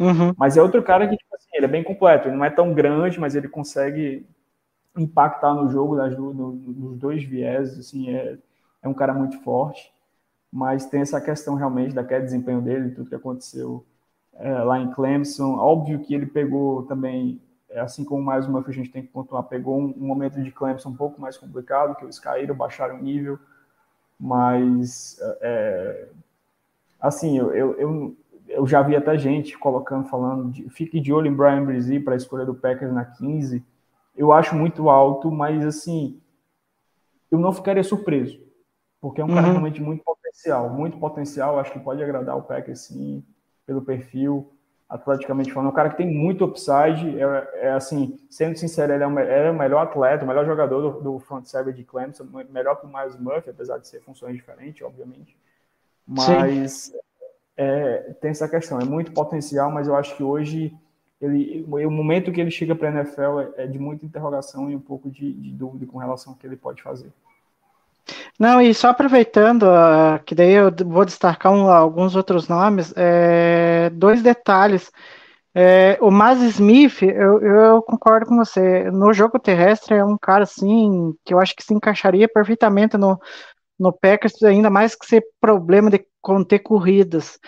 Uhum. 0.00 0.32
Mas 0.36 0.56
é 0.56 0.62
outro 0.62 0.82
cara 0.82 1.08
que, 1.08 1.16
tipo 1.16 1.34
assim, 1.34 1.48
ele 1.54 1.64
é 1.66 1.68
bem 1.68 1.82
completo. 1.82 2.28
Ele 2.28 2.36
não 2.36 2.44
é 2.44 2.50
tão 2.50 2.72
grande, 2.72 3.18
mas 3.18 3.34
ele 3.34 3.48
consegue 3.48 4.26
impactar 4.96 5.54
no 5.54 5.68
jogo 5.70 5.96
das 5.96 6.14
du- 6.16 6.34
no- 6.34 6.52
nos 6.52 6.98
dois 6.98 7.22
viés. 7.24 7.78
Assim, 7.78 8.14
é, 8.14 8.36
é 8.82 8.88
um 8.88 8.94
cara 8.94 9.12
muito 9.14 9.38
forte. 9.42 9.92
Mas 10.50 10.86
tem 10.86 11.00
essa 11.00 11.20
questão 11.20 11.54
realmente 11.54 11.94
da 11.94 12.02
queda 12.02 12.20
de 12.20 12.26
desempenho 12.26 12.60
dele, 12.62 12.90
tudo 12.90 13.08
que 13.08 13.14
aconteceu 13.14 13.84
é, 14.34 14.50
lá 14.62 14.78
em 14.78 14.90
Clemson. 14.92 15.56
Óbvio 15.56 16.00
que 16.00 16.14
ele 16.14 16.26
pegou 16.26 16.84
também, 16.84 17.40
é, 17.68 17.80
assim 17.80 18.04
como 18.04 18.22
mais 18.22 18.46
uma 18.46 18.60
vez 18.60 18.74
a 18.74 18.78
gente 18.78 18.90
tem 18.90 19.02
que 19.02 19.08
pontuar, 19.08 19.42
pegou 19.44 19.78
um, 19.78 19.94
um 19.96 20.06
momento 20.06 20.42
de 20.42 20.50
Clemson 20.50 20.90
um 20.90 20.96
pouco 20.96 21.20
mais 21.20 21.36
complicado, 21.36 21.94
que 21.96 22.04
eles 22.04 22.18
caíram, 22.18 22.54
baixaram 22.54 22.96
o 22.96 23.02
nível. 23.02 23.38
Mas, 24.18 25.18
é, 25.40 26.08
assim, 27.00 27.38
eu, 27.38 27.54
eu, 27.54 27.74
eu, 27.78 28.16
eu 28.48 28.66
já 28.66 28.82
vi 28.82 28.96
até 28.96 29.16
gente 29.16 29.56
colocando, 29.58 30.08
falando, 30.08 30.50
de, 30.50 30.68
fique 30.70 30.98
de 30.98 31.12
olho 31.12 31.28
em 31.28 31.34
Brian 31.34 31.64
Brizzi 31.64 32.00
para 32.00 32.14
a 32.14 32.16
escolha 32.16 32.44
do 32.44 32.54
Packers 32.54 32.92
na 32.92 33.04
15. 33.04 33.64
Eu 34.16 34.32
acho 34.32 34.56
muito 34.56 34.90
alto, 34.90 35.30
mas 35.30 35.64
assim, 35.64 36.20
eu 37.30 37.38
não 37.38 37.52
ficaria 37.52 37.84
surpreso, 37.84 38.40
porque 39.00 39.20
é 39.20 39.24
um 39.24 39.28
uhum. 39.28 39.34
cara 39.34 39.46
realmente 39.48 39.80
muito 39.80 40.02
potencial, 40.30 40.70
muito 40.70 40.98
potencial, 40.98 41.58
acho 41.58 41.72
que 41.72 41.80
pode 41.80 42.02
agradar 42.02 42.36
o 42.36 42.42
Packers 42.42 42.80
sim, 42.80 43.24
pelo 43.66 43.82
perfil, 43.82 44.52
atleticamente 44.88 45.52
falando, 45.52 45.68
é 45.68 45.72
um 45.72 45.74
cara 45.74 45.90
que 45.90 45.96
tem 45.96 46.06
muito 46.06 46.44
upside, 46.44 47.20
é, 47.20 47.66
é 47.66 47.70
assim, 47.72 48.18
sendo 48.30 48.56
sincero, 48.56 48.92
ele 48.92 49.04
é, 49.04 49.06
o, 49.06 49.18
é 49.18 49.50
o 49.50 49.58
melhor 49.58 49.82
atleta, 49.82 50.24
o 50.24 50.28
melhor 50.28 50.46
jogador 50.46 50.80
do, 50.80 51.00
do 51.00 51.18
front 51.18 51.44
seven 51.44 51.74
de 51.74 51.84
Clemson, 51.84 52.26
melhor 52.50 52.76
que 52.76 52.86
o 52.86 52.88
Miles 52.88 53.18
Murphy, 53.18 53.50
apesar 53.50 53.78
de 53.78 53.86
ser 53.86 54.00
funções 54.00 54.34
diferentes, 54.34 54.80
obviamente, 54.82 55.36
mas 56.06 56.92
é, 57.56 58.14
tem 58.20 58.30
essa 58.30 58.48
questão, 58.48 58.80
é 58.80 58.84
muito 58.84 59.12
potencial, 59.12 59.70
mas 59.70 59.86
eu 59.86 59.94
acho 59.94 60.16
que 60.16 60.22
hoje 60.22 60.74
ele, 61.20 61.64
o 61.68 61.90
momento 61.90 62.30
que 62.30 62.40
ele 62.40 62.50
chega 62.50 62.74
para 62.74 62.88
a 62.88 62.92
NFL 62.92 63.40
é, 63.40 63.64
é, 63.64 63.66
de 63.66 63.78
muita 63.78 64.06
interrogação 64.06 64.70
e 64.70 64.76
um 64.76 64.80
pouco 64.80 65.10
de, 65.10 65.32
de, 65.32 65.50
dúvida 65.50 65.84
com 65.84 65.98
relação 65.98 66.32
ao 66.32 66.38
que 66.38 66.46
ele 66.46 66.56
pode 66.56 66.80
fazer. 66.80 67.12
Não, 68.38 68.60
e 68.60 68.72
só 68.72 68.88
aproveitando, 68.90 69.64
uh, 69.64 70.22
que 70.24 70.34
daí 70.34 70.52
eu 70.52 70.72
vou 70.86 71.04
destacar 71.04 71.52
um, 71.52 71.68
alguns 71.70 72.16
outros 72.16 72.48
nomes, 72.48 72.92
é, 72.96 73.90
dois 73.90 74.22
detalhes. 74.22 74.90
É, 75.54 75.98
o 76.00 76.10
Maz 76.10 76.40
Smith, 76.40 77.02
eu, 77.02 77.40
eu, 77.42 77.82
concordo 77.82 78.26
com 78.26 78.36
você, 78.36 78.90
no 78.90 79.12
jogo 79.12 79.38
terrestre 79.38 79.96
é 79.96 80.04
um 80.04 80.16
cara 80.16 80.44
assim, 80.44 81.14
que 81.24 81.34
eu 81.34 81.40
acho 81.40 81.54
que 81.56 81.64
se 81.64 81.74
encaixaria 81.74 82.28
perfeitamente 82.28 82.96
no, 82.96 83.18
no 83.78 83.92
Packers, 83.92 84.42
ainda 84.42 84.70
mais 84.70 84.94
que 84.94 85.06
ser 85.06 85.24
problema 85.40 85.90
de 85.90 86.04
conter 86.20 86.60
corridas. 86.60 87.38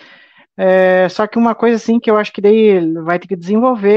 É, 0.63 1.09
só 1.09 1.25
que 1.25 1.39
uma 1.39 1.55
coisa 1.55 1.77
assim 1.77 1.99
que 1.99 2.09
eu 2.11 2.17
acho 2.17 2.31
que 2.31 2.39
daí 2.39 2.93
vai 3.03 3.17
ter 3.17 3.27
que 3.27 3.35
desenvolver 3.35 3.89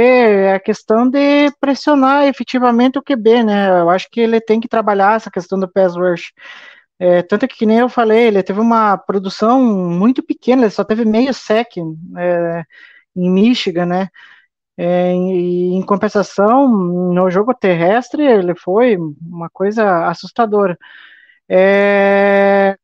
é 0.46 0.54
a 0.54 0.60
questão 0.60 1.06
de 1.10 1.50
pressionar 1.60 2.24
efetivamente 2.26 2.98
o 2.98 3.02
QB, 3.02 3.42
né? 3.44 3.68
Eu 3.68 3.90
acho 3.90 4.08
que 4.10 4.18
ele 4.20 4.40
tem 4.40 4.58
que 4.60 4.66
trabalhar 4.68 5.14
essa 5.16 5.30
questão 5.30 5.60
do 5.60 5.68
pass 5.70 5.94
rush. 5.94 6.32
É, 6.98 7.22
tanto 7.22 7.46
que, 7.48 7.56
que 7.56 7.66
nem 7.66 7.80
eu 7.80 7.88
falei, 7.90 8.28
ele 8.28 8.42
teve 8.42 8.60
uma 8.60 8.96
produção 8.96 9.60
muito 9.62 10.22
pequena, 10.22 10.62
ele 10.62 10.70
só 10.70 10.84
teve 10.84 11.04
meio 11.04 11.34
sec 11.34 11.76
é, 12.18 12.64
em 13.16 13.30
Michigan, 13.30 13.86
né? 13.86 14.08
É, 14.78 15.12
em, 15.12 15.76
em 15.78 15.86
compensação, 15.86 16.68
no 16.68 17.30
jogo 17.30 17.54
terrestre, 17.54 18.24
ele 18.24 18.54
foi 18.56 18.96
uma 18.96 19.50
coisa 19.50 20.06
assustadora. 20.08 20.78
É, 21.48 22.76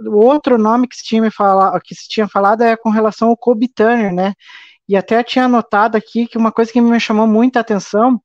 o 0.00 0.16
outro 0.16 0.58
nome 0.58 0.88
que 0.88 0.96
se 0.96 1.04
tinha, 1.04 1.30
fala, 1.30 1.78
que 1.84 1.94
se 1.94 2.08
tinha 2.08 2.28
falado 2.28 2.62
é 2.62 2.76
com 2.76 2.90
relação 2.90 3.28
ao 3.28 3.36
Kobe 3.36 3.68
Turner, 3.68 4.12
né? 4.12 4.34
E 4.88 4.96
até 4.96 5.22
tinha 5.22 5.48
notado 5.48 5.96
aqui 5.96 6.26
que 6.26 6.38
uma 6.38 6.52
coisa 6.52 6.72
que 6.72 6.80
me 6.80 7.00
chamou 7.00 7.26
muita 7.26 7.60
atenção 7.60 8.20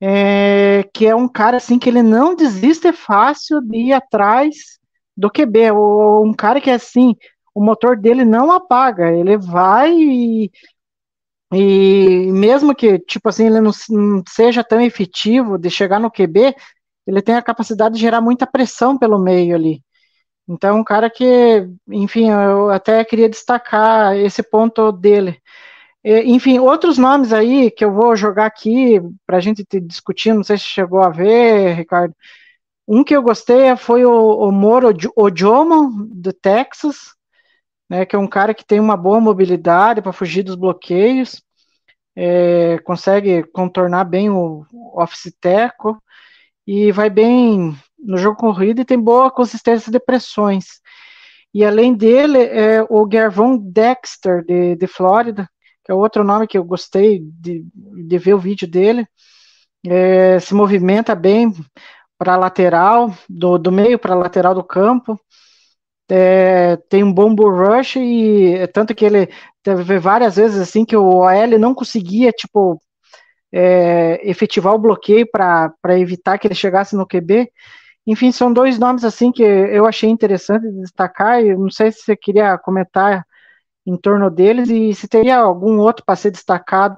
é 0.00 0.84
que 0.92 1.06
é 1.06 1.14
um 1.14 1.28
cara 1.28 1.56
assim 1.58 1.78
que 1.78 1.88
ele 1.88 2.02
não 2.02 2.34
desiste 2.34 2.92
fácil 2.92 3.60
de 3.60 3.76
ir 3.78 3.92
atrás 3.92 4.78
do 5.16 5.30
QB, 5.30 5.70
ou 5.72 6.26
um 6.26 6.32
cara 6.34 6.60
que 6.60 6.70
é 6.70 6.74
assim, 6.74 7.14
o 7.54 7.62
motor 7.62 7.96
dele 7.96 8.24
não 8.24 8.50
apaga, 8.50 9.12
ele 9.12 9.36
vai 9.36 9.92
e, 9.92 10.50
e 11.52 12.32
mesmo 12.32 12.74
que 12.74 12.98
tipo 12.98 13.28
assim 13.28 13.46
ele 13.46 13.60
não, 13.60 13.72
não 13.90 14.22
seja 14.28 14.64
tão 14.64 14.80
efetivo 14.80 15.58
de 15.58 15.70
chegar 15.70 16.00
no 16.00 16.10
QB, 16.10 16.54
ele 17.06 17.22
tem 17.22 17.34
a 17.36 17.42
capacidade 17.42 17.94
de 17.94 18.00
gerar 18.00 18.20
muita 18.20 18.46
pressão 18.46 18.96
pelo 18.98 19.18
meio 19.18 19.54
ali. 19.54 19.82
Então, 20.48 20.78
um 20.80 20.84
cara 20.84 21.08
que, 21.08 21.68
enfim, 21.88 22.30
eu 22.30 22.70
até 22.70 23.04
queria 23.04 23.28
destacar 23.28 24.16
esse 24.16 24.42
ponto 24.42 24.92
dele. 24.92 25.40
Enfim, 26.04 26.58
outros 26.58 26.98
nomes 26.98 27.32
aí 27.32 27.70
que 27.70 27.84
eu 27.84 27.92
vou 27.92 28.16
jogar 28.16 28.46
aqui 28.46 29.00
para 29.24 29.36
a 29.36 29.40
gente 29.40 29.64
discutir, 29.80 30.34
não 30.34 30.42
sei 30.42 30.58
se 30.58 30.64
chegou 30.64 31.00
a 31.00 31.08
ver, 31.10 31.74
Ricardo. 31.74 32.14
Um 32.88 33.04
que 33.04 33.14
eu 33.14 33.22
gostei 33.22 33.76
foi 33.76 34.04
o, 34.04 34.12
o 34.12 34.50
Moro 34.50 34.88
Ojomo, 35.16 36.06
do 36.12 36.32
Texas, 36.32 37.14
né, 37.88 38.04
que 38.04 38.16
é 38.16 38.18
um 38.18 38.26
cara 38.26 38.52
que 38.54 38.64
tem 38.64 38.80
uma 38.80 38.96
boa 38.96 39.20
mobilidade 39.20 40.02
para 40.02 40.12
fugir 40.12 40.42
dos 40.42 40.56
bloqueios, 40.56 41.42
é, 42.16 42.78
consegue 42.80 43.44
contornar 43.52 44.04
bem 44.04 44.30
o 44.30 44.66
office 44.94 45.32
tackle 45.40 45.96
e 46.66 46.90
vai 46.92 47.08
bem 47.10 47.76
no 48.02 48.18
jogo 48.18 48.36
corrido 48.36 48.80
e 48.80 48.84
tem 48.84 48.98
boa 48.98 49.30
consistência 49.30 49.90
de 49.90 50.00
pressões. 50.00 50.64
E 51.54 51.64
além 51.64 51.94
dele, 51.94 52.38
é 52.38 52.82
o 52.88 53.08
Gervon 53.10 53.58
Dexter, 53.58 54.44
de, 54.44 54.74
de 54.76 54.86
Flórida, 54.86 55.48
que 55.84 55.92
é 55.92 55.94
outro 55.94 56.24
nome 56.24 56.46
que 56.46 56.56
eu 56.56 56.64
gostei 56.64 57.20
de, 57.20 57.64
de 57.74 58.18
ver 58.18 58.34
o 58.34 58.38
vídeo 58.38 58.66
dele. 58.66 59.06
É, 59.86 60.38
se 60.40 60.54
movimenta 60.54 61.14
bem 61.14 61.52
para 62.16 62.34
a 62.34 62.36
lateral, 62.36 63.12
do, 63.28 63.58
do 63.58 63.72
meio 63.72 63.98
para 63.98 64.14
a 64.14 64.18
lateral 64.18 64.54
do 64.54 64.64
campo. 64.64 65.18
É, 66.10 66.76
tem 66.88 67.02
um 67.02 67.12
bom 67.12 67.34
bull 67.34 67.50
rush 67.50 67.96
e 67.96 68.54
é 68.54 68.66
tanto 68.66 68.94
que 68.94 69.04
ele 69.04 69.28
teve 69.62 69.98
várias 69.98 70.36
vezes 70.36 70.60
assim 70.60 70.84
que 70.84 70.96
o 70.96 71.04
OL 71.04 71.58
não 71.58 71.74
conseguia 71.74 72.30
tipo 72.32 72.78
é, 73.50 74.20
efetivar 74.28 74.74
o 74.74 74.78
bloqueio 74.78 75.26
para 75.30 75.98
evitar 75.98 76.38
que 76.38 76.46
ele 76.46 76.54
chegasse 76.54 76.94
no 76.96 77.06
QB 77.06 77.50
enfim, 78.06 78.32
são 78.32 78.52
dois 78.52 78.78
nomes 78.78 79.04
assim 79.04 79.30
que 79.32 79.42
eu 79.42 79.86
achei 79.86 80.10
interessante 80.10 80.70
destacar. 80.72 81.40
Eu 81.40 81.58
não 81.58 81.70
sei 81.70 81.92
se 81.92 82.00
você 82.02 82.16
queria 82.16 82.58
comentar 82.58 83.26
em 83.86 83.96
torno 83.96 84.30
deles 84.30 84.68
e 84.70 84.94
se 84.94 85.08
teria 85.08 85.38
algum 85.38 85.78
outro 85.78 86.04
para 86.04 86.16
ser 86.16 86.30
destacado. 86.30 86.96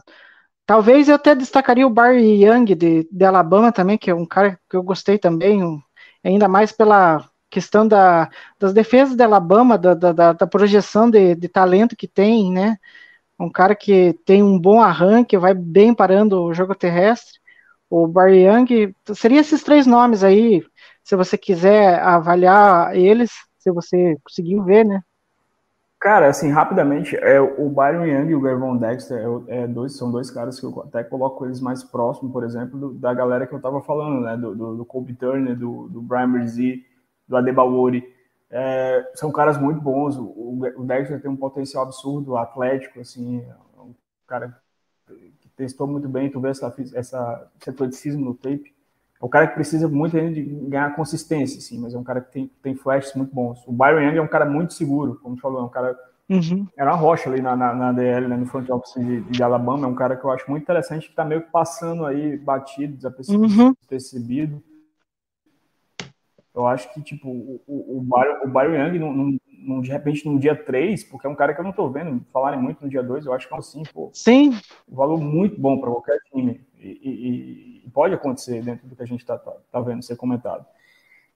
Talvez 0.66 1.09
eu 1.09 1.16
até 1.16 1.35
destacaria 1.35 1.86
o 1.86 1.90
Barry 1.90 2.44
Young 2.44 2.74
de, 2.74 3.09
de 3.10 3.24
Alabama 3.24 3.72
também, 3.72 3.98
que 3.98 4.10
é 4.10 4.14
um 4.14 4.26
cara 4.26 4.59
que 4.70 4.76
eu 4.76 4.82
gostei 4.82 5.18
também, 5.18 5.62
um, 5.62 5.81
ainda 6.24 6.48
mais 6.48 6.72
pela 6.72 7.28
questão 7.51 7.86
da, 7.86 8.31
das 8.59 8.72
defesas 8.74 9.16
de 9.16 9.22
Alabama, 9.22 9.78
da, 9.78 9.94
da, 9.94 10.32
da 10.32 10.47
projeção 10.47 11.10
de, 11.10 11.35
de, 11.36 11.48
talento 11.48 11.97
que 11.97 12.09
tem, 12.09 12.51
né? 12.52 12.78
Um 13.39 13.51
cara 13.51 13.74
que 13.76 14.14
tem 14.24 14.43
um 14.43 14.59
bom 14.59 14.81
arranque, 14.82 15.36
vai 15.39 15.55
bem 15.55 15.94
parando 15.94 16.43
o 16.43 16.55
jogo 16.55 16.74
terrestre. 16.74 17.39
O 17.90 18.06
Barry 18.09 18.44
Young, 18.47 18.94
seria 19.14 19.40
esses 19.40 19.62
três 19.62 19.86
nomes 19.86 20.24
aí, 20.24 20.64
se 21.05 21.14
você 21.14 21.36
quiser 21.36 22.01
avaliar 22.01 22.97
eles, 22.97 23.31
se 23.59 23.70
você 23.70 24.16
conseguiu 24.24 24.64
ver, 24.64 24.85
né? 24.85 25.02
Cara, 26.01 26.28
assim, 26.28 26.51
rapidamente, 26.51 27.16
é, 27.16 27.40
o 27.40 27.68
Byron 27.70 28.05
Young 28.05 28.31
e 28.31 28.35
o 28.35 28.40
Gervon 28.43 28.76
Dexter 28.76 29.18
é, 29.48 29.62
é, 29.62 29.66
dois, 29.66 29.97
são 29.97 30.10
dois 30.10 30.31
caras 30.31 30.60
que 30.60 30.66
eu 30.66 30.82
até 30.82 31.02
coloco 31.02 31.47
eles 31.47 31.60
mais 31.60 31.82
próximos, 31.82 32.31
por 32.31 32.44
exemplo, 32.44 32.78
do, 32.78 32.94
da 32.94 33.14
galera 33.14 33.47
que 33.47 33.55
eu 33.55 33.60
tava 33.60 33.81
falando, 33.81 34.20
né? 34.20 34.36
Do, 34.36 34.55
do, 34.55 34.76
do 34.76 35.14
Turner, 35.18 35.56
do, 35.56 35.89
do 35.89 36.02
Brian 36.02 36.28
do 37.26 37.36
Adebawori. 37.36 38.06
É, 38.51 39.10
são 39.14 39.32
caras 39.32 39.56
muito 39.56 39.81
bons. 39.81 40.16
O, 40.18 40.60
o, 40.76 40.85
Dexter 40.85 41.22
tem 41.22 41.31
um 41.31 41.36
potencial 41.36 41.85
absurdo, 41.85 42.36
atlético, 42.36 43.01
assim, 43.01 43.40
é 43.40 43.81
um 43.81 43.94
cara 44.26 44.55
que 45.40 45.48
testou 45.56 45.86
muito 45.86 46.09
bem. 46.09 46.31
Tu 46.31 46.39
vê 46.39 46.51
essa, 46.51 46.74
essa, 46.94 47.51
esse 47.59 47.70
atleticismo 47.70 48.24
no 48.24 48.35
tape. 48.35 48.73
É 49.24 49.26
um 49.26 49.30
cara 49.30 49.46
que 49.46 49.55
precisa 49.55 49.88
muito 49.88 50.20
de 50.20 50.42
ganhar 50.68 50.94
consistência, 50.94 51.56
assim, 51.56 51.80
mas 51.80 51.94
é 51.94 51.98
um 51.98 52.05
cara 52.05 52.20
que 52.20 52.30
tem, 52.30 52.51
tem 52.62 52.74
flashes 52.74 53.14
muito 53.14 53.34
bons. 53.34 53.66
O 53.66 53.72
Byron 53.72 54.02
Young 54.02 54.18
é 54.18 54.20
um 54.20 54.28
cara 54.28 54.44
muito 54.44 54.74
seguro, 54.74 55.18
como 55.22 55.34
tu 55.34 55.40
falou, 55.40 55.62
é 55.62 55.64
um 55.64 55.68
cara. 55.70 55.98
Uhum. 56.28 56.66
Era 56.76 56.90
uma 56.90 56.98
rocha 56.98 57.30
ali 57.30 57.40
na, 57.40 57.56
na, 57.56 57.74
na 57.74 57.92
DL, 57.92 58.28
né, 58.28 58.36
no 58.36 58.44
front 58.44 58.68
office 58.68 59.02
de, 59.02 59.22
de, 59.22 59.42
Alabama. 59.42 59.86
É 59.86 59.88
um 59.88 59.94
cara 59.94 60.14
que 60.14 60.26
eu 60.26 60.30
acho 60.30 60.44
muito 60.51 60.64
interessante, 60.64 61.06
que 61.06 61.12
está 61.12 61.24
meio 61.24 61.40
que 61.40 61.51
passando 61.51 62.05
aí, 62.05 62.36
batido, 62.36 62.96
desapercebido. 62.96 64.56
Uhum. 64.56 64.62
Eu 66.55 66.66
acho 66.66 66.92
que, 66.92 67.01
tipo, 67.01 67.26
o, 67.30 67.62
o, 67.66 67.96
o, 67.96 68.01
Byron, 68.02 68.44
o 68.44 68.48
Byron 68.48 68.74
Young, 68.74 68.98
não, 68.98 69.12
não, 69.14 69.38
de 69.81 69.91
repente, 69.91 70.28
no 70.28 70.39
dia 70.39 70.55
3, 70.55 71.05
porque 71.05 71.27
é 71.27 71.31
um 71.31 71.35
cara 71.35 71.55
que 71.55 71.61
eu 71.61 71.65
não 71.65 71.73
tô 71.73 71.89
vendo 71.89 72.24
falarem 72.32 72.61
muito 72.61 72.82
no 72.82 72.89
dia 72.89 73.03
2, 73.03 73.27
eu 73.27 73.32
acho 73.32 73.49
que 73.49 73.55
é 73.55 73.59
assim, 73.59 73.82
pô. 73.93 74.11
Sim. 74.12 74.51
Um 74.89 74.95
valor 74.97 75.19
muito 75.19 75.61
bom 75.61 75.81
para 75.81 75.91
qualquer 75.91 76.19
time. 76.32 76.61
E, 76.78 76.89
e, 76.89 77.86
e, 77.86 77.91
pode 77.91 78.15
acontecer 78.15 78.62
dentro 78.62 78.86
do 78.86 78.95
que 78.95 79.03
a 79.03 79.07
gente 79.07 79.20
está 79.20 79.39
tá, 79.39 79.53
tá 79.70 79.81
vendo 79.81 80.03
ser 80.03 80.16
comentado. 80.16 80.66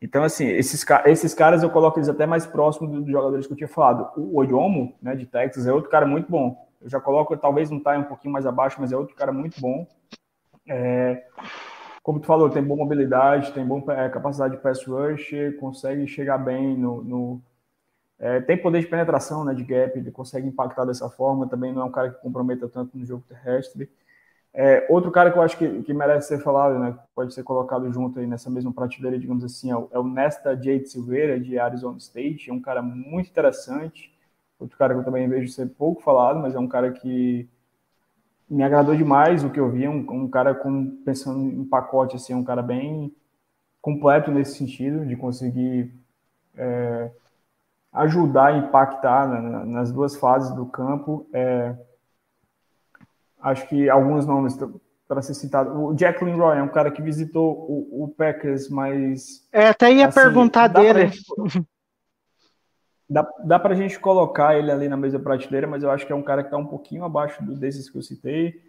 Então, 0.00 0.22
assim, 0.22 0.46
esses, 0.46 0.84
esses 1.06 1.34
caras 1.34 1.62
eu 1.62 1.70
coloco 1.70 1.98
eles 1.98 2.08
até 2.08 2.26
mais 2.26 2.46
próximos 2.46 2.90
dos 2.90 3.10
jogadores 3.10 3.46
que 3.46 3.52
eu 3.52 3.56
tinha 3.56 3.68
falado. 3.68 4.10
O 4.16 4.38
Oyomo, 4.38 4.94
né, 5.02 5.16
de 5.16 5.26
Texas, 5.26 5.66
é 5.66 5.72
outro 5.72 5.90
cara 5.90 6.06
muito 6.06 6.30
bom. 6.30 6.68
Eu 6.80 6.88
já 6.88 7.00
coloco, 7.00 7.36
talvez 7.36 7.70
não 7.70 7.80
tá 7.80 7.98
um 7.98 8.04
pouquinho 8.04 8.32
mais 8.32 8.46
abaixo, 8.46 8.76
mas 8.80 8.92
é 8.92 8.96
outro 8.96 9.16
cara 9.16 9.32
muito 9.32 9.60
bom. 9.60 9.86
É, 10.68 11.24
como 12.02 12.20
tu 12.20 12.26
falou, 12.26 12.48
tem 12.48 12.62
boa 12.62 12.78
mobilidade, 12.78 13.52
tem 13.52 13.66
boa 13.66 13.82
é, 13.92 14.08
capacidade 14.08 14.56
de 14.56 14.62
pass 14.62 14.84
rush, 14.84 15.30
consegue 15.58 16.06
chegar 16.06 16.38
bem 16.38 16.76
no. 16.76 17.02
no 17.02 17.42
é, 18.18 18.40
tem 18.40 18.56
poder 18.56 18.80
de 18.80 18.88
penetração, 18.88 19.44
né, 19.44 19.54
de 19.54 19.62
gap, 19.62 19.96
ele 19.96 20.10
consegue 20.10 20.48
impactar 20.48 20.84
dessa 20.84 21.08
forma. 21.08 21.48
Também 21.48 21.72
não 21.72 21.82
é 21.82 21.84
um 21.84 21.90
cara 21.90 22.10
que 22.10 22.20
comprometa 22.20 22.68
tanto 22.68 22.98
no 22.98 23.06
jogo 23.06 23.22
terrestre. 23.28 23.88
É, 24.52 24.86
outro 24.88 25.10
cara 25.10 25.30
que 25.30 25.38
eu 25.38 25.42
acho 25.42 25.56
que, 25.56 25.82
que, 25.82 25.94
merece 25.94 26.28
ser 26.28 26.42
falado, 26.42 26.78
né, 26.78 26.98
pode 27.14 27.32
ser 27.32 27.44
colocado 27.44 27.92
junto 27.92 28.18
aí 28.18 28.26
nessa 28.26 28.50
mesma 28.50 28.72
prateleira, 28.72 29.18
digamos 29.18 29.44
assim, 29.44 29.70
é 29.70 29.76
o, 29.76 29.88
é 29.92 29.98
o 29.98 30.02
Nesta 30.02 30.56
Jade 30.56 30.88
Silveira, 30.88 31.38
de 31.38 31.58
Arizona 31.58 31.98
State. 31.98 32.50
É 32.50 32.52
um 32.52 32.60
cara 32.60 32.82
muito 32.82 33.30
interessante. 33.30 34.12
Outro 34.58 34.76
cara 34.76 34.94
que 34.94 35.00
eu 35.00 35.04
também 35.04 35.28
vejo 35.28 35.52
ser 35.52 35.66
pouco 35.68 36.02
falado, 36.02 36.40
mas 36.40 36.54
é 36.54 36.58
um 36.58 36.66
cara 36.66 36.90
que 36.90 37.48
me 38.50 38.62
agradou 38.64 38.96
demais 38.96 39.44
o 39.44 39.50
que 39.50 39.60
eu 39.60 39.70
vi. 39.70 39.86
Um, 39.86 40.04
um 40.10 40.28
cara 40.28 40.54
com, 40.54 40.96
pensando 41.04 41.38
em 41.40 41.64
pacote, 41.64 42.16
assim, 42.16 42.34
um 42.34 42.42
cara 42.42 42.62
bem 42.62 43.14
completo 43.80 44.32
nesse 44.32 44.56
sentido, 44.58 45.06
de 45.06 45.16
conseguir 45.16 45.94
é, 46.56 47.10
ajudar 47.98 48.54
e 48.54 48.58
impactar 48.58 49.26
na, 49.28 49.64
nas 49.64 49.92
duas 49.92 50.16
fases 50.16 50.54
do 50.54 50.66
campo. 50.66 51.28
É, 51.32 51.76
acho 53.40 53.68
que 53.68 53.88
alguns 53.90 54.26
nomes 54.26 54.56
para 55.06 55.22
ser 55.22 55.34
citado. 55.34 55.72
O 55.72 55.96
Jacqueline 55.96 56.38
Roy 56.38 56.58
é 56.58 56.62
um 56.62 56.68
cara 56.68 56.90
que 56.90 57.02
visitou 57.02 57.66
o, 57.68 58.04
o 58.04 58.08
Packers, 58.08 58.68
mas. 58.68 59.48
É, 59.50 59.68
até 59.68 59.92
ia 59.92 60.06
assim, 60.06 60.20
perguntar 60.20 60.68
dele. 60.68 61.08
Gente, 61.08 61.66
dá 63.08 63.26
dá 63.42 63.58
para 63.58 63.72
a 63.72 63.76
gente 63.76 63.98
colocar 63.98 64.56
ele 64.56 64.70
ali 64.70 64.88
na 64.88 64.96
mesa 64.96 65.18
prateleira, 65.18 65.66
mas 65.66 65.82
eu 65.82 65.90
acho 65.90 66.06
que 66.06 66.12
é 66.12 66.16
um 66.16 66.22
cara 66.22 66.42
que 66.42 66.48
está 66.48 66.58
um 66.58 66.66
pouquinho 66.66 67.04
abaixo 67.04 67.42
desses 67.56 67.88
que 67.88 67.96
eu 67.96 68.02
citei, 68.02 68.62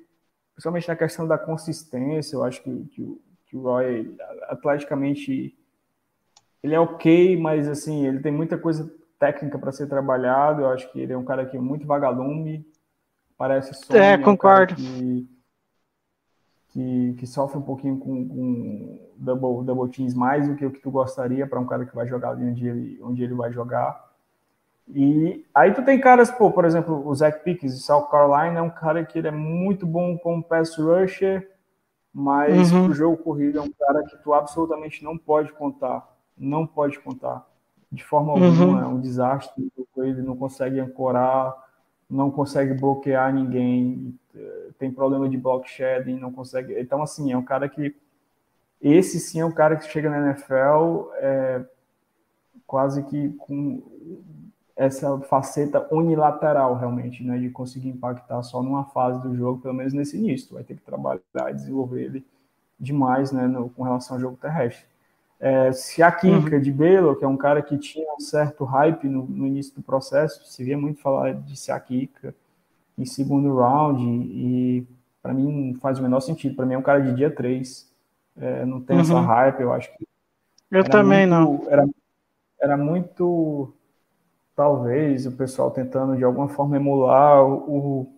principalmente 0.54 0.88
na 0.88 0.96
questão 0.96 1.28
da 1.28 1.38
consistência. 1.38 2.36
Eu 2.36 2.44
acho 2.44 2.64
que, 2.64 2.86
que, 2.86 3.22
que 3.48 3.58
o 3.58 3.62
Roy, 3.62 4.16
atleticamente, 4.48 5.54
ele 6.64 6.74
é 6.74 6.80
ok, 6.80 7.38
mas 7.38 7.68
assim, 7.68 8.08
ele 8.08 8.20
tem 8.20 8.32
muita 8.32 8.58
coisa 8.58 8.99
técnica 9.20 9.60
para 9.60 9.72
ser 9.72 9.88
trabalhado. 9.88 10.62
Eu 10.62 10.70
acho 10.70 10.92
que 10.92 11.00
ele 11.00 11.14
é 11.14 11.18
um 11.18 11.26
cara 11.26 11.46
que 11.46 11.58
é 11.58 11.60
muito 11.60 11.86
vagalume, 11.86 12.66
parece 13.38 13.74
só. 13.74 13.94
É, 13.94 14.18
concordo. 14.18 14.76
Um 14.82 15.28
que, 16.70 17.16
que, 17.18 17.28
sofre 17.28 17.58
um 17.58 17.64
pouquinho 17.64 17.98
com, 17.98 18.28
com 18.28 19.10
double, 19.18 19.66
double 19.66 19.92
teams 19.92 20.14
mais 20.14 20.48
do 20.48 20.56
que 20.56 20.66
o 20.66 20.72
que 20.72 20.80
tu 20.80 20.92
gostaria 20.92 21.48
para 21.48 21.60
um 21.60 21.66
cara 21.66 21.86
que 21.86 21.96
vai 21.96 22.08
jogar 22.08 22.30
ali 22.30 22.46
onde 22.46 22.68
ele, 22.68 23.00
onde 23.04 23.24
ele 23.24 23.34
vai 23.34 23.52
jogar. 23.52 24.08
E 24.88 25.46
aí 25.54 25.74
tu 25.74 25.84
tem 25.84 26.00
caras, 26.00 26.32
pô, 26.32 26.52
por 26.52 26.66
exemplo, 26.66 27.08
o 27.08 27.14
Zach 27.14 27.44
Pickens 27.44 27.76
de 27.76 27.82
South 27.82 28.08
Carolina 28.08 28.60
é 28.60 28.62
um 28.62 28.70
cara 28.70 29.04
que 29.04 29.18
ele 29.18 29.28
é 29.28 29.32
muito 29.32 29.86
bom 29.86 30.18
como 30.18 30.44
pass 30.44 30.76
rusher, 30.78 31.48
mas 32.14 32.72
uhum. 32.72 32.88
o 32.88 32.94
jogo 32.94 33.18
corrido 33.18 33.60
é 33.60 33.62
um 33.62 33.72
cara 33.72 34.04
que 34.04 34.18
tu 34.18 34.34
absolutamente 34.34 35.04
não 35.04 35.18
pode 35.18 35.52
contar, 35.54 36.08
não 36.38 36.66
pode 36.66 37.00
contar. 37.00 37.48
De 37.92 38.04
forma 38.04 38.34
uhum. 38.34 38.46
alguma, 38.46 38.82
é 38.82 38.86
um 38.86 39.00
desastre, 39.00 39.72
ele 39.98 40.22
não 40.22 40.36
consegue 40.36 40.80
ancorar, 40.80 41.56
não 42.10 42.30
consegue 42.30 42.74
bloquear 42.74 43.34
ninguém, 43.34 44.18
tem 44.78 44.92
problema 44.92 45.28
de 45.28 45.38
block 45.38 45.70
shedding, 45.70 46.18
não 46.18 46.32
consegue. 46.32 46.80
Então, 46.80 47.02
assim, 47.02 47.32
é 47.32 47.38
um 47.38 47.44
cara 47.44 47.68
que. 47.68 47.96
Esse 48.82 49.20
sim 49.20 49.42
é 49.42 49.46
um 49.46 49.52
cara 49.52 49.76
que 49.76 49.92
chega 49.92 50.10
na 50.10 50.30
NFL 50.30 51.10
é, 51.16 51.66
quase 52.66 53.04
que 53.04 53.30
com 53.40 53.84
essa 54.74 55.20
faceta 55.20 55.86
unilateral, 55.94 56.78
realmente, 56.78 57.22
né, 57.22 57.38
de 57.38 57.50
conseguir 57.50 57.90
impactar 57.90 58.42
só 58.44 58.64
numa 58.64 58.86
fase 58.86 59.22
do 59.22 59.36
jogo, 59.36 59.62
pelo 59.62 59.74
menos 59.74 59.92
nesse 59.92 60.18
início. 60.18 60.54
Vai 60.54 60.64
ter 60.64 60.76
que 60.76 60.82
trabalhar 60.82 61.20
e 61.50 61.54
desenvolver 61.54 62.02
ele 62.02 62.26
demais 62.80 63.34
né, 63.34 63.46
no, 63.46 63.70
com 63.70 63.84
relação 63.84 64.16
ao 64.16 64.22
jogo 64.22 64.38
terrestre. 64.38 64.88
É, 65.40 65.72
Siakinka 65.72 66.58
uhum. 66.58 66.62
de 66.62 66.72
Belo, 66.72 67.16
que 67.16 67.24
é 67.24 67.28
um 67.28 67.38
cara 67.38 67.62
que 67.62 67.78
tinha 67.78 68.14
um 68.14 68.20
certo 68.20 68.66
hype 68.66 69.08
no, 69.08 69.26
no 69.26 69.48
início 69.48 69.74
do 69.74 69.82
processo, 69.82 70.46
se 70.46 70.64
via 70.64 70.78
muito 70.78 71.00
falar 71.00 71.34
de 71.34 71.56
Siakinka 71.58 72.36
em 72.98 73.06
segundo 73.06 73.56
round, 73.56 74.04
e 74.04 74.86
para 75.22 75.34
mim 75.34 75.72
não 75.72 75.80
faz 75.80 75.98
o 75.98 76.02
menor 76.02 76.20
sentido. 76.20 76.56
Para 76.56 76.66
mim 76.66 76.74
é 76.74 76.78
um 76.78 76.84
cara 76.84 77.00
de 77.00 77.14
dia 77.14 77.32
3, 77.32 77.90
é, 78.38 78.66
não 78.66 78.82
tem 78.82 78.98
uhum. 78.98 79.02
essa 79.02 79.20
hype, 79.22 79.62
eu 79.62 79.72
acho 79.72 79.96
que. 79.96 80.06
Eu 80.70 80.84
também 80.84 81.26
muito, 81.26 81.64
não. 81.64 81.72
Era, 81.72 81.88
era 82.60 82.78
muito, 82.78 83.74
talvez, 84.56 85.26
o 85.26 85.32
pessoal 85.32 85.72
tentando 85.72 86.18
de 86.18 86.24
alguma 86.24 86.50
forma 86.50 86.76
emular 86.76 87.44
o, 87.46 88.12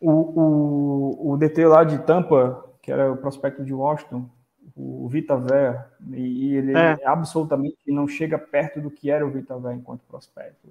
o, 0.00 0.10
o, 0.10 1.32
o 1.32 1.36
DT 1.36 1.66
lá 1.66 1.84
de 1.84 1.98
Tampa, 2.00 2.64
que 2.82 2.90
era 2.90 3.12
o 3.12 3.16
prospecto 3.16 3.64
de 3.64 3.72
Washington, 3.72 4.28
o 4.76 5.08
Vita 5.08 5.36
Ver, 5.36 5.84
e 6.10 6.56
ele 6.56 6.76
é. 6.76 6.98
absolutamente 7.04 7.76
não 7.88 8.08
chega 8.08 8.38
perto 8.38 8.80
do 8.80 8.90
que 8.90 9.10
era 9.10 9.26
o 9.26 9.30
Vita 9.30 9.58
Ver 9.58 9.74
enquanto 9.74 10.02
prospecto. 10.02 10.68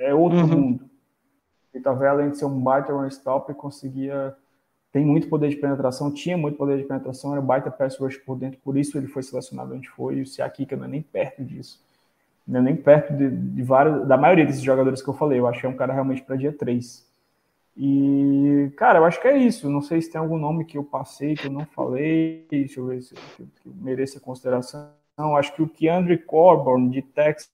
É 0.00 0.14
outro 0.14 0.40
uhum. 0.40 0.46
mundo. 0.46 0.84
O 0.84 1.78
Vita 1.78 1.94
Ver, 1.94 2.08
além 2.08 2.30
de 2.30 2.38
ser 2.38 2.46
um 2.46 2.60
baita 2.60 2.92
run 2.92 3.06
stop, 3.08 3.52
conseguia 3.54 4.36
tem 4.94 5.04
muito 5.04 5.28
poder 5.28 5.48
de 5.48 5.56
penetração, 5.56 6.08
tinha 6.08 6.36
muito 6.36 6.56
poder 6.56 6.78
de 6.78 6.84
penetração, 6.84 7.32
era 7.32 7.42
baita 7.42 7.68
pass 7.68 7.98
rush 7.98 8.16
por 8.18 8.36
dentro, 8.36 8.60
por 8.62 8.76
isso 8.76 8.96
ele 8.96 9.08
foi 9.08 9.24
selecionado 9.24 9.74
onde 9.74 9.88
foi, 9.88 10.18
e 10.18 10.22
o 10.22 10.26
Siakika 10.26 10.76
não 10.76 10.84
é 10.84 10.88
nem 10.88 11.02
perto 11.02 11.44
disso. 11.44 11.82
Não 12.46 12.60
é 12.60 12.62
nem 12.62 12.76
perto 12.76 13.12
de, 13.12 13.28
de 13.28 13.62
vários, 13.64 14.06
da 14.06 14.16
maioria 14.16 14.46
desses 14.46 14.62
jogadores 14.62 15.02
que 15.02 15.08
eu 15.08 15.14
falei, 15.14 15.40
eu 15.40 15.50
que 15.50 15.66
é 15.66 15.68
um 15.68 15.74
cara 15.74 15.92
realmente 15.92 16.22
para 16.22 16.36
dia 16.36 16.52
3. 16.52 17.04
E, 17.76 18.72
cara, 18.76 19.00
eu 19.00 19.04
acho 19.04 19.20
que 19.20 19.26
é 19.26 19.36
isso. 19.36 19.68
Não 19.68 19.82
sei 19.82 20.00
se 20.00 20.10
tem 20.10 20.20
algum 20.20 20.38
nome 20.38 20.64
que 20.64 20.78
eu 20.78 20.84
passei, 20.84 21.34
que 21.34 21.46
eu 21.46 21.50
não 21.50 21.66
falei. 21.66 22.46
Deixa 22.48 22.80
eu 22.80 22.86
ver 22.86 23.02
se 23.02 23.14
que, 23.14 23.48
mereça 23.64 24.20
consideração. 24.20 24.92
Acho 25.36 25.54
que 25.54 25.62
o 25.62 25.68
Keandre 25.68 26.18
Corbin, 26.18 26.88
de 26.88 27.02
Texas, 27.02 27.50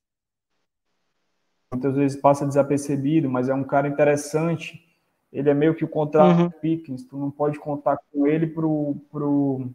muitas 1.71 1.95
vezes 1.95 2.19
passa 2.19 2.45
desapercebido, 2.45 3.29
mas 3.29 3.49
é 3.49 3.53
um 3.53 3.63
cara 3.63 3.87
interessante. 3.87 4.87
Ele 5.31 5.49
é 5.49 5.53
meio 5.53 5.73
que 5.73 5.85
o 5.85 5.87
contrato 5.87 6.39
uhum. 6.39 6.49
Pickens. 6.49 7.03
Tu 7.03 7.17
não 7.17 7.31
pode 7.31 7.57
contar 7.59 7.97
com 8.11 8.27
ele 8.27 8.45
pro, 8.45 8.97
pro, 9.09 9.69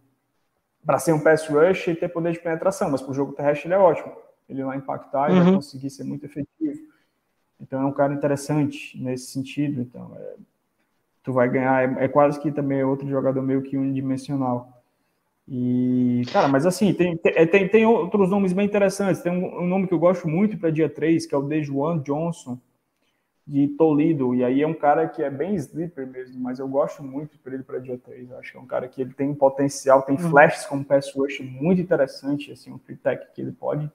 para 0.85 0.99
ser 0.99 1.13
um 1.13 1.21
pass 1.21 1.49
rush 1.49 1.89
e 1.89 1.95
ter 1.97 2.09
poder 2.09 2.33
de 2.33 2.41
penetração, 2.41 2.91
mas 2.91 3.03
para 3.03 3.11
o 3.11 3.15
jogo 3.15 3.33
terrestre 3.33 3.67
ele 3.67 3.75
é 3.75 3.79
ótimo. 3.79 4.13
Ele 4.49 4.63
vai 4.63 4.77
impactar 4.77 5.31
e 5.31 5.33
uhum. 5.33 5.45
vai 5.45 5.55
conseguir 5.55 5.91
ser 5.91 6.05
muito 6.05 6.25
efetivo. 6.25 6.96
Então 7.61 7.81
é 7.81 7.85
um 7.85 7.93
cara 7.93 8.13
interessante 8.13 8.99
nesse 9.01 9.27
sentido. 9.27 9.81
Então 9.81 10.13
é, 10.17 10.35
tu 11.23 11.33
vai 11.33 11.49
ganhar, 11.49 12.01
é, 12.01 12.05
é, 12.05 12.09
quase 12.09 12.41
que 12.41 12.53
também 12.53 12.83
outro 12.85 13.09
jogador 13.09 13.43
meio 13.43 13.63
que 13.63 13.77
unidimensional. 13.77 14.73
E, 15.49 16.23
cara, 16.33 16.49
mas 16.49 16.67
assim, 16.67 16.93
tem, 16.93 17.17
tem, 17.17 17.33
é, 17.37 17.47
tem, 17.47 17.87
outros 17.87 18.31
nomes 18.31 18.53
bem 18.53 18.67
interessantes. 18.67 19.23
Tem 19.23 19.33
um, 19.33 19.63
um 19.63 19.67
nome 19.67 19.87
que 19.87 19.95
eu 19.95 19.99
gosto 19.99 20.29
muito 20.29 20.59
para 20.59 20.71
dia 20.71 20.89
3, 20.89 21.25
que 21.25 21.35
é 21.35 21.39
o 21.39 21.43
Dejuan 21.43 21.99
Johnson, 22.01 22.59
de 23.47 23.69
Toledo. 23.69 24.35
E 24.35 24.43
aí 24.43 24.61
é 24.61 24.67
um 24.67 24.75
cara 24.75 25.09
que 25.09 25.23
é 25.23 25.31
bem 25.31 25.55
sleeper 25.55 26.07
mesmo, 26.07 26.41
mas 26.41 26.59
eu 26.59 26.67
gosto 26.67 27.03
muito 27.03 27.39
para 27.39 27.55
ele 27.55 27.63
para 27.63 27.79
dia 27.79 27.97
3. 27.97 28.31
Eu 28.31 28.39
acho 28.39 28.53
que 28.53 28.59
é 28.59 28.61
um 28.61 28.67
cara 28.67 28.89
que 28.89 29.01
ele 29.01 29.15
tem 29.15 29.31
um 29.31 29.35
potencial, 29.37 30.03
tem 30.03 30.17
uhum. 30.17 30.31
flashes 30.31 30.67
como 30.67 30.85
pass 30.85 31.13
rush 31.15 31.41
muito 31.41 31.81
interessante, 31.81 32.51
assim, 32.51 32.73
um 32.73 32.79
free 32.79 32.97
tech 32.97 33.25
que 33.33 33.41
ele 33.41 33.53
pode 33.53 33.91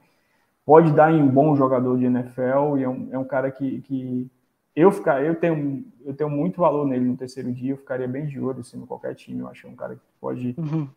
pode 0.71 0.93
dar 0.93 1.11
em 1.11 1.21
um 1.21 1.27
bom 1.27 1.53
jogador 1.53 1.97
de 1.97 2.05
NFL 2.05 2.77
e 2.77 2.83
é 2.83 2.87
um, 2.87 3.09
é 3.11 3.19
um 3.19 3.25
cara 3.25 3.51
que, 3.51 3.81
que 3.81 4.31
eu 4.73 4.89
ficar, 4.89 5.21
eu 5.21 5.35
tenho, 5.35 5.83
eu 6.05 6.13
tenho 6.13 6.29
muito 6.29 6.61
valor 6.61 6.87
nele 6.87 7.03
no 7.03 7.17
terceiro 7.17 7.51
dia, 7.51 7.73
eu 7.73 7.77
ficaria 7.77 8.07
bem 8.07 8.25
de 8.25 8.39
olho 8.39 8.61
assim, 8.61 8.77
no 8.77 8.87
qualquer 8.87 9.13
time. 9.13 9.41
Eu 9.41 9.49
acho 9.49 9.63
que 9.63 9.67
é 9.67 9.69
um 9.69 9.75
cara 9.75 9.95
que 9.95 10.01
pode, 10.21 10.55
uhum. 10.57 10.87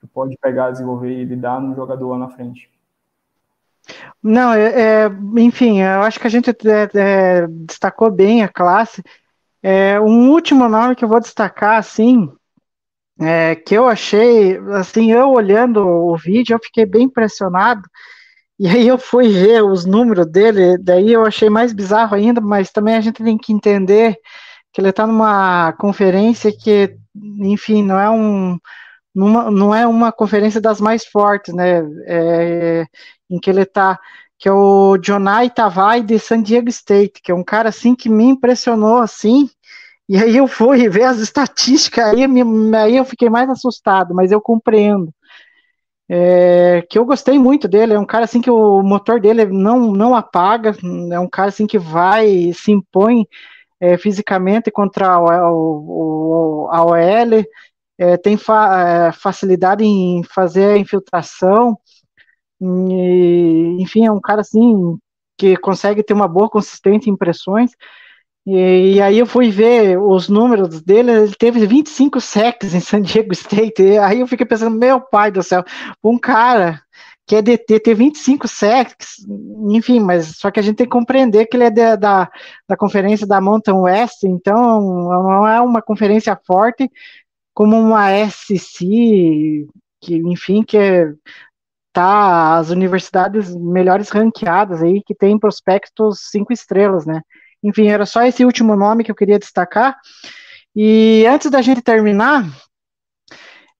que 0.00 0.06
pode 0.06 0.38
pegar, 0.40 0.70
desenvolver 0.70 1.10
e 1.10 1.24
lidar 1.24 1.60
num 1.60 1.74
jogador 1.74 2.10
lá 2.10 2.18
na 2.18 2.28
frente. 2.28 2.70
Não, 4.22 4.52
é, 4.52 5.06
é, 5.06 5.10
enfim, 5.38 5.80
eu 5.80 6.02
acho 6.02 6.20
que 6.20 6.26
a 6.28 6.30
gente 6.30 6.50
é, 6.50 6.88
é, 6.94 7.46
destacou 7.48 8.12
bem 8.12 8.44
a 8.44 8.48
classe. 8.48 9.02
É, 9.60 9.98
um 9.98 10.30
último 10.30 10.68
nome 10.68 10.94
que 10.94 11.04
eu 11.04 11.08
vou 11.08 11.18
destacar, 11.18 11.76
assim, 11.76 12.30
é, 13.20 13.56
que 13.56 13.74
eu 13.74 13.88
achei, 13.88 14.56
assim, 14.76 15.10
eu 15.10 15.30
olhando 15.32 15.84
o 15.84 16.16
vídeo, 16.16 16.54
eu 16.54 16.60
fiquei 16.62 16.86
bem 16.86 17.06
impressionado, 17.06 17.82
e 18.58 18.66
aí 18.68 18.88
eu 18.88 18.98
fui 18.98 19.28
ver 19.28 19.62
os 19.62 19.84
números 19.84 20.26
dele, 20.26 20.78
daí 20.78 21.12
eu 21.12 21.24
achei 21.24 21.48
mais 21.48 21.72
bizarro 21.72 22.14
ainda, 22.16 22.40
mas 22.40 22.70
também 22.72 22.96
a 22.96 23.00
gente 23.00 23.22
tem 23.22 23.38
que 23.38 23.52
entender 23.52 24.18
que 24.72 24.80
ele 24.80 24.90
está 24.90 25.06
numa 25.06 25.72
conferência 25.74 26.52
que, 26.52 26.96
enfim, 27.14 27.82
não 27.84 27.98
é 27.98 28.10
um 28.10 28.58
numa, 29.14 29.50
não 29.50 29.74
é 29.74 29.86
uma 29.86 30.12
conferência 30.12 30.60
das 30.60 30.80
mais 30.80 31.04
fortes, 31.06 31.54
né? 31.54 31.80
É, 32.06 32.86
em 33.30 33.38
que 33.40 33.50
ele 33.50 33.62
está, 33.62 33.98
que 34.38 34.48
é 34.48 34.52
o 34.52 34.98
Jonai 35.02 35.50
Tavai 35.50 36.02
de 36.02 36.18
San 36.18 36.42
Diego 36.42 36.68
State, 36.68 37.20
que 37.22 37.32
é 37.32 37.34
um 37.34 37.44
cara 37.44 37.68
assim 37.70 37.94
que 37.94 38.08
me 38.08 38.24
impressionou 38.24 38.98
assim. 38.98 39.48
E 40.08 40.16
aí 40.16 40.36
eu 40.36 40.48
fui 40.48 40.88
ver 40.88 41.04
as 41.04 41.18
estatísticas, 41.18 42.06
aí, 42.06 42.26
me, 42.28 42.76
aí 42.76 42.96
eu 42.96 43.04
fiquei 43.04 43.28
mais 43.30 43.48
assustado, 43.50 44.14
mas 44.14 44.32
eu 44.32 44.40
compreendo 44.40 45.12
é, 46.08 46.82
que 46.88 46.98
eu 46.98 47.04
gostei 47.04 47.38
muito 47.38 47.68
dele, 47.68 47.92
é 47.92 47.98
um 47.98 48.06
cara 48.06 48.24
assim 48.24 48.40
que 48.40 48.50
o 48.50 48.82
motor 48.82 49.20
dele 49.20 49.44
não, 49.46 49.92
não 49.92 50.14
apaga, 50.14 50.74
é 51.12 51.20
um 51.20 51.28
cara 51.28 51.48
assim 51.48 51.66
que 51.66 51.78
vai, 51.78 52.52
se 52.54 52.72
impõe 52.72 53.26
é, 53.80 53.98
fisicamente 53.98 54.70
contra 54.70 55.08
a, 55.14 55.52
o, 55.52 56.68
a 56.70 56.84
OL, 56.84 57.44
é, 57.98 58.16
tem 58.16 58.36
fa, 58.36 59.08
é, 59.08 59.12
facilidade 59.12 59.84
em 59.84 60.22
fazer 60.24 60.74
a 60.74 60.78
infiltração, 60.78 61.78
e, 62.60 63.76
enfim, 63.80 64.06
é 64.06 64.12
um 64.12 64.20
cara 64.20 64.40
assim 64.40 64.98
que 65.36 65.56
consegue 65.56 66.02
ter 66.02 66.14
uma 66.14 66.26
boa 66.26 66.48
consistência 66.48 67.10
em 67.10 67.16
pressões, 67.16 67.70
e, 68.46 68.94
e, 68.94 69.02
aí 69.02 69.18
eu 69.18 69.26
fui 69.26 69.50
ver 69.50 69.98
os 69.98 70.28
números 70.28 70.80
dele, 70.82 71.10
ele 71.10 71.34
teve 71.34 71.66
25 71.66 72.20
sacks 72.20 72.74
em 72.74 72.80
San 72.80 73.02
Diego 73.02 73.32
State, 73.32 73.82
e 73.82 73.98
aí 73.98 74.20
eu 74.20 74.26
fiquei 74.26 74.46
pensando, 74.46 74.76
meu 74.76 75.00
pai 75.00 75.30
do 75.30 75.42
céu, 75.42 75.62
um 76.02 76.18
cara 76.18 76.80
que 77.26 77.36
é 77.36 77.42
DT 77.42 77.80
ter 77.80 77.94
25 77.94 78.48
sacks, 78.48 79.16
enfim, 79.70 80.00
mas 80.00 80.38
só 80.38 80.50
que 80.50 80.58
a 80.58 80.62
gente 80.62 80.76
tem 80.76 80.86
que 80.86 80.92
compreender 80.92 81.44
que 81.44 81.58
ele 81.58 81.64
é 81.64 81.70
de, 81.70 81.96
da, 81.98 82.30
da 82.66 82.76
conferência 82.76 83.26
da 83.26 83.38
Mountain 83.38 83.74
West, 83.74 84.24
então 84.24 84.80
não 84.80 85.46
é 85.46 85.60
uma 85.60 85.82
conferência 85.82 86.34
forte 86.46 86.90
como 87.52 87.78
uma 87.78 88.08
SC, 88.30 89.66
que 90.00 90.16
enfim, 90.16 90.62
que 90.62 90.78
é, 90.78 91.12
tá 91.92 92.56
as 92.56 92.70
universidades 92.70 93.54
melhores 93.54 94.08
ranqueadas 94.08 94.82
aí, 94.82 95.02
que 95.04 95.14
tem 95.14 95.38
prospectos 95.38 96.20
cinco 96.30 96.52
estrelas, 96.52 97.04
né? 97.04 97.20
Enfim, 97.62 97.88
era 97.88 98.06
só 98.06 98.22
esse 98.22 98.44
último 98.44 98.76
nome 98.76 99.04
que 99.04 99.10
eu 99.10 99.16
queria 99.16 99.38
destacar. 99.38 99.96
E 100.74 101.24
antes 101.26 101.50
da 101.50 101.60
gente 101.60 101.82
terminar, 101.82 102.44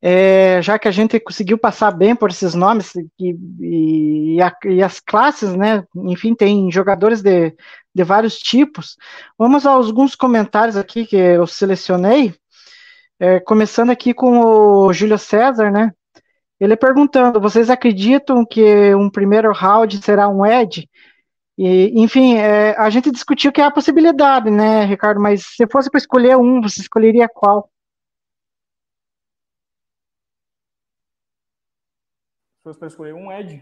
é, 0.01 0.61
já 0.63 0.79
que 0.79 0.87
a 0.87 0.91
gente 0.93 1.19
conseguiu 1.19 1.59
passar 1.59 1.91
bem 1.91 2.15
por 2.15 2.31
esses 2.31 2.55
nomes 2.55 2.93
e, 3.19 3.37
e, 3.61 4.43
a, 4.43 4.57
e, 4.65 4.83
as 4.83 5.01
classes, 5.01 5.55
né? 5.55 5.85
Enfim, 6.05 6.35
tem 6.35 6.71
jogadores 6.71 7.21
de, 7.21 7.55
de 7.95 8.05
vários 8.05 8.39
tipos. 8.39 8.97
Vamos 9.37 9.67
a 9.67 9.71
alguns 9.71 10.15
comentários 10.15 10.77
aqui 10.77 11.05
que 11.05 11.17
eu 11.17 11.47
selecionei. 11.47 12.35
É, 13.21 13.41
começando 13.41 13.91
aqui 13.91 14.15
com 14.15 14.41
o 14.41 14.93
Júlio 14.93 15.19
César, 15.19 15.71
né? 15.71 15.93
Ele 16.61 16.77
perguntando: 16.77 17.41
vocês 17.41 17.69
acreditam 17.69 18.45
que 18.47 18.95
um 18.95 19.11
primeiro 19.11 19.53
round 19.53 20.01
será 20.03 20.29
um 20.29 20.47
Ed? 20.47 20.89
E, 21.59 21.90
enfim, 22.01 22.36
é, 22.36 22.70
a 22.78 22.89
gente 22.89 23.10
discutiu 23.10 23.51
que 23.52 23.60
é 23.60 23.64
a 23.64 23.70
possibilidade, 23.70 24.48
né, 24.48 24.85
Ricardo? 24.85 25.20
Mas 25.20 25.44
se 25.44 25.66
fosse 25.66 25.90
para 25.90 25.98
escolher 25.98 26.36
um, 26.36 26.60
você 26.60 26.80
escolheria 26.80 27.28
qual? 27.28 27.68
Se 32.59 32.62
fosse 32.62 32.78
para 32.78 32.89
escolher 32.89 33.14
um 33.14 33.32
Ed? 33.32 33.60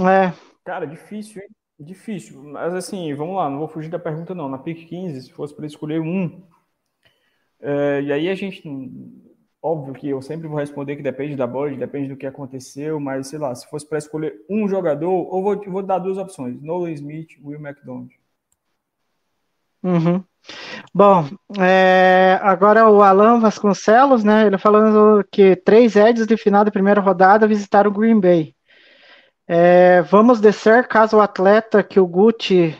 É. 0.00 0.32
Cara, 0.64 0.86
difícil, 0.86 1.42
hein? 1.42 1.48
Difícil. 1.78 2.40
Mas 2.44 2.72
assim, 2.74 3.12
vamos 3.14 3.34
lá, 3.36 3.50
não 3.50 3.58
vou 3.58 3.68
fugir 3.68 3.90
da 3.90 3.98
pergunta, 3.98 4.32
não. 4.34 4.48
Na 4.48 4.58
pick 4.58 4.86
15, 4.88 5.22
se 5.22 5.32
fosse 5.32 5.54
para 5.54 5.66
escolher 5.66 6.00
um. 6.00 6.46
É, 7.58 8.00
e 8.02 8.12
aí 8.12 8.28
a 8.28 8.34
gente 8.34 8.62
Óbvio 9.62 9.92
que 9.92 10.08
eu 10.08 10.22
sempre 10.22 10.48
vou 10.48 10.58
responder 10.58 10.96
que 10.96 11.02
depende 11.02 11.36
da 11.36 11.46
board, 11.46 11.76
depende 11.76 12.08
do 12.08 12.16
que 12.16 12.26
aconteceu, 12.26 12.98
mas 12.98 13.26
sei 13.26 13.38
lá, 13.38 13.54
se 13.54 13.68
fosse 13.68 13.86
para 13.86 13.98
escolher 13.98 14.34
um 14.48 14.66
jogador, 14.66 15.10
ou 15.10 15.42
vou, 15.42 15.62
vou 15.70 15.82
dar 15.82 15.98
duas 15.98 16.16
opções: 16.16 16.60
Nolan 16.62 16.92
Smith, 16.92 17.38
Will 17.44 17.60
McDonald. 17.60 18.10
Uhum. 19.82 20.24
Bom, 20.94 21.28
é, 21.58 22.38
agora 22.42 22.88
o 22.88 23.02
Alan 23.02 23.38
Vasconcelos, 23.38 24.24
né? 24.24 24.46
Ele 24.46 24.58
falando 24.58 25.24
que 25.30 25.56
três 25.56 25.94
Eds 25.94 26.26
de 26.26 26.36
final 26.36 26.64
da 26.64 26.70
primeira 26.70 27.00
rodada 27.00 27.46
visitaram 27.46 27.90
o 27.90 27.94
Green 27.94 28.18
Bay. 28.18 28.54
É, 29.46 30.02
vamos 30.02 30.40
descer 30.40 30.86
caso 30.86 31.16
o 31.16 31.20
atleta 31.20 31.82
que 31.82 32.00
o 32.00 32.06
Gucci 32.06 32.76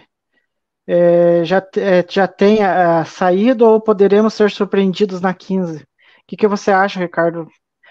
é, 0.86 1.44
já, 1.44 1.58
é, 1.76 2.04
já 2.08 2.26
tenha 2.28 3.00
é, 3.00 3.04
saído 3.04 3.66
ou 3.66 3.80
poderemos 3.80 4.34
ser 4.34 4.50
surpreendidos 4.50 5.20
na 5.20 5.34
15? 5.34 5.84
Que, 6.30 6.36
que 6.36 6.46
você 6.46 6.70
acha, 6.70 7.00
Ricardo? 7.00 7.48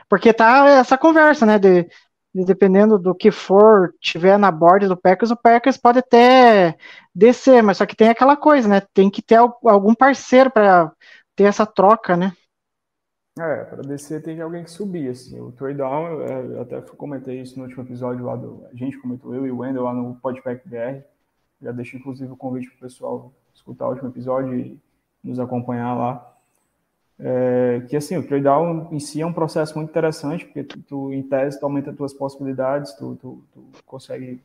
Porque 0.07 0.33
tá 0.33 0.65
essa 0.67 0.97
conversa, 0.97 1.45
né? 1.45 1.59
De, 1.59 1.83
de, 2.33 2.45
dependendo 2.45 2.97
do 2.97 3.13
que 3.13 3.31
for 3.31 3.93
tiver 3.99 4.37
na 4.39 4.49
borda 4.49 4.87
do 4.87 4.95
Packers, 4.95 5.31
o 5.31 5.35
Packers 5.35 5.77
pode 5.77 5.99
até 5.99 6.77
descer, 7.13 7.61
mas 7.61 7.77
só 7.77 7.85
que 7.85 7.95
tem 7.95 8.07
aquela 8.09 8.37
coisa, 8.37 8.67
né? 8.67 8.81
Tem 8.93 9.09
que 9.09 9.21
ter 9.21 9.35
algum 9.35 9.93
parceiro 9.93 10.49
para 10.49 10.91
ter 11.35 11.43
essa 11.43 11.65
troca, 11.65 12.15
né? 12.15 12.31
É, 13.37 13.63
para 13.65 13.83
descer 13.83 14.21
tem 14.21 14.39
alguém 14.41 14.63
que 14.63 14.71
subir, 14.71 15.09
assim. 15.09 15.39
O 15.39 15.51
trade 15.51 15.77
down, 15.77 16.21
eu 16.21 16.61
até 16.61 16.81
comentei 16.81 17.41
isso 17.41 17.57
no 17.57 17.65
último 17.65 17.83
episódio 17.83 18.25
lá 18.25 18.35
do. 18.35 18.65
A 18.71 18.75
gente 18.75 18.97
comentou, 18.97 19.35
eu 19.35 19.45
e 19.45 19.51
o 19.51 19.59
Wendel 19.59 19.83
lá 19.83 19.93
no 19.93 20.15
Podpack 20.15 20.67
BR. 20.67 21.03
Já 21.61 21.71
deixo 21.73 21.97
inclusive 21.97 22.31
o 22.31 22.37
convite 22.37 22.69
para 22.69 22.77
o 22.77 22.89
pessoal 22.89 23.33
escutar 23.53 23.87
o 23.87 23.91
último 23.91 24.09
episódio 24.09 24.57
e 24.57 24.79
nos 25.21 25.39
acompanhar 25.39 25.93
lá. 25.93 26.38
É, 27.21 27.81
que 27.89 27.97
assim, 27.97 28.15
o 28.15 28.25
trade 28.25 28.45
down 28.45 28.87
em 28.91 28.99
si 28.99 29.21
é 29.21 29.25
um 29.25 29.33
processo 29.33 29.77
muito 29.77 29.89
interessante, 29.89 30.45
porque 30.45 30.63
tu, 30.63 30.81
tu 30.83 31.13
em 31.13 31.21
tese, 31.21 31.59
tu 31.59 31.65
aumenta 31.65 31.91
as 31.91 31.97
tuas 31.97 32.13
possibilidades, 32.13 32.93
tu, 32.93 33.17
tu, 33.17 33.43
tu 33.51 33.83
consegue. 33.85 34.41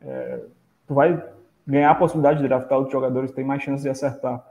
É, 0.00 0.40
tu 0.86 0.94
vai 0.94 1.22
ganhar 1.66 1.90
a 1.90 1.94
possibilidade 1.94 2.40
de 2.40 2.48
draftar 2.48 2.78
os 2.78 2.90
jogadores 2.90 3.32
têm 3.32 3.44
mais 3.44 3.62
chance 3.62 3.82
de 3.82 3.88
acertar. 3.88 4.42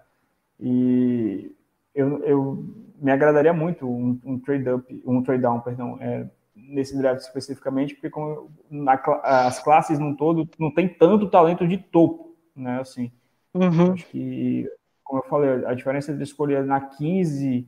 E 0.60 1.52
eu, 1.94 2.24
eu 2.24 2.66
me 3.02 3.12
agradaria 3.12 3.54
muito 3.54 3.90
um, 3.90 4.20
um 4.24 4.40
trade 4.40 4.70
up, 4.70 5.04
um 5.06 5.24
trade 5.24 5.42
down, 5.42 5.60
perdão, 5.62 5.98
é, 6.00 6.28
nesse 6.56 6.98
draft 6.98 7.22
especificamente, 7.22 7.96
porque 7.96 8.10
como 8.10 8.50
na, 8.70 8.94
as 9.24 9.62
classes 9.64 9.98
no 9.98 10.16
todo 10.16 10.48
não 10.60 10.72
tem 10.72 10.88
tanto 10.88 11.30
talento 11.30 11.68
de 11.68 11.78
topo, 11.78 12.36
né? 12.56 12.80
Assim, 12.80 13.12
uhum. 13.54 13.94
acho 13.94 14.06
que 14.08 14.70
como 15.06 15.22
eu 15.22 15.30
falei, 15.30 15.66
a 15.66 15.74
diferença 15.76 16.12
entre 16.12 16.24
escolher 16.24 16.66
na 16.66 16.82
15 16.82 17.66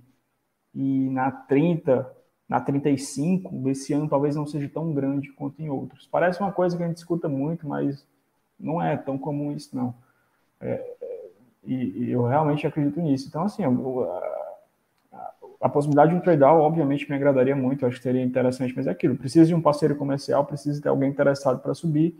e 0.73 1.09
na 1.09 1.31
30, 1.31 2.11
na 2.49 2.59
35, 2.59 3.69
esse 3.69 3.93
ano 3.93 4.09
talvez 4.09 4.35
não 4.35 4.45
seja 4.45 4.68
tão 4.68 4.91
grande 4.91 5.31
quanto 5.31 5.61
em 5.61 5.69
outros. 5.69 6.07
Parece 6.11 6.41
uma 6.41 6.51
coisa 6.51 6.76
que 6.76 6.84
a 6.84 6.88
gente 6.88 6.97
escuta 6.97 7.30
muito, 7.30 7.68
mas 7.68 8.05
não 8.59 8.81
é 8.81 8.97
tão 8.97 9.18
comum 9.19 9.51
isso, 9.51 9.76
não. 9.76 9.93
É, 10.59 10.72
é 10.99 11.30
e, 11.64 12.05
e, 12.05 12.11
eu 12.11 12.26
realmente 12.26 12.65
acredito 12.65 12.99
nisso. 12.99 13.27
Então, 13.27 13.43
assim, 13.43 13.64
a, 13.64 15.27
a, 15.61 15.69
possibilidade 15.69 16.11
de 16.11 16.18
um 16.18 16.22
trade-out, 16.22 16.61
obviamente, 16.61 17.07
me 17.09 17.15
agradaria 17.15 17.55
muito, 17.55 17.85
acho 17.85 17.97
que 17.97 18.03
seria 18.03 18.23
interessante, 18.23 18.73
mas 18.76 18.88
é 18.88 18.91
aquilo, 18.91 19.15
precisa 19.15 19.45
de 19.45 19.53
um 19.53 19.61
parceiro 19.61 19.95
comercial, 19.95 20.45
precisa 20.45 20.81
ter 20.81 20.89
alguém 20.89 21.09
interessado 21.09 21.59
para 21.59 21.73
subir, 21.73 22.15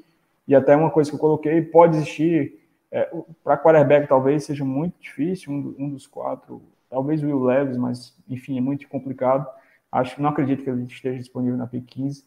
e 0.48 0.54
até 0.54 0.76
uma 0.76 0.92
coisa 0.92 1.10
que 1.10 1.16
eu 1.16 1.20
coloquei, 1.20 1.62
pode 1.62 1.96
existir 1.96 2.67
é, 2.92 3.10
para 3.44 3.58
quarterback 3.58 4.08
talvez 4.08 4.46
seja 4.46 4.64
muito 4.64 4.96
difícil, 5.00 5.52
um, 5.52 5.76
um, 5.78 5.90
dos 5.90 6.08
quatro, 6.08 6.62
talvez 6.90 7.22
o 7.22 7.26
Will 7.26 7.44
Levis, 7.44 7.78
mas 7.78 8.18
enfim, 8.30 8.58
é 8.58 8.62
muito 8.62 8.88
complicado. 8.88 9.46
Acho 9.92 10.22
não 10.22 10.30
acredito 10.30 10.64
que 10.64 10.70
ele 10.70 10.84
esteja 10.84 11.18
disponível 11.18 11.58
na 11.58 11.68
P15. 11.68 12.24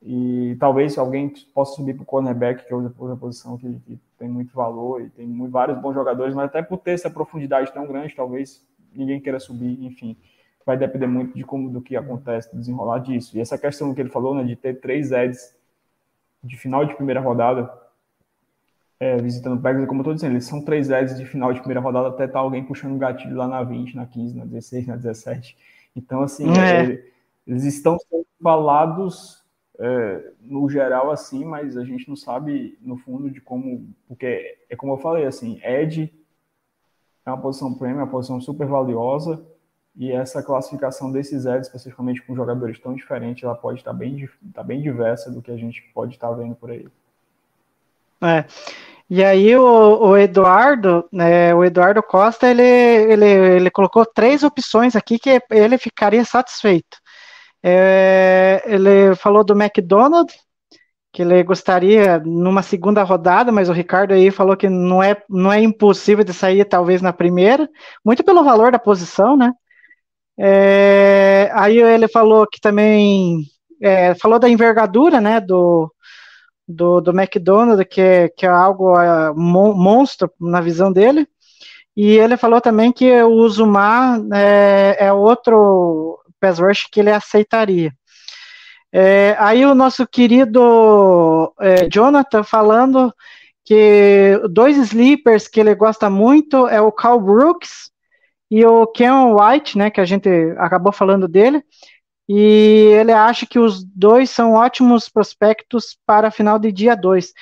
E 0.00 0.56
talvez 0.60 0.96
alguém 0.96 1.32
possa 1.52 1.74
subir 1.74 1.94
para 1.94 2.02
o 2.02 2.06
cornerback, 2.06 2.64
que 2.64 2.72
é 2.72 2.76
outra 2.76 3.16
posição 3.16 3.58
que, 3.58 3.80
que, 3.80 3.98
tem 4.16 4.28
muito 4.28 4.52
valor 4.52 5.02
e 5.02 5.10
tem 5.10 5.26
muito, 5.26 5.52
vários 5.52 5.80
bons 5.80 5.94
jogadores, 5.94 6.34
mas 6.34 6.46
até 6.46 6.62
por 6.62 6.78
ter 6.78 6.92
essa 6.92 7.10
profundidade 7.10 7.72
tão 7.72 7.86
grande, 7.86 8.14
talvez 8.14 8.64
ninguém 8.92 9.20
queira 9.20 9.38
subir, 9.40 9.84
enfim. 9.84 10.16
Vai 10.64 10.76
depender 10.76 11.06
muito 11.06 11.36
de 11.36 11.44
como 11.44 11.70
do 11.70 11.80
que 11.80 11.96
acontece, 11.96 12.50
do 12.52 12.58
desenrolar 12.58 12.98
disso. 12.98 13.36
E 13.36 13.40
essa 13.40 13.58
questão 13.58 13.94
que 13.94 14.00
ele 14.00 14.10
falou, 14.10 14.34
né, 14.34 14.44
de 14.44 14.54
ter 14.54 14.80
três 14.80 15.10
Eds 15.10 15.56
de 16.42 16.56
final 16.56 16.84
de 16.84 16.94
primeira 16.94 17.20
rodada, 17.20 17.72
é, 19.00 19.16
visitando 19.16 19.58
o 19.58 19.62
Packers, 19.62 19.86
como 19.86 20.00
eu 20.00 20.02
estou 20.02 20.14
dizendo, 20.14 20.32
eles 20.32 20.44
são 20.44 20.64
três 20.64 20.90
Eds 20.90 21.16
de 21.16 21.24
final 21.24 21.52
de 21.52 21.60
primeira 21.60 21.80
rodada, 21.80 22.08
até 22.08 22.26
tá 22.26 22.40
alguém 22.40 22.64
puxando 22.64 22.94
o 22.94 22.98
gatilho 22.98 23.36
lá 23.36 23.46
na 23.46 23.62
20, 23.62 23.94
na 23.94 24.06
15, 24.06 24.36
na 24.36 24.44
16, 24.44 24.86
na 24.86 24.96
17. 24.96 25.56
Então, 25.94 26.22
assim, 26.22 26.48
é. 26.58 26.92
É, 26.92 27.04
eles 27.46 27.64
estão 27.64 27.98
sendo 27.98 28.26
falados 28.42 29.42
é, 29.78 30.32
no 30.40 30.68
geral 30.68 31.10
assim, 31.10 31.44
mas 31.44 31.76
a 31.76 31.84
gente 31.84 32.08
não 32.08 32.16
sabe 32.16 32.76
no 32.80 32.96
fundo 32.96 33.30
de 33.30 33.40
como, 33.40 33.88
porque 34.06 34.58
é 34.68 34.74
como 34.74 34.94
eu 34.94 34.98
falei, 34.98 35.24
assim, 35.24 35.60
Ed 35.62 36.12
é 37.24 37.30
uma 37.30 37.40
posição 37.40 37.72
premium, 37.74 38.00
é 38.00 38.02
uma 38.04 38.10
posição 38.10 38.40
super 38.40 38.66
valiosa, 38.66 39.44
e 39.94 40.10
essa 40.12 40.42
classificação 40.42 41.10
desses 41.10 41.46
Eds, 41.46 41.66
especificamente 41.66 42.22
com 42.22 42.34
jogadores 42.34 42.78
tão 42.78 42.94
diferentes, 42.94 43.44
ela 43.44 43.54
pode 43.54 43.80
estar 43.80 43.92
bem, 43.92 44.28
tá 44.52 44.62
bem 44.62 44.80
diversa 44.80 45.30
do 45.30 45.42
que 45.42 45.50
a 45.50 45.56
gente 45.56 45.82
pode 45.94 46.14
estar 46.14 46.30
vendo 46.32 46.54
por 46.54 46.70
aí. 46.70 46.88
É. 48.22 48.44
E 49.10 49.24
aí 49.24 49.56
o, 49.56 50.08
o 50.10 50.16
Eduardo, 50.18 51.08
né, 51.10 51.54
o 51.54 51.64
Eduardo 51.64 52.02
Costa, 52.02 52.46
ele, 52.50 52.62
ele, 52.62 53.26
ele 53.26 53.70
colocou 53.70 54.04
três 54.04 54.42
opções 54.42 54.94
aqui 54.94 55.18
que 55.18 55.40
ele 55.50 55.78
ficaria 55.78 56.24
satisfeito. 56.24 56.98
É, 57.62 58.62
ele 58.66 59.14
falou 59.16 59.42
do 59.42 59.54
McDonald's, 59.60 60.36
que 61.12 61.22
ele 61.22 61.42
gostaria 61.42 62.18
numa 62.18 62.62
segunda 62.62 63.02
rodada, 63.02 63.50
mas 63.50 63.68
o 63.68 63.72
Ricardo 63.72 64.12
aí 64.12 64.30
falou 64.30 64.56
que 64.56 64.68
não 64.68 65.02
é, 65.02 65.16
não 65.28 65.52
é 65.52 65.60
impossível 65.60 66.22
de 66.24 66.34
sair 66.34 66.64
talvez 66.66 67.00
na 67.00 67.12
primeira, 67.12 67.68
muito 68.04 68.22
pelo 68.22 68.44
valor 68.44 68.70
da 68.72 68.78
posição, 68.78 69.36
né? 69.36 69.52
É, 70.38 71.50
aí 71.54 71.78
ele 71.78 72.06
falou 72.08 72.46
que 72.46 72.60
também 72.60 73.42
é, 73.82 74.14
falou 74.16 74.38
da 74.38 74.48
envergadura, 74.48 75.20
né, 75.20 75.40
do, 75.40 75.92
do, 76.68 77.00
do 77.00 77.18
McDonald's, 77.18 77.86
que 77.88 78.00
é, 78.00 78.28
que 78.28 78.44
é 78.44 78.48
algo 78.48 78.92
uh, 78.92 79.34
monstro 79.34 80.30
na 80.38 80.60
visão 80.60 80.92
dele. 80.92 81.26
E 81.96 82.16
ele 82.16 82.36
falou 82.36 82.60
também 82.60 82.92
que 82.92 83.10
o 83.22 83.48
Zumar 83.48 84.20
é, 84.32 84.96
é 85.06 85.12
outro 85.12 86.20
pass 86.38 86.58
rush 86.58 86.86
que 86.92 87.00
ele 87.00 87.10
aceitaria. 87.10 87.92
É, 88.92 89.36
aí 89.38 89.66
o 89.66 89.74
nosso 89.74 90.06
querido 90.06 91.52
é, 91.60 91.88
Jonathan 91.88 92.42
falando 92.42 93.12
que 93.64 94.40
dois 94.50 94.76
sleepers 94.78 95.46
que 95.48 95.60
ele 95.60 95.74
gosta 95.74 96.08
muito 96.08 96.68
é 96.68 96.80
o 96.80 96.92
Cal 96.92 97.20
Brooks 97.20 97.90
e 98.50 98.64
o 98.64 98.86
Ken 98.86 99.34
White, 99.34 99.76
né, 99.76 99.90
que 99.90 100.00
a 100.00 100.06
gente 100.06 100.28
acabou 100.56 100.90
falando 100.92 101.28
dele, 101.28 101.62
e 102.28 102.90
ele 102.98 103.12
acha 103.12 103.46
que 103.46 103.58
os 103.58 103.82
dois 103.82 104.28
são 104.30 104.52
ótimos 104.52 105.08
prospectos 105.08 105.98
para 106.04 106.28
a 106.28 106.32
final 106.32 106.58
de 106.58 106.70
dia 106.70 106.94
2. 106.94 107.32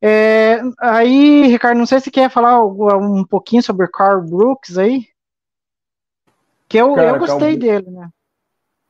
É, 0.00 0.60
aí, 0.80 1.46
Ricardo, 1.46 1.78
não 1.78 1.86
sei 1.86 2.00
se 2.00 2.10
quer 2.10 2.28
falar 2.28 2.64
um 2.64 3.24
pouquinho 3.24 3.62
sobre 3.62 3.86
o 3.86 3.90
Carl 3.90 4.20
Brooks 4.20 4.76
aí. 4.76 5.06
Que 6.68 6.78
eu, 6.78 6.92
Cara, 6.94 7.10
eu 7.10 7.18
gostei 7.18 7.50
Cal... 7.50 7.58
dele, 7.60 7.90
né? 7.90 8.08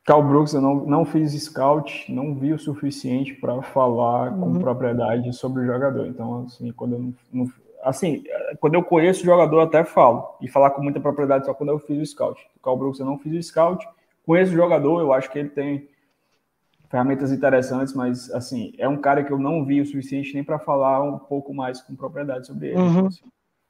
Carl 0.05 0.23
Brooks, 0.23 0.53
eu 0.53 0.61
não, 0.61 0.75
não 0.85 1.05
fiz 1.05 1.31
scout, 1.33 2.11
não 2.11 2.35
vi 2.35 2.51
o 2.51 2.59
suficiente 2.59 3.33
para 3.35 3.61
falar 3.61 4.31
com 4.31 4.47
Uhum. 4.47 4.59
propriedade 4.59 5.31
sobre 5.33 5.61
o 5.61 5.65
jogador. 5.65 6.07
Então, 6.07 6.45
assim, 6.45 6.71
quando 6.73 6.93
eu 6.95 6.99
não, 6.99 7.13
não- 7.31 7.51
assim, 7.83 8.23
quando 8.59 8.73
eu 8.73 8.83
conheço 8.83 9.21
o 9.21 9.25
jogador, 9.25 9.57
eu 9.57 9.61
até 9.61 9.83
falo 9.85 10.35
e 10.41 10.47
falar 10.49 10.71
com 10.71 10.81
muita 10.81 10.99
propriedade 10.99 11.45
só 11.45 11.53
quando 11.53 11.69
eu 11.69 11.79
fiz 11.79 12.01
o 12.01 12.05
scout. 12.05 12.41
O 12.57 12.59
Carl 12.59 12.75
Brooks, 12.77 12.99
eu 12.99 13.05
não 13.05 13.17
fiz 13.17 13.33
o 13.33 13.43
scout, 13.49 13.87
conheço 14.25 14.51
o 14.51 14.55
jogador, 14.55 14.99
eu 15.01 15.13
acho 15.13 15.31
que 15.31 15.39
ele 15.39 15.49
tem 15.49 15.87
ferramentas 16.89 17.31
interessantes, 17.31 17.93
mas 17.93 18.29
assim, 18.31 18.71
é 18.77 18.87
um 18.87 18.97
cara 18.97 19.23
que 19.23 19.33
eu 19.33 19.39
não 19.39 19.65
vi 19.65 19.81
o 19.81 19.85
suficiente 19.85 20.33
nem 20.33 20.43
para 20.43 20.59
falar 20.59 21.01
um 21.03 21.17
pouco 21.17 21.53
mais 21.53 21.81
com 21.81 21.95
propriedade 21.95 22.45
sobre 22.45 22.67
ele. 22.69 22.77
Uhum. 22.77 23.07
Assim, 23.07 23.25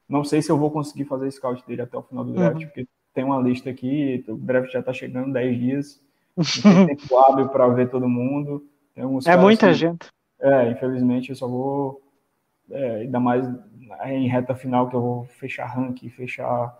não 0.09 0.23
sei 0.23 0.41
se 0.41 0.51
eu 0.51 0.57
vou 0.57 0.69
conseguir 0.69 1.05
fazer 1.05 1.31
scout 1.31 1.65
dele 1.65 1.81
até 1.81 1.97
o 1.97 2.03
final 2.03 2.25
do 2.25 2.33
draft, 2.33 2.59
Uhum. 2.61 2.67
porque 2.67 2.87
tem 3.13 3.23
uma 3.23 3.39
lista 3.39 3.69
aqui, 3.69 4.23
o 4.27 4.35
draft 4.35 4.71
já 4.71 4.79
está 4.79 4.91
chegando 4.91 5.31
10 5.31 5.57
dias, 5.57 6.01
não 6.65 6.87
tem 6.87 6.95
tempo 6.97 7.17
hábil 7.17 7.47
para 7.47 7.67
ver 7.69 7.89
todo 7.89 8.09
mundo. 8.09 8.65
É 8.95 9.01
caras 9.23 9.41
muita 9.41 9.73
gente. 9.73 10.07
É, 10.39 10.69
infelizmente 10.69 11.29
eu 11.29 11.35
só 11.35 11.47
vou, 11.47 12.01
é, 12.69 12.95
ainda 12.97 13.19
mais 13.19 13.47
em 14.05 14.27
reta 14.27 14.53
final 14.53 14.89
que 14.89 14.95
eu 14.95 15.01
vou 15.01 15.25
fechar 15.25 15.65
rank, 15.65 15.97
fechar 16.09 16.77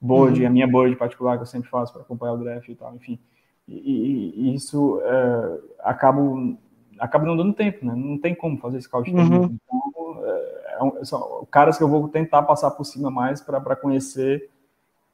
board, 0.00 0.40
Uhum. 0.40 0.46
a 0.46 0.50
minha 0.50 0.66
board 0.66 0.94
particular 0.96 1.36
que 1.36 1.42
eu 1.42 1.46
sempre 1.46 1.68
faço 1.70 1.92
para 1.92 2.02
acompanhar 2.02 2.34
o 2.34 2.38
draft 2.38 2.68
e 2.68 2.74
tal, 2.74 2.94
enfim. 2.94 3.18
E, 3.68 3.74
e- 3.74 4.40
e 4.50 4.54
isso 4.54 5.00
é, 5.04 5.58
acaba, 5.80 6.20
acaba 6.98 7.24
não 7.26 7.36
dando 7.36 7.52
tempo, 7.52 7.84
né? 7.84 7.94
Não 7.94 8.18
tem 8.18 8.34
como 8.34 8.58
fazer 8.58 8.80
scout 8.80 9.10
Uhum. 9.10 9.44
Então, 9.44 10.24
é, 10.24 11.00
é 11.00 11.04
são 11.04 11.46
caras 11.50 11.76
que 11.76 11.84
eu 11.84 11.88
vou 11.88 12.08
tentar 12.08 12.42
passar 12.42 12.70
por 12.72 12.84
cima 12.84 13.10
mais 13.10 13.40
para 13.40 13.76
conhecer 13.76 14.48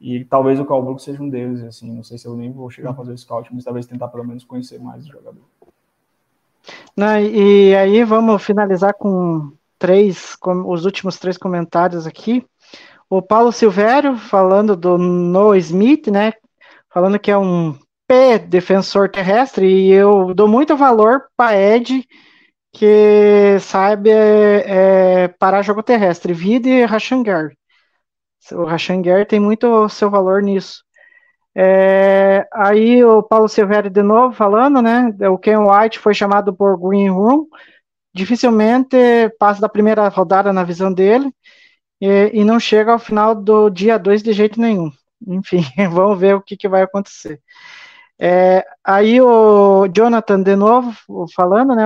e 0.01 0.25
talvez 0.25 0.61
o 0.61 0.65
Brooks 0.65 1.05
seja 1.05 1.23
um 1.23 1.29
deles, 1.29 1.63
assim, 1.63 1.91
não 1.91 2.03
sei 2.03 2.19
se 2.19 2.27
eu 2.27 2.37
nem 2.37 2.53
vou 2.53 2.71
chegar 2.71 2.91
a 2.91 2.95
fazer 2.95 3.13
o 3.13 3.19
scout, 3.19 3.49
mas 3.55 3.65
talvez 3.65 3.87
tentar 3.87 4.09
pelo 4.09 4.25
menos 4.25 4.45
conhecer 4.45 4.79
mais 4.79 5.07
o 5.07 5.11
jogador. 5.11 5.43
Né, 6.97 7.25
e 7.25 7.75
aí 7.75 8.05
vamos 8.05 8.43
finalizar 8.43 8.95
com 8.95 9.53
três, 9.79 10.35
com 10.37 10.71
os 10.71 10.85
últimos 10.85 11.19
três 11.19 11.37
comentários 11.39 12.07
aqui. 12.07 12.45
O 13.09 13.23
Paulo 13.23 13.53
Silvério 13.53 14.17
falando 14.17 14.77
do 14.77 14.99
Noah 14.99 15.59
Smith, 15.59 16.09
né? 16.09 16.33
Falando 16.93 17.19
que 17.19 17.31
é 17.31 17.39
um 17.39 17.79
P 18.09 18.39
defensor 18.39 19.09
terrestre, 19.11 19.67
e 19.67 19.93
eu 19.93 20.35
dou 20.35 20.49
muito 20.49 20.77
valor 20.77 21.25
para 21.37 21.57
Ed 21.57 22.05
que 22.73 23.59
sabe 23.61 24.11
é, 24.11 25.25
é, 25.25 25.29
parar 25.29 25.63
jogo 25.63 25.83
terrestre. 25.83 26.33
Vide 26.35 26.85
Rashan 26.85 27.23
Gary. 27.23 27.57
O 28.53 28.65
Rashan 28.65 29.01
Gary 29.03 29.25
tem 29.25 29.41
muito 29.41 29.89
seu 29.89 30.11
valor 30.11 30.43
nisso. 30.43 30.85
É, 31.55 32.47
aí 32.53 33.03
o 33.03 33.23
Paulo 33.23 33.49
Silvério 33.49 33.91
de 33.91 34.03
novo 34.03 34.35
falando, 34.35 34.83
né? 34.83 35.09
O 35.31 35.39
Ken 35.39 35.59
White 35.59 35.99
foi 35.99 36.13
chamado 36.13 36.55
por 36.55 36.79
Green 36.79 37.09
Room, 37.09 37.47
dificilmente 38.15 38.97
passa 39.39 39.61
da 39.61 39.69
primeira 39.69 40.07
rodada 40.09 40.53
na 40.53 40.65
visão 40.65 40.93
dele 40.93 41.33
e, 42.01 42.31
e 42.35 42.45
não 42.45 42.61
chega 42.61 42.93
ao 42.93 42.99
final 42.99 43.35
do 43.35 43.71
dia 43.71 43.99
2 43.99 44.23
de 44.23 44.33
jeito 44.33 44.61
nenhum. 44.61 44.91
Enfim, 45.27 45.63
vamos 45.91 46.19
ver 46.19 46.35
o 46.35 46.41
que, 46.41 46.57
que 46.57 46.69
vai 46.69 46.83
acontecer. 46.83 47.41
É, 48.19 48.65
aí 48.85 49.21
o 49.21 49.87
Jonathan 49.89 50.43
de 50.43 50.57
novo 50.57 50.95
falando, 51.35 51.75
né? 51.75 51.85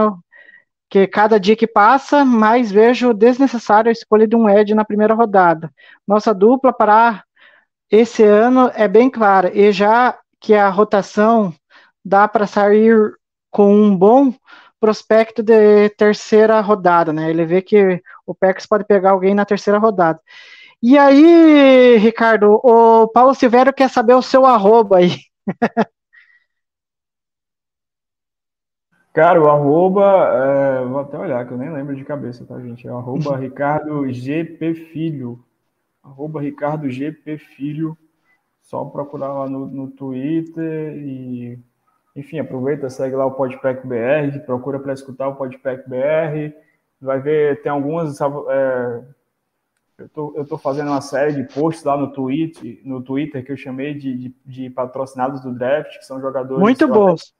Que 0.89 1.07
cada 1.07 1.39
dia 1.39 1.57
que 1.57 1.67
passa, 1.67 2.25
mais 2.25 2.71
vejo 2.71 3.15
desnecessário 3.15 3.89
a 3.89 3.93
escolha 3.93 4.27
de 4.27 4.37
um 4.37 4.49
Ed 4.49 4.75
na 4.75 4.85
primeira 4.85 5.15
rodada. 5.15 5.73
Nossa 6.07 6.35
dupla 6.35 6.73
para 6.73 7.25
esse 7.91 8.23
ano 8.23 8.71
é 8.75 8.87
bem 8.89 9.11
clara, 9.11 9.51
e 9.57 9.73
já 9.73 10.19
que 10.41 10.55
a 10.55 10.69
rotação 10.69 11.53
dá 12.05 12.27
para 12.29 12.47
sair 12.47 12.97
com 13.51 13.75
um 13.75 13.97
bom 13.97 14.33
prospecto 14.81 15.43
de 15.43 15.91
terceira 15.91 16.61
rodada, 16.61 17.13
né? 17.13 17.31
Ele 17.31 17.45
vê 17.45 17.63
que 17.63 18.03
o 18.27 18.35
Packers 18.35 18.67
pode 18.67 18.85
pegar 18.85 19.11
alguém 19.13 19.35
na 19.35 19.45
terceira 19.45 19.79
rodada. 19.79 20.21
E 20.83 20.97
aí, 20.99 21.97
Ricardo, 21.99 22.59
o 22.65 23.07
Paulo 23.09 23.35
Silvério 23.35 23.73
quer 23.73 23.91
saber 23.91 24.15
o 24.15 24.23
seu 24.23 24.47
arroba 24.47 24.99
aí. 24.99 25.11
Cara, 29.13 29.43
o 29.43 29.49
arroba, 29.49 30.03
é, 30.03 30.85
vou 30.87 31.01
até 31.01 31.19
olhar, 31.19 31.47
que 31.47 31.53
eu 31.53 31.59
nem 31.59 31.73
lembro 31.73 31.97
de 31.97 32.05
cabeça, 32.05 32.47
tá, 32.47 32.59
gente? 32.61 32.87
É 32.87 32.93
o 32.93 32.97
arroba 32.97 33.37
Ricardo 33.39 34.09
GP 34.11 34.75
Filho. 34.75 35.45
Arroba 36.03 36.41
Ricardo 36.41 36.89
GP 36.89 37.37
Filho. 37.39 37.99
Só 38.63 38.85
procurar 38.85 39.33
lá 39.33 39.49
no, 39.49 39.67
no 39.67 39.91
Twitter 39.91 40.97
e, 40.97 41.59
enfim, 42.17 42.39
aproveita, 42.39 42.91
segue 42.91 43.15
lá 43.17 43.25
o 43.27 43.33
Podpack 43.33 43.87
BR, 43.87 44.41
procura 44.45 44.79
para 44.79 44.93
escutar 44.93 45.29
o 45.29 45.37
Podpack 45.37 45.89
BR. 45.89 46.55
Vai 47.01 47.21
ver, 47.21 47.63
tem 47.63 47.71
algumas. 47.73 48.21
É, 48.21 49.03
eu, 49.99 50.09
tô, 50.09 50.33
eu 50.37 50.45
tô 50.47 50.59
fazendo 50.59 50.89
uma 50.89 51.01
série 51.01 51.35
de 51.35 51.45
posts 51.55 51.85
lá 51.85 51.97
no 51.97 52.13
Twitter, 52.13 52.81
no 52.85 53.03
Twitter 53.03 53.45
que 53.45 53.53
eu 53.53 53.57
chamei 53.57 53.95
de, 53.95 54.15
de, 54.17 54.35
de 54.45 54.71
patrocinados 54.71 55.41
do 55.41 55.53
draft, 55.53 55.99
que 55.99 56.05
são 56.05 56.21
jogadores. 56.21 56.61
Muito 56.61 56.87
bons. 56.89 57.35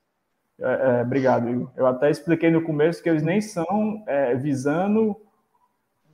é, 0.59 0.99
é, 0.99 1.01
obrigado, 1.01 1.49
Igor. 1.49 1.69
Eu 1.75 1.85
até 1.87 2.09
expliquei 2.09 2.49
no 2.49 2.61
começo 2.63 3.01
que 3.03 3.09
eles 3.09 3.23
nem 3.23 3.41
são 3.41 4.03
é, 4.07 4.35
visando 4.35 5.15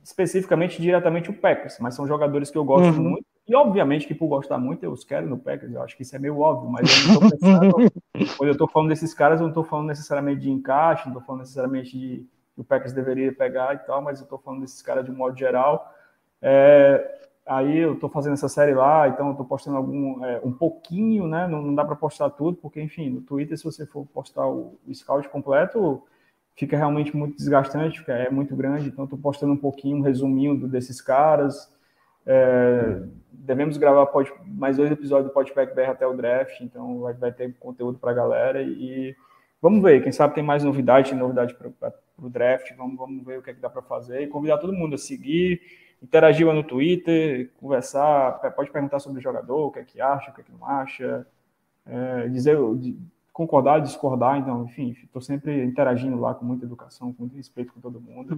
especificamente 0.02 0.80
diretamente 0.80 1.30
o 1.30 1.34
Packers, 1.34 1.78
mas 1.80 1.94
são 1.94 2.06
jogadores 2.06 2.50
que 2.50 2.56
eu 2.56 2.64
gosto 2.64 2.94
Uhum. 2.96 3.10
muito. 3.10 3.26
E 3.48 3.54
obviamente 3.54 4.06
que 4.06 4.14
por 4.14 4.28
gostar 4.28 4.58
muito 4.58 4.84
eu 4.84 4.92
os 4.92 5.04
quero 5.04 5.26
no 5.26 5.38
Packers, 5.38 5.72
eu 5.72 5.82
acho 5.82 5.96
que 5.96 6.02
isso 6.02 6.14
é 6.14 6.18
meio 6.18 6.38
óbvio, 6.38 6.70
mas 6.70 6.86
eu 6.90 7.14
não 7.14 7.20
tô 7.20 7.30
pensando, 7.30 7.92
quando 8.36 8.48
eu 8.50 8.58
tô 8.58 8.68
falando 8.68 8.90
desses 8.90 9.14
caras, 9.14 9.40
eu 9.40 9.46
não 9.46 9.54
tô 9.54 9.64
falando 9.64 9.86
necessariamente 9.86 10.42
de 10.42 10.50
encaixe, 10.50 11.06
não 11.06 11.14
tô 11.14 11.20
falando 11.22 11.40
necessariamente 11.40 11.98
de 11.98 12.26
que 12.54 12.60
o 12.60 12.64
Packers 12.64 12.92
deveria 12.92 13.32
pegar 13.32 13.74
e 13.74 13.78
tal, 13.78 14.02
mas 14.02 14.20
eu 14.20 14.26
tô 14.26 14.36
falando 14.36 14.60
desses 14.60 14.82
caras 14.82 15.04
de 15.04 15.10
um 15.10 15.16
modo 15.16 15.38
geral. 15.38 15.94
É, 16.42 17.20
aí 17.46 17.78
eu 17.78 17.98
tô 17.98 18.08
fazendo 18.10 18.34
essa 18.34 18.50
série 18.50 18.74
lá, 18.74 19.08
então 19.08 19.28
eu 19.28 19.34
tô 19.34 19.44
postando 19.44 19.78
algum, 19.78 20.22
é, 20.24 20.40
um 20.44 20.52
pouquinho, 20.52 21.26
né? 21.26 21.46
Não, 21.46 21.62
não 21.62 21.74
dá 21.74 21.84
para 21.84 21.96
postar 21.96 22.28
tudo, 22.30 22.58
porque, 22.58 22.82
enfim, 22.82 23.08
no 23.08 23.22
Twitter, 23.22 23.56
se 23.56 23.64
você 23.64 23.86
for 23.86 24.04
postar 24.06 24.46
o, 24.46 24.78
scout 24.92 25.26
completo, 25.30 26.02
fica 26.54 26.76
realmente 26.76 27.16
muito 27.16 27.36
desgastante, 27.36 28.04
é 28.08 28.28
muito 28.28 28.54
grande, 28.54 28.88
então 28.88 29.06
tô 29.06 29.16
postando 29.16 29.54
um 29.54 29.56
pouquinho, 29.56 29.98
um 29.98 30.02
resuminho 30.02 30.68
desses 30.68 31.00
caras. 31.00 31.72
É, 32.30 33.02
devemos 33.32 33.78
gravar 33.78 34.04
pod- 34.06 34.30
mais 34.44 34.76
dois 34.76 34.92
episódios 34.92 35.30
do 35.30 35.32
Podpack 35.32 35.74
BR 35.74 35.88
até 35.90 36.06
o 36.06 36.12
draft, 36.14 36.60
então 36.60 37.00
vai, 37.00 37.14
vai 37.14 37.32
ter 37.32 37.54
conteúdo 37.58 37.98
para 37.98 38.10
a 38.10 38.14
galera 38.14 38.62
e 38.62 39.16
vamos 39.62 39.82
ver, 39.82 40.02
quem 40.02 40.12
sabe 40.12 40.34
tem 40.34 40.44
mais 40.44 40.62
novidade, 40.62 41.14
novidade 41.14 41.54
para 41.54 41.92
o 42.22 42.28
draft, 42.28 42.70
vamos, 42.76 42.98
vamos 42.98 43.24
ver 43.24 43.38
o 43.38 43.42
que, 43.42 43.48
é 43.50 43.54
que 43.54 43.60
dá 43.60 43.70
para 43.70 43.80
fazer 43.80 44.20
e 44.20 44.26
convidar 44.26 44.58
todo 44.58 44.74
mundo 44.74 44.94
a 44.94 44.98
seguir, 44.98 45.62
interagir 46.02 46.46
lá 46.46 46.52
no 46.52 46.62
Twitter, 46.62 47.50
conversar, 47.58 48.32
pode 48.54 48.70
perguntar 48.70 48.98
sobre 49.00 49.18
o 49.18 49.22
jogador, 49.22 49.66
o 49.66 49.70
que 49.70 49.78
é 49.78 49.84
que 49.84 50.00
acha, 50.00 50.30
o 50.30 50.34
que 50.34 50.42
é 50.42 50.44
que 50.44 50.52
não 50.52 50.66
acha, 50.66 51.26
é, 51.86 52.28
dizer, 52.28 52.58
concordar, 53.32 53.80
discordar, 53.80 54.36
então, 54.38 54.64
enfim, 54.64 54.94
estou 55.02 55.22
sempre 55.22 55.64
interagindo 55.64 56.20
lá 56.20 56.34
com 56.34 56.44
muita 56.44 56.66
educação, 56.66 57.12
com 57.14 57.22
muito 57.22 57.36
respeito 57.36 57.72
com 57.72 57.80
todo 57.80 57.98
mundo. 58.00 58.36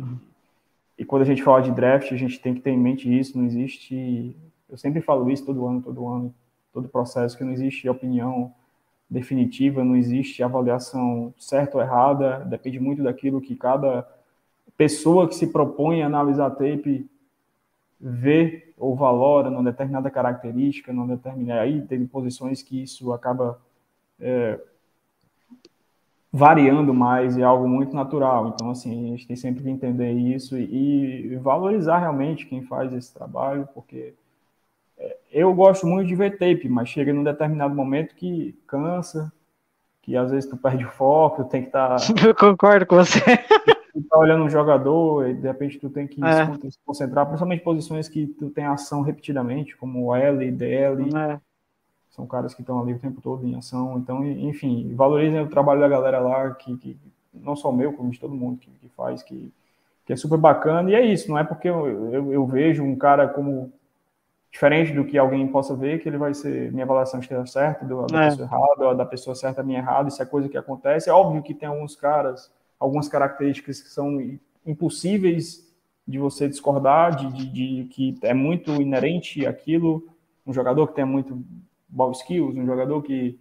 E, 1.00 1.04
quando 1.06 1.22
a 1.22 1.24
gente 1.24 1.42
fala 1.42 1.62
de 1.62 1.70
draft, 1.70 2.12
a 2.12 2.16
gente 2.16 2.38
tem 2.38 2.52
que 2.52 2.60
ter 2.60 2.72
em 2.72 2.78
mente 2.78 3.08
isso, 3.18 3.38
não 3.38 3.46
existe, 3.46 4.36
eu 4.68 4.76
sempre 4.76 5.00
falo 5.00 5.30
isso 5.30 5.46
todo 5.46 5.66
ano, 5.66 5.80
todo 5.80 6.06
ano, 6.06 6.34
todo 6.74 6.90
processo, 6.90 7.38
que 7.38 7.42
não 7.42 7.52
existe 7.52 7.88
opinião 7.88 8.52
definitiva, 9.08 9.82
não 9.82 9.96
existe 9.96 10.42
avaliação 10.42 11.32
certa 11.38 11.78
ou 11.78 11.82
errada, 11.82 12.40
depende 12.40 12.78
muito 12.78 13.02
daquilo 13.02 13.40
que 13.40 13.56
cada 13.56 14.06
pessoa 14.76 15.26
que 15.26 15.34
se 15.34 15.46
propõe 15.46 16.02
a 16.02 16.06
analisar 16.06 16.50
tape 16.50 17.08
vê 17.98 18.74
ou 18.76 18.94
valora 18.94 19.48
numa 19.48 19.64
determinada 19.64 20.10
característica, 20.10 20.92
numa 20.92 21.16
determinada. 21.16 21.62
Aí 21.62 21.80
tem 21.80 22.06
posições 22.06 22.62
que 22.62 22.82
isso 22.82 23.10
acaba 23.14 23.58
é, 24.20 24.60
variando 26.32 26.94
mais, 26.94 27.36
é 27.36 27.42
algo 27.42 27.68
muito 27.68 27.94
natural. 27.94 28.48
Então, 28.54 28.70
assim, 28.70 29.06
a 29.06 29.10
gente 29.10 29.26
tem 29.26 29.36
sempre 29.36 29.62
que 29.62 29.70
entender 29.70 30.12
isso 30.12 30.56
e, 30.56 31.32
e 31.32 31.36
valorizar 31.36 31.98
realmente 31.98 32.46
quem 32.46 32.62
faz 32.62 32.92
esse 32.92 33.12
trabalho, 33.12 33.68
porque 33.74 34.14
é, 34.98 35.16
eu 35.32 35.52
gosto 35.54 35.86
muito 35.86 36.06
de 36.06 36.14
ver 36.14 36.32
tape, 36.38 36.68
mas 36.68 36.88
chega 36.88 37.12
num 37.12 37.24
determinado 37.24 37.74
momento 37.74 38.14
que 38.14 38.56
cansa, 38.66 39.32
que 40.02 40.16
às 40.16 40.30
vezes 40.30 40.48
tu 40.48 40.56
perde 40.56 40.84
o 40.84 40.90
foco, 40.90 41.44
tem 41.44 41.62
que 41.62 41.68
estar 41.68 41.96
Eu 42.26 42.34
concordo 42.34 42.86
com 42.86 42.96
você. 42.96 43.20
tu 43.92 44.02
tá 44.08 44.18
olhando 44.18 44.44
um 44.44 44.48
jogador 44.50 45.28
e 45.28 45.34
de 45.34 45.48
repente 45.48 45.78
tu 45.80 45.90
tem 45.90 46.06
que 46.06 46.24
É. 46.24 46.44
se 46.46 46.46
con- 46.60 46.70
se 46.70 46.78
concentrar, 46.86 47.26
principalmente 47.26 47.62
posições 47.64 48.08
que 48.08 48.26
tu 48.28 48.50
tem 48.50 48.64
ação 48.64 49.02
repetidamente, 49.02 49.76
como 49.76 50.14
L, 50.14 50.50
DL, 50.52 51.10
É. 51.16 51.40
são 52.10 52.26
caras 52.26 52.54
que 52.54 52.60
estão 52.62 52.80
ali 52.80 52.92
o 52.94 52.98
tempo 52.98 53.20
todo 53.20 53.46
em 53.46 53.54
ação. 53.56 53.98
Então, 53.98 54.24
enfim, 54.24 54.92
valorizem 54.94 55.40
o 55.40 55.48
trabalho 55.48 55.80
da 55.80 55.88
galera 55.88 56.18
lá, 56.20 56.50
que, 56.54 56.76
que 56.76 56.96
não 57.32 57.56
só 57.56 57.70
o 57.70 57.76
meu, 57.76 57.92
como 57.92 58.10
de 58.10 58.20
todo 58.20 58.34
mundo 58.34 58.58
que, 58.58 58.70
que 58.70 58.88
faz, 58.90 59.22
que, 59.22 59.52
que 60.04 60.12
é 60.12 60.16
super 60.16 60.38
bacana. 60.38 60.90
E 60.90 60.94
é 60.94 61.04
isso, 61.04 61.30
não 61.30 61.38
é 61.38 61.44
porque 61.44 61.68
eu, 61.68 62.12
eu, 62.12 62.32
eu 62.32 62.46
vejo 62.46 62.82
um 62.82 62.96
cara 62.96 63.28
como 63.28 63.72
diferente 64.50 64.92
do 64.92 65.04
que 65.04 65.16
alguém 65.16 65.46
possa 65.46 65.74
ver, 65.76 66.00
que 66.00 66.08
ele 66.08 66.18
vai 66.18 66.34
ser 66.34 66.72
minha 66.72 66.84
avaliação 66.84 67.20
esteja 67.20 67.46
certa, 67.46 67.84
do, 67.84 68.06
da 68.06 68.24
É. 68.24 68.30
pessoa 68.30 68.46
errada, 68.48 68.94
da 68.96 69.06
pessoa 69.06 69.34
certa 69.36 69.62
minha 69.62 69.78
errada, 69.78 70.08
isso 70.08 70.22
é 70.22 70.26
coisa 70.26 70.48
que 70.48 70.58
acontece. 70.58 71.08
É 71.08 71.12
óbvio 71.12 71.42
que 71.42 71.54
tem 71.54 71.68
alguns 71.68 71.94
caras, 71.94 72.52
algumas 72.78 73.08
características 73.08 73.80
que 73.80 73.88
são 73.88 74.18
impossíveis 74.66 75.68
de 76.06 76.18
você 76.18 76.48
discordar, 76.48 77.14
de, 77.14 77.28
de, 77.32 77.46
de 77.46 77.84
que 77.90 78.18
é 78.22 78.34
muito 78.34 78.72
inerente 78.82 79.46
aquilo, 79.46 80.04
um 80.46 80.52
jogador 80.52 80.88
que 80.88 80.94
tem 80.94 81.04
muito 81.04 81.40
ball 81.90 82.12
skills, 82.12 82.56
um 82.56 82.66
jogador 82.66 83.02
que 83.02 83.38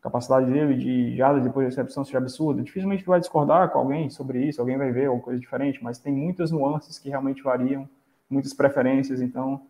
a 0.00 0.04
capacidade 0.04 0.50
dele 0.50 0.74
de 0.76 1.16
jardas 1.16 1.44
depois 1.44 1.68
de 1.68 1.76
recepção 1.76 2.04
seja 2.04 2.18
absurda, 2.18 2.62
dificilmente 2.62 3.04
tu 3.04 3.10
vai 3.10 3.20
discordar 3.20 3.70
com 3.70 3.78
alguém 3.78 4.08
sobre 4.08 4.44
isso, 4.46 4.60
alguém 4.60 4.78
vai 4.78 4.90
ver 4.90 5.06
alguma 5.06 5.22
coisa 5.22 5.38
diferente, 5.38 5.82
mas 5.82 5.98
tem 5.98 6.12
muitas 6.12 6.50
nuances 6.50 6.98
que 6.98 7.08
realmente 7.08 7.42
variam, 7.42 7.88
muitas 8.28 8.54
preferências, 8.54 9.20
então 9.20 9.60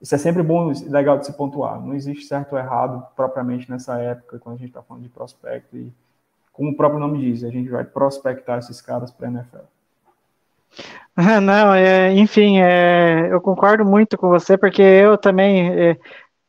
isso 0.00 0.14
é 0.14 0.18
sempre 0.18 0.42
bom 0.42 0.72
e 0.72 0.88
legal 0.88 1.18
de 1.18 1.26
se 1.26 1.32
pontuar. 1.32 1.80
Não 1.80 1.94
existe 1.94 2.24
certo 2.24 2.54
ou 2.54 2.58
errado 2.58 3.06
propriamente 3.14 3.70
nessa 3.70 3.98
época, 3.98 4.38
quando 4.38 4.56
a 4.56 4.58
gente 4.58 4.68
está 4.68 4.82
falando 4.82 5.02
de 5.02 5.10
prospecto. 5.10 5.76
E, 5.76 5.92
como 6.52 6.70
o 6.70 6.76
próprio 6.76 6.98
nome 6.98 7.20
diz, 7.20 7.44
a 7.44 7.50
gente 7.50 7.68
vai 7.68 7.84
prospectar 7.84 8.58
esses 8.58 8.80
caras 8.80 9.10
para 9.10 9.28
a 9.28 9.30
NFL. 9.30 9.58
Não, 11.42 11.74
é, 11.74 12.14
enfim, 12.14 12.60
é, 12.60 13.28
eu 13.30 13.40
concordo 13.40 13.84
muito 13.84 14.16
com 14.16 14.28
você, 14.28 14.56
porque 14.56 14.80
eu 14.80 15.18
também. 15.18 15.70
É, 15.70 15.96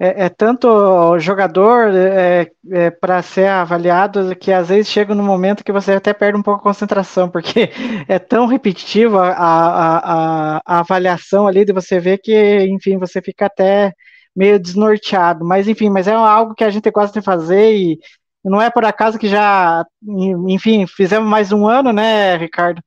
é, 0.02 0.26
é 0.26 0.30
tanto 0.30 1.20
jogador 1.20 1.92
é, 1.94 2.50
para 2.90 3.22
ser 3.22 3.48
avaliado 3.48 4.36
que 4.36 4.52
às 4.52 4.70
vezes 4.70 4.92
chega 4.92 5.14
num 5.14 5.24
momento 5.24 5.64
que 5.64 5.72
você 5.72 5.92
até 5.94 6.12
perde 6.12 6.40
um 6.40 6.42
pouco 6.42 6.60
a 6.62 6.64
concentração, 6.64 7.30
porque 7.30 7.70
é 8.10 8.18
tão 8.18 8.48
repetitivo 8.48 9.20
a, 9.20 9.30
a, 9.30 10.56
a, 10.58 10.62
a 10.66 10.80
avaliação 10.80 11.46
ali 11.46 11.64
de 11.64 11.72
você 11.72 12.00
ver 12.00 12.18
que, 12.18 12.66
enfim, 12.66 12.98
você 12.98 13.22
fica 13.22 13.46
até 13.46 13.94
meio 14.36 14.60
desnorteado. 14.60 15.46
Mas, 15.46 15.68
enfim, 15.68 15.92
mas 15.92 16.08
é 16.08 16.14
algo 16.14 16.56
que 16.56 16.64
a 16.64 16.72
gente 16.72 16.90
gosta 16.90 17.20
de 17.20 17.24
fazer 17.24 17.76
e 17.76 18.00
não 18.44 18.60
é 18.60 18.72
por 18.72 18.84
acaso 18.84 19.20
que 19.20 19.28
já, 19.28 19.86
enfim, 20.48 20.88
fizemos 20.88 21.30
mais 21.30 21.52
um 21.52 21.68
ano, 21.68 21.94
né, 21.94 22.38
Ricardo? 22.38 22.82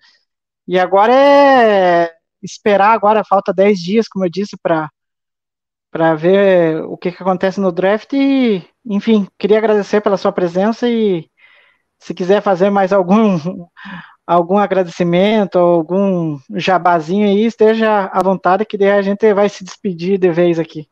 E 0.67 0.79
agora 0.81 1.15
é 1.15 2.11
esperar, 2.43 2.93
agora 2.93 3.23
falta 3.25 3.53
10 3.55 3.79
dias, 3.79 4.09
como 4.09 4.25
eu 4.25 4.31
disse, 4.31 4.57
para 4.61 4.91
para 5.95 6.13
ver 6.17 6.83
o 6.87 6.97
que, 6.97 7.13
que 7.13 7.23
acontece 7.23 7.61
no 7.61 7.71
draft 7.71 8.13
e, 8.15 8.65
enfim, 8.85 9.29
queria 9.39 9.59
agradecer 9.59 10.01
pela 10.01 10.17
sua 10.17 10.33
presença 10.33 10.89
e 10.89 11.31
se 12.01 12.13
quiser 12.13 12.43
fazer 12.43 12.69
mais 12.69 12.93
algum 12.93 13.39
algum 14.27 14.59
agradecimento, 14.59 15.57
algum 15.57 16.37
jabazinho 16.51 17.29
aí, 17.29 17.45
esteja 17.45 18.11
à 18.13 18.21
vontade 18.25 18.65
que 18.65 18.77
daí 18.77 18.91
a 18.91 19.03
gente 19.03 19.33
vai 19.33 19.49
se 19.49 19.63
despedir 19.63 20.19
de 20.19 20.33
vez 20.33 20.59
aqui. 20.59 20.89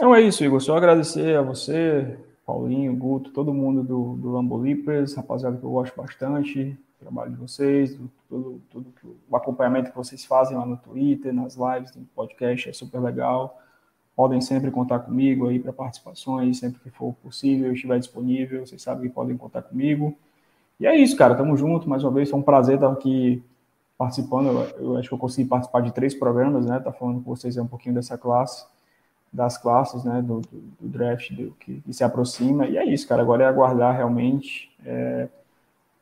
Não 0.00 0.14
é 0.14 0.20
isso, 0.20 0.44
Igor, 0.44 0.60
só 0.60 0.76
agradecer 0.76 1.36
a 1.36 1.42
você, 1.42 2.16
Paulinho, 2.46 2.94
Guto, 2.94 3.32
todo 3.32 3.52
mundo 3.52 3.82
do, 3.82 4.14
do 4.18 4.30
Lambo 4.30 4.56
Leapers, 4.56 5.16
rapaziada 5.16 5.56
que 5.56 5.64
eu 5.64 5.70
gosto 5.70 6.00
bastante, 6.00 6.62
do 6.62 7.00
trabalho 7.00 7.32
de 7.32 7.38
vocês, 7.38 7.96
do, 7.96 8.08
tudo, 8.28 8.62
tudo 8.70 8.94
o 9.28 9.36
acompanhamento 9.36 9.90
que 9.90 9.96
vocês 9.96 10.24
fazem 10.24 10.56
lá 10.56 10.64
no 10.64 10.76
Twitter, 10.76 11.34
nas 11.34 11.56
lives, 11.56 11.92
no 11.96 12.04
podcast, 12.14 12.68
é 12.68 12.72
super 12.72 13.00
legal. 13.00 13.58
Podem 14.18 14.40
sempre 14.40 14.68
contar 14.72 14.98
comigo 14.98 15.46
aí 15.46 15.60
para 15.60 15.72
participações, 15.72 16.58
sempre 16.58 16.80
que 16.80 16.90
for 16.90 17.14
possível, 17.22 17.72
estiver 17.72 18.00
disponível, 18.00 18.66
vocês 18.66 18.82
sabem 18.82 19.08
que 19.08 19.14
podem 19.14 19.36
contar 19.36 19.62
comigo. 19.62 20.18
E 20.80 20.88
é 20.88 20.96
isso, 20.96 21.16
cara, 21.16 21.36
tamo 21.36 21.56
junto, 21.56 21.88
mais 21.88 22.02
uma 22.02 22.10
vez, 22.10 22.28
foi 22.28 22.36
um 22.36 22.42
prazer 22.42 22.74
estar 22.74 22.90
aqui 22.90 23.40
participando, 23.96 24.48
eu, 24.48 24.86
eu 24.86 24.96
acho 24.96 25.08
que 25.08 25.14
eu 25.14 25.18
consegui 25.18 25.48
participar 25.48 25.82
de 25.82 25.92
três 25.92 26.16
programas, 26.16 26.66
né, 26.66 26.80
tá 26.80 26.90
falando 26.90 27.22
com 27.22 27.32
vocês 27.36 27.56
um 27.58 27.66
pouquinho 27.68 27.94
dessa 27.94 28.18
classe, 28.18 28.66
das 29.32 29.56
classes, 29.56 30.02
né, 30.02 30.20
do, 30.20 30.40
do, 30.40 30.62
do 30.80 30.88
draft 30.88 31.32
do, 31.32 31.52
que, 31.52 31.80
que, 31.80 31.92
se 31.92 32.02
aproxima, 32.02 32.66
e 32.66 32.76
é 32.76 32.84
isso, 32.84 33.06
cara, 33.06 33.22
agora 33.22 33.44
é 33.44 33.46
aguardar 33.46 33.94
realmente, 33.94 34.68
é, 34.84 35.28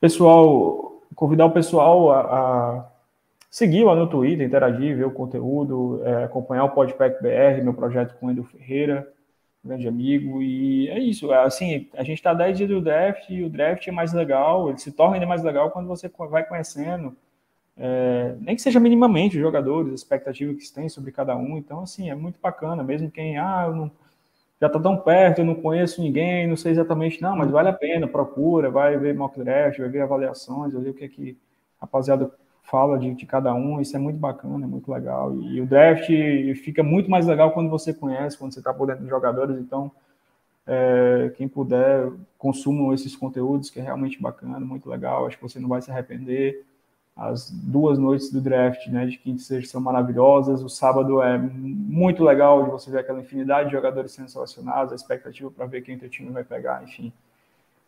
pessoal, 0.01 1.03
convidar 1.15 1.45
o 1.45 1.51
pessoal 1.51 2.11
a, 2.13 2.21
a, 2.21 2.85
seguir 3.57 3.85
lá 3.85 3.97
no 3.97 4.07
Twitter, 4.07 4.47
interagir, 4.47 4.95
ver 4.95 5.07
o 5.07 5.11
conteúdo, 5.11 6.03
é, 6.05 6.25
acompanhar 6.25 6.65
o 6.65 6.73
Podpack 6.73 7.23
BR, 7.23 7.65
meu 7.65 7.73
projeto 7.73 8.15
com 8.19 8.27
o 8.27 8.31
Edu 8.31 8.45
Ferreira, 8.45 9.11
grande 9.65 9.89
amigo, 9.89 10.43
e 10.43 10.91
é 10.91 10.99
isso, 10.99 11.33
assim, 11.33 11.89
a 11.95 12.03
gente 12.03 12.19
está 12.19 12.35
10 12.35 12.59
dias 12.59 12.69
do 12.69 12.83
draft, 12.83 13.31
e 13.31 13.43
o 13.43 13.49
draft 13.49 13.89
é 13.89 13.91
mais 13.91 14.13
legal, 14.13 14.69
ele 14.69 14.77
se 14.77 14.93
torna 14.93 15.15
ainda 15.15 15.27
mais 15.27 15.43
legal 15.43 15.71
quando 15.71 15.87
você 15.87 16.07
vai 16.29 16.45
conhecendo, 16.47 17.17
é, 17.79 18.37
nem 18.41 18.55
que 18.55 18.61
seja 18.61 18.79
minimamente 18.79 19.37
os 19.37 19.43
jogadores, 19.43 19.91
a 19.91 19.95
expectativa 19.95 20.53
que 20.53 20.61
se 20.61 20.75
tem 20.75 20.91
sobre 20.91 21.11
cada 21.11 21.35
um, 21.35 21.57
então, 21.57 21.81
assim, 21.81 22.11
é 22.11 22.15
muito 22.15 22.39
bacana, 22.39 22.83
mesmo 22.83 23.11
quem, 23.11 23.39
ah, 23.39 23.73
não 23.75 23.91
já 24.61 24.67
está 24.67 24.79
tão 24.79 24.99
perto, 24.99 25.39
eu 25.39 25.47
não 25.47 25.55
conheço 25.55 26.03
ninguém, 26.03 26.47
não 26.47 26.57
sei 26.57 26.73
exatamente, 26.73 27.23
não, 27.23 27.35
mas 27.35 27.51
vale 27.51 27.71
a 27.71 27.73
pena, 27.73 28.07
procura, 28.07 28.71
vai 28.71 28.99
ver 28.99 29.15
mock 29.15 29.39
draft, 29.39 29.79
vai 29.79 29.89
ver 29.89 30.03
avaliações, 30.03 30.75
vai 30.75 30.83
ver 30.83 30.91
o 30.91 30.95
que, 30.95 31.05
é 31.05 31.09
que 31.09 31.39
rapaziada 31.81 32.31
fala 32.69 32.99
de, 32.99 33.15
de, 33.15 33.27
cada 33.27 33.55
um, 33.55 33.81
isso 33.81 33.97
é 33.97 33.99
muito 33.99 34.19
bacana, 34.19 34.65
é 34.65 34.69
muito 34.69 34.91
legal, 34.91 35.35
e, 35.35 35.57
e, 35.57 35.61
o 35.61 35.67
draft 35.67 36.07
fica 36.63 36.83
muito 36.83 37.11
mais 37.11 37.27
legal 37.27 37.53
quando 37.53 37.71
você 37.71 37.95
conhece, 37.95 38.37
quando 38.37 38.53
você 38.53 38.61
está 38.61 38.75
por 38.75 38.87
dentro 38.87 39.03
dos 39.03 39.11
jogadores, 39.11 39.59
então, 39.59 39.91
é, 40.67 41.33
quem 41.37 41.49
puder, 41.49 42.11
consumam 42.39 42.93
esses 42.93 43.15
conteúdos, 43.15 43.71
que 43.71 43.79
é 43.79 43.83
realmente 43.83 44.21
bacana, 44.21 44.61
muito 44.61 44.89
legal, 44.89 45.27
acho 45.27 45.37
que 45.37 45.43
você 45.43 45.61
não 45.61 45.69
vai 45.69 45.81
se 45.81 45.91
arrepender, 45.91 46.65
as 47.17 47.51
duas 47.51 47.99
noites 47.99 48.31
do 48.31 48.43
draft, 48.43 48.87
né, 48.89 49.07
de 49.07 49.17
quinta 49.17 49.41
e 49.41 49.45
sexta 49.45 49.73
são 49.73 49.81
maravilhosas. 49.81 50.63
O 50.63 50.69
sábado 50.69 51.23
é 51.23 51.39
muito 51.39 52.23
legal 52.23 52.63
de 52.65 52.71
você 52.71 52.91
ver 52.91 52.99
aquela 52.99 53.21
infinidade 53.21 53.71
de 53.71 53.75
jogadores 53.75 54.13
sendo 54.13 54.29
selecionados, 54.29 54.93
a 54.93 54.97
expectativa 54.97 55.51
para 55.51 55.65
ver 55.65 55.81
quem 55.81 55.97
teu 55.97 56.11
time 56.11 56.31
vai 56.31 56.45
pegar, 56.45 56.85
enfim. 56.85 57.11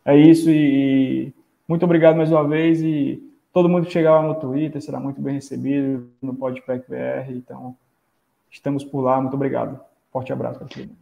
É 0.03 0.17
isso 0.17 0.49
e 0.49 1.31
muito 1.67 1.85
obrigado 1.85 2.15
mais 2.15 2.31
uma 2.31 2.47
vez 2.47 2.81
e 2.81 3.21
todo 3.59 3.67
mundo 3.67 3.87
lá 4.01 4.21
no 4.21 4.35
Twitter 4.35 4.81
será 4.81 5.01
muito 5.01 5.21
bem 5.21 5.35
recebido 5.35 6.09
no 6.21 6.33
Podpack 6.33 6.89
BR, 6.89 7.29
então 7.31 7.75
estamos 8.49 8.85
por 8.85 9.01
lá, 9.01 9.19
muito 9.19 9.33
obrigado. 9.33 9.77
Forte 10.13 10.31
abraço 10.31 10.59
para 10.59 10.67
todo 10.69 10.79
mundo. 10.79 10.97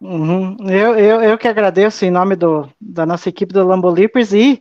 Uhum. 0.00 0.56
Eu, 0.68 0.98
eu, 0.98 1.22
eu 1.22 1.38
que 1.38 1.46
agradeço 1.46 2.04
em 2.04 2.10
nome 2.10 2.34
do, 2.34 2.68
da 2.80 3.06
nossa 3.06 3.28
equipe 3.28 3.54
do 3.54 3.64
Lambo 3.64 3.88
Leapers 3.88 4.32
e 4.32 4.60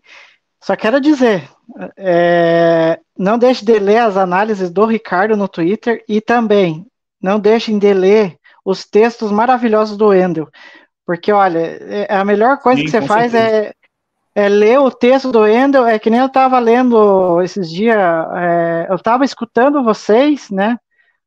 só 0.61 0.76
quero 0.76 1.01
dizer, 1.01 1.49
é, 1.97 2.99
não 3.18 3.39
deixe 3.39 3.65
de 3.65 3.80
ler 3.80 3.97
as 3.97 4.18
análises 4.18 4.69
do 4.69 4.85
Ricardo 4.85 5.35
no 5.35 5.47
Twitter 5.47 6.03
e 6.07 6.22
também 6.22 6.85
não 7.19 7.39
deixem 7.39 7.80
de 7.80 7.91
ler 7.91 8.38
os 8.63 8.85
textos 8.85 9.31
maravilhosos 9.31 9.97
do 9.97 10.13
Endel, 10.13 10.47
porque 11.07 11.31
olha, 11.31 11.57
é, 11.57 12.15
a 12.15 12.23
melhor 12.23 12.59
coisa 12.59 12.77
Sim, 12.77 12.85
que 12.85 12.91
você 12.91 13.01
faz 13.01 13.34
é, 13.34 13.73
é, 14.36 14.48
ler 14.49 14.80
o 14.80 14.91
texto 14.91 15.32
do 15.32 15.48
Endel, 15.48 15.86
é 15.86 15.99
que 15.99 16.10
nem 16.10 16.20
eu 16.20 16.28
estava 16.28 16.60
lendo 16.60 17.41
esses 17.41 17.70
dias, 17.70 17.98
é, 17.98 18.88
eu 18.90 18.95
estava 18.95 19.26
escutando 19.26 19.84
vocês, 19.84 20.49
né, 20.49 20.78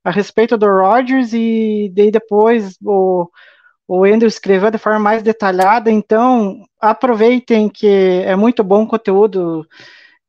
a 0.02 0.10
respeito 0.10 0.56
do 0.56 0.66
Rogers 0.66 1.32
e 1.32 1.90
daí 1.94 2.10
depois 2.10 2.76
o 2.82 3.28
o 3.86 4.06
Endel 4.06 4.28
escreveu 4.28 4.70
de 4.70 4.78
forma 4.78 4.98
mais 4.98 5.22
detalhada, 5.22 5.90
então 5.90 6.64
aproveitem 6.80 7.68
que 7.68 8.22
é 8.24 8.34
muito 8.34 8.64
bom 8.64 8.84
o 8.84 8.88
conteúdo 8.88 9.66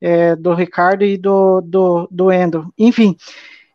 é, 0.01 0.35
do 0.35 0.53
Ricardo 0.53 1.03
e 1.03 1.17
do, 1.17 1.61
do, 1.61 2.07
do 2.11 2.31
Endo. 2.31 2.71
Enfim, 2.77 3.15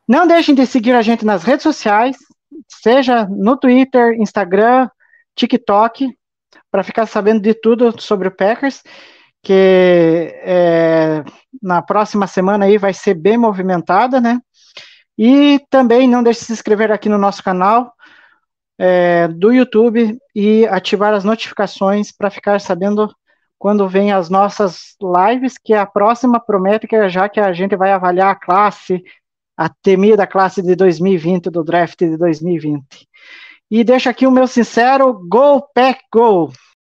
não 0.07 0.27
deixem 0.27 0.55
de 0.55 0.67
seguir 0.67 0.93
a 0.93 1.03
gente 1.03 1.25
nas 1.25 1.45
redes 1.45 1.63
sociais, 1.63 2.17
seja 2.69 3.27
no 3.27 3.57
Twitter, 3.57 4.21
Instagram, 4.21 4.89
TikTok, 5.35 6.15
para 6.71 6.83
ficar 6.83 7.07
sabendo 7.07 7.41
de 7.41 7.55
tudo 7.55 8.01
sobre 8.01 8.29
o 8.29 8.31
Packers, 8.31 8.83
que 9.43 10.35
é, 10.43 11.25
na 11.63 11.83
próxima 11.83 12.27
semana 12.27 12.67
aí 12.67 12.79
vai 12.79 12.93
ser 12.93 13.15
bem 13.15 13.39
movimentada, 13.39 14.21
né? 14.21 14.39
E 15.17 15.61
também 15.71 16.09
não 16.09 16.23
deixe 16.23 16.41
de 16.41 16.47
se 16.47 16.53
inscrever 16.53 16.91
aqui 16.91 17.09
no 17.09 17.19
nosso 17.19 17.43
canal, 17.43 17.93
é, 18.79 19.29
do 19.29 19.53
YouTube 19.53 20.19
e 20.35 20.67
ativar 20.67 21.13
as 21.13 21.25
notificações 21.25 22.11
para 22.11 22.31
ficar 22.31 22.61
sabendo 22.61 23.15
quando 23.59 23.87
vem 23.87 24.11
as 24.11 24.31
nossas 24.31 24.97
lives, 25.03 25.59
que 25.63 25.75
a 25.75 25.85
próxima 25.85 26.41
promete 26.41 26.87
que 26.87 26.97
é 26.97 27.07
já 27.11 27.29
que 27.29 27.39
a 27.39 27.53
gente 27.53 27.77
vai 27.77 27.93
avaliar 27.93 28.31
a 28.31 28.35
classe, 28.35 29.05
a 29.55 29.69
temida 29.69 30.27
classe 30.27 30.63
de 30.63 30.75
2020, 30.75 31.51
do 31.51 31.63
draft 31.63 31.99
de 31.99 32.17
2020. 32.17 32.83
E 33.71 33.85
deixo 33.85 34.09
aqui 34.09 34.27
o 34.27 34.33
meu 34.33 34.47
sincero 34.49 35.13
Go 35.29 35.63
Pack 35.73 36.03
Go! 36.13 36.53